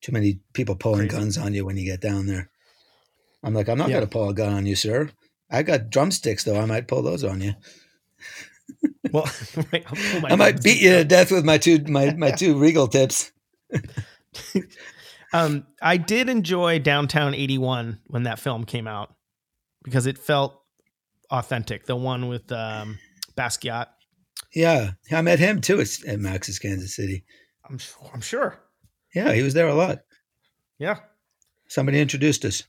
Too 0.00 0.12
many 0.12 0.38
people 0.52 0.76
pulling 0.76 1.08
Crazy. 1.08 1.16
guns 1.20 1.38
on 1.38 1.54
you 1.54 1.64
when 1.64 1.76
you 1.76 1.84
get 1.84 2.00
down 2.00 2.26
there. 2.26 2.48
I'm 3.42 3.52
like, 3.52 3.68
I'm 3.68 3.78
not 3.78 3.88
Yeah. 3.88 3.96
going 3.96 4.06
to 4.06 4.12
pull 4.12 4.28
a 4.28 4.34
gun 4.34 4.52
on 4.52 4.64
you, 4.64 4.76
sir. 4.76 5.10
I 5.50 5.64
got 5.64 5.90
drumsticks, 5.90 6.44
though. 6.44 6.60
I 6.60 6.66
might 6.66 6.86
pull 6.86 7.02
those 7.02 7.24
on 7.24 7.40
you. 7.40 7.54
Well, 9.12 9.24
right, 9.72 9.84
I'll 9.86 10.12
pull 10.12 10.20
my 10.20 10.28
I 10.30 10.36
might 10.36 10.62
beat 10.62 10.80
you 10.80 10.90
to 10.90 11.04
death 11.04 11.30
with 11.30 11.44
my 11.44 11.58
two 11.58 11.78
my, 11.88 12.12
my 12.16 12.30
two 12.30 12.58
regal 12.58 12.88
tips. 12.88 13.32
Um, 15.32 15.66
I 15.82 15.98
did 15.98 16.28
enjoy 16.28 16.78
Downtown 16.78 17.34
81 17.34 18.00
when 18.06 18.22
that 18.22 18.38
film 18.38 18.64
came 18.64 18.86
out 18.86 19.14
because 19.84 20.06
it 20.06 20.16
felt 20.16 20.58
authentic. 21.30 21.84
The 21.84 21.96
one 21.96 22.28
with 22.28 22.50
um, 22.50 22.98
Basquiat. 23.36 23.88
Yeah, 24.54 24.92
I 25.12 25.20
met 25.20 25.38
him 25.38 25.60
too 25.60 25.80
at, 25.80 26.02
at 26.06 26.18
Max's 26.18 26.58
Kansas 26.58 26.96
City. 26.96 27.24
I'm. 27.68 27.78
I'm 28.14 28.22
sure. 28.22 28.58
Yeah, 29.14 29.32
he 29.32 29.42
was 29.42 29.54
there 29.54 29.68
a 29.68 29.74
lot. 29.74 29.98
Yeah. 30.78 31.00
Somebody 31.68 32.00
introduced 32.00 32.44
us. 32.44 32.62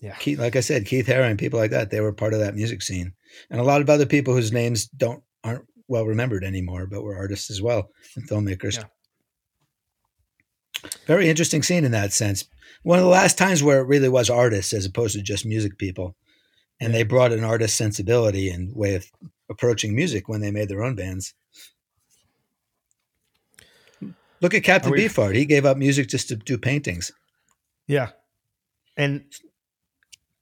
Yeah. 0.00 0.14
Keith, 0.16 0.38
like 0.38 0.56
I 0.56 0.60
said, 0.60 0.86
Keith 0.86 1.06
Haring, 1.06 1.38
people 1.38 1.58
like 1.58 1.70
that, 1.70 1.90
they 1.90 2.00
were 2.00 2.12
part 2.12 2.34
of 2.34 2.40
that 2.40 2.54
music 2.54 2.82
scene, 2.82 3.12
and 3.50 3.60
a 3.60 3.64
lot 3.64 3.80
of 3.80 3.88
other 3.88 4.06
people 4.06 4.34
whose 4.34 4.52
names 4.52 4.86
don't 4.88 5.22
aren't 5.42 5.64
well 5.88 6.04
remembered 6.04 6.44
anymore, 6.44 6.86
but 6.86 7.02
were 7.02 7.16
artists 7.16 7.50
as 7.50 7.62
well 7.62 7.90
and 8.14 8.28
filmmakers. 8.28 8.76
Yeah. 8.76 8.84
Very 11.06 11.28
interesting 11.28 11.62
scene 11.62 11.84
in 11.84 11.92
that 11.92 12.12
sense. 12.12 12.44
One 12.82 12.98
of 12.98 13.04
the 13.04 13.10
last 13.10 13.38
times 13.38 13.62
where 13.62 13.80
it 13.80 13.86
really 13.86 14.08
was 14.08 14.28
artists 14.28 14.72
as 14.72 14.84
opposed 14.84 15.14
to 15.14 15.22
just 15.22 15.46
music 15.46 15.78
people, 15.78 16.14
and 16.80 16.94
they 16.94 17.02
brought 17.02 17.32
an 17.32 17.44
artist 17.44 17.76
sensibility 17.76 18.50
and 18.50 18.74
way 18.76 18.94
of 18.96 19.10
approaching 19.48 19.94
music 19.94 20.28
when 20.28 20.40
they 20.40 20.50
made 20.50 20.68
their 20.68 20.82
own 20.82 20.94
bands. 20.94 21.34
Look 24.40 24.54
at 24.54 24.64
Captain 24.64 24.92
we- 24.92 25.06
Beefheart. 25.06 25.34
He 25.34 25.46
gave 25.46 25.64
up 25.64 25.76
music 25.78 26.08
just 26.08 26.28
to 26.28 26.36
do 26.36 26.58
paintings. 26.58 27.10
Yeah. 27.86 28.10
And 28.96 29.24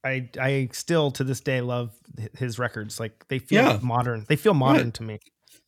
I 0.05 0.29
I 0.41 0.69
still 0.73 1.11
to 1.13 1.25
this 1.25 1.41
day 1.41 1.61
love 1.61 1.95
his 2.37 2.59
records. 2.59 3.01
Like 3.01 3.27
they 3.29 3.39
feel 3.39 3.63
Yeah. 3.65 3.79
modern. 3.83 4.27
They 4.29 4.37
feel 4.37 4.55
modern 4.55 4.93
to 4.93 5.03
me. 5.03 5.19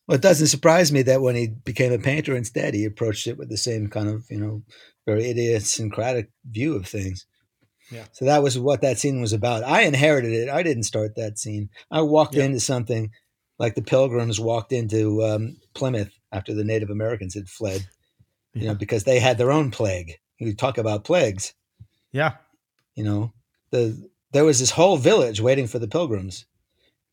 Well, 0.07 0.17
it 0.17 0.23
doesn't 0.23 0.47
surprise 0.49 0.93
me 0.93 1.03
that 1.03 1.21
when 1.23 1.35
he 1.35 1.49
became 1.49 1.93
a 1.93 1.99
painter 1.99 2.37
instead, 2.37 2.75
he 2.75 2.85
approached 2.85 3.27
it 3.27 3.39
with 3.39 3.49
the 3.49 3.57
same 3.57 3.89
kind 3.89 4.09
of, 4.09 4.25
you 4.31 4.39
know, 4.39 4.63
very 5.07 5.29
idiosyncratic 5.31 6.31
view 6.45 6.77
of 6.77 6.87
things. 6.87 7.27
Yeah. 7.91 8.05
So 8.13 8.25
that 8.25 8.43
was 8.43 8.59
what 8.59 8.83
that 8.83 8.99
scene 8.99 9.21
was 9.21 9.33
about. 9.33 9.65
I 9.65 9.83
inherited 9.83 10.33
it. 10.33 10.49
I 10.49 10.63
didn't 10.63 10.85
start 10.85 11.17
that 11.17 11.39
scene. 11.39 11.71
I 11.91 12.03
walked 12.03 12.35
Yeah. 12.37 12.45
into 12.45 12.61
something 12.61 13.11
like 13.59 13.75
the 13.75 13.83
Pilgrims 13.83 14.39
walked 14.39 14.73
into 14.73 15.25
um, 15.25 15.57
Plymouth 15.75 16.11
after 16.33 16.53
the 16.55 16.65
Native 16.65 16.91
Americans 16.91 17.35
had 17.35 17.49
fled, 17.49 17.87
you 18.55 18.63
Yeah. 18.63 18.69
know, 18.69 18.75
because 18.75 19.05
they 19.05 19.19
had 19.19 19.39
their 19.39 19.51
own 19.53 19.71
plague. 19.71 20.13
You 20.39 20.55
talk 20.55 20.79
about 20.79 21.05
plagues, 21.05 21.55
Yeah. 22.13 22.35
you 22.95 23.03
know, 23.05 23.33
the 23.71 24.09
there 24.37 24.45
was 24.45 24.61
this 24.61 24.71
whole 24.71 24.99
village 24.99 25.41
waiting 25.41 25.67
for 25.67 25.79
the 25.79 25.89
Pilgrims 25.89 26.45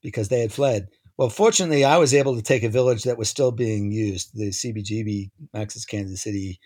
because 0.01 0.27
they 0.27 0.41
had 0.41 0.51
fled. 0.51 0.89
Well, 1.17 1.29
fortunately, 1.29 1.85
I 1.85 1.97
was 1.97 2.13
able 2.13 2.35
to 2.35 2.41
take 2.41 2.63
a 2.63 2.69
village 2.69 3.03
that 3.03 3.17
was 3.17 3.29
still 3.29 3.53
being 3.53 3.93
used, 3.93 4.31
the 4.33 4.49
CBGB, 4.49 5.31
Max's 5.53 5.85
Kansas 5.85 6.21
City, 6.21 6.59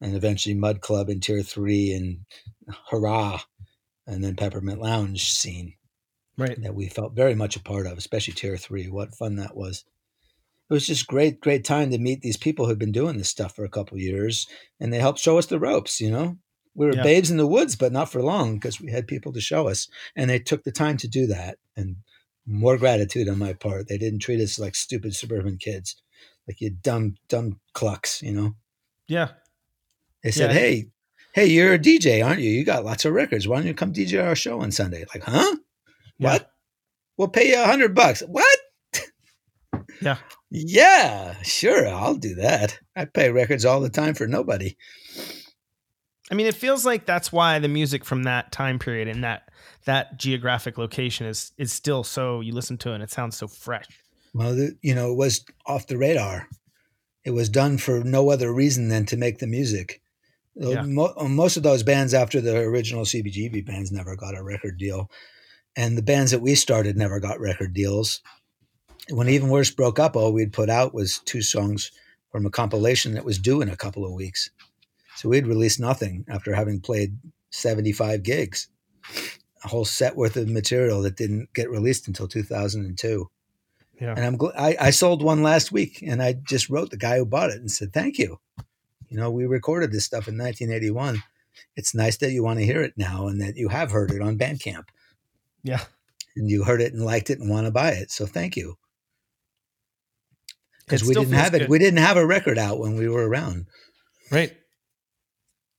and 0.00 0.16
eventually 0.16 0.56
Mud 0.56 0.80
Club 0.80 1.08
in 1.08 1.20
Tier 1.20 1.42
3 1.42 1.92
and 1.92 2.18
Hurrah, 2.90 3.42
and 4.04 4.24
then 4.24 4.34
Peppermint 4.34 4.80
Lounge 4.80 5.32
scene 5.32 5.74
Right. 6.36 6.60
that 6.62 6.74
we 6.74 6.88
felt 6.88 7.14
very 7.14 7.36
much 7.36 7.54
a 7.54 7.62
part 7.62 7.86
of, 7.86 7.96
especially 7.96 8.34
Tier 8.34 8.56
3. 8.56 8.88
What 8.88 9.14
fun 9.14 9.36
that 9.36 9.54
was. 9.54 9.84
It 10.68 10.74
was 10.74 10.88
just 10.88 11.06
great, 11.06 11.40
great 11.40 11.64
time 11.64 11.92
to 11.92 11.98
meet 11.98 12.22
these 12.22 12.36
people 12.36 12.66
who've 12.66 12.76
been 12.76 12.90
doing 12.90 13.18
this 13.18 13.28
stuff 13.28 13.54
for 13.54 13.64
a 13.64 13.70
couple 13.70 13.98
years, 13.98 14.48
and 14.80 14.92
they 14.92 14.98
helped 14.98 15.20
show 15.20 15.38
us 15.38 15.46
the 15.46 15.60
ropes, 15.60 16.00
you 16.00 16.10
know? 16.10 16.38
We 16.74 16.86
were 16.86 16.94
Yeah. 16.94 17.02
babes 17.02 17.30
in 17.30 17.36
the 17.36 17.46
woods, 17.46 17.76
but 17.76 17.92
not 17.92 18.10
for 18.10 18.22
long 18.22 18.54
because 18.54 18.80
we 18.80 18.90
had 18.90 19.06
people 19.06 19.32
to 19.34 19.40
show 19.40 19.68
us, 19.68 19.88
and 20.16 20.30
they 20.30 20.38
took 20.38 20.64
the 20.64 20.72
time 20.72 20.96
to 20.98 21.08
do 21.08 21.26
that. 21.26 21.58
And 21.76 21.96
more 22.46 22.76
gratitude 22.76 23.28
on 23.28 23.38
my 23.38 23.52
part. 23.52 23.86
They 23.88 23.98
didn't 23.98 24.18
treat 24.18 24.40
us 24.40 24.58
like 24.58 24.74
stupid 24.74 25.14
suburban 25.14 25.58
kids, 25.58 25.94
like 26.48 26.60
you 26.60 26.70
dumb, 26.70 27.14
dumb 27.28 27.60
clucks, 27.72 28.20
you 28.20 28.32
know? 28.32 28.56
Yeah. 29.06 29.28
They 30.24 30.32
said, 30.32 30.50
Yeah. 30.50 30.58
"Hey, 30.58 30.86
hey, 31.34 31.46
you're 31.46 31.74
a 31.74 31.78
DJ, 31.78 32.20
aren't 32.20 32.40
you? 32.40 32.50
You 32.50 32.64
got 32.64 32.84
lots 32.84 33.04
of 33.04 33.12
records. 33.12 33.46
Why 33.46 33.58
don't 33.58 33.66
you 33.66 33.74
come 33.74 33.92
DJ 33.92 34.24
our 34.24 34.34
show 34.34 34.60
on 34.60 34.72
Sunday?" 34.72 35.04
Like, 35.14 35.22
huh? 35.24 35.56
Yeah. 36.18 36.32
What? 36.32 36.50
We'll 37.16 37.28
pay 37.28 37.50
you 37.50 37.62
a 37.62 37.66
hundred 37.66 37.94
bucks. 37.94 38.22
What? 38.26 38.58
Yeah. 40.00 40.18
Yeah, 40.54 41.34
sure, 41.42 41.88
I'll 41.88 42.16
do 42.16 42.34
that. 42.34 42.78
I 42.94 43.06
pay 43.06 43.30
records 43.30 43.64
all 43.64 43.80
the 43.80 43.88
time 43.88 44.12
for 44.12 44.26
nobody. 44.26 44.76
I 46.30 46.34
mean, 46.34 46.46
it 46.46 46.54
feels 46.54 46.86
like 46.86 47.04
that's 47.04 47.32
why 47.32 47.58
the 47.58 47.68
music 47.68 48.04
from 48.04 48.22
that 48.24 48.52
time 48.52 48.78
period 48.78 49.08
and 49.08 49.24
that 49.24 49.50
that 49.84 50.18
geographic 50.18 50.78
location 50.78 51.26
is 51.26 51.52
is 51.58 51.72
still 51.72 52.04
so 52.04 52.40
you 52.40 52.52
listen 52.52 52.78
to 52.78 52.90
it 52.90 52.94
and 52.94 53.02
it 53.02 53.10
sounds 53.10 53.36
so 53.36 53.48
fresh. 53.48 53.86
Well, 54.34 54.56
you 54.80 54.94
know, 54.94 55.12
it 55.12 55.16
was 55.16 55.44
off 55.66 55.86
the 55.88 55.98
radar. 55.98 56.48
It 57.24 57.32
was 57.32 57.48
done 57.48 57.78
for 57.78 58.02
no 58.02 58.30
other 58.30 58.52
reason 58.52 58.88
than 58.88 59.04
to 59.06 59.16
make 59.16 59.38
the 59.38 59.46
music. 59.46 60.00
Uh, 60.60 60.70
Yeah. 60.70 60.82
Mo- 60.82 61.14
most 61.28 61.56
of 61.56 61.62
those 61.62 61.82
bands 61.82 62.14
after 62.14 62.40
the 62.40 62.56
original 62.58 63.04
CBGB 63.04 63.64
bands 63.64 63.92
never 63.92 64.16
got 64.16 64.36
a 64.36 64.42
record 64.42 64.78
deal, 64.78 65.10
and 65.76 65.96
the 65.96 66.02
bands 66.02 66.30
that 66.30 66.40
we 66.40 66.54
started 66.54 66.96
never 66.96 67.20
got 67.20 67.40
record 67.40 67.74
deals. 67.74 68.20
When 69.10 69.28
Even 69.28 69.48
Worse 69.50 69.70
broke 69.70 69.98
up, 69.98 70.16
all 70.16 70.32
we'd 70.32 70.52
put 70.52 70.70
out 70.70 70.94
was 70.94 71.20
two 71.24 71.42
songs 71.42 71.90
from 72.30 72.46
a 72.46 72.50
compilation 72.50 73.14
that 73.14 73.24
was 73.24 73.38
due 73.38 73.60
in 73.60 73.68
a 73.68 73.76
couple 73.76 74.04
of 74.06 74.12
weeks. 74.12 74.50
So 75.22 75.28
we'd 75.28 75.46
released 75.46 75.78
nothing 75.78 76.24
after 76.28 76.52
having 76.52 76.80
played 76.80 77.16
75 77.50 78.24
gigs, 78.24 78.66
a 79.62 79.68
whole 79.68 79.84
set 79.84 80.16
worth 80.16 80.36
of 80.36 80.48
material 80.48 81.00
that 81.02 81.14
didn't 81.14 81.54
get 81.54 81.70
released 81.70 82.08
until 82.08 82.26
2002. 82.26 83.30
Yeah. 84.00 84.14
And 84.16 84.24
I'm 84.26 84.36
gl- 84.36 84.52
I, 84.58 84.76
I 84.80 84.90
sold 84.90 85.22
one 85.22 85.44
last 85.44 85.70
week, 85.70 86.02
and 86.04 86.20
I 86.20 86.32
just 86.32 86.68
wrote 86.68 86.90
the 86.90 86.96
guy 86.96 87.18
who 87.18 87.24
bought 87.24 87.50
it 87.50 87.60
and 87.60 87.70
said 87.70 87.92
thank 87.92 88.18
you. 88.18 88.40
You 89.10 89.16
know, 89.16 89.30
we 89.30 89.46
recorded 89.46 89.92
this 89.92 90.04
stuff 90.04 90.26
in 90.26 90.36
1981. 90.36 91.22
It's 91.76 91.94
nice 91.94 92.16
that 92.16 92.32
you 92.32 92.42
want 92.42 92.58
to 92.58 92.64
hear 92.66 92.82
it 92.82 92.94
now 92.96 93.28
and 93.28 93.40
that 93.42 93.56
you 93.56 93.68
have 93.68 93.92
heard 93.92 94.10
it 94.10 94.22
on 94.22 94.36
Bandcamp 94.36 94.86
Yeah. 95.62 95.84
and 96.34 96.50
you 96.50 96.64
heard 96.64 96.80
it 96.80 96.94
and 96.94 97.04
liked 97.04 97.30
it 97.30 97.38
and 97.38 97.48
want 97.48 97.66
to 97.66 97.70
buy 97.70 97.90
it. 97.92 98.10
So 98.10 98.26
thank 98.26 98.56
you. 98.56 98.76
Because 100.84 101.04
we 101.04 101.14
didn't 101.14 101.34
have 101.34 101.54
it. 101.54 101.60
good. 101.60 101.68
We 101.68 101.78
didn't 101.78 102.00
have 102.00 102.16
a 102.16 102.26
record 102.26 102.58
out 102.58 102.80
when 102.80 102.96
we 102.96 103.08
were 103.08 103.28
around. 103.28 103.66
Right. 104.32 104.56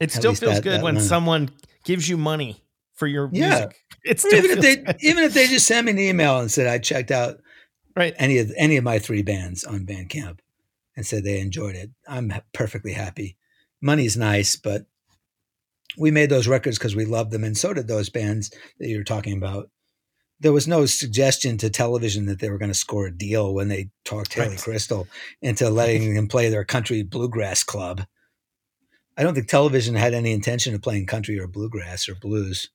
It 0.03 0.11
still 0.11 0.33
feels 0.35 0.55
that- 0.55 0.63
good 0.63 0.73
that 0.79 0.83
when 0.83 0.95
one. 0.95 1.03
someone 1.03 1.49
gives 1.85 2.07
you 2.07 2.17
money 2.17 2.63
for 2.93 3.07
your 3.07 3.29
Yeah. 3.31 3.49
music. 3.49 3.79
It 4.05 4.19
still 4.19 4.33
even 4.35 4.51
if 4.51 4.59
they 4.59 5.07
even 5.07 5.23
if 5.23 5.33
they 5.33 5.47
just 5.47 5.65
sent 5.65 5.85
me 5.85 5.91
an 5.93 5.99
email 5.99 6.37
and 6.39 6.51
said 6.51 6.67
I 6.67 6.77
checked 6.77 7.09
out 7.09 7.39
right. 7.95 8.13
any 8.17 8.37
of 8.37 8.51
any 8.57 8.75
of 8.75 8.83
my 8.83 8.99
three 8.99 9.21
bands 9.21 9.63
on 9.63 9.85
Bandcamp 9.85 10.39
and 10.97 11.05
said 11.05 11.23
they 11.23 11.39
enjoyed 11.39 11.75
it, 11.75 11.89
I'm 12.07 12.33
perfectly 12.53 12.91
happy. 12.93 13.37
Money's 13.81 14.17
nice, 14.17 14.57
but 14.57 14.85
we 15.97 16.11
made 16.11 16.29
those 16.29 16.47
records 16.49 16.77
because 16.77 16.95
we 16.97 17.05
loved 17.05 17.31
them, 17.31 17.43
and 17.45 17.57
so 17.57 17.73
did 17.73 17.87
those 17.87 18.09
bands 18.09 18.51
that 18.79 18.89
you're 18.89 19.03
talking 19.05 19.37
about. 19.37 19.69
There 20.39 20.51
was 20.53 20.67
no 20.67 20.85
suggestion 20.85 21.57
to 21.59 21.69
television 21.69 22.25
that 22.25 22.39
they 22.39 22.49
were 22.49 22.57
going 22.57 22.71
to 22.71 22.75
score 22.77 23.05
a 23.07 23.11
deal 23.11 23.53
when 23.53 23.69
they 23.69 23.89
talked 24.03 24.33
Hilly 24.33 24.49
Right. 24.49 24.57
Kristal 24.57 25.07
into 25.41 25.69
letting 25.69 26.15
them 26.15 26.27
play 26.27 26.49
their 26.49 26.65
country 26.65 27.03
bluegrass 27.03 27.63
club. 27.63 28.05
I 29.17 29.23
don't 29.23 29.33
think 29.35 29.47
television 29.47 29.95
had 29.95 30.13
any 30.13 30.31
intention 30.31 30.73
of 30.73 30.81
playing 30.81 31.05
country 31.05 31.39
or 31.39 31.47
bluegrass 31.47 32.09
or 32.09 32.15
blues. 32.15 32.69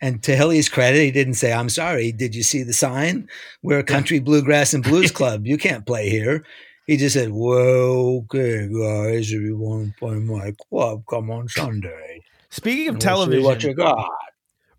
And 0.00 0.22
to 0.24 0.36
Hilly's 0.36 0.68
credit, 0.68 1.00
he 1.02 1.10
didn't 1.10 1.34
say, 1.34 1.52
I'm 1.52 1.70
sorry, 1.70 2.12
did 2.12 2.34
you 2.34 2.42
see 2.42 2.62
the 2.62 2.72
sign? 2.74 3.28
We're 3.62 3.78
a 3.78 3.84
country 3.84 4.18
bluegrass 4.18 4.74
and 4.74 4.84
blues 4.84 5.10
club. 5.12 5.46
You 5.46 5.56
can't 5.56 5.86
play 5.86 6.10
here. 6.10 6.44
He 6.86 6.98
just 6.98 7.14
said, 7.14 7.30
Well, 7.32 8.24
okay, 8.24 8.68
guys, 8.68 9.32
if 9.32 9.40
you 9.40 9.56
want 9.56 9.94
to 9.94 9.98
play 9.98 10.16
my 10.16 10.52
club, 10.68 11.04
come 11.08 11.30
on 11.30 11.48
Sunday. 11.48 12.20
Speaking 12.50 12.88
of 12.88 12.98
television, 12.98 13.42
what 13.44 13.62
you 13.64 13.72
got. 13.72 14.10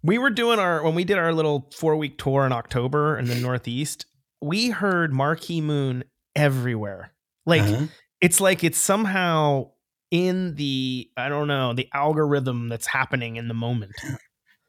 we 0.03 0.19
were 0.19 0.29
doing 0.29 0.59
our 0.59 0.83
when 0.83 0.93
we 0.93 1.03
did 1.03 1.17
our 1.17 1.33
little 1.33 1.71
four 1.75 1.95
week 1.95 2.19
tour 2.19 2.45
in 2.45 2.51
October 2.51 3.17
in 3.17 3.25
the 3.25 3.35
Northeast. 3.35 4.05
We 4.41 4.69
heard 4.69 5.11
Marquee 5.11 5.61
Moon 5.61 6.03
everywhere. 6.35 7.11
Like 7.47 7.63
Uh-huh. 7.63 7.85
it's 8.21 8.39
like 8.39 8.63
it's 8.63 8.77
somehow 8.77 9.71
in 10.11 10.55
the 10.55 11.09
I 11.17 11.29
don't 11.29 11.47
know 11.47 11.73
the 11.73 11.89
algorithm 11.93 12.69
that's 12.69 12.87
happening 12.87 13.35
in 13.35 13.47
the 13.47 13.53
moment. 13.53 13.93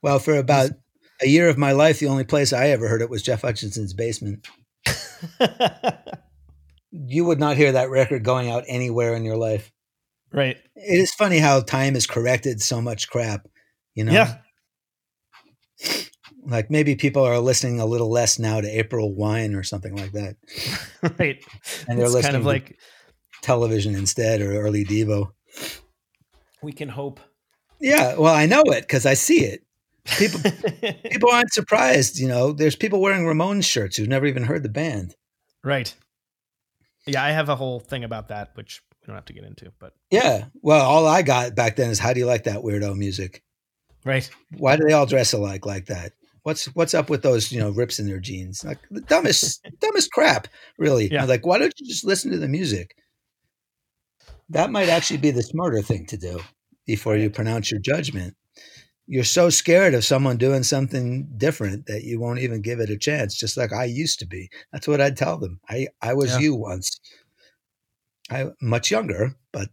Well, 0.03 0.19
for 0.19 0.37
about 0.37 0.71
a 1.23 1.27
year 1.27 1.49
of 1.49 1.59
my 1.59 1.73
life, 1.73 1.99
the 1.99 2.07
only 2.07 2.25
place 2.25 2.53
I 2.53 2.69
ever 2.69 2.89
heard 2.89 3.03
it 3.03 3.11
was 3.11 3.23
Jeff 3.23 3.43
Hutchinson's 3.43 3.95
basement. 3.95 4.47
You 6.93 7.25
would 7.25 7.41
not 7.41 7.57
hear 7.57 7.73
that 7.73 7.91
record 7.91 8.25
going 8.25 8.51
out 8.51 8.65
anywhere 8.67 9.15
in 9.15 9.25
your 9.25 9.37
life. 9.37 9.71
right. 10.33 10.57
It 10.77 11.01
is 11.01 11.13
funny 11.15 11.39
how 11.39 11.61
time 11.61 11.95
has 11.95 12.07
corrected 12.07 12.63
so 12.63 12.81
much 12.81 13.09
crap, 13.09 13.47
you 13.95 14.05
know? 14.05 14.13
Yeah. 14.13 14.39
Like 16.49 16.71
maybe 16.71 16.95
people 16.95 17.25
are 17.25 17.41
listening 17.41 17.81
a 17.81 17.87
little 17.87 18.09
less 18.09 18.39
now 18.39 18.61
to 18.61 18.69
April 18.69 19.13
Wine 19.13 19.57
or 19.57 19.65
something 19.65 19.97
like 19.97 20.13
that. 20.13 20.37
right. 21.19 21.45
And 21.89 21.99
they're 21.99 22.07
it's 22.07 22.15
listening 22.15 22.23
kind 22.23 22.37
of 22.37 22.43
to 22.43 22.47
like 22.47 22.79
television 23.43 23.95
instead 23.95 24.41
or 24.41 24.53
early 24.61 24.85
Devo. 24.85 25.31
we 26.63 26.73
can 26.73 26.89
hope. 26.89 27.21
Yeah, 27.81 28.17
well, 28.17 28.35
I 28.35 28.47
know 28.47 28.63
it 28.67 28.83
because 28.83 29.05
I 29.07 29.15
see 29.15 29.45
it. 29.45 29.63
People 30.19 30.41
people 31.11 31.31
aren't 31.31 31.53
surprised, 31.53 32.19
you 32.19 32.29
know. 32.29 32.53
There's 32.53 32.77
people 32.77 33.01
wearing 33.01 33.25
Ramones 33.25 33.65
shirts 33.65 33.97
who've 33.97 34.09
never 34.09 34.27
even 34.27 34.45
heard 34.45 34.63
the 34.63 34.69
band. 34.69 35.15
right. 35.63 35.93
Yeah, 37.09 37.23
I 37.23 37.31
have 37.31 37.49
a 37.49 37.55
whole 37.55 37.79
thing 37.79 38.03
about 38.03 38.29
that, 38.29 38.51
which 38.55 38.83
we 39.01 39.07
don't 39.07 39.15
have 39.15 39.27
to 39.27 39.33
get 39.33 39.45
into, 39.45 39.73
but 39.79 39.93
Yeah. 40.11 40.47
Well, 40.63 40.85
all 40.85 41.07
I 41.07 41.23
got 41.23 41.55
back 41.55 41.77
then 41.77 41.91
is 41.91 42.01
how 42.01 42.13
do 42.13 42.19
you 42.19 42.27
like 42.27 42.45
that 42.45 42.63
weirdo 42.63 42.97
music? 42.97 43.45
right. 44.05 44.29
Why 44.59 44.77
do 44.77 44.83
they 44.85 44.93
all 44.93 45.07
dress 45.07 45.33
alike 45.33 45.65
like 45.67 45.87
that? 45.87 46.13
What's 46.43 46.65
what's 46.75 46.95
up 46.95 47.09
with 47.11 47.23
those, 47.23 47.53
you 47.53 47.61
know, 47.61 47.71
rips 47.71 47.99
in 48.01 48.07
their 48.07 48.19
jeans? 48.19 48.65
Like 48.65 48.79
the 48.91 49.01
dumbest 49.03 49.61
dumbest 49.81 50.11
crap, 50.13 50.49
really. 50.79 51.09
Yeah. 51.13 51.25
Like, 51.27 51.45
why 51.47 51.59
don't 51.59 51.75
you 51.79 51.87
just 51.87 52.05
listen 52.05 52.31
to 52.33 52.39
the 52.39 52.49
music? 52.49 52.97
That 54.51 54.71
might 54.71 54.89
actually 54.89 55.19
be 55.19 55.31
the 55.31 55.43
smarter 55.43 55.83
thing 55.83 56.07
to 56.07 56.17
do 56.17 56.41
before 56.87 57.17
you 57.17 57.31
pronounce 57.31 57.71
your 57.71 57.81
judgment. 57.81 58.35
You're 59.09 59.25
so 59.25 59.51
scared 59.51 59.95
of 59.95 60.05
someone 60.05 60.37
doing 60.37 60.63
something 60.65 61.29
different 61.37 61.87
that 61.87 62.03
you 62.05 62.19
won't 62.21 62.41
even 62.41 62.61
give 62.61 62.81
it 62.81 62.91
a 62.91 62.97
chance, 62.99 63.37
just 63.37 63.57
like 63.57 63.73
I 63.73 63.85
used 63.85 64.19
to 64.21 64.27
be. 64.27 64.49
That's 64.73 64.89
what 64.89 65.01
I'd 65.01 65.17
tell 65.17 65.39
them. 65.39 65.61
I, 65.69 65.89
I 66.03 66.15
was 66.15 66.33
Yeah. 66.33 66.39
you 66.41 66.55
once. 66.57 67.01
I 68.31 68.47
much 68.61 68.91
younger, 68.91 69.37
but 69.53 69.69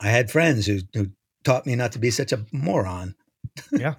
I 0.00 0.08
had 0.08 0.30
friends 0.32 0.66
who, 0.66 0.80
who 0.94 1.08
taught 1.44 1.66
me 1.66 1.76
not 1.76 1.92
to 1.92 2.00
be 2.00 2.10
such 2.10 2.32
a 2.32 2.44
moron. 2.52 3.14
Yeah. 3.70 3.94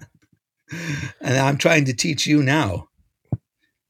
and 1.20 1.38
I'm 1.38 1.56
trying 1.56 1.86
to 1.86 1.94
teach 1.94 2.26
you 2.26 2.42
now. 2.42 2.88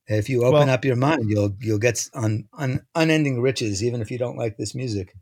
If 0.07 0.29
you 0.29 0.43
open 0.45 0.53
Well- 0.67 0.71
up 0.71 0.85
your 0.85 0.97
mind, 0.97 1.25
you'll 1.29 1.57
you'll 1.61 1.79
get 1.79 2.09
un, 2.15 2.47
un, 2.57 2.83
unending 2.95 3.41
riches, 3.41 3.83
even 3.83 4.01
if 4.01 4.11
you 4.11 4.19
don't 4.19 4.37
like 4.37 4.57
this 4.59 4.75
music. 4.75 5.15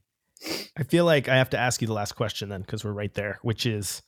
I 0.76 0.82
feel 0.82 1.04
like 1.04 1.28
I 1.28 1.36
have 1.36 1.50
to 1.50 1.58
ask 1.58 1.80
you 1.80 1.86
the 1.86 1.92
last 1.92 2.12
question 2.12 2.48
then, 2.48 2.62
because 2.62 2.84
we're 2.84 2.92
right 2.92 3.12
there, 3.14 3.38
which 3.42 3.66
is 3.66 4.02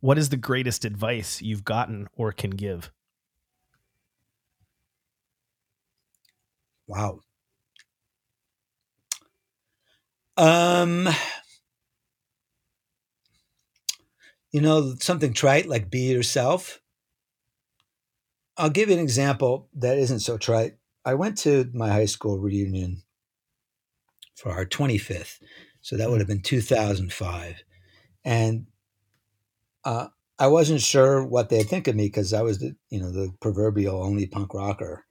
what 0.00 0.18
is 0.18 0.28
the 0.28 0.36
greatest 0.36 0.84
advice 0.84 1.42
you've 1.42 1.64
gotten 1.64 2.08
or 2.16 2.32
can 2.32 2.50
give? 2.50 2.90
Wow. 6.86 7.20
Um, 10.36 11.08
you 14.52 14.60
know 14.60 14.94
something 15.00 15.32
trite 15.32 15.66
like 15.66 15.90
be 15.90 16.10
yourself. 16.12 16.80
I'll 18.56 18.70
give 18.70 18.88
you 18.88 18.94
an 18.94 19.00
example 19.02 19.68
that 19.74 19.98
isn't 19.98 20.20
so 20.20 20.36
trite. 20.36 20.76
I 21.04 21.14
went 21.14 21.38
to 21.38 21.70
my 21.72 21.88
high 21.88 22.04
school 22.06 22.38
reunion 22.38 23.02
for 24.34 24.52
our 24.52 24.64
25th. 24.64 25.40
So 25.90 25.96
that 25.96 26.08
would 26.08 26.20
have 26.20 26.28
been 26.28 26.40
2005. 26.40 27.64
And 28.24 28.66
uh, 29.84 30.06
I 30.38 30.46
wasn't 30.46 30.82
sure 30.82 31.26
what 31.26 31.48
they'd 31.48 31.64
think 31.64 31.88
of 31.88 31.96
me 31.96 32.06
because 32.06 32.32
I 32.32 32.42
was 32.42 32.60
the, 32.60 32.76
you 32.90 33.00
know, 33.00 33.10
the 33.10 33.32
proverbial 33.40 34.00
only 34.00 34.28
punk 34.28 34.54
rocker 34.54 35.04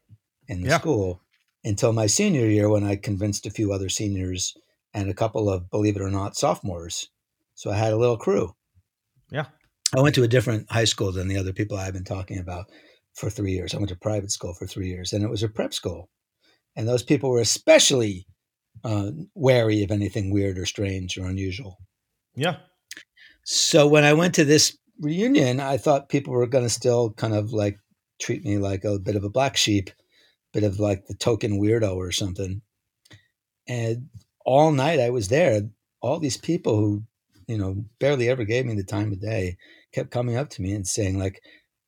in 0.48 0.62
the 0.62 0.70
Yeah. 0.70 0.80
school 0.80 1.22
until 1.66 1.92
my 1.92 2.08
senior 2.08 2.46
year 2.46 2.70
when 2.70 2.86
I 2.86 2.96
convinced 2.96 3.46
a 3.46 3.52
few 3.52 3.74
other 3.74 3.90
seniors 3.90 4.56
and 4.94 5.10
a 5.10 5.14
couple 5.14 5.50
of, 5.50 5.70
believe 5.70 5.98
it 5.98 6.02
or 6.02 6.10
not, 6.10 6.38
sophomores. 6.38 7.10
So 7.56 7.72
I 7.72 7.76
had 7.76 7.92
a 7.92 7.98
little 7.98 8.16
crew. 8.16 8.56
Yeah. 9.30 9.48
I 9.94 10.00
went 10.00 10.16
to 10.16 10.24
a 10.24 10.30
different 10.30 10.72
high 10.72 10.86
school 10.86 11.12
than 11.12 11.28
the 11.28 11.36
other 11.36 11.52
people 11.52 11.76
I've 11.76 11.92
been 11.92 12.06
talking 12.06 12.40
about 12.40 12.72
for 13.16 13.30
three 13.30 13.52
years. 13.52 13.74
I 13.74 13.80
went 13.80 13.90
to 13.90 13.98
private 13.98 14.32
school 14.32 14.54
for 14.54 14.66
three 14.66 14.88
years, 14.88 15.12
and 15.12 15.26
it 15.26 15.30
was 15.30 15.44
a 15.44 15.50
prep 15.50 15.74
school. 15.74 16.10
And 16.78 16.88
those 16.88 17.04
people 17.04 17.32
were 17.32 17.42
especially 17.42 18.26
uh, 18.84 19.12
wary 19.36 19.84
of 19.84 19.92
anything 19.92 20.32
weird 20.32 20.58
or 20.58 20.66
strange 20.66 21.18
or 21.18 21.26
unusual. 21.26 21.78
Yeah. 22.36 22.58
So 23.44 23.88
when 23.88 24.04
I 24.04 24.14
went 24.14 24.36
to 24.36 24.46
this 24.46 24.78
reunion, 25.00 25.60
I 25.60 25.78
thought 25.78 26.10
people 26.10 26.34
were 26.34 26.48
going 26.48 26.66
to 26.66 26.70
still 26.70 27.12
kind 27.12 27.34
of 27.34 27.52
like 27.52 27.78
treat 28.20 28.44
me 28.44 28.58
like 28.58 28.84
a 28.84 29.00
bit 29.00 29.16
of 29.16 29.24
a 29.24 29.30
black 29.30 29.58
sheep, 29.58 29.90
bit 30.54 30.64
of 30.64 30.80
like 30.80 31.06
the 31.08 31.16
token 31.16 31.60
weirdo 31.60 31.96
or 31.96 32.12
something. 32.12 32.62
And 33.68 34.10
all 34.46 34.72
night 34.72 35.00
I 35.00 35.10
was 35.10 35.30
there. 35.30 35.62
All 36.02 36.20
these 36.20 36.38
people 36.38 36.78
who, 36.78 37.04
you 37.48 37.58
know, 37.58 37.84
barely 38.00 38.30
ever 38.30 38.44
gave 38.44 38.66
me 38.66 38.76
the 38.76 38.84
time 38.84 39.12
of 39.12 39.22
day 39.22 39.58
kept 39.94 40.12
coming 40.12 40.36
up 40.36 40.50
to 40.52 40.62
me 40.62 40.74
and 40.74 40.88
saying, 40.88 41.18
like, 41.18 41.42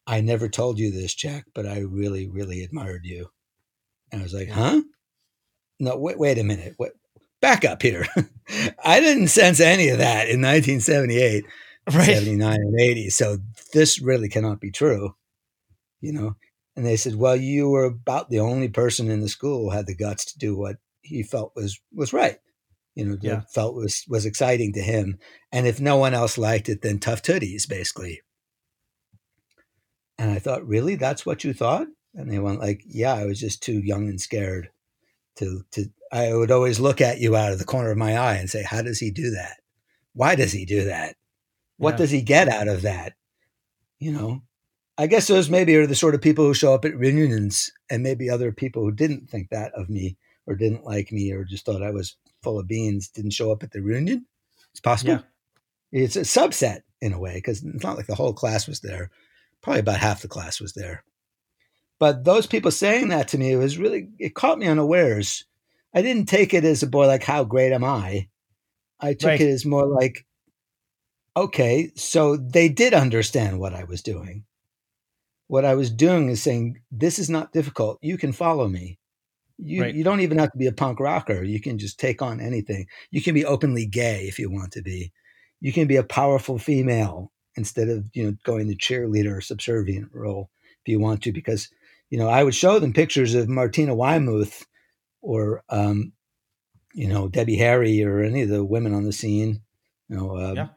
I 0.07 0.21
never 0.21 0.49
told 0.49 0.79
you 0.79 0.91
this, 0.91 1.13
Jack, 1.13 1.45
but 1.53 1.65
I 1.65 1.79
really, 1.79 2.27
really 2.27 2.63
admired 2.63 3.05
you. 3.05 3.29
And 4.11 4.21
I 4.21 4.23
was 4.23 4.33
like, 4.33 4.49
huh? 4.49 4.81
No, 5.81 5.97
wait, 5.97 6.19
wait 6.19 6.37
a 6.37 6.43
minute. 6.43 6.75
Wait, 6.77 6.91
back 7.41 7.65
up 7.65 7.81
here. 7.81 8.05
I 8.85 8.99
didn't 8.99 9.29
sense 9.29 9.59
any 9.59 9.89
of 9.89 9.97
that 9.97 10.29
in 10.29 10.41
1978. 10.41 11.45
Right. 11.91 12.05
79 12.13 12.53
and 12.53 12.79
80. 12.79 13.09
So 13.09 13.37
this 13.73 13.99
really 13.99 14.29
cannot 14.29 14.61
be 14.61 14.69
true, 14.69 15.15
you 15.99 16.13
know? 16.13 16.35
And 16.75 16.85
they 16.85 16.95
said, 16.95 17.15
well, 17.15 17.35
you 17.35 17.69
were 17.69 17.85
about 17.85 18.29
the 18.29 18.39
only 18.39 18.69
person 18.69 19.09
in 19.09 19.19
the 19.19 19.27
school 19.27 19.63
who 19.63 19.75
had 19.75 19.87
the 19.87 19.95
guts 19.95 20.25
to 20.25 20.37
do 20.37 20.55
what 20.55 20.75
he 21.01 21.23
felt 21.23 21.53
was, 21.55 21.79
was 21.91 22.13
right. 22.13 22.37
You 22.93 23.05
know, 23.05 23.17
Yeah. 23.19 23.37
that 23.37 23.51
felt 23.51 23.73
was, 23.73 24.05
was 24.07 24.27
exciting 24.27 24.73
to 24.73 24.79
him. 24.81 25.17
And 25.51 25.65
if 25.65 25.81
no 25.81 25.97
one 25.97 26.13
else 26.13 26.37
liked 26.37 26.69
it, 26.69 26.83
then 26.83 26.99
tough 26.99 27.23
tooties, 27.23 27.67
basically. 27.67 28.21
And 30.19 30.29
I 30.29 30.37
thought, 30.37 30.65
really? 30.67 30.93
That's 30.93 31.25
what 31.25 31.43
you 31.43 31.51
thought? 31.51 31.87
And 32.13 32.31
they 32.31 32.37
went 32.37 32.59
like, 32.59 32.83
yeah, 32.85 33.15
I 33.15 33.25
was 33.25 33.39
just 33.39 33.63
too 33.63 33.79
young 33.79 34.07
and 34.07 34.21
scared 34.21 34.69
to, 35.37 35.63
to, 35.71 35.85
I 36.11 36.33
would 36.33 36.51
always 36.51 36.79
look 36.79 37.01
at 37.01 37.19
you 37.19 37.35
out 37.35 37.51
of 37.53 37.59
the 37.59 37.65
corner 37.65 37.91
of 37.91 37.97
my 37.97 38.17
eye 38.17 38.35
and 38.35 38.49
say, 38.49 38.63
how 38.63 38.81
does 38.81 38.99
he 38.99 39.11
do 39.11 39.31
that? 39.31 39.57
Why 40.13 40.35
does 40.35 40.51
he 40.51 40.65
do 40.65 40.85
that? 40.85 41.15
What 41.77 41.91
Yeah. 41.93 41.97
does 41.97 42.11
he 42.11 42.21
get 42.21 42.47
out 42.49 42.67
of 42.67 42.81
that? 42.83 43.13
You 43.99 44.11
know, 44.11 44.41
I 44.97 45.07
guess 45.07 45.27
those 45.27 45.49
maybe 45.49 45.75
are 45.75 45.87
the 45.87 45.95
sort 45.95 46.15
of 46.15 46.21
people 46.21 46.45
who 46.45 46.53
show 46.53 46.73
up 46.73 46.85
at 46.85 46.97
reunions 46.97 47.71
and 47.89 48.03
maybe 48.03 48.29
other 48.29 48.51
people 48.51 48.83
who 48.83 48.91
didn't 48.91 49.29
think 49.29 49.49
that 49.49 49.71
of 49.73 49.89
me 49.89 50.17
or 50.47 50.55
didn't 50.55 50.83
like 50.83 51.11
me 51.11 51.31
or 51.31 51.43
just 51.43 51.65
thought 51.65 51.83
I 51.83 51.91
was 51.91 52.17
full 52.43 52.59
of 52.59 52.67
beans 52.67 53.07
didn't 53.07 53.31
show 53.31 53.51
up 53.51 53.63
at 53.63 53.71
the 53.71 53.81
reunion. 53.81 54.25
It's 54.71 54.79
possible. 54.79 55.13
Yeah. 55.13 55.21
It's 55.91 56.15
a 56.15 56.21
subset 56.21 56.81
in 57.01 57.13
a 57.13 57.19
way 57.19 57.35
because 57.35 57.63
it's 57.63 57.83
not 57.83 57.97
like 57.97 58.07
the 58.07 58.15
whole 58.15 58.33
class 58.33 58.67
was 58.67 58.79
there. 58.81 59.11
Probably 59.61 59.79
about 59.79 59.99
half 59.99 60.21
the 60.21 60.27
class 60.27 60.59
was 60.59 60.73
there. 60.73 61.03
But 62.01 62.23
those 62.23 62.47
people 62.47 62.71
saying 62.71 63.09
that 63.09 63.27
to 63.27 63.37
me 63.37 63.55
was 63.55 63.77
really 63.77 64.09
it 64.17 64.33
caught 64.33 64.57
me 64.57 64.65
unawares. 64.65 65.45
I 65.93 66.01
didn't 66.01 66.25
take 66.25 66.51
it 66.51 66.65
as 66.65 66.81
a 66.81 66.87
boy 66.87 67.05
like 67.05 67.21
how 67.21 67.43
great 67.43 67.71
am 67.71 67.83
I? 67.83 68.27
I 68.99 69.13
took 69.13 69.27
right. 69.27 69.39
it 69.39 69.47
as 69.47 69.67
more 69.67 69.85
like 69.85 70.25
okay, 71.37 71.91
so 71.95 72.37
they 72.37 72.69
did 72.69 72.95
understand 72.95 73.59
what 73.59 73.75
I 73.75 73.83
was 73.83 74.01
doing. 74.01 74.45
What 75.45 75.63
I 75.63 75.75
was 75.75 75.91
doing 75.91 76.29
is 76.29 76.41
saying, 76.41 76.81
this 76.91 77.19
is 77.19 77.29
not 77.29 77.53
difficult. 77.53 77.99
You 78.01 78.17
can 78.17 78.31
follow 78.31 78.67
me. 78.67 78.97
You, 79.59 79.83
right. 79.83 79.93
you 79.93 80.03
don't 80.03 80.21
even 80.21 80.39
have 80.39 80.51
to 80.53 80.57
be 80.57 80.65
a 80.65 80.73
punk 80.73 80.99
rocker. 80.99 81.43
You 81.43 81.61
can 81.61 81.77
just 81.77 81.99
take 81.99 82.23
on 82.23 82.41
anything. 82.41 82.87
You 83.11 83.21
can 83.21 83.35
be 83.35 83.45
openly 83.45 83.85
gay 83.85 84.23
if 84.23 84.39
you 84.39 84.49
want 84.49 84.71
to 84.71 84.81
be. 84.81 85.11
You 85.59 85.71
can 85.71 85.85
be 85.85 85.97
a 85.97 86.03
powerful 86.03 86.57
female 86.57 87.31
instead 87.55 87.89
of 87.89 88.05
you 88.13 88.23
know 88.23 88.35
going 88.43 88.69
the 88.69 88.75
cheerleader 88.75 89.43
subservient 89.43 90.09
role 90.11 90.49
if 90.83 90.91
you 90.91 90.99
want 90.99 91.21
to. 91.21 91.31
Because 91.31 91.69
you 92.11 92.19
know 92.19 92.29
I 92.29 92.43
would 92.43 92.55
show 92.55 92.77
them 92.77 92.93
pictures 92.93 93.33
of 93.33 93.49
Martina 93.49 93.95
Weymouth 93.95 94.67
or 95.21 95.63
um, 95.69 96.13
you 96.93 97.07
know 97.07 97.27
Debbie 97.27 97.57
Harry 97.57 98.03
or 98.03 98.19
any 98.19 98.43
of 98.43 98.49
the 98.49 98.63
women 98.63 98.93
on 98.93 99.05
the 99.05 99.11
scene. 99.11 99.61
You 100.07 100.17
know, 100.17 100.37
uh, 100.37 100.53
yeah 100.53 100.67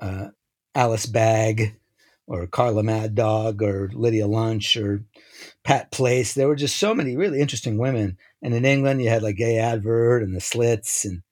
uh, 0.00 0.28
Alice 0.74 1.06
Bag 1.06 1.76
or 2.26 2.46
Carla 2.46 2.82
Mad 2.82 3.14
Dog 3.14 3.62
or 3.62 3.90
Lydia 3.92 4.26
Lunch 4.26 4.76
or 4.76 5.04
Pat 5.64 5.90
Place. 5.92 6.34
There 6.34 6.48
were 6.48 6.56
just 6.56 6.76
so 6.76 6.94
many 6.94 7.16
really 7.16 7.40
interesting 7.40 7.78
women. 7.78 8.18
And 8.42 8.54
in 8.54 8.64
England, 8.64 9.02
you 9.02 9.08
had 9.08 9.22
like 9.22 9.36
Gaye 9.36 9.58
Advert 9.58 10.22
and 10.22 10.34
the 10.34 10.40
Slits 10.40 11.04
and, 11.04 11.22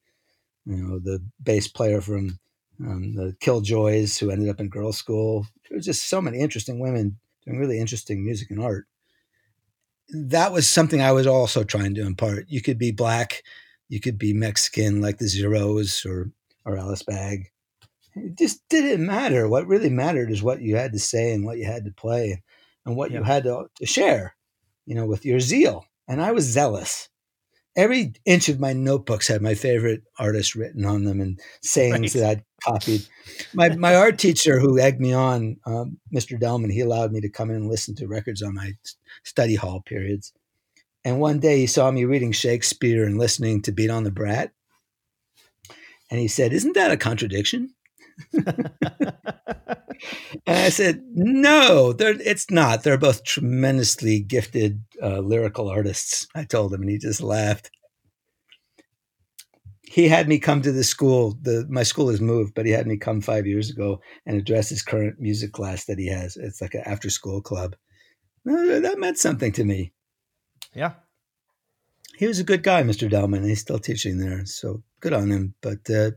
you 0.64 0.76
know, 0.76 0.98
the 0.98 1.22
bass 1.42 1.68
player 1.68 2.00
from 2.00 2.38
um, 2.80 3.14
the 3.14 3.36
Killjoys 3.40 4.18
who 4.18 4.30
ended 4.30 4.48
up 4.48 4.60
in 4.60 4.70
Girlschool. 4.70 5.46
There 5.68 5.76
was 5.76 5.84
just 5.84 6.08
so 6.08 6.20
many 6.20 6.38
interesting 6.38 6.78
women 6.78 7.18
doing 7.44 7.58
really 7.58 7.80
interesting 7.80 8.24
music 8.24 8.50
and 8.50 8.62
art. 8.62 8.86
That 10.08 10.52
was 10.52 10.68
something 10.68 11.00
I 11.00 11.12
was 11.12 11.26
also 11.26 11.64
trying 11.64 11.94
to 11.94 12.02
impart. 12.02 12.46
You 12.48 12.60
could 12.60 12.78
be 12.78 12.92
black, 12.92 13.42
you 13.88 14.00
could 14.00 14.18
be 14.18 14.32
Mexican 14.32 15.00
like 15.00 15.18
the 15.18 15.28
Zeros 15.28 16.04
or, 16.04 16.30
or 16.64 16.76
Alice 16.76 17.02
Bag. 17.02 17.50
it 18.14 18.38
just 18.38 18.60
didn't 18.68 19.04
matter. 19.04 19.48
What 19.48 19.66
really 19.66 19.90
mattered 19.90 20.30
is 20.30 20.42
what 20.42 20.60
you 20.60 20.76
had 20.76 20.92
to 20.92 20.98
say 20.98 21.32
and 21.32 21.44
what 21.44 21.58
you 21.58 21.66
had 21.66 21.84
to 21.84 21.92
play 21.92 22.42
and 22.86 22.96
what 22.96 23.10
yeah. 23.10 23.18
you 23.18 23.24
had 23.24 23.44
to, 23.44 23.66
to 23.76 23.86
share, 23.86 24.36
you 24.86 24.94
know, 24.94 25.06
with 25.06 25.24
your 25.24 25.40
zeal. 25.40 25.86
And 26.06 26.20
I 26.20 26.32
was 26.32 26.44
zealous. 26.44 27.08
Every 27.76 28.12
inch 28.24 28.48
of 28.48 28.60
my 28.60 28.72
notebooks 28.72 29.26
had 29.26 29.42
my 29.42 29.54
favorite 29.54 30.02
artists 30.18 30.54
written 30.54 30.84
on 30.84 31.04
them 31.04 31.20
and 31.20 31.40
sayings 31.60 32.14
right. 32.14 32.20
that 32.20 32.30
I'd 32.30 32.44
copied. 32.62 33.06
My 33.52 33.74
my 33.74 33.96
art 33.96 34.18
teacher, 34.18 34.60
who 34.60 34.78
egged 34.78 35.00
me 35.00 35.12
on, 35.12 35.56
um, 35.66 35.98
Mr. 36.14 36.38
Delman, 36.38 36.70
he 36.70 36.80
allowed 36.80 37.12
me 37.12 37.20
to 37.20 37.28
come 37.28 37.50
in 37.50 37.56
and 37.56 37.68
listen 37.68 37.94
to 37.96 38.06
records 38.06 38.42
on 38.42 38.54
my 38.54 38.74
study 39.24 39.56
hall 39.56 39.82
periods. 39.84 40.32
And 41.04 41.20
one 41.20 41.38
day 41.38 41.58
he 41.58 41.66
saw 41.66 41.90
me 41.90 42.04
reading 42.04 42.32
Shakespeare 42.32 43.04
and 43.04 43.18
listening 43.18 43.60
to 43.62 43.72
Beat 43.72 43.90
on 43.90 44.04
the 44.04 44.10
Brat. 44.10 44.52
And 46.10 46.18
he 46.18 46.28
said, 46.28 46.52
Isn't 46.52 46.74
that 46.74 46.90
a 46.90 46.96
contradiction? 46.96 47.74
and 48.32 49.14
I 50.46 50.68
said, 50.68 51.02
no, 51.14 51.94
it's 51.98 52.50
not. 52.50 52.82
They're 52.82 52.98
both 52.98 53.24
tremendously 53.24 54.20
gifted 54.20 54.82
uh, 55.02 55.20
lyrical 55.20 55.68
artists. 55.68 56.26
I 56.34 56.44
told 56.44 56.72
him, 56.72 56.82
and 56.82 56.90
he 56.90 56.98
just 56.98 57.20
laughed. 57.20 57.70
He 59.82 60.08
had 60.08 60.28
me 60.28 60.38
come 60.38 60.62
to 60.62 60.72
the 60.72 60.82
school. 60.82 61.38
The 61.40 61.66
my 61.68 61.84
school 61.84 62.08
has 62.08 62.20
moved, 62.20 62.54
but 62.54 62.66
he 62.66 62.72
had 62.72 62.86
me 62.86 62.96
come 62.96 63.20
five 63.20 63.46
years 63.46 63.70
ago 63.70 64.00
and 64.26 64.36
address 64.36 64.68
his 64.68 64.82
current 64.82 65.20
music 65.20 65.52
class 65.52 65.84
that 65.84 65.98
he 65.98 66.08
has. 66.08 66.36
It's 66.36 66.60
like 66.60 66.74
an 66.74 66.82
after 66.84 67.10
school 67.10 67.40
club. 67.40 67.76
That 68.44 68.98
meant 68.98 69.18
something 69.18 69.52
to 69.52 69.64
me. 69.64 69.92
Yeah. 70.74 70.94
He 72.16 72.26
was 72.26 72.38
a 72.38 72.44
good 72.44 72.62
guy, 72.62 72.82
Mr. 72.82 73.08
Delman. 73.08 73.44
He's 73.44 73.60
still 73.60 73.78
teaching 73.78 74.18
there, 74.18 74.44
so 74.46 74.82
good 75.00 75.12
on 75.12 75.30
him. 75.30 75.54
But 75.60 75.88
uh, 75.90 76.12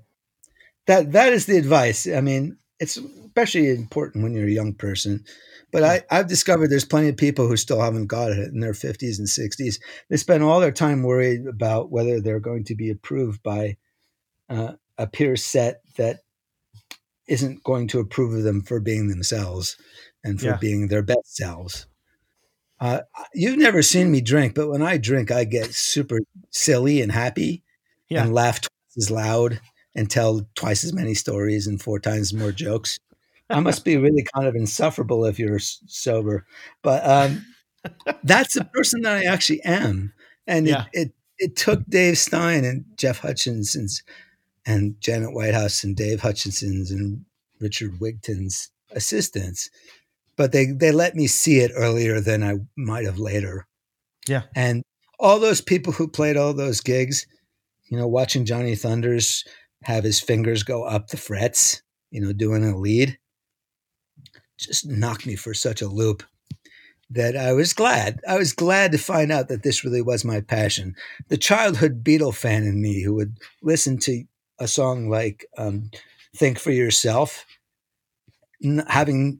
that 0.87 1.11
that 1.11 1.33
is 1.33 1.45
the 1.45 1.57
advice. 1.57 2.07
I 2.07 2.21
mean, 2.21 2.57
it's 2.79 2.97
especially 2.97 3.69
important 3.69 4.23
when 4.23 4.33
you're 4.33 4.47
a 4.47 4.51
young 4.51 4.73
person. 4.73 5.23
But 5.71 5.83
I, 5.83 6.01
I've 6.09 6.27
discovered 6.27 6.69
there's 6.69 6.85
plenty 6.85 7.09
of 7.09 7.17
people 7.17 7.47
who 7.47 7.57
still 7.57 7.81
haven't 7.81 8.07
got 8.07 8.31
it 8.31 8.51
in 8.53 8.61
their 8.61 8.71
50s 8.71 9.19
and 9.19 9.27
60s. 9.27 9.79
They 10.09 10.17
spend 10.17 10.41
all 10.41 10.61
their 10.61 10.71
time 10.71 11.03
worried 11.03 11.45
about 11.45 11.91
whether 11.91 12.21
they're 12.21 12.39
going 12.39 12.63
to 12.65 12.75
be 12.75 12.89
approved 12.89 13.43
by 13.43 13.75
uh, 14.49 14.73
a 14.97 15.07
peer 15.07 15.35
set 15.35 15.81
that 15.97 16.21
isn't 17.27 17.63
going 17.65 17.89
to 17.89 17.99
approve 17.99 18.33
of 18.33 18.43
them 18.43 18.61
for 18.61 18.79
being 18.79 19.09
themselves 19.09 19.75
and 20.23 20.39
for 20.39 20.47
yeah. 20.47 20.57
being 20.57 20.87
their 20.87 21.03
best 21.03 21.35
selves. 21.35 21.85
Uh, 22.79 23.01
you've 23.33 23.59
never 23.59 23.81
seen 23.81 24.09
me 24.09 24.21
drink, 24.21 24.55
but 24.55 24.69
when 24.69 24.81
I 24.81 24.97
drink, 24.97 25.31
I 25.31 25.43
get 25.43 25.73
super 25.73 26.19
silly 26.51 27.01
and 27.01 27.11
happy 27.11 27.63
yeah. 28.07 28.23
and 28.23 28.33
laugh 28.33 28.61
twice 28.61 28.97
as 28.97 29.11
loud 29.11 29.59
and 29.97 30.09
tell 30.09 30.47
twice 30.55 30.83
as 30.83 30.93
many 30.93 31.15
stories 31.15 31.67
and 31.67 31.81
four 31.81 31.99
times 31.99 32.33
more 32.33 32.51
jokes. 32.53 32.99
I 33.49 33.59
must 33.59 33.83
be 33.83 33.97
really 33.97 34.25
kind 34.35 34.47
of 34.47 34.55
insufferable 34.55 35.25
if 35.25 35.39
you're 35.39 35.59
sober, 35.59 36.45
but 36.83 37.05
um, 37.05 37.45
that's 38.23 38.53
the 38.53 38.65
person 38.65 39.01
that 39.01 39.17
I 39.17 39.23
actually 39.23 39.63
am. 39.63 40.13
And 40.45 40.67
yeah. 40.67 40.85
it, 40.93 41.07
it, 41.07 41.11
it 41.39 41.55
took 41.55 41.83
Dave 41.87 42.17
Stein 42.17 42.63
and 42.63 42.85
Jeff 42.95 43.19
Hutchinson's 43.19 44.03
and 44.65 44.99
Janet 44.99 45.33
Whitehouse 45.33 45.83
and 45.83 45.95
Dave 45.95 46.21
Hutchinson's 46.21 46.91
and 46.91 47.25
Richard 47.59 47.99
Wigton's 47.99 48.69
assistance, 48.91 49.69
but 50.35 50.51
they 50.51 50.65
they 50.65 50.91
let 50.91 51.15
me 51.15 51.25
see 51.25 51.59
it 51.59 51.71
earlier 51.73 52.19
than 52.19 52.43
I 52.43 52.55
might 52.75 53.05
have 53.05 53.17
later. 53.17 53.65
Yeah, 54.27 54.43
and 54.55 54.83
all 55.19 55.39
those 55.39 55.61
people 55.61 55.93
who 55.93 56.07
played 56.07 56.37
all 56.37 56.53
those 56.53 56.81
gigs, 56.81 57.25
you 57.89 57.97
know, 57.97 58.07
watching 58.07 58.45
Johnny 58.45 58.75
Thunders 58.75 59.45
have 59.87 60.03
his 60.03 60.19
fingers 60.19 60.63
go 60.63 60.83
up 60.83 61.07
the 61.07 61.15
frets, 61.15 61.81
you 62.11 62.19
know, 62.19 62.33
doing 62.33 62.61
a 62.65 62.77
lead, 62.77 63.17
just 64.59 64.85
knocked 64.85 65.25
me 65.25 65.37
for 65.37 65.53
such 65.53 65.81
a 65.81 65.87
loop 65.87 66.23
that 67.09 67.37
I 67.37 67.53
was 67.53 67.71
glad. 67.71 68.19
I 68.27 68.37
was 68.37 68.51
glad 68.51 68.91
to 68.91 68.97
find 68.97 69.31
out 69.31 69.47
that 69.47 69.63
this 69.63 69.85
really 69.85 70.01
was 70.01 70.25
my 70.25 70.41
passion. 70.41 70.93
The 71.29 71.37
childhood 71.37 72.03
Beatle 72.03 72.35
fan 72.35 72.63
in 72.63 72.81
me 72.81 73.01
who 73.01 73.13
would 73.13 73.37
listen 73.63 73.97
to 73.99 74.25
a 74.59 74.67
song 74.67 75.09
like 75.09 75.45
um, 75.57 75.89
Think 76.35 76.59
for 76.59 76.71
Yourself, 76.71 77.45
having 78.89 79.39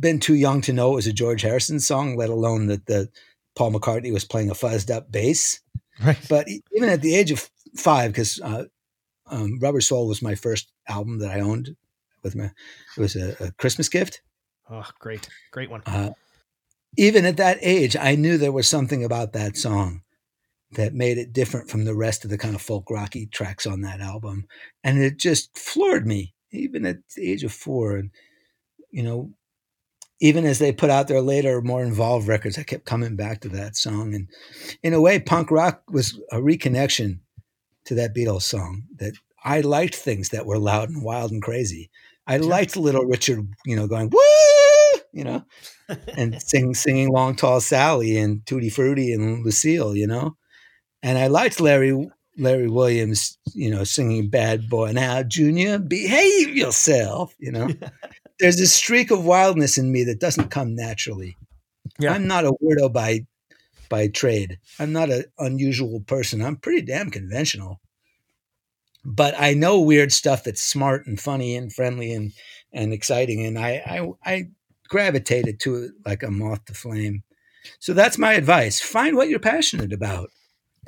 been 0.00 0.18
too 0.18 0.34
young 0.34 0.60
to 0.62 0.72
know 0.72 0.90
it 0.90 0.96
was 0.96 1.06
a 1.06 1.12
George 1.12 1.42
Harrison 1.42 1.78
song, 1.78 2.16
let 2.16 2.30
alone 2.30 2.66
that 2.66 2.86
the 2.86 3.08
Paul 3.54 3.70
McCartney 3.70 4.12
was 4.12 4.24
playing 4.24 4.50
a 4.50 4.54
fuzzed 4.54 4.92
up 4.92 5.12
bass. 5.12 5.60
Right. 6.04 6.18
But 6.28 6.48
even 6.48 6.88
at 6.88 7.00
the 7.00 7.14
age 7.14 7.30
of 7.30 7.48
five, 7.76 8.10
because 8.10 8.40
uh, 8.40 8.64
um, 9.26 9.58
Rubber 9.60 9.80
Soul 9.80 10.08
was 10.08 10.22
my 10.22 10.34
first 10.34 10.70
album 10.88 11.18
that 11.18 11.30
I 11.30 11.40
owned 11.40 11.76
with 12.22 12.36
my. 12.36 12.50
It 12.96 13.00
was 13.00 13.16
a, 13.16 13.36
a 13.40 13.52
Christmas 13.52 13.88
gift. 13.88 14.20
Oh, 14.70 14.86
great, 14.98 15.28
great 15.50 15.70
one. 15.70 15.82
Uh, 15.86 16.10
even 16.96 17.24
at 17.24 17.36
that 17.38 17.58
age, 17.60 17.96
I 17.96 18.14
knew 18.14 18.38
there 18.38 18.52
was 18.52 18.68
something 18.68 19.04
about 19.04 19.32
that 19.32 19.56
song 19.56 20.02
that 20.72 20.94
made 20.94 21.18
it 21.18 21.32
different 21.32 21.68
from 21.68 21.84
the 21.84 21.94
rest 21.94 22.24
of 22.24 22.30
the 22.30 22.38
kind 22.38 22.54
of 22.54 22.62
folk 22.62 22.90
rocky 22.90 23.26
tracks 23.26 23.66
on 23.66 23.82
that 23.82 24.00
album, 24.00 24.46
and 24.82 24.98
it 24.98 25.18
just 25.18 25.56
floored 25.56 26.06
me, 26.06 26.34
even 26.50 26.86
at 26.86 26.98
the 27.16 27.30
age 27.30 27.44
of 27.44 27.52
four. 27.52 27.96
And 27.96 28.10
you 28.90 29.02
know, 29.02 29.30
even 30.20 30.44
as 30.44 30.58
they 30.58 30.72
put 30.72 30.90
out 30.90 31.08
their 31.08 31.20
later, 31.20 31.60
more 31.60 31.82
involved 31.82 32.28
records, 32.28 32.58
I 32.58 32.62
kept 32.62 32.86
coming 32.86 33.16
back 33.16 33.40
to 33.40 33.48
that 33.50 33.76
song. 33.76 34.14
And 34.14 34.28
in 34.82 34.94
a 34.94 35.00
way, 35.00 35.18
punk 35.18 35.50
rock 35.50 35.82
was 35.90 36.18
a 36.30 36.36
reconnection 36.36 37.20
to 37.86 37.94
that 37.96 38.14
Beatles 38.14 38.42
song 38.42 38.84
that 38.98 39.14
I 39.44 39.60
liked 39.60 39.94
things 39.94 40.30
that 40.30 40.46
were 40.46 40.58
loud 40.58 40.90
and 40.90 41.04
wild 41.04 41.30
and 41.30 41.42
crazy. 41.42 41.90
I 42.26 42.38
liked 42.38 42.76
Little 42.76 43.04
Richard, 43.04 43.46
you 43.66 43.76
know, 43.76 43.86
going 43.86 44.10
woo, 44.10 45.00
you 45.12 45.24
know, 45.24 45.44
and 46.16 46.40
sing, 46.42 46.74
singing 46.74 47.10
"Long 47.10 47.36
Tall 47.36 47.60
Sally" 47.60 48.16
and 48.16 48.44
"Tutti 48.46 48.70
Frutti" 48.70 49.12
and 49.12 49.44
Lucille, 49.44 49.94
you 49.94 50.06
know, 50.06 50.36
and 51.02 51.18
I 51.18 51.26
liked 51.26 51.60
Larry 51.60 52.08
Larry 52.38 52.68
Williams, 52.68 53.38
you 53.54 53.70
know, 53.70 53.84
singing 53.84 54.30
"Bad 54.30 54.68
Boy 54.70 54.92
Now, 54.92 55.22
Junior, 55.22 55.78
behave 55.78 56.56
yourself," 56.56 57.34
you 57.38 57.52
know. 57.52 57.68
There's 58.40 58.60
a 58.60 58.66
streak 58.66 59.10
of 59.10 59.24
wildness 59.24 59.78
in 59.78 59.92
me 59.92 60.04
that 60.04 60.18
doesn't 60.18 60.50
come 60.50 60.74
naturally. 60.74 61.36
Yeah. 61.98 62.12
I'm 62.12 62.26
not 62.26 62.44
a 62.44 62.52
weirdo 62.52 62.92
by 62.92 63.26
by 63.94 64.08
trade. 64.08 64.58
I'm 64.80 64.92
not 64.92 65.10
an 65.10 65.26
unusual 65.38 66.00
person. 66.00 66.42
I'm 66.42 66.56
pretty 66.56 66.82
damn 66.82 67.10
conventional. 67.10 67.80
But 69.04 69.34
I 69.38 69.54
know 69.54 69.80
weird 69.80 70.12
stuff 70.12 70.42
that's 70.42 70.60
smart 70.60 71.06
and 71.06 71.20
funny 71.20 71.54
and 71.56 71.72
friendly 71.72 72.12
and 72.12 72.32
and 72.72 72.92
exciting, 72.92 73.46
and 73.46 73.56
I 73.56 73.70
I, 73.86 74.32
I 74.32 74.44
gravitated 74.88 75.60
to 75.60 75.76
it 75.76 75.90
like 76.04 76.24
a 76.24 76.30
moth 76.30 76.64
to 76.64 76.74
flame. 76.74 77.22
So 77.78 77.92
that's 77.92 78.18
my 78.18 78.32
advice: 78.32 78.80
find 78.80 79.16
what 79.16 79.28
you're 79.28 79.38
passionate 79.38 79.92
about, 79.92 80.30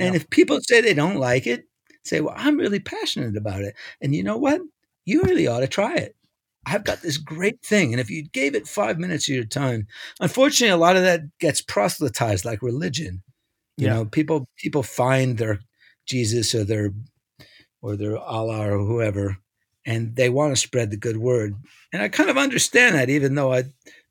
and 0.00 0.14
yeah. 0.14 0.20
if 0.20 0.30
people 0.30 0.58
say 0.60 0.80
they 0.80 0.94
don't 0.94 1.16
like 1.16 1.46
it, 1.46 1.68
say, 2.02 2.20
"Well, 2.20 2.34
I'm 2.36 2.56
really 2.56 2.80
passionate 2.80 3.36
about 3.36 3.62
it," 3.62 3.76
and 4.00 4.14
you 4.14 4.24
know 4.24 4.38
what? 4.38 4.62
you 5.06 5.22
really 5.22 5.46
ought 5.46 5.60
to 5.60 5.68
try 5.68 5.94
it. 5.94 6.15
I've 6.66 6.84
got 6.84 7.00
this 7.02 7.16
great 7.16 7.62
thing. 7.62 7.92
And 7.92 8.00
if 8.00 8.10
you 8.10 8.28
gave 8.28 8.54
it 8.54 8.66
five 8.66 8.98
minutes 8.98 9.28
of 9.28 9.34
your 9.34 9.44
time, 9.44 9.86
unfortunately, 10.20 10.72
a 10.72 10.76
lot 10.76 10.96
of 10.96 11.02
that 11.02 11.20
gets 11.38 11.60
proselytized 11.62 12.44
like 12.44 12.60
religion. 12.62 13.22
You 13.76 13.86
Yeah. 13.86 13.94
know, 13.94 14.04
people 14.06 14.48
people 14.56 14.82
find 14.82 15.38
their 15.38 15.60
Jesus 16.06 16.54
or 16.54 16.64
their 16.64 16.90
or 17.82 17.96
their 17.96 18.18
Allah 18.18 18.72
or 18.72 18.78
whoever, 18.84 19.36
and 19.84 20.16
they 20.16 20.28
want 20.30 20.52
to 20.52 20.56
spread 20.56 20.90
the 20.90 20.96
good 20.96 21.18
word. 21.18 21.54
And 21.92 22.02
I 22.02 22.08
kind 22.08 22.30
of 22.30 22.36
understand 22.38 22.94
that, 22.96 23.10
even 23.10 23.34
though 23.34 23.52
I 23.52 23.64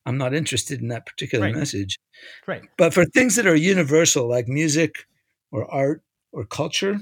I'm 0.06 0.18
not 0.18 0.34
interested 0.34 0.82
in 0.82 0.88
that 0.90 1.06
particular 1.06 1.46
Right. 1.46 1.56
message. 1.56 2.00
Right. 2.48 2.64
But 2.78 2.94
for 2.94 3.06
things 3.06 3.36
that 3.36 3.48
are 3.48 3.56
universal, 3.56 4.30
like 4.30 4.48
music 4.48 5.06
or 5.52 5.70
art 5.72 6.04
or 6.32 6.46
culture, 6.46 7.00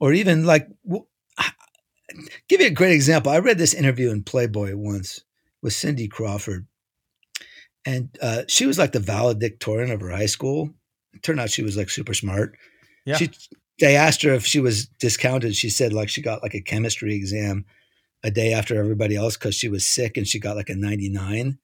or 0.00 0.12
even 0.12 0.44
like, 0.44 0.66
give 2.48 2.60
you 2.60 2.66
a 2.66 2.70
great 2.70 2.92
example. 2.92 3.32
I 3.32 3.38
read 3.38 3.58
this 3.58 3.74
interview 3.74 4.10
in 4.10 4.22
Playboy 4.22 4.76
once 4.76 5.22
with 5.62 5.72
Cindy 5.72 6.08
Crawford, 6.08 6.66
and 7.84 8.16
uh, 8.20 8.42
she 8.48 8.66
was 8.66 8.78
like 8.78 8.92
the 8.92 9.00
valedictorian 9.00 9.90
of 9.90 10.00
her 10.00 10.10
high 10.10 10.26
school. 10.26 10.70
It 11.12 11.22
turned 11.22 11.40
out 11.40 11.50
she 11.50 11.62
was 11.62 11.76
like 11.76 11.90
super 11.90 12.14
smart. 12.14 12.56
Yeah. 13.04 13.16
She, 13.16 13.30
they 13.80 13.96
asked 13.96 14.22
her 14.22 14.32
if 14.32 14.46
she 14.46 14.60
was 14.60 14.86
discounted. 14.86 15.56
She 15.56 15.70
said 15.70 15.92
like 15.92 16.08
she 16.08 16.22
got 16.22 16.42
like 16.42 16.54
a 16.54 16.60
chemistry 16.60 17.14
exam 17.14 17.64
a 18.22 18.30
day 18.30 18.52
after 18.52 18.78
everybody 18.78 19.16
else 19.16 19.36
because 19.36 19.54
she 19.54 19.68
was 19.68 19.86
sick 19.86 20.16
and 20.16 20.26
she 20.26 20.38
got 20.38 20.56
like 20.56 20.70
a 20.70 20.74
99 20.74 21.58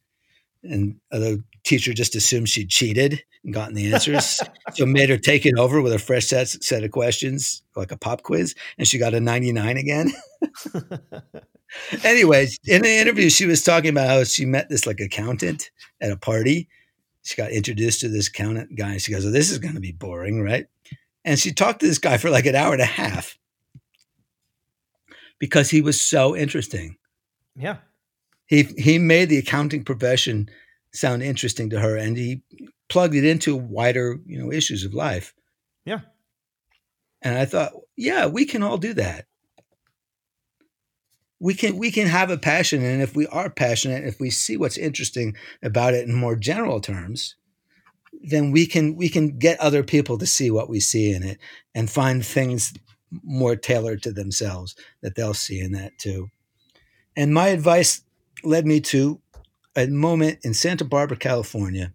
and 0.62 0.96
the 1.10 1.42
teacher 1.64 1.92
just 1.92 2.14
assumed 2.14 2.48
she 2.48 2.66
cheated 2.66 3.22
and 3.44 3.54
gotten 3.54 3.74
the 3.74 3.92
answers. 3.92 4.40
So 4.74 4.86
made 4.86 5.08
her 5.08 5.16
take 5.16 5.46
it 5.46 5.58
over 5.58 5.82
with 5.82 5.92
a 5.92 5.98
fresh 5.98 6.26
set, 6.26 6.46
set 6.46 6.84
of 6.84 6.92
questions 6.92 7.62
like 7.74 7.90
a 7.90 7.96
pop 7.96 8.22
quiz 8.22 8.54
and 8.78 8.86
she 8.86 8.98
got 8.98 9.14
a 9.14 9.20
99 9.20 9.76
again. 9.76 10.12
Anyways 12.04 12.60
in 12.66 12.82
the 12.82 12.98
interview 13.00 13.30
she 13.30 13.46
was 13.46 13.64
talking 13.64 13.90
about 13.90 14.08
how 14.08 14.22
she 14.22 14.44
met 14.44 14.68
this 14.68 14.86
like 14.86 15.00
accountant 15.00 15.72
at 16.00 16.12
a 16.12 16.16
party. 16.16 16.68
She 17.22 17.34
got 17.34 17.50
introduced 17.50 18.00
to 18.02 18.08
this 18.08 18.28
accountant 18.28 18.76
guy. 18.76 18.92
And 18.92 19.02
she 19.02 19.10
goes 19.10 19.26
oh, 19.26 19.30
this 19.30 19.50
is 19.50 19.58
going 19.58 19.74
to 19.74 19.80
be 19.80 19.92
boring 19.92 20.40
right? 20.40 20.66
And 21.24 21.36
she 21.36 21.52
talked 21.52 21.80
to 21.80 21.86
this 21.88 21.98
guy 21.98 22.16
for 22.16 22.30
like 22.30 22.46
an 22.46 22.54
hour 22.54 22.72
and 22.72 22.82
a 22.82 22.86
half 22.86 23.36
because 25.40 25.68
he 25.68 25.80
was 25.80 26.00
so 26.00 26.36
interesting. 26.36 26.96
Yeah. 27.56 27.78
He 28.50 28.64
he 28.76 28.98
made 28.98 29.28
the 29.28 29.38
accounting 29.38 29.84
profession 29.84 30.50
sound 30.92 31.22
interesting 31.22 31.70
to 31.70 31.78
her 31.80 31.96
and 31.96 32.16
he 32.16 32.42
plugged 32.88 33.14
it 33.14 33.24
into 33.24 33.56
wider 33.56 34.18
you 34.26 34.38
know 34.38 34.52
issues 34.52 34.84
of 34.84 34.92
life. 34.92 35.32
Yeah. 35.86 36.00
and 37.22 37.38
i 37.38 37.46
thought 37.46 37.72
yeah 37.96 38.26
we 38.26 38.44
can 38.44 38.62
all 38.62 38.76
do 38.76 38.92
that. 38.94 39.26
We 41.38 41.54
can 41.54 41.78
we 41.78 41.90
can 41.90 42.06
have 42.06 42.30
a 42.30 42.36
passion 42.36 42.84
and 42.84 43.00
if 43.00 43.16
we 43.16 43.26
are 43.28 43.48
passionate 43.48 44.04
if 44.04 44.20
we 44.20 44.28
see 44.28 44.58
what's 44.58 44.76
interesting 44.76 45.36
about 45.62 45.94
it 45.94 46.06
in 46.06 46.14
more 46.14 46.36
general 46.36 46.80
terms 46.80 47.36
then 48.22 48.50
we 48.50 48.66
can 48.66 48.96
we 48.96 49.08
can 49.08 49.38
get 49.38 49.58
other 49.60 49.82
people 49.82 50.18
to 50.18 50.26
see 50.26 50.50
what 50.50 50.68
we 50.68 50.80
see 50.80 51.12
in 51.12 51.22
it 51.22 51.38
and 51.74 51.88
find 51.88 52.26
things 52.26 52.74
more 53.22 53.56
tailored 53.56 54.02
to 54.02 54.12
themselves 54.12 54.74
that 55.02 55.14
they'll 55.14 55.34
see 55.34 55.60
in 55.60 55.72
that 55.72 55.96
too. 55.98 56.30
And 57.16 57.32
my 57.32 57.48
advice 57.48 58.02
led 58.42 58.66
me 58.66 58.80
to 58.80 59.20
a 59.76 59.86
moment 59.86 60.40
in 60.42 60.54
Santa 60.54 60.84
Barbara, 60.84 61.16
California, 61.16 61.92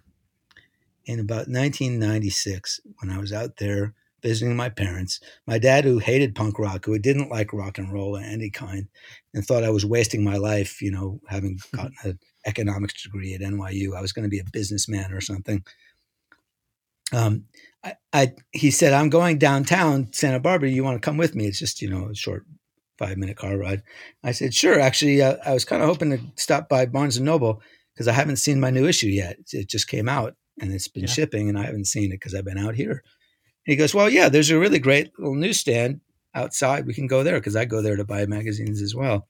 in 1.05 1.19
about 1.19 1.47
1996, 1.47 2.79
when 2.99 3.11
I 3.11 3.19
was 3.19 3.31
out 3.31 3.57
there 3.57 3.93
visiting 4.25 4.55
my 4.55 4.69
parents. 4.69 5.19
My 5.45 5.59
dad, 5.59 5.83
who 5.83 5.99
hated 5.99 6.33
punk 6.33 6.57
rock, 6.57 6.85
who 6.85 6.97
didn't 6.97 7.29
like 7.29 7.53
rock 7.53 7.77
and 7.77 7.93
roll 7.93 8.15
of 8.15 8.23
any 8.23 8.49
kind, 8.49 8.87
and 9.35 9.45
thought 9.45 9.63
I 9.63 9.69
was 9.69 9.85
wasting 9.85 10.23
my 10.23 10.37
life, 10.37 10.81
you 10.81 10.89
know, 10.89 11.19
having 11.27 11.59
gotten 11.75 11.93
an 12.03 12.19
economics 12.45 13.03
degree 13.03 13.35
at 13.35 13.41
NYU. 13.41 13.95
I 13.95 14.01
was 14.01 14.13
going 14.13 14.23
to 14.23 14.29
be 14.29 14.39
a 14.39 14.51
businessman 14.51 15.13
or 15.13 15.21
something. 15.21 15.63
Um, 17.13 17.45
I, 17.83 17.93
I, 18.11 18.33
he 18.51 18.71
said, 18.71 18.93
I'm 18.93 19.09
going 19.09 19.37
downtown 19.37 20.11
Santa 20.11 20.39
Barbara. 20.39 20.69
You 20.69 20.83
want 20.83 20.99
to 20.99 21.05
come 21.05 21.17
with 21.17 21.35
me? 21.35 21.45
It's 21.45 21.59
just, 21.59 21.81
you 21.81 21.89
know, 21.89 22.07
a 22.09 22.15
short 22.15 22.47
five 22.97 23.17
minute 23.17 23.37
car 23.37 23.57
ride. 23.57 23.83
I 24.23 24.31
said, 24.31 24.53
sure. 24.53 24.79
Actually, 24.79 25.21
uh, 25.21 25.37
I 25.45 25.53
was 25.53 25.65
kind 25.65 25.81
of 25.81 25.89
hoping 25.89 26.11
to 26.11 26.19
stop 26.35 26.69
by 26.69 26.85
Barnes 26.85 27.17
and 27.17 27.25
Noble 27.25 27.61
because 27.93 28.07
I 28.07 28.13
haven't 28.13 28.37
seen 28.37 28.59
my 28.59 28.69
new 28.69 28.87
issue 28.87 29.07
yet. 29.07 29.37
It 29.51 29.67
just 29.69 29.87
came 29.87 30.07
out 30.09 30.35
and 30.61 30.71
it's 30.73 30.87
been 30.87 31.03
Yeah. 31.03 31.09
shipping 31.09 31.49
and 31.49 31.57
I 31.57 31.63
haven't 31.63 31.85
seen 31.85 32.11
it 32.11 32.19
because 32.19 32.33
I've 32.35 32.45
been 32.45 32.57
out 32.57 32.75
here. 32.75 32.91
And 33.65 33.71
he 33.71 33.75
goes, 33.75 33.93
well, 33.93 34.09
yeah, 34.09 34.29
there's 34.29 34.49
a 34.51 34.59
really 34.59 34.79
great 34.79 35.11
little 35.17 35.35
newsstand 35.35 36.01
outside. 36.33 36.85
We 36.85 36.93
can 36.93 37.07
go 37.07 37.23
there 37.23 37.39
because 37.39 37.55
I 37.55 37.65
go 37.65 37.81
there 37.81 37.95
to 37.95 38.03
buy 38.03 38.25
magazines 38.25 38.81
as 38.81 38.93
well. 38.95 39.27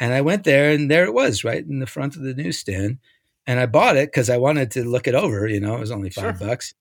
And 0.00 0.12
I 0.12 0.20
went 0.20 0.44
there 0.44 0.70
and 0.72 0.90
there 0.90 1.04
it 1.04 1.14
was 1.14 1.42
right 1.44 1.64
in 1.64 1.78
the 1.80 1.86
front 1.86 2.16
of 2.16 2.22
the 2.22 2.34
newsstand. 2.34 2.98
And 3.46 3.58
I 3.58 3.66
bought 3.66 3.96
it 3.96 4.08
because 4.10 4.28
I 4.30 4.36
wanted 4.36 4.70
to 4.72 4.84
look 4.84 5.08
it 5.08 5.14
over. 5.14 5.46
You 5.48 5.58
know, 5.60 5.74
it 5.76 5.80
was 5.80 5.90
only 5.90 6.10
five 6.10 6.38
Sure. 6.38 6.48
bucks. 6.48 6.74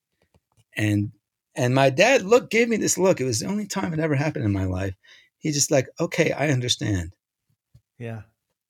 And 0.75 1.11
and 1.55 1.73
my 1.73 1.89
dad 1.89 2.21
look 2.21 2.51
gave 2.51 2.69
me 2.69 2.77
this 2.77 2.99
look. 2.99 3.19
It 3.19 3.23
was 3.25 3.39
the 3.39 3.47
only 3.47 3.65
time 3.65 3.91
it 3.93 3.99
ever 3.99 4.13
happened 4.15 4.45
in 4.45 4.51
my 4.53 4.65
life. 4.65 4.93
He 5.39 5.51
just 5.51 5.71
like, 5.71 5.87
okay, 5.99 6.31
I 6.31 6.49
understand. 6.49 7.13
Yeah. 7.99 8.21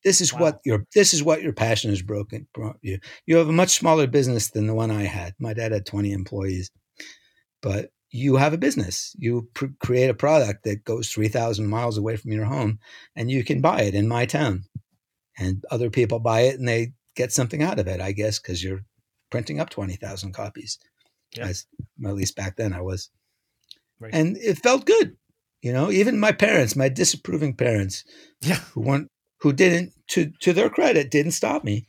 This 0.03 0.21
is 0.21 0.33
Wow. 0.33 0.39
what 0.39 0.59
your 0.63 0.85
this 0.93 1.13
is 1.13 1.23
what 1.23 1.41
your 1.41 1.53
passion 1.53 1.89
has 1.89 2.01
broken 2.01 2.47
brought 2.53 2.77
you. 2.81 2.99
You 3.25 3.37
have 3.37 3.49
a 3.49 3.53
much 3.53 3.71
smaller 3.77 4.07
business 4.07 4.51
than 4.51 4.67
the 4.67 4.75
one 4.75 4.91
I 4.91 5.03
had. 5.03 5.33
My 5.39 5.53
dad 5.53 5.71
had 5.71 5.85
20 5.85 6.11
employees. 6.11 6.71
But 7.61 7.89
you 8.11 8.35
have 8.37 8.53
a 8.53 8.57
business. 8.57 9.13
You 9.17 9.49
pr- 9.53 9.65
create 9.79 10.09
a 10.09 10.13
product 10.13 10.63
that 10.63 10.85
goes 10.85 11.09
3,000 11.09 11.67
miles 11.67 11.97
away 11.97 12.15
from 12.15 12.31
your 12.31 12.45
home 12.45 12.79
and 13.15 13.29
you 13.29 13.43
can 13.43 13.59
buy 13.59 13.81
it 13.81 13.95
in 13.95 14.07
my 14.07 14.25
town. 14.25 14.63
And 15.37 15.63
other 15.71 15.89
people 15.89 16.19
buy 16.19 16.41
it 16.41 16.57
and 16.59 16.67
they 16.67 16.93
get 17.15 17.33
something 17.33 17.61
out 17.61 17.79
of 17.79 17.87
it, 17.87 17.99
I 17.99 18.11
guess, 18.11 18.39
because 18.39 18.63
you're 18.63 18.85
printing 19.29 19.59
up 19.59 19.69
20,000 19.69 20.31
copies. 20.33 20.77
Yeah. 21.35 21.47
As, 21.47 21.65
at 22.05 22.13
least 22.15 22.35
back 22.35 22.55
then 22.55 22.71
I 22.73 22.81
was. 22.81 23.09
Right. 23.99 24.13
And 24.13 24.37
it 24.37 24.59
felt 24.59 24.85
good. 24.85 25.17
You 25.61 25.73
know, 25.73 25.91
even 25.91 26.19
my 26.19 26.31
parents, 26.31 26.75
my 26.75 26.89
disapproving 26.89 27.53
parents, 27.55 28.03
Yeah. 28.41 28.59
who 28.73 28.81
weren't 28.81 29.07
who 29.41 29.53
didn't 29.53 29.93
to 30.09 30.31
to 30.41 30.53
their 30.53 30.69
credit 30.69 31.11
didn't 31.11 31.31
stop 31.33 31.63
me. 31.63 31.87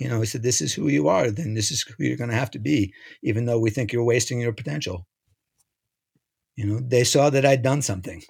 You 0.00 0.08
know 0.08 0.20
he 0.20 0.26
said 0.26 0.42
this 0.42 0.60
is 0.60 0.74
who 0.74 0.88
you 0.88 1.08
are 1.08 1.30
then 1.30 1.54
this 1.54 1.70
is 1.70 1.82
who 1.82 2.04
you're 2.04 2.16
going 2.16 2.30
to 2.30 2.36
have 2.36 2.50
to 2.52 2.58
be 2.58 2.92
even 3.22 3.44
though 3.46 3.58
we 3.60 3.70
think 3.70 3.92
you're 3.92 4.04
wasting 4.04 4.40
your 4.40 4.52
potential. 4.52 5.06
You 6.56 6.66
know 6.66 6.80
they 6.80 7.04
saw 7.04 7.30
that 7.30 7.46
i'd 7.46 7.62
done 7.62 7.82
something. 7.82 8.22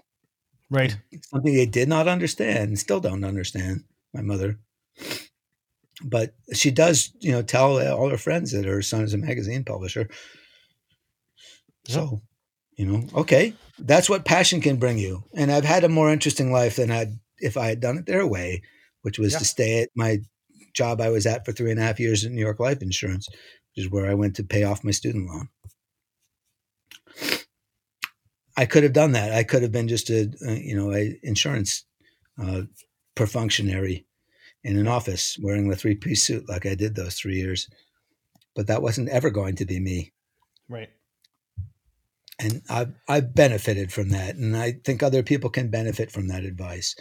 Right. 0.71 0.97
something 1.31 1.55
they 1.55 1.67
did 1.67 1.89
not 1.89 2.09
understand 2.09 2.69
and 2.69 2.79
still 2.79 3.01
don't 3.01 3.25
understand 3.25 3.85
my 4.15 4.23
mother. 4.23 4.59
But 6.05 6.35
she 6.55 6.71
does 6.71 7.13
you 7.21 7.33
know 7.33 7.43
tell 7.43 7.81
all 7.97 8.11
her 8.11 8.19
friends 8.19 8.53
that 8.53 8.65
her 8.65 8.83
son 8.83 9.03
is 9.05 9.15
a 9.15 9.19
magazine 9.19 9.65
publisher. 9.65 10.09
So 11.87 12.23
you 12.77 12.87
know 12.87 13.09
okay 13.15 13.55
that's 13.87 14.09
what 14.11 14.25
passion 14.25 14.61
can 14.61 14.77
bring 14.77 14.99
you. 14.99 15.25
And 15.35 15.51
i've 15.51 15.65
had 15.65 15.85
a 15.85 15.89
more 15.89 16.11
interesting 16.11 16.53
life 16.53 16.77
than 16.77 16.91
i'd 16.91 17.19
if 17.39 17.57
i 17.57 17.67
had 17.67 17.81
done 17.81 17.99
it 17.99 18.07
their 18.07 18.27
way 18.27 18.63
which 19.03 19.19
was 19.19 19.33
Yeah. 19.33 19.39
to 19.41 19.45
stay 19.45 19.83
at 19.83 19.91
my 19.97 20.19
job 20.75 21.01
i 21.01 21.09
was 21.11 21.27
at 21.27 21.45
for 21.45 21.53
three 21.53 21.71
and 21.71 21.81
a 21.81 21.83
half 21.83 22.01
years 22.01 22.25
in 22.25 22.35
new 22.35 22.41
york 22.41 22.61
life 22.61 22.81
insurance 22.83 23.29
which 23.31 23.85
is 23.85 23.91
where 23.91 24.09
i 24.11 24.15
went 24.15 24.37
to 24.37 24.45
pay 24.45 24.65
off 24.65 24.85
my 24.85 24.91
student 24.93 25.29
loan. 25.29 25.49
I 28.57 28.67
could 28.67 28.83
have 28.83 28.93
done 28.93 29.13
that. 29.13 29.33
I 29.33 29.45
could 29.45 29.63
have 29.63 29.73
been 29.73 29.89
just 29.89 30.11
a, 30.11 30.31
a 30.47 30.53
you 30.55 30.77
know 30.77 30.93
a 30.93 31.19
insurance 31.23 31.85
uh, 32.43 32.63
perfunctionary 33.17 34.05
in 34.65 34.77
an 34.77 34.87
office 34.87 35.39
wearing 35.43 35.69
the 35.69 35.77
three 35.77 35.95
piece 35.97 36.23
suit 36.23 36.49
like 36.49 36.67
i 36.67 36.75
did 36.75 36.95
those 36.95 37.15
three 37.17 37.37
years. 37.37 37.69
But 38.55 38.67
that 38.67 38.83
wasn't 38.83 39.09
ever 39.09 39.31
going 39.31 39.57
to 39.57 39.65
be 39.65 39.81
me. 39.81 40.13
Right. 40.69 40.91
And 42.43 42.63
I've, 42.69 42.95
I've 43.09 43.35
benefited 43.35 43.93
from 43.93 44.11
that 44.11 44.37
and 44.37 44.57
i 44.57 44.73
think 44.85 45.03
other 45.03 45.23
people 45.23 45.51
can 45.51 45.71
benefit 45.71 46.11
from 46.11 46.29
that 46.29 46.45
advice 46.45 46.95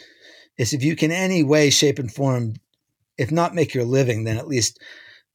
is 0.58 0.74
if 0.74 0.84
you 0.84 0.96
can 0.96 1.12
any 1.12 1.44
way 1.44 1.70
shape 1.70 2.00
and 2.00 2.12
form 2.12 2.54
if 3.18 3.32
not 3.32 3.56
make 3.56 3.74
your 3.74 3.86
living 3.86 4.24
then 4.24 4.38
at 4.38 4.48
least 4.48 4.80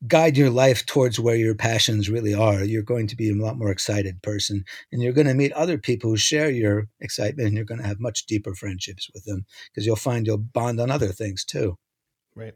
guide 0.06 0.36
your 0.36 0.50
life 0.50 0.84
towards 0.86 1.18
where 1.18 1.36
your 1.36 1.54
passions 1.54 2.10
really 2.10 2.34
are. 2.34 2.62
You're 2.62 2.82
going 2.82 3.06
to 3.08 3.16
be 3.16 3.30
a 3.30 3.34
lot 3.34 3.56
more 3.56 3.70
excited 3.70 4.22
person 4.22 4.64
and 4.92 5.02
you're 5.02 5.12
going 5.12 5.26
to 5.26 5.34
meet 5.34 5.52
other 5.52 5.78
people 5.78 6.10
who 6.10 6.16
share 6.16 6.50
your 6.50 6.88
excitement 7.00 7.48
and 7.48 7.56
you're 7.56 7.64
going 7.64 7.80
to 7.80 7.86
have 7.86 8.00
much 8.00 8.26
deeper 8.26 8.54
friendships 8.54 9.08
with 9.14 9.24
them 9.24 9.46
because 9.70 9.86
you'll 9.86 9.96
find 9.96 10.26
you'll 10.26 10.38
bond 10.38 10.80
on 10.80 10.90
other 10.90 11.08
things 11.08 11.44
too. 11.44 11.76
Right. 12.34 12.54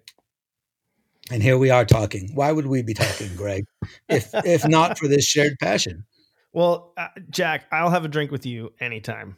and 1.33 1.43
here 1.43 1.57
we 1.57 1.71
are 1.71 1.87
talking. 1.87 2.31
Why 2.35 2.53
would 2.53 2.67
we 2.67 2.83
be 2.83 2.95
talking 2.95 3.35
greg 3.37 3.65
if 4.09 4.31
if 4.45 4.69
not 4.69 4.99
for 4.99 5.09
this 5.09 5.25
shared 5.25 5.55
passion 5.61 6.05
Well, 6.53 6.93
uh, 6.97 7.09
Jack, 7.31 7.67
I'll 7.73 7.91
have 7.91 8.05
a 8.05 8.09
drink 8.09 8.31
with 8.31 8.45
you 8.47 8.73
anytime. 8.81 9.37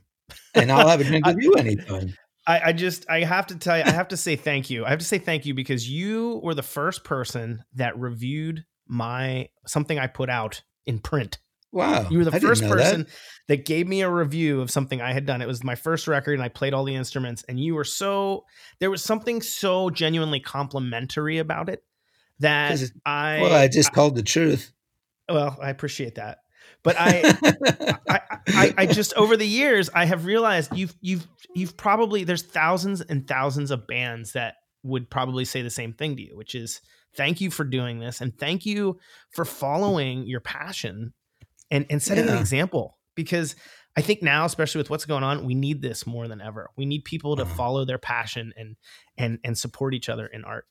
and 0.55 0.73
i'll 0.73 0.89
have 0.89 1.01
a 1.01 1.05
drink 1.05 1.27
with 1.27 1.37
you 1.41 1.55
anytime 1.55 2.15
I, 2.47 2.61
I 2.67 2.73
just 2.73 3.09
I 3.09 3.21
have 3.23 3.47
to 3.49 3.57
tell 3.57 3.79
you, 3.79 3.85
I 3.85 3.91
have 3.91 4.09
to 4.09 4.17
say 4.17 4.35
thank 4.35 4.69
you. 4.69 4.85
I 4.85 4.91
have 4.91 4.99
to 4.99 5.05
say 5.05 5.19
thank 5.19 5.47
you 5.47 5.55
because 5.55 5.89
you 5.89 6.41
were 6.43 6.55
the 6.55 6.63
first 6.63 7.05
person 7.05 7.63
that 7.75 7.97
reviewed 7.97 8.65
my 8.89 9.49
something 9.67 9.97
I 9.97 10.09
put 10.09 10.29
out 10.29 10.63
in 10.85 10.99
print. 10.99 11.39
Wow. 11.71 12.09
You 12.11 12.19
were 12.19 12.25
the 12.25 12.35
I 12.35 12.41
first 12.41 12.63
person 12.65 13.03
That. 13.03 13.09
that. 13.47 13.65
gave 13.65 13.87
me 13.87 14.01
a 14.03 14.11
review 14.11 14.61
of 14.61 14.73
something 14.73 15.01
I 15.01 15.13
had 15.13 15.25
done. 15.25 15.41
It 15.41 15.47
was 15.47 15.63
my 15.63 15.77
first 15.77 16.09
record 16.09 16.33
and 16.35 16.43
I 16.43 16.49
played 16.49 16.75
all 16.75 16.83
the 16.85 16.97
instruments 16.97 17.45
and 17.49 17.61
you 17.61 17.77
were 17.77 17.85
so 17.85 18.45
there 18.81 18.91
was 18.91 19.05
something 19.05 19.41
so 19.41 19.89
genuinely 19.89 20.41
complimentary 20.41 21.39
about 21.39 21.69
it 21.69 21.85
that 22.41 22.81
I 23.07 23.39
Well, 23.41 23.55
I 23.55 23.69
just 23.69 23.93
called 23.93 24.17
the 24.17 24.25
truth. 24.25 24.73
well, 25.31 25.57
I 25.63 25.71
appreciate 25.71 26.17
that. 26.17 26.39
But 26.83 26.97
I 26.99 27.97
I, 28.09 28.21
I, 28.49 28.75
I 28.79 28.87
just 28.87 29.15
over 29.15 29.37
the 29.37 29.47
years 29.47 29.89
I 29.95 30.05
have 30.05 30.25
realized 30.27 30.77
you've 30.77 30.95
you've 31.01 31.27
you've 31.55 31.77
probably 31.77 32.25
there's 32.25 32.43
thousands 32.43 33.01
and 33.01 33.27
thousands 33.27 33.71
of 33.71 33.87
bands 33.87 34.33
that 34.33 34.55
would 34.83 35.09
probably 35.11 35.45
say 35.45 35.63
the 35.63 35.71
same 35.71 35.93
thing 35.93 36.17
to 36.17 36.23
you, 36.23 36.37
which 36.37 36.55
is 36.55 36.81
thank 37.17 37.41
you 37.41 37.51
for 37.51 37.65
doing 37.65 38.01
this 38.01 38.21
and 38.21 38.37
thank 38.39 38.67
you 38.67 38.99
for 39.31 39.45
following 39.45 40.27
your 40.27 40.41
passion 40.41 41.13
and 41.71 41.87
and 41.89 42.03
setting 42.03 42.29
an 42.29 42.37
example 42.39 42.99
because 43.15 43.55
I 43.95 44.01
think 44.01 44.23
now, 44.23 44.47
especially 44.47 44.79
with 44.79 44.89
what's 44.89 45.05
going 45.05 45.23
on, 45.23 45.45
we 45.45 45.55
need 45.55 45.83
this 45.83 46.07
more 46.07 46.27
than 46.27 46.41
ever. 46.41 46.71
We 46.77 46.87
need 46.87 47.05
people 47.05 47.37
to 47.37 47.43
Uh-huh. 47.43 47.55
follow 47.55 47.85
their 47.85 47.99
passion 47.99 48.53
and 48.57 48.77
and 49.19 49.39
and 49.45 49.57
support 49.57 49.95
each 49.95 50.09
other 50.09 50.27
in 50.27 50.45
art. 50.45 50.67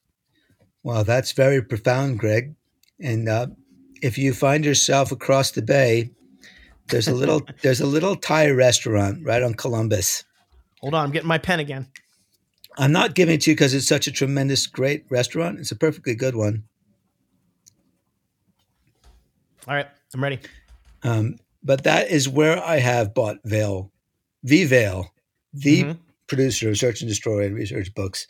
Well, 0.84 1.04
that's 1.04 1.32
very 1.32 1.62
profound, 1.62 2.18
Greg. 2.18 2.56
And 3.00 3.30
uh, 3.30 3.48
if 4.02 4.18
you 4.18 4.34
find 4.34 4.66
yourself 4.66 5.12
across 5.12 5.52
the 5.52 5.62
bay, 5.62 6.12
there's 6.90 7.08
a 7.08 7.14
little 7.14 7.42
there's 7.62 7.82
a 7.82 7.86
little 7.86 8.16
Thai 8.16 8.50
restaurant 8.50 9.26
right 9.26 9.42
on 9.44 9.54
Columbus. 9.54 10.24
Hold 10.82 10.94
on, 10.94 11.06
I'm 11.06 11.12
getting 11.12 11.28
my 11.28 11.38
pen 11.38 11.60
again. 11.60 11.88
I'm 12.78 12.92
not 12.92 13.16
giving 13.16 13.36
it 13.36 13.42
to 13.42 13.52
you 13.52 13.56
because 13.56 13.74
it's 13.74 13.88
such 13.88 14.08
a 14.08 14.12
tremendous, 14.12 14.66
great 14.66 15.06
restaurant. 15.10 15.60
It's 15.60 15.72
a 15.72 15.76
perfectly 15.76 16.16
good 16.16 16.36
one. 16.36 16.64
All 19.68 19.76
right, 19.76 19.88
I'm 20.14 20.24
ready. 20.24 20.40
Um, 21.04 21.36
but 21.64 21.84
that 21.84 22.10
is 22.10 22.28
where 22.28 22.64
I 22.64 22.78
have 22.78 23.14
bought 23.14 23.38
Vale, 23.44 23.92
V 24.44 24.66
Vale, 24.66 25.14
the 25.54 25.84
Mhm. 25.84 26.00
producer 26.28 26.70
of 26.70 26.78
Search 26.78 27.02
and 27.02 27.10
Destroy 27.10 27.46
and 27.46 27.56
Research 27.56 27.94
Books, 27.94 28.26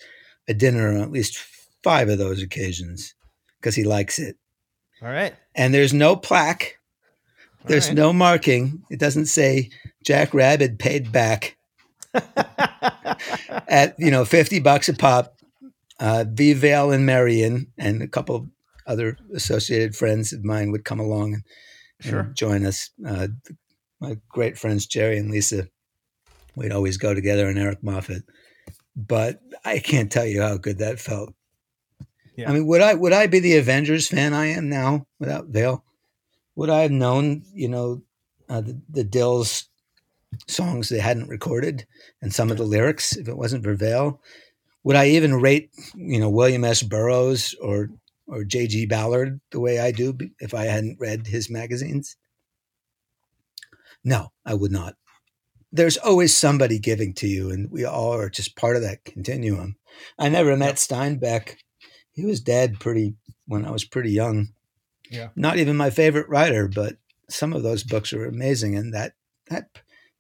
a 0.47 0.53
dinner 0.53 0.89
on 0.89 1.01
at 1.01 1.11
least 1.11 1.37
five 1.83 2.09
of 2.09 2.17
those 2.17 2.41
occasions 2.41 3.13
because 3.59 3.75
he 3.75 3.83
likes 3.83 4.19
it. 4.19 4.37
All 5.01 5.09
right. 5.09 5.35
And 5.55 5.73
there's 5.73 5.93
no 5.93 6.15
plaque. 6.15 6.77
There's 7.65 7.87
right. 7.89 7.97
no 7.97 8.13
marking. 8.13 8.83
It 8.89 8.99
doesn't 8.99 9.27
say 9.27 9.69
Jack 10.03 10.33
Rabid 10.33 10.79
paid 10.79 11.11
back 11.11 11.57
at 12.13 13.95
you 13.99 14.11
know 14.11 14.25
fifty 14.25 14.59
bucks 14.59 14.89
a 14.89 14.93
pop. 14.93 15.35
Uh, 15.99 16.25
V 16.27 16.53
Vale 16.53 16.91
and 16.91 17.05
Marion 17.05 17.67
and 17.77 18.01
a 18.01 18.07
couple 18.07 18.49
other 18.87 19.17
associated 19.35 19.95
friends 19.95 20.33
of 20.33 20.43
mine 20.43 20.71
would 20.71 20.83
come 20.83 20.99
along 20.99 21.35
and, 21.35 21.43
and 22.01 22.09
Sure. 22.09 22.23
join 22.33 22.65
us. 22.65 22.89
Uh, 23.05 23.27
my 23.99 24.17
great 24.29 24.57
friends 24.57 24.87
Jerry 24.87 25.19
and 25.19 25.29
Lisa, 25.29 25.67
we'd 26.55 26.71
always 26.71 26.97
go 26.97 27.13
together, 27.13 27.47
and 27.47 27.59
Eric 27.59 27.83
Moffat. 27.83 28.23
But 28.95 29.39
I 29.63 29.77
can't 29.77 30.11
tell 30.11 30.25
you 30.25 30.41
how 30.41 30.57
good 30.57 30.79
that 30.79 30.99
felt. 30.99 31.33
Yeah. 32.41 32.49
I 32.49 32.53
mean, 32.53 32.65
would 32.67 32.81
I 32.81 32.93
would 32.93 33.13
I 33.13 33.27
be 33.27 33.39
the 33.39 33.57
Avengers 33.57 34.07
fan 34.07 34.33
I 34.33 34.47
am 34.47 34.69
now 34.69 35.05
without 35.19 35.47
Vale? 35.47 35.83
Would 36.55 36.69
I 36.69 36.81
have 36.81 36.91
known, 36.91 37.43
you 37.53 37.69
know, 37.69 38.01
uh, 38.49 38.61
the, 38.61 38.81
the 38.89 39.05
Dils 39.05 39.65
songs 40.47 40.89
they 40.89 40.99
hadn't 40.99 41.29
recorded 41.29 41.85
and 42.21 42.33
some 42.33 42.51
of 42.51 42.57
the 42.57 42.63
lyrics 42.63 43.15
if 43.15 43.27
it 43.27 43.37
wasn't 43.37 43.63
for 43.63 43.75
Vale? 43.75 44.19
Would 44.83 44.95
I 44.95 45.09
even 45.09 45.35
rate, 45.35 45.69
you 45.95 46.19
know, 46.19 46.29
William 46.29 46.63
S. 46.63 46.81
Burroughs 46.81 47.53
or 47.61 47.89
or 48.27 48.43
J.G. 48.43 48.85
Ballard 48.87 49.39
the 49.51 49.59
way 49.59 49.79
I 49.79 49.91
do 49.91 50.17
if 50.39 50.53
I 50.53 50.63
hadn't 50.63 50.99
read 50.99 51.27
his 51.27 51.49
magazines? 51.49 52.15
No, 54.03 54.31
I 54.45 54.55
would 54.55 54.71
not. 54.71 54.95
There's 55.71 55.97
always 55.97 56.35
somebody 56.35 56.79
giving 56.79 57.13
to 57.15 57.27
you, 57.27 57.51
and 57.51 57.69
we 57.71 57.85
all 57.85 58.13
are 58.13 58.29
just 58.29 58.55
part 58.55 58.75
of 58.75 58.81
that 58.81 59.05
continuum. 59.05 59.75
I 60.17 60.29
never 60.29 60.57
met 60.57 60.75
Steinbeck. 60.75 61.57
He 62.21 62.27
was 62.27 62.39
dead 62.39 62.79
pretty 62.79 63.15
when 63.47 63.65
I 63.65 63.71
was 63.71 63.83
pretty 63.83 64.11
young. 64.11 64.49
Yeah. 65.09 65.29
Not 65.35 65.57
even 65.57 65.75
my 65.75 65.89
favorite 65.89 66.29
writer, 66.29 66.67
but 66.67 66.97
some 67.29 67.51
of 67.53 67.63
those 67.63 67.83
books 67.83 68.13
are 68.13 68.25
amazing. 68.25 68.75
And 68.77 68.93
that 68.93 69.13
that 69.49 69.69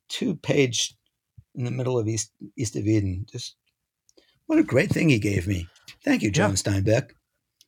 two 0.09 0.35
page 0.35 0.95
in 1.53 1.63
the 1.63 1.69
middle 1.71 1.99
of 1.99 2.07
East 2.07 2.31
East 2.57 2.75
of 2.75 2.87
Eden, 2.87 3.27
just 3.31 3.55
what 4.47 4.57
a 4.57 4.63
great 4.63 4.89
thing 4.89 5.09
he 5.09 5.19
gave 5.19 5.47
me. 5.47 5.67
Thank 6.03 6.23
you, 6.23 6.31
John 6.31 6.49
Yeah. 6.51 6.55
Steinbeck. 6.55 7.11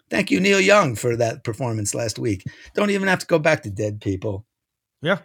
Thank 0.10 0.31
you, 0.31 0.39
Neil 0.39 0.60
Young, 0.60 0.95
for 0.95 1.15
that 1.15 1.43
performance 1.43 1.93
last 1.93 2.18
week. 2.18 2.43
Don't 2.73 2.89
even 2.89 3.07
have 3.07 3.19
to 3.19 3.26
go 3.27 3.38
back 3.39 3.61
to 3.64 3.69
dead 3.69 4.01
people. 4.01 4.45
yeah. 5.01 5.19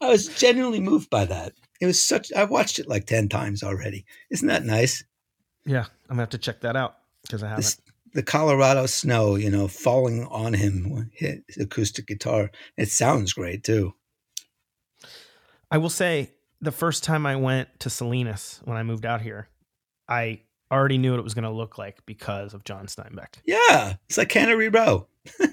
I 0.00 0.08
was 0.08 0.28
genuinely 0.28 0.80
moved 0.80 1.08
by 1.10 1.24
that. 1.26 1.52
It 1.80 1.86
was 1.86 2.02
such. 2.02 2.32
I 2.32 2.44
watched 2.44 2.78
it 2.78 2.88
like 2.88 3.04
ten 3.06 3.28
times 3.28 3.62
already. 3.62 4.06
Isn't 4.30 4.48
that 4.48 4.64
nice? 4.64 5.04
Yeah. 5.66 5.84
I'm 6.08 6.16
gonna 6.16 6.22
have 6.22 6.30
to 6.30 6.38
check 6.38 6.60
that 6.62 6.76
out 6.76 6.96
because 7.22 7.42
I 7.42 7.48
haven't. 7.48 7.64
This, 7.64 7.80
the 8.16 8.22
Colorado 8.22 8.86
snow, 8.86 9.36
you 9.36 9.50
know, 9.50 9.68
falling 9.68 10.24
on 10.24 10.54
him, 10.54 11.10
hit 11.12 11.44
acoustic 11.60 12.06
guitar. 12.06 12.50
It 12.76 12.90
sounds 12.90 13.32
great 13.34 13.62
too. 13.62 13.92
I 15.70 15.78
will 15.78 15.90
say 15.90 16.30
the 16.60 16.72
first 16.72 17.04
time 17.04 17.26
I 17.26 17.36
went 17.36 17.68
to 17.80 17.90
Salinas 17.90 18.60
when 18.64 18.76
I 18.76 18.82
moved 18.82 19.04
out 19.04 19.20
here, 19.20 19.48
I 20.08 20.40
already 20.72 20.98
knew 20.98 21.10
what 21.12 21.20
it 21.20 21.24
was 21.24 21.34
going 21.34 21.44
to 21.44 21.50
look 21.50 21.78
like 21.78 22.04
because 22.06 22.54
of 22.54 22.64
John 22.64 22.86
Steinbeck. 22.86 23.34
Yeah, 23.44 23.94
it's 24.08 24.16
like 24.18 24.28
Cannery 24.30 24.68
Row. 24.68 25.06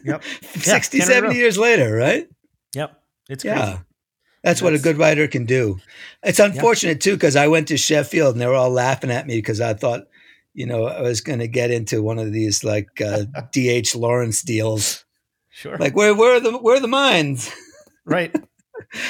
Yep. 0.06 0.23
60, 0.56 0.99
Cannery 0.99 1.14
70 1.14 1.27
Row. 1.27 1.34
years 1.34 1.57
later, 1.57 1.94
right? 1.94 2.27
Yep. 2.76 3.02
It's 3.30 3.44
Yeah. 3.44 3.65
crazy. 3.65 3.80
That's 4.44 4.61
what 4.61 4.73
a 4.73 4.80
good 4.80 4.98
writer 4.98 5.27
can 5.27 5.45
do. 5.45 5.80
It's 6.22 6.40
unfortunate 6.40 6.99
too 7.02 7.14
because 7.14 7.35
I 7.35 7.48
went 7.48 7.68
to 7.69 7.77
Sheffield 7.77 8.35
and 8.35 8.41
they 8.41 8.45
were 8.48 8.56
all 8.56 8.69
laughing 8.69 9.10
at 9.10 9.26
me 9.26 9.38
because 9.38 9.61
I 9.61 9.73
thought, 9.73 10.03
you 10.54 10.66
know, 10.66 10.86
I 10.86 11.02
was 11.02 11.22
going 11.22 11.40
to 11.40 11.48
get 11.48 11.72
into 11.72 12.04
one 12.04 12.20
of 12.20 12.32
these 12.32 12.64
like 12.64 13.02
uh, 13.02 13.26
D.H. 13.52 13.96
Lawrence 13.96 14.42
deals. 14.42 15.06
Sure. 15.50 15.78
Like, 15.78 15.96
where 15.96 16.16
where 16.16 16.36
are 16.36 16.40
the 16.40 16.58
where 16.58 16.78
are 16.78 16.80
the 16.82 16.88
mines? 16.88 17.52
right. 18.06 18.34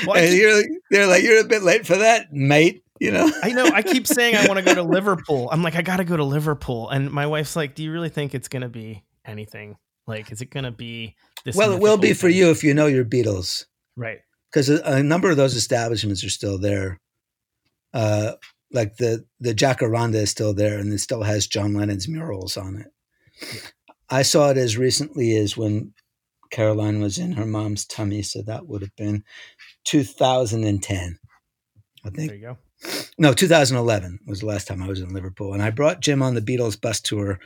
Well, 0.05 0.17
and 0.17 0.29
keep, 0.29 0.39
you're 0.41 0.55
like, 0.55 0.65
they're 0.91 1.07
like, 1.07 1.23
you're 1.23 1.41
a 1.41 1.47
bit 1.47 1.63
late 1.63 1.85
for 1.85 1.97
that, 1.97 2.31
mate. 2.31 2.83
You 2.99 3.11
know. 3.11 3.29
I 3.41 3.49
know. 3.49 3.65
I 3.65 3.81
keep 3.81 4.05
saying 4.07 4.35
I 4.35 4.47
want 4.47 4.59
to 4.59 4.65
go 4.65 4.75
to 4.75 4.83
Liverpool. 4.97 5.49
I'm 5.51 5.61
like, 5.63 5.75
I 5.75 5.81
got 5.81 5.97
to 5.97 6.03
go 6.05 6.15
to 6.15 6.23
Liverpool, 6.23 6.89
and 6.89 7.11
my 7.11 7.27
wife's 7.27 7.55
like, 7.55 7.75
Do 7.75 7.83
you 7.83 7.91
really 7.91 8.09
think 8.09 8.33
it's 8.35 8.47
going 8.47 8.61
to 8.61 8.69
be 8.69 9.03
anything? 9.25 9.77
Like, 10.05 10.31
is 10.31 10.41
it 10.41 10.51
going 10.51 10.65
to 10.65 10.71
be 10.71 11.15
this? 11.43 11.55
Well, 11.55 11.73
it 11.73 11.81
will 11.81 11.97
be 11.97 12.09
mythical 12.09 12.29
for 12.29 12.29
you 12.29 12.49
if 12.51 12.63
you 12.63 12.73
know 12.73 12.87
your 12.87 13.05
Beatles. 13.05 13.65
Right. 13.97 14.19
because 14.51 14.69
a, 14.69 14.81
a 14.83 15.03
number 15.03 15.29
of 15.31 15.37
those 15.37 15.55
establishments 15.55 16.23
are 16.23 16.29
still 16.29 16.57
there. 16.57 16.99
Uh, 17.93 18.33
like 18.73 18.97
the 18.97 19.25
the 19.39 19.53
Jacaranda 19.53 20.15
is 20.15 20.31
still 20.31 20.53
there, 20.53 20.79
and 20.79 20.91
it 20.91 20.99
still 20.99 21.23
has 21.23 21.47
John 21.47 21.73
Lennon's 21.73 22.07
murals 22.07 22.57
on 22.57 22.75
it. 22.77 22.87
I 24.09 24.21
saw 24.23 24.49
it 24.49 24.57
as 24.57 24.77
recently 24.77 25.35
as 25.37 25.55
when 25.55 25.93
Caroline 26.51 27.01
was 27.01 27.17
in 27.17 27.33
her 27.33 27.45
mom's 27.45 27.85
tummy, 27.85 28.21
so 28.21 28.41
that 28.43 28.67
would 28.67 28.81
have 28.81 28.95
been 28.95 29.23
2010. 29.85 31.19
I 32.05 32.09
think 32.09 32.29
There 32.29 32.37
you 32.37 32.41
go. 32.41 32.57
no, 33.17 33.33
2011 33.33 34.19
was 34.27 34.41
the 34.41 34.45
last 34.45 34.67
time 34.67 34.83
I 34.83 34.87
was 34.87 34.99
in 35.01 35.13
Liverpool, 35.13 35.53
and 35.53 35.63
I 35.63 35.69
brought 35.69 36.01
Jim 36.01 36.21
on 36.21 36.35
the 36.35 36.41
Beatles 36.41 36.79
bus 36.79 36.99
tour, 36.99 37.39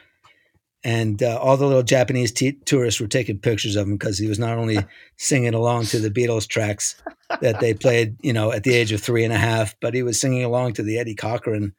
and 0.83 1.21
uh, 1.21 1.37
all 1.41 1.57
the 1.57 1.65
little 1.65 1.83
Japanese 1.83 2.31
t- 2.31 2.59
tourists 2.65 3.01
were 3.01 3.07
taking 3.07 3.39
pictures 3.39 3.75
of 3.75 3.87
him 3.87 3.97
because 3.97 4.17
he 4.17 4.27
was 4.27 4.39
not 4.39 4.57
only 4.57 4.85
singing 5.17 5.53
along 5.53 5.85
to 5.85 5.99
the 5.99 6.11
Beatles 6.11 6.47
tracks 6.47 7.01
that 7.41 7.59
they 7.59 7.73
played, 7.73 8.15
you 8.21 8.33
know, 8.33 8.51
at 8.51 8.63
the 8.63 8.73
age 8.73 8.91
of 8.91 9.01
three 9.01 9.23
and 9.23 9.33
a 9.33 9.37
half, 9.37 9.75
but 9.81 9.93
he 9.93 10.03
was 10.03 10.19
singing 10.19 10.43
along 10.43 10.73
to 10.73 10.83
the 10.83 10.97
Eddie 10.97 11.15
Cochran 11.15 11.73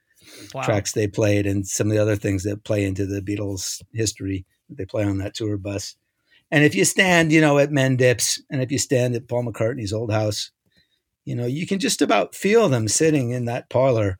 Wow. 0.54 0.62
tracks 0.62 0.92
they 0.92 1.06
played 1.06 1.46
and 1.46 1.66
some 1.66 1.88
of 1.88 1.94
the 1.94 2.02
other 2.02 2.16
things 2.16 2.44
that 2.44 2.64
play 2.64 2.84
into 2.84 3.06
the 3.06 3.20
Beatles 3.20 3.82
history 3.92 4.44
that 4.68 4.78
they 4.78 4.84
play 4.84 5.04
on 5.04 5.18
that 5.18 5.34
tour 5.34 5.56
bus. 5.56 5.96
And 6.50 6.64
if 6.64 6.74
you 6.74 6.84
stand, 6.84 7.32
you 7.32 7.40
know, 7.40 7.58
at 7.58 7.70
Mendips 7.70 8.40
and 8.50 8.62
if 8.62 8.70
you 8.70 8.78
stand 8.78 9.14
at 9.14 9.28
Paul 9.28 9.44
McCartney's 9.44 9.92
old 9.92 10.12
house, 10.12 10.50
you 11.24 11.34
know, 11.34 11.46
you 11.46 11.66
can 11.66 11.78
just 11.78 12.00
about 12.00 12.34
feel 12.34 12.68
them 12.68 12.88
sitting 12.88 13.30
in 13.30 13.44
that 13.46 13.68
parlor, 13.68 14.18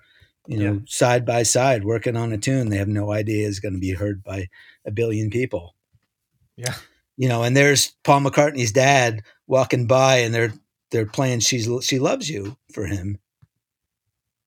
you 0.49 0.59
know, 0.59 0.73
Yeah. 0.75 0.79
side 0.89 1.25
by 1.25 1.45
side 1.45 1.85
working 1.85 2.17
on 2.17 2.33
a 2.33 2.39
tune 2.39 2.71
they 2.71 2.79
have 2.79 2.89
no 2.89 3.13
idea 3.13 3.47
is 3.47 3.61
going 3.61 3.75
to 3.75 3.81
be 3.81 3.93
heard 3.93 4.25
by 4.25 4.49
a 4.85 4.91
billion 4.91 5.31
people. 5.31 5.77
Yeah. 6.57 6.75
You 7.17 7.29
know, 7.29 7.45
and 7.45 7.57
there's 7.57 7.93
Paul 8.05 8.23
McCartney's 8.23 8.73
dad 8.73 9.23
walking 9.47 9.87
by 9.87 10.19
and 10.19 10.35
they're 10.35 10.53
they're 10.91 11.07
playing 11.07 11.41
She's 11.41 11.69
She 11.85 11.99
Loves 12.01 12.29
You 12.31 12.57
for 12.73 12.87
him 12.87 13.19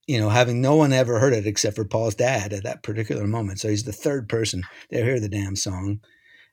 you 0.08 0.20
know, 0.20 0.30
having 0.30 0.60
no 0.62 0.76
one 0.76 0.92
ever 0.92 1.20
heard 1.20 1.32
it 1.34 1.48
except 1.48 1.76
for 1.76 1.86
Paul's 1.86 2.16
dad 2.16 2.52
at 2.52 2.64
that 2.64 2.84
particular 2.84 3.28
moment. 3.28 3.62
So 3.62 3.70
he's 3.70 3.84
the 3.86 3.94
third 3.94 4.28
person 4.28 4.64
to 4.92 5.02
hear 5.04 5.22
the 5.22 5.30
damn 5.30 5.56
song. 5.56 6.02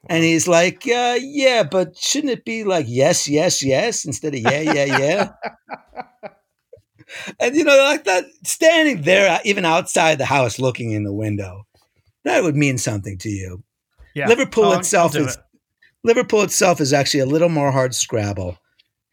And 0.09 0.23
he's 0.23 0.47
like, 0.47 0.87
uh, 0.87 1.19
yeah, 1.20 1.65
but 1.65 1.97
shouldn't 1.97 2.33
it 2.33 2.45
be 2.45 2.62
like 2.62 2.87
yes, 2.89 3.29
yes, 3.29 3.62
yes 3.62 4.05
instead 4.05 4.35
of 4.35 4.41
yeah, 4.41 4.61
yeah, 4.61 4.85
yeah? 4.99 5.29
and 7.40 7.56
you 7.56 7.64
know, 7.64 7.76
like 7.78 8.05
that 8.05 8.24
standing 8.44 9.02
there, 9.02 9.30
uh, 9.30 9.39
even 9.44 9.64
outside 9.64 10.18
the 10.18 10.24
house 10.24 10.59
looking 10.59 10.93
in 10.93 11.05
the 11.05 11.12
window, 11.12 11.66
that 12.24 12.43
would 12.43 12.56
mean 12.56 12.78
something 12.78 13.18
to 13.18 13.28
you. 13.28 13.62
Yeah. 14.14 14.28
Liverpool 14.28 14.64
I'll- 14.64 14.72
I'll 14.72 14.78
itself 14.80 15.16
is 15.16 15.36
it. 15.36 15.43
Liverpool 16.05 16.43
itself 16.43 16.80
is 16.80 16.93
actually 16.93 17.20
a 17.20 17.26
little 17.26 17.48
more 17.48 17.72
hard 17.72 17.94
scrabble 17.94 18.59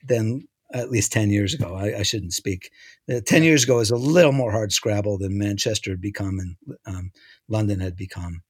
than 0.07 0.47
at 0.73 0.89
least 0.91 1.11
10 1.11 1.29
years 1.29 1.53
ago. 1.53 1.73
I, 1.75 1.99
I 1.99 2.03
shouldn't 2.03 2.33
speak. 2.33 2.69
Uh, 3.11 3.21
10 3.25 3.43
years 3.43 3.63
ago 3.63 3.77
was 3.77 3.91
a 3.91 3.95
little 3.97 4.31
more 4.31 4.51
hard 4.51 4.71
scrabble 4.71 5.17
than 5.17 5.37
Manchester 5.37 5.91
had 5.91 6.01
become 6.01 6.37
and 6.39 6.55
um, 6.85 7.11
London 7.47 7.79
had 7.79 7.95
become. 7.95 8.41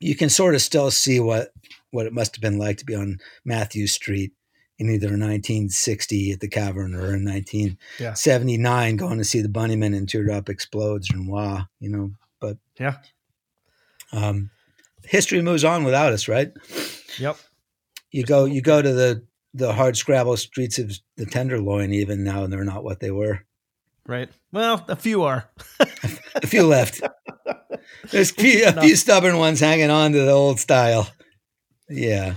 You 0.00 0.16
can 0.16 0.30
sort 0.30 0.54
of 0.54 0.62
still 0.62 0.90
see 0.90 1.20
what, 1.20 1.52
what 1.90 2.06
it 2.06 2.12
must 2.12 2.34
have 2.34 2.42
been 2.42 2.58
like 2.58 2.78
to 2.78 2.84
be 2.84 2.94
on 2.94 3.18
Matthew 3.44 3.86
Street 3.86 4.32
in 4.82 4.90
either 4.90 5.06
1960 5.06 6.32
at 6.32 6.40
the 6.40 6.48
Cavern 6.48 6.94
or 6.94 7.14
in 7.14 7.24
1979 7.24 8.90
yeah. 8.90 8.96
going 8.96 9.18
to 9.18 9.24
see 9.24 9.40
the 9.40 9.48
Bunnymen 9.48 9.96
and 9.96 10.08
Teardrop 10.08 10.48
Explodes 10.48 11.08
and 11.10 11.28
Wah, 11.28 11.64
you 11.78 11.88
know. 11.88 12.10
But 12.40 12.58
yeah, 12.78 12.96
um, 14.12 14.50
history 15.04 15.40
moves 15.40 15.64
on 15.64 15.84
without 15.84 16.12
us, 16.12 16.26
right? 16.26 16.52
Yep. 17.18 17.36
You 18.10 18.24
go, 18.24 18.44
you 18.44 18.60
go 18.60 18.82
to 18.82 18.92
the 18.92 19.24
the 19.54 19.72
hard 19.72 19.96
scrabble 19.96 20.36
streets 20.36 20.78
of 20.78 20.98
the 21.16 21.26
Tenderloin 21.26 21.92
even 21.92 22.24
now, 22.24 22.42
and 22.42 22.52
they're 22.52 22.64
not 22.64 22.84
what 22.84 23.00
they 23.00 23.10
were. 23.10 23.44
Right. 24.06 24.28
Well, 24.50 24.84
a 24.88 24.96
few 24.96 25.22
are. 25.22 25.48
a 26.34 26.46
few 26.46 26.66
left. 26.66 27.00
There's 28.10 28.32
a 28.32 28.34
few, 28.34 28.66
a 28.66 28.80
few 28.80 28.96
stubborn 28.96 29.38
ones 29.38 29.60
hanging 29.60 29.90
on 29.90 30.12
to 30.12 30.18
the 30.18 30.32
old 30.32 30.58
style. 30.58 31.08
Yeah. 31.88 32.34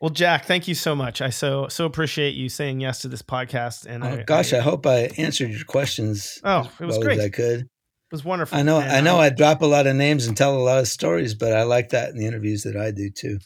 Well, 0.00 0.10
Jack, 0.10 0.44
thank 0.44 0.68
you 0.68 0.74
so 0.74 0.94
much. 0.94 1.20
I 1.20 1.30
so 1.30 1.66
so 1.68 1.84
appreciate 1.84 2.34
you 2.34 2.48
saying 2.48 2.80
yes 2.80 3.00
to 3.00 3.08
this 3.08 3.22
podcast. 3.22 3.84
And 3.86 4.04
oh, 4.04 4.08
I, 4.08 4.22
gosh, 4.22 4.52
I, 4.52 4.58
I, 4.58 4.60
hope 4.60 4.86
I 4.86 5.10
answered 5.18 5.50
your 5.50 5.64
questions. 5.64 6.40
Oh, 6.44 6.70
it 6.80 6.84
was 6.84 6.98
well 6.98 7.02
great. 7.02 7.20
I 7.20 7.28
could. 7.30 7.60
It 7.60 8.12
was 8.12 8.24
wonderful. 8.24 8.56
I 8.56 8.62
know. 8.62 8.80
And 8.80 8.90
I 8.90 9.00
know. 9.00 9.18
I, 9.18 9.26
I 9.26 9.30
drop 9.30 9.60
a 9.60 9.66
lot 9.66 9.86
of 9.88 9.96
names 9.96 10.26
and 10.26 10.36
tell 10.36 10.56
a 10.56 10.62
lot 10.62 10.78
of 10.78 10.86
stories, 10.86 11.34
but 11.34 11.52
I 11.52 11.64
like 11.64 11.90
that 11.90 12.10
in 12.10 12.16
the 12.16 12.26
interviews 12.26 12.62
that 12.62 12.76
I 12.76 12.92
do 12.92 13.10
too. 13.10 13.38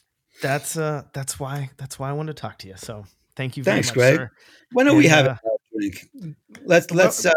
That's 0.42 0.76
uh. 0.76 1.04
That's 1.14 1.40
why. 1.40 1.70
That's 1.78 1.98
why 1.98 2.10
I 2.10 2.12
wanted 2.12 2.36
to 2.36 2.40
talk 2.42 2.58
to 2.58 2.68
you. 2.68 2.74
So 2.76 3.06
thank 3.34 3.56
you. 3.56 3.64
Thanks, 3.64 3.88
much, 3.88 3.94
Greg. 3.94 4.16
Sir. 4.16 4.30
When 4.72 4.88
are 4.88 4.90
and, 4.90 4.98
we 4.98 5.06
having 5.06 5.32
uh, 5.32 5.51
Let's 6.64 6.90
let's. 6.90 7.24
Uh, 7.24 7.32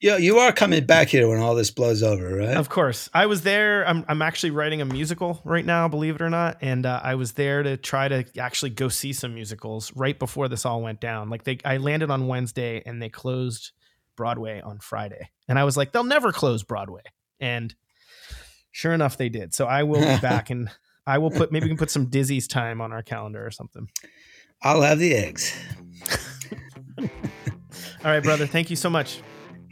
you 0.00 0.16
you 0.16 0.38
are 0.38 0.52
coming 0.52 0.84
back 0.84 1.08
here 1.08 1.28
when 1.28 1.40
all 1.40 1.54
this 1.54 1.70
blows 1.70 2.02
over, 2.02 2.36
right? 2.36 2.56
Of 2.56 2.68
course. 2.68 3.08
I 3.14 3.26
was 3.26 3.42
there. 3.42 3.86
I'm 3.86 4.04
I'm 4.08 4.22
actually 4.22 4.50
writing 4.50 4.80
a 4.80 4.84
musical 4.84 5.40
right 5.44 5.64
now, 5.64 5.88
believe 5.88 6.16
it 6.16 6.22
or 6.22 6.30
not, 6.30 6.58
and 6.60 6.84
uh, 6.84 7.00
I 7.02 7.14
was 7.14 7.32
there 7.32 7.62
to 7.62 7.76
try 7.76 8.08
to 8.08 8.24
actually 8.38 8.70
go 8.70 8.88
see 8.88 9.12
some 9.12 9.34
musicals 9.34 9.92
right 9.96 10.18
before 10.18 10.48
this 10.48 10.66
all 10.66 10.82
went 10.82 11.00
down. 11.00 11.30
Like 11.30 11.44
they, 11.44 11.58
I 11.64 11.78
landed 11.78 12.10
on 12.10 12.26
Wednesday 12.28 12.82
and 12.84 13.00
they 13.00 13.08
closed 13.08 13.72
Broadway 14.16 14.60
on 14.60 14.78
Friday, 14.78 15.30
and 15.48 15.58
I 15.58 15.64
was 15.64 15.76
like, 15.76 15.92
they'll 15.92 16.04
never 16.04 16.32
close 16.32 16.62
Broadway, 16.62 17.02
and 17.40 17.74
sure 18.72 18.92
enough, 18.92 19.16
they 19.16 19.28
did. 19.28 19.54
So 19.54 19.66
I 19.66 19.84
will 19.84 20.00
be 20.00 20.20
back, 20.22 20.50
and 20.50 20.70
I 21.06 21.18
will 21.18 21.30
put 21.30 21.50
maybe 21.50 21.64
we 21.64 21.70
can 21.70 21.78
put 21.78 21.90
some 21.90 22.06
Dizzy's 22.06 22.46
time 22.46 22.80
on 22.80 22.92
our 22.92 23.02
calendar 23.02 23.44
or 23.44 23.50
something. 23.50 23.88
I'll 24.62 24.82
have 24.82 24.98
the 24.98 25.14
eggs. 25.14 25.58
All 28.04 28.10
right, 28.10 28.22
brother. 28.22 28.46
Thank 28.46 28.70
you 28.70 28.76
so 28.76 28.88
much. 28.88 29.20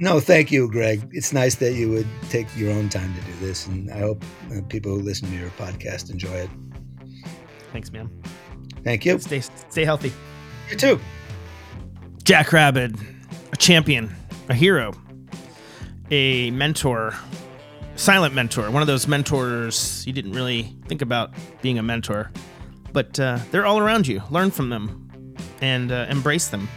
No, 0.00 0.20
thank 0.20 0.52
you, 0.52 0.70
Greg. 0.70 1.08
It's 1.12 1.32
nice 1.32 1.56
that 1.56 1.72
you 1.72 1.90
would 1.90 2.06
take 2.28 2.46
your 2.56 2.70
own 2.70 2.88
time 2.88 3.12
to 3.14 3.20
do 3.22 3.32
this, 3.40 3.66
and 3.66 3.90
I 3.90 3.98
hope 3.98 4.22
uh, 4.52 4.60
people 4.68 4.94
who 4.94 5.02
listen 5.02 5.28
to 5.28 5.36
your 5.36 5.50
podcast 5.50 6.10
enjoy 6.10 6.34
it. 6.34 6.50
Thanks, 7.72 7.90
man. 7.90 8.10
Thank 8.84 9.04
you. 9.04 9.18
Stay 9.18 9.40
stay 9.40 9.84
healthy. 9.84 10.12
You 10.70 10.76
too. 10.76 11.00
Jack 12.22 12.52
Rabid, 12.52 12.96
a 13.52 13.56
champion, 13.56 14.14
a 14.48 14.54
hero, 14.54 14.92
a 16.10 16.50
mentor, 16.50 17.14
silent 17.96 18.34
mentor, 18.34 18.70
one 18.70 18.82
of 18.82 18.86
those 18.86 19.08
mentors 19.08 20.06
you 20.06 20.12
didn't 20.12 20.32
really 20.32 20.76
think 20.86 21.02
about 21.02 21.32
being 21.62 21.78
a 21.78 21.82
mentor, 21.82 22.30
but 22.92 23.18
uh, 23.18 23.38
they're 23.50 23.66
all 23.66 23.78
around 23.78 24.06
you. 24.06 24.22
Learn 24.30 24.50
from 24.50 24.68
them 24.68 25.34
and 25.60 25.90
uh, 25.90 26.06
embrace 26.08 26.48
them 26.48 26.68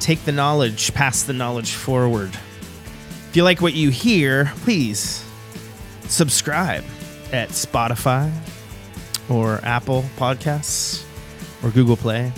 take 0.00 0.24
the 0.24 0.32
knowledge, 0.32 0.92
pass 0.94 1.22
the 1.22 1.32
knowledge 1.32 1.72
forward. 1.72 2.30
If 3.28 3.32
you 3.34 3.44
like 3.44 3.60
what 3.60 3.74
you 3.74 3.90
hear, 3.90 4.46
please 4.62 5.24
subscribe 6.08 6.84
at 7.32 7.50
Spotify 7.50 8.32
or 9.28 9.60
Apple 9.62 10.04
Podcasts 10.16 11.04
or 11.62 11.70
Google 11.70 11.96
Play 11.96 12.32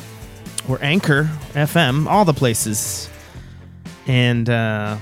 or 0.69 0.79
Anchor 0.83 1.31
FM, 1.53 2.07
all 2.07 2.25
the 2.25 2.35
places. 2.35 3.09
And 4.07 4.49
uh, 4.49 4.97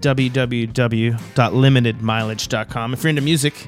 www.limitedmileage.com. 0.00 2.92
If 2.92 3.02
you're 3.02 3.10
into 3.10 3.22
music, 3.22 3.66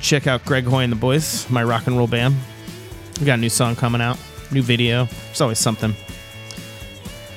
check 0.00 0.26
out 0.26 0.44
Greg 0.44 0.64
Hoy 0.64 0.82
and 0.82 0.90
the 0.90 0.96
Boys, 0.96 1.48
my 1.50 1.62
rock 1.62 1.86
and 1.86 1.96
roll 1.96 2.06
band. 2.06 2.34
We 3.20 3.26
got 3.26 3.34
a 3.34 3.40
new 3.40 3.50
song 3.50 3.76
coming 3.76 4.00
out, 4.00 4.18
new 4.50 4.62
video. 4.62 5.04
There's 5.04 5.42
always 5.42 5.58
something. 5.58 5.94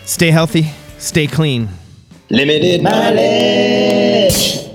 Stay 0.05 0.31
healthy, 0.31 0.71
stay 0.97 1.27
clean. 1.27 1.69
Limited 2.29 2.81
mileage. 2.83 4.72